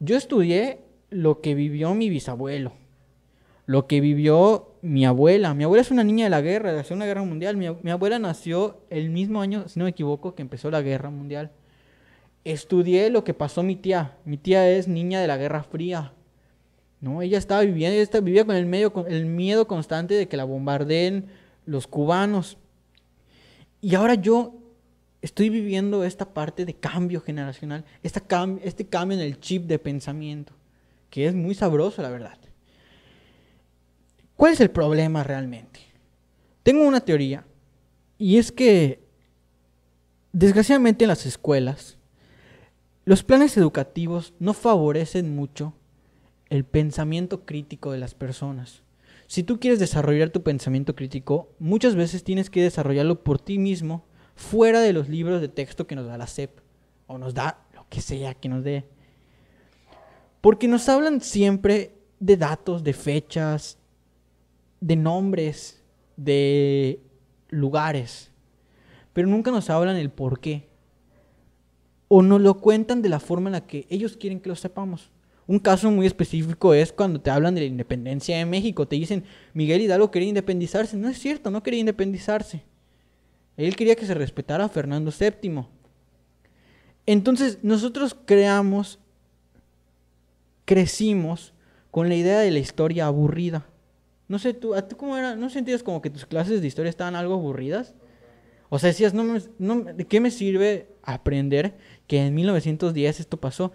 Yo 0.00 0.16
estudié 0.16 0.80
lo 1.10 1.42
que 1.42 1.54
vivió 1.54 1.94
mi 1.94 2.08
bisabuelo, 2.08 2.72
lo 3.66 3.86
que 3.86 4.00
vivió 4.00 4.73
mi 4.84 5.06
abuela. 5.06 5.54
Mi 5.54 5.64
abuela 5.64 5.80
es 5.80 5.90
una 5.90 6.04
niña 6.04 6.24
de 6.24 6.30
la 6.30 6.42
guerra, 6.42 6.70
de 6.70 6.76
la 6.76 6.84
Segunda 6.84 7.06
Guerra 7.06 7.22
Mundial. 7.22 7.56
Mi, 7.56 7.90
abuela 7.90 8.18
nació 8.18 8.82
el 8.90 9.08
mismo 9.08 9.40
año, 9.40 9.66
si 9.66 9.78
no 9.78 9.86
me 9.86 9.90
equivoco, 9.90 10.34
que 10.34 10.42
empezó 10.42 10.70
la 10.70 10.82
Guerra 10.82 11.08
Mundial. 11.08 11.50
Estudié 12.44 13.08
lo 13.08 13.24
que 13.24 13.32
pasó 13.32 13.62
mi 13.62 13.76
tía. 13.76 14.18
Mi 14.26 14.36
tía 14.36 14.68
es 14.68 14.86
niña 14.86 15.22
de 15.22 15.26
la 15.26 15.38
Guerra 15.38 15.62
Fría. 15.62 16.12
¿no? 17.00 17.22
Ella 17.22 17.38
estaba 17.38 17.62
viviendo, 17.62 17.98
ella 17.98 18.20
vivía 18.20 18.44
con 18.44 18.56
el, 19.10 19.26
miedo 19.26 19.66
constante 19.66 20.12
de 20.12 20.28
que 20.28 20.36
la 20.36 20.44
bombardeen 20.44 21.28
los 21.64 21.86
cubanos. 21.86 22.58
Y 23.80 23.94
ahora 23.94 24.16
yo 24.16 24.52
estoy 25.22 25.48
viviendo 25.48 26.04
esta 26.04 26.26
parte 26.34 26.66
de 26.66 26.74
cambio 26.74 27.22
generacional, 27.22 27.86
este 28.02 28.20
cambio 28.20 29.16
en 29.16 29.20
el 29.20 29.40
chip 29.40 29.64
de 29.64 29.78
pensamiento, 29.78 30.52
que 31.08 31.26
es 31.26 31.34
muy 31.34 31.54
sabroso, 31.54 32.02
la 32.02 32.10
verdad. 32.10 32.43
¿Cuál 34.36 34.52
es 34.52 34.60
el 34.60 34.70
problema 34.70 35.22
realmente? 35.22 35.80
Tengo 36.62 36.82
una 36.82 37.00
teoría 37.00 37.46
y 38.18 38.38
es 38.38 38.50
que 38.52 39.02
desgraciadamente 40.32 41.04
en 41.04 41.08
las 41.08 41.26
escuelas 41.26 41.98
los 43.04 43.22
planes 43.22 43.56
educativos 43.56 44.32
no 44.38 44.54
favorecen 44.54 45.36
mucho 45.36 45.74
el 46.48 46.64
pensamiento 46.64 47.44
crítico 47.44 47.92
de 47.92 47.98
las 47.98 48.14
personas. 48.14 48.82
Si 49.26 49.42
tú 49.42 49.60
quieres 49.60 49.78
desarrollar 49.78 50.30
tu 50.30 50.42
pensamiento 50.42 50.94
crítico, 50.94 51.50
muchas 51.58 51.96
veces 51.96 52.24
tienes 52.24 52.50
que 52.50 52.62
desarrollarlo 52.62 53.22
por 53.22 53.38
ti 53.38 53.58
mismo, 53.58 54.06
fuera 54.34 54.80
de 54.80 54.92
los 54.92 55.08
libros 55.08 55.40
de 55.40 55.48
texto 55.48 55.86
que 55.86 55.96
nos 55.96 56.06
da 56.06 56.18
la 56.18 56.26
SEP, 56.26 56.58
o 57.06 57.18
nos 57.18 57.34
da 57.34 57.66
lo 57.74 57.86
que 57.88 58.00
sea 58.00 58.34
que 58.34 58.48
nos 58.48 58.64
dé. 58.64 58.86
Porque 60.40 60.68
nos 60.68 60.88
hablan 60.88 61.20
siempre 61.20 61.94
de 62.20 62.36
datos, 62.36 62.84
de 62.84 62.92
fechas, 62.92 63.78
de 64.84 64.96
nombres, 64.96 65.82
de 66.18 67.00
lugares. 67.48 68.30
pero 69.14 69.28
nunca 69.28 69.50
nos 69.50 69.70
hablan 69.70 69.96
el 69.96 70.10
por 70.10 70.40
qué. 70.40 70.68
O 72.08 72.20
nos 72.20 72.40
lo 72.40 72.58
cuentan 72.58 73.00
de 73.00 73.08
la 73.08 73.18
forma 73.18 73.48
en 73.48 73.52
la 73.52 73.66
que 73.66 73.86
ellos 73.88 74.18
quieren 74.18 74.40
que 74.40 74.50
lo 74.50 74.56
sepamos. 74.56 75.10
Un 75.46 75.58
caso 75.58 75.90
muy 75.90 76.06
específico 76.06 76.74
es 76.74 76.92
cuando 76.92 77.20
te 77.20 77.30
hablan 77.30 77.54
de 77.54 77.62
la 77.62 77.66
independencia 77.66 78.36
de 78.36 78.44
México. 78.44 78.86
Te 78.86 78.96
dicen, 78.96 79.24
Miguel 79.54 79.80
Hidalgo 79.80 80.10
quería 80.10 80.28
independizarse. 80.28 80.98
No 80.98 81.08
es 81.08 81.18
cierto, 81.18 81.50
no 81.50 81.62
quería 81.62 81.80
independizarse. 81.80 82.62
Él 83.56 83.76
quería 83.76 83.94
que 83.94 84.04
se 84.04 84.14
respetara 84.14 84.64
a 84.64 84.68
Fernando 84.68 85.10
VII. 85.18 85.64
Entonces 87.06 87.60
nosotros 87.62 88.16
creamos, 88.26 88.98
crecimos 90.66 91.54
con 91.90 92.08
la 92.08 92.16
idea 92.16 92.40
de 92.40 92.50
la 92.50 92.58
historia 92.58 93.06
aburrida. 93.06 93.66
No 94.28 94.38
sé, 94.38 94.54
tú, 94.54 94.74
¿a 94.74 94.88
tú 94.88 94.96
cómo 94.96 95.16
era? 95.16 95.36
¿No 95.36 95.50
sentías 95.50 95.82
como 95.82 96.00
que 96.00 96.10
tus 96.10 96.26
clases 96.26 96.60
de 96.60 96.66
historia 96.66 96.90
estaban 96.90 97.14
algo 97.14 97.34
aburridas? 97.34 97.94
O 98.70 98.78
sea, 98.78 98.88
decías, 98.88 99.14
no, 99.14 99.38
no, 99.58 99.80
¿de 99.84 100.06
qué 100.06 100.20
me 100.20 100.30
sirve 100.30 100.88
aprender 101.02 101.76
que 102.06 102.26
en 102.26 102.34
1910 102.34 103.20
esto 103.20 103.36
pasó? 103.36 103.72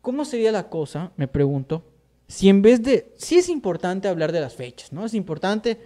¿Cómo 0.00 0.24
sería 0.24 0.52
la 0.52 0.68
cosa, 0.68 1.12
me 1.16 1.28
pregunto, 1.28 1.84
si 2.28 2.48
en 2.48 2.62
vez 2.62 2.82
de, 2.82 3.12
sí 3.16 3.36
es 3.36 3.48
importante 3.48 4.08
hablar 4.08 4.32
de 4.32 4.40
las 4.40 4.54
fechas, 4.54 4.92
¿no? 4.92 5.04
Es 5.04 5.14
importante 5.14 5.80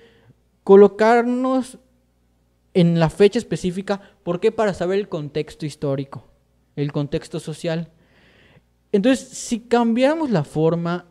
colocarnos 0.65 1.78
en 2.73 3.01
la 3.01 3.11
fecha 3.11 3.39
específica, 3.39 4.01
¿por 4.23 4.41
qué? 4.41 4.53
Para 4.53 4.74
saber 4.74 4.99
el 4.99 5.09
contexto 5.09 5.66
histórico, 5.66 6.28
el 6.77 6.93
contexto 6.93 7.41
social. 7.41 7.91
Entonces, 8.93 9.27
si 9.28 9.61
cambiáramos 9.61 10.31
la 10.31 10.45
forma, 10.45 11.07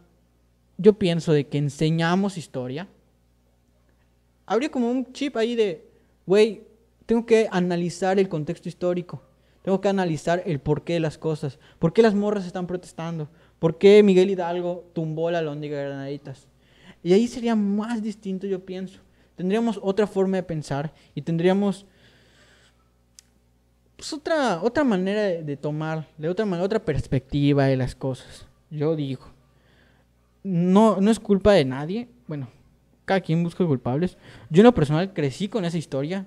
yo 0.80 0.94
pienso 0.94 1.34
de 1.34 1.46
que 1.48 1.58
enseñamos 1.58 2.38
historia, 2.38 2.88
habría 4.46 4.72
como 4.72 4.90
un 4.90 5.12
chip 5.12 5.36
ahí 5.36 5.54
de, 5.54 5.86
güey, 6.26 6.64
tengo 7.06 7.26
que 7.26 7.48
analizar 7.52 8.18
el 8.18 8.30
contexto 8.30 8.70
histórico. 8.70 9.22
Tengo 9.62 9.82
que 9.82 9.90
analizar 9.90 10.42
el 10.46 10.60
porqué 10.60 10.94
de 10.94 11.00
las 11.02 11.18
cosas. 11.18 11.60
¿Por 11.80 11.92
qué 11.92 12.02
las 12.02 12.16
morras 12.16 12.46
están 12.46 12.66
protestando? 12.66 13.30
¿Por 13.60 13.78
qué 13.78 14.02
Miguel 14.04 14.30
Hidalgo 14.30 14.90
tumbó 14.94 15.30
la 15.30 15.42
Lóndiga 15.42 15.78
de 15.78 15.86
Granaditas? 15.86 16.48
Y 17.04 17.12
ahí 17.12 17.28
sería 17.28 17.56
más 17.56 18.02
distinto, 18.02 18.48
yo 18.48 18.66
pienso. 18.66 19.02
Tendríamos 19.36 19.80
otra 19.82 20.08
forma 20.08 20.38
de 20.38 20.44
pensar 20.44 20.94
y 21.14 21.22
tendríamos 21.22 21.86
pues, 23.98 24.14
otra, 24.14 24.62
otra 24.62 24.86
manera 24.86 25.24
de, 25.24 25.58
tomar, 25.58 26.08
de 26.18 26.30
otra, 26.30 26.46
otra 26.62 26.80
perspectiva 26.80 27.66
de 27.66 27.76
las 27.76 27.96
cosas. 27.96 28.48
Yo 28.70 28.96
digo. 28.96 29.39
No, 30.44 31.00
no 31.02 31.12
es 31.12 31.20
culpa 31.20 31.54
de 31.54 31.66
nadie. 31.66 32.08
Bueno, 32.28 32.50
cada 33.06 33.22
quien 33.22 33.44
busca 33.44 33.66
culpables. 33.66 34.18
Yo 34.50 34.62
en 34.62 34.66
lo 34.66 34.74
personal 34.74 35.14
crecí 35.14 35.48
con 35.48 35.66
esa 35.66 35.78
historia. 35.78 36.26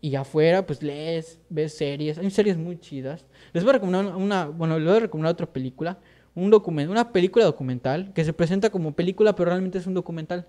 Y 0.00 0.14
afuera, 0.14 0.64
pues 0.64 0.82
lees, 0.82 1.40
ves 1.48 1.76
series. 1.76 2.18
Hay 2.18 2.30
series 2.30 2.56
muy 2.56 2.78
chidas. 2.78 3.26
Les 3.52 3.64
voy 3.64 3.70
a 3.70 3.72
recomendar 3.74 4.14
una, 4.14 4.46
bueno, 4.46 4.78
les 4.78 4.86
voy 4.86 4.96
a 4.96 5.00
recomendar 5.00 5.32
otra 5.32 5.46
película. 5.46 5.98
Un 6.36 6.50
documento, 6.50 6.92
una 6.92 7.12
película 7.12 7.44
documental 7.44 8.12
que 8.12 8.24
se 8.24 8.32
presenta 8.32 8.70
como 8.70 8.92
película, 8.92 9.34
pero 9.34 9.50
realmente 9.50 9.78
es 9.78 9.88
un 9.88 9.94
documental. 9.94 10.46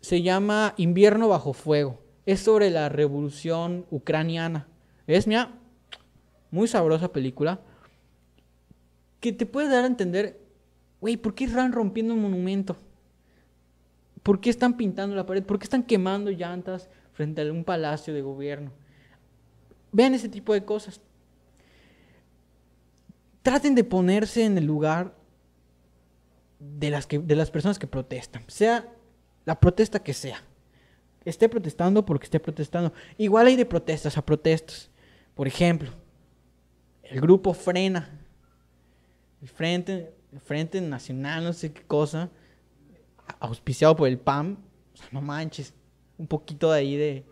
Se 0.00 0.22
llama 0.22 0.74
Invierno 0.76 1.28
bajo 1.28 1.52
fuego. 1.52 2.00
Es 2.24 2.40
sobre 2.40 2.70
la 2.70 2.88
revolución 2.88 3.84
ucraniana. 3.90 4.68
Es 5.08 5.26
mía, 5.26 5.58
muy 6.52 6.68
sabrosa 6.68 7.12
película. 7.12 7.60
Que 9.18 9.32
te 9.32 9.44
puede 9.44 9.68
dar 9.68 9.82
a 9.82 9.88
entender, 9.88 10.38
güey, 11.00 11.16
¿por 11.16 11.34
qué 11.34 11.44
están 11.44 11.72
rompiendo 11.72 12.14
un 12.14 12.22
monumento? 12.22 12.76
¿Por 14.22 14.40
qué 14.40 14.50
están 14.50 14.76
pintando 14.76 15.14
la 15.16 15.24
pared? 15.26 15.42
¿Por 15.42 15.58
qué 15.58 15.64
están 15.64 15.82
quemando 15.82 16.30
llantas? 16.30 16.88
frente 17.18 17.42
a 17.42 17.52
un 17.52 17.64
palacio 17.64 18.14
de 18.14 18.22
gobierno. 18.22 18.70
Vean 19.90 20.14
ese 20.14 20.28
tipo 20.28 20.52
de 20.52 20.64
cosas. 20.64 21.00
Traten 23.42 23.74
de 23.74 23.82
ponerse 23.82 24.44
en 24.44 24.56
el 24.56 24.64
lugar 24.64 25.16
de 26.60 26.90
las, 26.90 27.08
de 27.08 27.34
las 27.34 27.50
personas 27.50 27.76
que 27.76 27.88
protestan, 27.88 28.44
sea 28.46 28.88
la 29.44 29.58
protesta 29.58 30.00
que 30.00 30.14
sea. 30.14 30.40
Esté 31.24 31.48
protestando 31.48 32.06
porque 32.06 32.26
esté 32.26 32.38
protestando. 32.38 32.92
Igual 33.16 33.48
hay 33.48 33.56
de 33.56 33.66
protestas 33.66 34.16
a 34.16 34.24
protestas. 34.24 34.88
Por 35.34 35.48
ejemplo, 35.48 35.90
el 37.02 37.20
grupo 37.20 37.52
Frena, 37.52 38.16
el 39.42 39.48
Frente, 39.48 40.14
Frente 40.44 40.80
Nacional, 40.80 41.44
no 41.44 41.52
sé 41.52 41.72
qué 41.72 41.82
cosa, 41.82 42.30
auspiciado 43.40 43.96
por 43.96 44.08
el 44.08 44.18
PAM, 44.18 44.58
no 45.12 45.20
manches, 45.20 45.74
un 46.18 46.26
poquito 46.26 46.72
de 46.72 46.78
ahí 46.78 46.96
de, 46.96 47.24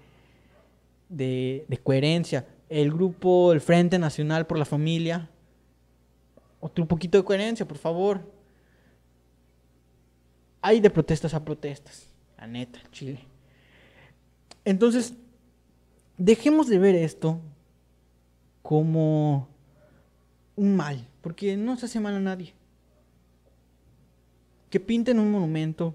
de, 1.08 1.80
coherencia. 1.82 2.46
El 2.68 2.92
grupo, 2.92 3.52
el 3.52 3.60
Frente 3.60 3.98
Nacional 3.98 4.46
por 4.46 4.58
la 4.58 4.64
Familia, 4.64 5.28
otro 6.60 6.86
poquito 6.86 7.18
de 7.18 7.24
coherencia, 7.24 7.66
por 7.66 7.78
favor. 7.78 8.32
Hay 10.62 10.80
de 10.80 10.90
protestas 10.90 11.34
a 11.34 11.44
protestas, 11.44 12.08
la 12.38 12.46
neta, 12.46 12.80
Chile. 12.90 13.20
Entonces, 14.64 15.14
dejemos 16.16 16.66
de 16.68 16.78
ver 16.78 16.96
esto 16.96 17.40
como 18.62 19.48
un 20.56 20.74
mal, 20.74 21.06
porque 21.20 21.56
no 21.56 21.76
se 21.76 21.86
hace 21.86 22.00
mal 22.00 22.16
a 22.16 22.20
nadie. 22.20 22.55
Que 24.70 24.80
pinten 24.80 25.18
un 25.18 25.30
monumento 25.30 25.94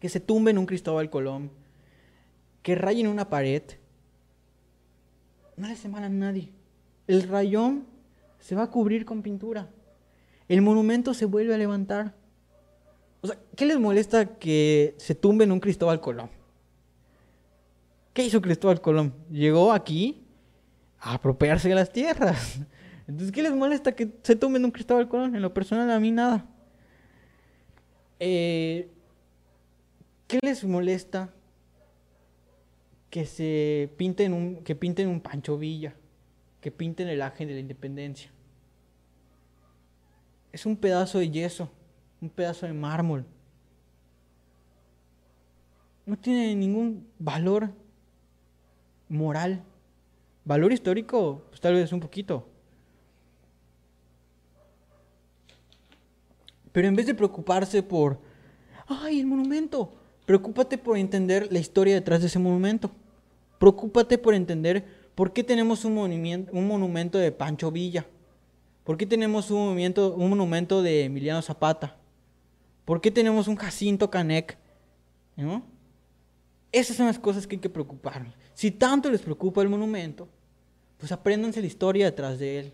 que 0.00 0.08
se 0.08 0.20
tumben 0.20 0.58
un 0.58 0.66
Cristóbal 0.66 1.10
Colón, 1.10 1.50
que 2.62 2.74
rayen 2.74 3.06
una 3.06 3.28
pared, 3.28 3.62
no 5.56 5.66
le 5.66 5.72
hace 5.72 5.88
mal 5.88 6.04
a 6.04 6.08
nadie. 6.08 6.52
El 7.06 7.22
rayón 7.22 7.86
se 8.40 8.54
va 8.54 8.64
a 8.64 8.70
cubrir 8.70 9.04
con 9.04 9.22
pintura. 9.22 9.70
El 10.48 10.62
monumento 10.62 11.14
se 11.14 11.24
vuelve 11.24 11.54
a 11.54 11.58
levantar. 11.58 12.14
O 13.20 13.26
sea, 13.26 13.38
¿qué 13.56 13.66
les 13.66 13.78
molesta 13.78 14.38
que 14.38 14.94
se 14.98 15.14
tumben 15.14 15.50
un 15.50 15.60
Cristóbal 15.60 16.00
Colón? 16.00 16.30
¿Qué 18.12 18.24
hizo 18.24 18.40
Cristóbal 18.40 18.80
Colón? 18.80 19.14
Llegó 19.30 19.72
aquí 19.72 20.24
a 21.00 21.14
apropiarse 21.14 21.68
de 21.68 21.74
las 21.74 21.92
tierras. 21.92 22.60
Entonces, 23.08 23.32
¿qué 23.32 23.42
les 23.42 23.54
molesta 23.54 23.92
que 23.92 24.12
se 24.22 24.36
tumben 24.36 24.64
un 24.64 24.70
Cristóbal 24.70 25.08
Colón? 25.08 25.36
En 25.36 25.42
lo 25.42 25.54
personal, 25.54 25.90
a 25.90 26.00
mí 26.00 26.10
nada. 26.10 26.46
Eh, 28.18 28.90
¿Qué 30.26 30.38
les 30.42 30.64
molesta 30.64 31.32
que 33.10 33.26
se 33.26 33.90
pinten 33.96 34.32
un, 34.32 34.64
que 34.64 34.74
pinten 34.74 35.08
un 35.08 35.20
Pancho 35.20 35.56
Villa, 35.56 35.94
que 36.60 36.70
pinten 36.70 37.08
el 37.08 37.22
ángel 37.22 37.48
de 37.48 37.54
la 37.54 37.60
independencia? 37.60 38.30
Es 40.52 40.66
un 40.66 40.76
pedazo 40.76 41.18
de 41.18 41.30
yeso, 41.30 41.70
un 42.20 42.30
pedazo 42.30 42.66
de 42.66 42.72
mármol. 42.72 43.24
No 46.06 46.16
tiene 46.16 46.54
ningún 46.54 47.06
valor 47.18 47.70
moral. 49.08 49.62
Valor 50.44 50.72
histórico, 50.72 51.44
pues 51.50 51.60
tal 51.60 51.74
vez 51.74 51.92
un 51.92 52.00
poquito. 52.00 52.48
Pero 56.76 56.88
en 56.88 56.94
vez 56.94 57.06
de 57.06 57.14
preocuparse 57.14 57.82
por, 57.82 58.20
ay, 58.86 59.20
el 59.20 59.26
monumento, 59.26 59.94
Preocúpate 60.26 60.76
por 60.76 60.98
entender 60.98 61.48
la 61.52 61.60
historia 61.60 61.94
detrás 61.94 62.20
de 62.20 62.26
ese 62.26 62.40
monumento. 62.40 62.90
Preocúpate 63.58 64.18
por 64.18 64.34
entender 64.34 64.84
por 65.14 65.32
qué 65.32 65.44
tenemos 65.44 65.84
un 65.84 65.94
monumento, 65.94 66.50
un 66.52 66.66
monumento 66.66 67.16
de 67.16 67.30
Pancho 67.30 67.70
Villa. 67.70 68.04
¿Por 68.82 68.96
qué 68.96 69.06
tenemos 69.06 69.52
un, 69.52 69.68
movimiento, 69.68 70.14
un 70.14 70.28
monumento 70.28 70.82
de 70.82 71.04
Emiliano 71.04 71.40
Zapata? 71.42 71.96
¿Por 72.84 73.00
qué 73.00 73.12
tenemos 73.12 73.46
un 73.46 73.54
Jacinto 73.54 74.10
Canec? 74.10 74.58
Esas 76.72 76.96
son 76.96 77.06
las 77.06 77.18
cosas 77.20 77.46
que 77.46 77.54
hay 77.54 77.60
que 77.60 77.70
preocuparnos. 77.70 78.34
Si 78.52 78.72
tanto 78.72 79.10
les 79.10 79.22
preocupa 79.22 79.62
el 79.62 79.68
monumento, 79.68 80.28
pues 80.98 81.12
apréndanse 81.12 81.60
la 81.60 81.66
historia 81.68 82.06
detrás 82.06 82.40
de 82.40 82.58
él. 82.58 82.72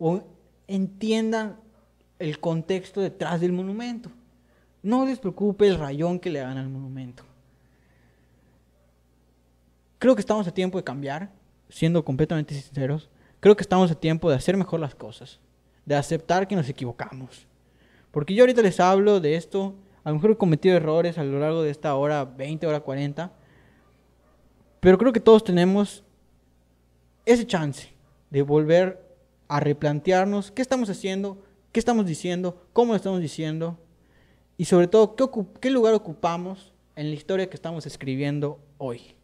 O 0.00 0.20
entiendan 0.66 1.63
el 2.24 2.40
contexto 2.40 3.02
detrás 3.02 3.40
del 3.40 3.52
monumento. 3.52 4.10
No 4.82 5.04
les 5.04 5.18
preocupe 5.18 5.68
el 5.68 5.78
rayón 5.78 6.18
que 6.18 6.30
le 6.30 6.40
hagan 6.40 6.56
al 6.56 6.70
monumento. 6.70 7.22
Creo 9.98 10.14
que 10.14 10.20
estamos 10.20 10.46
a 10.46 10.54
tiempo 10.54 10.78
de 10.78 10.84
cambiar, 10.84 11.30
siendo 11.68 12.02
completamente 12.02 12.54
sinceros. 12.54 13.10
Creo 13.40 13.56
que 13.56 13.62
estamos 13.62 13.90
a 13.90 13.94
tiempo 13.94 14.30
de 14.30 14.36
hacer 14.36 14.56
mejor 14.56 14.80
las 14.80 14.94
cosas, 14.94 15.38
de 15.84 15.94
aceptar 15.94 16.48
que 16.48 16.56
nos 16.56 16.68
equivocamos. 16.68 17.46
Porque 18.10 18.34
yo 18.34 18.42
ahorita 18.42 18.62
les 18.62 18.80
hablo 18.80 19.20
de 19.20 19.36
esto, 19.36 19.74
a 20.02 20.08
lo 20.08 20.16
mejor 20.16 20.30
he 20.30 20.36
cometido 20.36 20.76
errores 20.76 21.18
a 21.18 21.24
lo 21.24 21.38
largo 21.38 21.62
de 21.62 21.70
esta 21.70 21.94
hora 21.94 22.24
20, 22.24 22.66
hora 22.66 22.80
40, 22.80 23.32
pero 24.80 24.96
creo 24.96 25.12
que 25.12 25.20
todos 25.20 25.44
tenemos 25.44 26.04
ese 27.26 27.46
chance 27.46 27.90
de 28.30 28.42
volver 28.42 29.04
a 29.48 29.60
replantearnos 29.60 30.50
qué 30.50 30.62
estamos 30.62 30.88
haciendo, 30.88 31.42
qué 31.74 31.80
estamos 31.80 32.06
diciendo, 32.06 32.68
cómo 32.72 32.92
lo 32.92 32.96
estamos 32.96 33.20
diciendo, 33.20 33.76
y 34.56 34.66
sobre 34.66 34.86
todo, 34.86 35.16
¿qué, 35.16 35.26
¿qué 35.60 35.70
lugar 35.70 35.92
ocupamos 35.92 36.72
en 36.94 37.10
la 37.10 37.16
historia 37.16 37.50
que 37.50 37.56
estamos 37.56 37.84
escribiendo 37.84 38.60
hoy? 38.78 39.16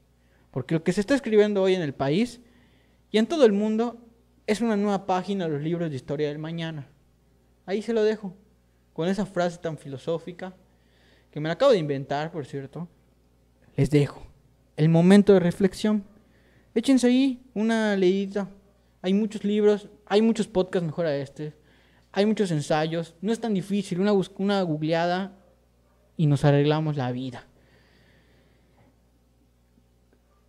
Porque 0.50 0.74
lo 0.74 0.82
que 0.82 0.92
se 0.92 1.00
está 1.00 1.14
escribiendo 1.14 1.62
hoy 1.62 1.74
en 1.74 1.82
el 1.82 1.94
país 1.94 2.40
y 3.12 3.18
en 3.18 3.26
todo 3.26 3.44
el 3.44 3.52
mundo 3.52 3.98
es 4.48 4.60
una 4.60 4.76
nueva 4.76 5.06
página 5.06 5.44
de 5.44 5.52
los 5.52 5.62
libros 5.62 5.90
de 5.90 5.94
historia 5.94 6.26
del 6.26 6.40
mañana. 6.40 6.88
Ahí 7.66 7.82
se 7.82 7.92
lo 7.92 8.02
dejo, 8.02 8.34
con 8.94 9.08
esa 9.08 9.26
frase 9.26 9.58
tan 9.58 9.78
filosófica, 9.78 10.52
que 11.30 11.38
me 11.38 11.48
la 11.48 11.52
acabo 11.52 11.70
de 11.70 11.78
inventar, 11.78 12.32
por 12.32 12.46
cierto. 12.46 12.88
Les 13.76 13.90
dejo 13.90 14.26
el 14.76 14.88
momento 14.88 15.34
de 15.34 15.38
reflexión. 15.38 16.02
Échense 16.74 17.06
ahí 17.06 17.40
una 17.54 17.94
leída. 17.94 18.50
Hay 19.02 19.14
muchos 19.14 19.44
libros, 19.44 19.88
hay 20.04 20.20
muchos 20.20 20.48
podcasts 20.48 20.84
mejor 20.84 21.06
a 21.06 21.16
este. 21.16 21.59
Hay 22.12 22.26
muchos 22.26 22.50
ensayos. 22.50 23.14
No 23.20 23.32
es 23.32 23.40
tan 23.40 23.54
difícil. 23.54 24.00
Una, 24.00 24.12
una 24.12 24.62
googleada 24.62 25.32
y 26.16 26.26
nos 26.26 26.44
arreglamos 26.44 26.96
la 26.96 27.12
vida. 27.12 27.46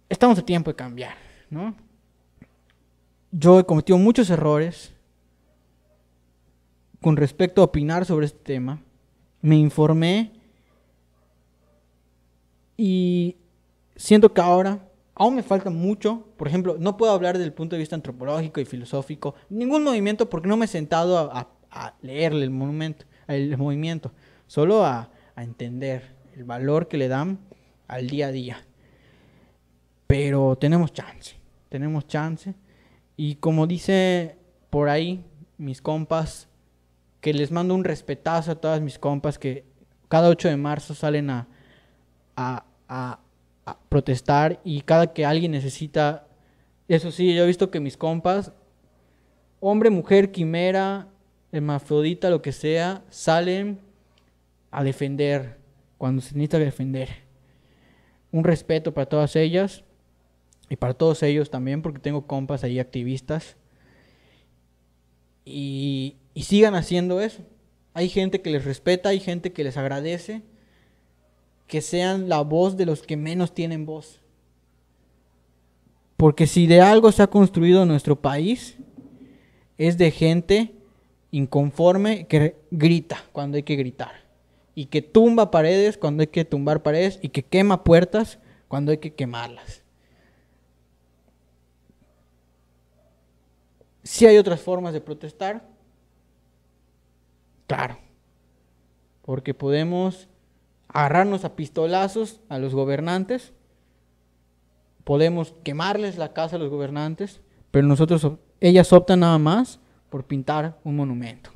Estamos 0.10 0.38
a 0.40 0.46
tiempo 0.46 0.72
de 0.72 0.76
cambiar, 0.76 1.16
¿no? 1.50 1.76
Yo 3.32 3.60
he 3.60 3.66
cometido 3.66 3.98
muchos 3.98 4.30
errores 4.30 4.94
con 7.02 7.16
respecto 7.16 7.62
a 7.62 7.66
opinar 7.66 8.06
sobre 8.06 8.26
este 8.26 8.40
tema. 8.40 8.82
Me 9.42 9.56
informé 9.56 10.34
y 12.76 13.38
siento 13.96 14.34
que 14.34 14.42
ahora 14.42 14.91
aún 15.16 15.36
me 15.36 15.44
falta 15.44 15.70
mucho. 15.70 16.28
Por 16.38 16.48
ejemplo, 16.48 16.78
no 16.80 16.98
puedo 16.98 17.12
hablar 17.12 17.38
del 17.38 17.54
punto 17.54 17.76
de 17.76 17.80
vista 17.80 17.96
antropológico 17.96 18.60
y 18.60 18.66
filosófico, 18.66 19.36
ningún 19.50 19.84
movimiento 19.84 20.30
porque 20.30 20.48
no 20.48 20.58
me 20.58 20.66
he 20.66 20.68
sentado 20.68 21.32
a, 21.34 21.58
leerle 22.02 22.44
el 22.44 22.50
monumento, 22.50 23.06
el 23.28 23.58
movimiento, 23.58 24.12
solo 24.46 24.84
a, 24.84 25.10
a 25.36 25.44
entender 25.44 26.16
el 26.36 26.44
valor 26.44 26.90
que 26.90 26.98
le 26.98 27.08
dan 27.08 27.40
al 27.88 28.08
día 28.08 28.28
a 28.28 28.32
día. 28.32 28.66
Pero 30.08 30.58
tenemos 30.58 30.92
chance, 30.92 31.38
tenemos 31.70 32.08
chance. 32.08 32.54
Y 33.16 33.36
como 33.36 33.68
dice 33.68 34.38
por 34.70 34.90
ahí 34.90 35.26
mis 35.58 35.82
compas, 35.82 36.50
que 37.22 37.34
les 37.34 37.52
mando 37.52 37.76
un 37.76 37.84
respetazo 37.84 38.52
a 38.52 38.56
todas 38.56 38.82
mis 38.82 38.98
compas 38.98 39.38
que 39.38 39.66
cada 40.10 40.28
8 40.28 40.50
de 40.50 40.58
marzo 40.58 40.94
salen 40.96 41.30
a, 41.30 41.48
a, 42.36 42.66
a, 42.90 43.20
protestar 43.90 44.60
y 44.64 44.82
cada 44.82 45.14
que 45.14 45.26
alguien 45.26 45.52
necesita, 45.52 46.28
eso 46.88 47.12
sí, 47.12 47.34
yo 47.34 47.44
he 47.44 47.48
visto 47.48 47.72
que 47.72 47.80
mis 47.80 47.98
compas, 47.98 48.52
hombre, 49.60 49.90
mujer, 49.90 50.32
quimera, 50.32 51.08
hermafrodita, 51.52 52.30
lo 52.30 52.42
que 52.42 52.52
sea, 52.52 53.04
salen 53.10 53.80
a 54.72 54.84
defender 54.84 55.58
cuando 55.98 56.22
se 56.22 56.34
necesita 56.36 56.60
defender. 56.60 57.10
Un 58.32 58.44
respeto 58.44 58.94
para 58.94 59.08
todas 59.08 59.36
ellas 59.36 59.84
y 60.70 60.78
para 60.78 60.94
todos 60.94 61.22
ellos 61.24 61.50
también, 61.50 61.82
porque 61.82 62.00
tengo 62.00 62.28
compas 62.28 62.64
ahí 62.64 62.80
activistas. 62.80 63.58
Y, 65.44 66.16
y 66.34 66.44
sigan 66.44 66.76
haciendo 66.76 67.20
eso. 67.20 67.44
Hay 67.94 68.08
gente 68.08 68.42
que 68.42 68.50
les 68.50 68.64
respeta, 68.64 69.10
hay 69.10 69.20
gente 69.20 69.52
que 69.52 69.64
les 69.64 69.76
agradece, 69.76 70.44
que 71.72 71.80
sean 71.80 72.28
la 72.28 72.42
voz 72.42 72.76
de 72.76 72.86
los 72.86 73.02
que 73.02 73.16
menos 73.16 73.54
tienen 73.54 73.86
voz. 73.86 74.20
Porque 76.18 76.46
si 76.46 76.68
de 76.68 76.82
algo 76.82 77.14
se 77.14 77.24
ha 77.24 77.28
construido 77.28 77.86
nuestro 77.86 78.20
país, 78.20 78.76
es 79.78 79.98
de 79.98 80.12
gente 80.12 80.76
inconforme 81.32 82.28
que 82.28 82.58
grita 82.72 83.24
cuando 83.32 83.56
hay 83.56 83.64
que 83.64 83.78
gritar. 83.78 84.12
Y 84.76 84.88
que 84.88 85.02
tumba 85.02 85.50
paredes 85.50 85.98
cuando 85.98 86.20
hay 86.20 86.28
que 86.28 86.44
tumbar 86.44 86.84
paredes. 86.84 87.20
Y 87.22 87.30
que 87.30 87.42
quema 87.42 87.86
puertas 87.86 88.40
cuando 88.68 88.92
hay 88.92 88.98
que 88.98 89.14
quemarlas. 89.14 89.82
Si 94.04 94.26
hay 94.26 94.38
otras 94.38 94.60
formas 94.60 94.92
de 94.92 95.00
protestar, 95.00 95.72
Claro. 97.66 97.98
Porque 99.22 99.54
podemos 99.54 100.28
agarrarnos 100.94 101.46
a 101.46 101.56
pistolazos 101.56 102.42
a 102.50 102.58
los 102.58 102.76
gobernantes, 102.76 103.54
podemos 105.04 105.54
quemarles 105.64 106.18
la 106.18 106.34
casa 106.34 106.56
a 106.56 106.60
los 106.60 106.70
gobernantes, 106.70 107.42
pero 107.72 107.88
nosotros, 107.88 108.28
ellas 108.60 108.92
optan 108.94 109.22
nada 109.22 109.38
más 109.38 109.80
por 110.10 110.26
pintar 110.26 110.78
un 110.84 110.98
monumento. 110.98 111.52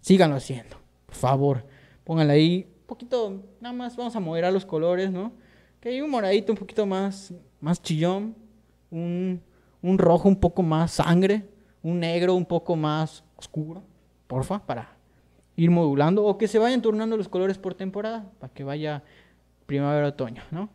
Síganlo 0.00 0.36
haciendo, 0.36 0.76
por 1.06 1.14
favor. 1.14 1.64
Pónganle 2.04 2.32
ahí 2.32 2.66
un 2.80 2.86
poquito, 2.86 3.42
nada 3.60 3.72
más 3.72 3.96
vamos 3.96 4.16
a 4.16 4.20
moderar 4.20 4.52
los 4.52 4.66
colores, 4.66 5.10
¿no? 5.10 5.32
Que 5.80 5.90
hay 5.90 6.00
un 6.00 6.10
moradito 6.10 6.52
un 6.52 6.58
poquito 6.58 6.84
más, 6.84 7.32
más 7.60 7.80
chillón, 7.80 8.34
un, 8.90 9.40
un 9.80 9.98
rojo 9.98 10.28
un 10.28 10.36
poco 10.36 10.62
más 10.62 10.92
sangre, 10.92 11.48
un 11.82 12.00
negro 12.00 12.34
un 12.34 12.44
poco 12.44 12.74
más 12.74 13.24
oscuro, 13.36 13.82
porfa, 14.26 14.58
para 14.66 14.91
ir 15.62 15.70
modulando 15.70 16.24
o 16.24 16.38
que 16.38 16.48
se 16.48 16.58
vayan 16.58 16.82
turnando 16.82 17.16
los 17.16 17.28
colores 17.28 17.56
por 17.56 17.74
temporada 17.74 18.28
para 18.40 18.52
que 18.52 18.64
vaya 18.64 19.04
primavera, 19.66 20.08
otoño, 20.08 20.42
¿no? 20.50 20.68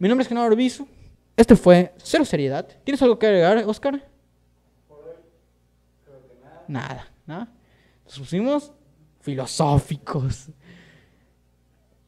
Mi 0.00 0.08
nombre 0.08 0.22
es 0.22 0.28
Genaro 0.28 0.48
Orbizu. 0.48 0.88
Este 1.36 1.54
fue 1.54 1.94
Cero 1.98 2.24
Seriedad. 2.24 2.66
¿Tienes 2.82 3.00
algo 3.02 3.18
que 3.18 3.26
agregar, 3.28 3.58
Oscar? 3.66 4.04
Nada, 6.66 7.08
nada. 7.24 7.48
Nos 8.04 8.18
pusimos 8.18 8.72
filosóficos. 9.20 10.48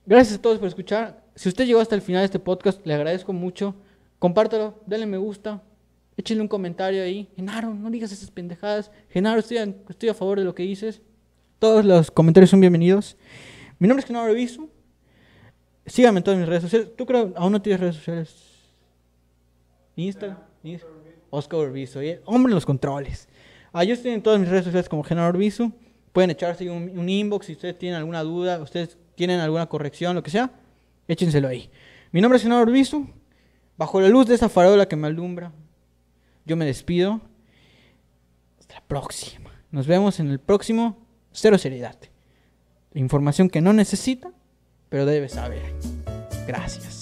Gracias 0.04 0.38
a 0.38 0.42
todos 0.42 0.58
por 0.58 0.66
escuchar. 0.66 1.22
Si 1.36 1.48
usted 1.48 1.66
llegó 1.66 1.80
hasta 1.80 1.94
el 1.94 2.02
final 2.02 2.22
de 2.22 2.26
este 2.26 2.40
podcast, 2.40 2.84
le 2.84 2.94
agradezco 2.94 3.32
mucho. 3.32 3.76
Compártelo, 4.18 4.80
denle 4.86 5.06
me 5.06 5.18
gusta, 5.18 5.62
échenle 6.16 6.42
un 6.42 6.48
comentario 6.48 7.02
ahí. 7.02 7.28
Genaro, 7.36 7.72
no 7.74 7.90
digas 7.90 8.10
esas 8.10 8.30
pendejadas. 8.32 8.90
Genaro, 9.08 9.38
estoy 9.38 9.58
estoy 9.88 10.08
a 10.08 10.14
favor 10.14 10.38
de 10.40 10.44
lo 10.44 10.54
que 10.54 10.64
dices. 10.64 11.00
Todos 11.62 11.84
los 11.84 12.10
comentarios 12.10 12.50
son 12.50 12.58
bienvenidos. 12.58 13.16
Mi 13.78 13.86
nombre 13.86 14.00
es 14.00 14.06
Genaro 14.08 14.26
Reviso. 14.26 14.68
Síganme 15.86 16.18
en 16.18 16.24
todas 16.24 16.40
mis 16.40 16.48
redes 16.48 16.64
sociales. 16.64 16.88
¿Tú 16.96 17.06
creo 17.06 17.32
aún 17.36 17.52
no 17.52 17.62
tienes 17.62 17.78
redes 17.78 17.94
sociales? 17.94 18.34
Instagram. 19.94 20.38
Oscar 21.30 21.60
Orbizo. 21.60 22.00
Hombre 22.24 22.50
en 22.50 22.56
los 22.56 22.66
controles. 22.66 23.28
Ah, 23.72 23.84
yo 23.84 23.94
estoy 23.94 24.10
en 24.10 24.24
todas 24.24 24.40
mis 24.40 24.48
redes 24.48 24.64
sociales 24.64 24.88
como 24.88 25.04
Genaro 25.04 25.28
Orbizo. 25.28 25.70
Pueden 26.12 26.30
echarse 26.30 26.68
un, 26.68 27.08
inbox 27.08 27.46
si 27.46 27.52
ustedes 27.52 27.78
tienen 27.78 27.96
alguna 27.96 28.24
duda, 28.24 28.58
ustedes 28.60 28.98
tienen 29.14 29.38
alguna 29.38 29.66
corrección, 29.66 30.16
lo 30.16 30.22
que 30.24 30.32
sea. 30.32 30.50
Échenselo 31.06 31.46
ahí. 31.46 31.70
Mi 32.10 32.20
nombre 32.20 32.38
es 32.38 32.42
Genaro 32.42 32.62
Orbizo. 32.62 33.06
Bajo 33.76 34.00
la 34.00 34.08
luz 34.08 34.26
de 34.26 34.34
esa 34.34 34.48
farola 34.48 34.88
que 34.88 34.96
me 34.96 35.06
alumbra, 35.06 35.52
yo 36.44 36.56
me 36.56 36.64
despido. 36.64 37.20
Hasta 38.58 38.74
la 38.74 38.80
próxima. 38.80 39.52
Nos 39.70 39.86
vemos 39.86 40.18
en 40.18 40.28
el 40.28 40.40
próximo 40.40 41.01
Cero 41.32 41.58
seriedad. 41.58 41.96
Información 42.94 43.48
que 43.48 43.60
no 43.60 43.72
necesita, 43.72 44.30
pero 44.88 45.06
debe 45.06 45.28
saber. 45.28 45.62
Gracias. 46.46 47.01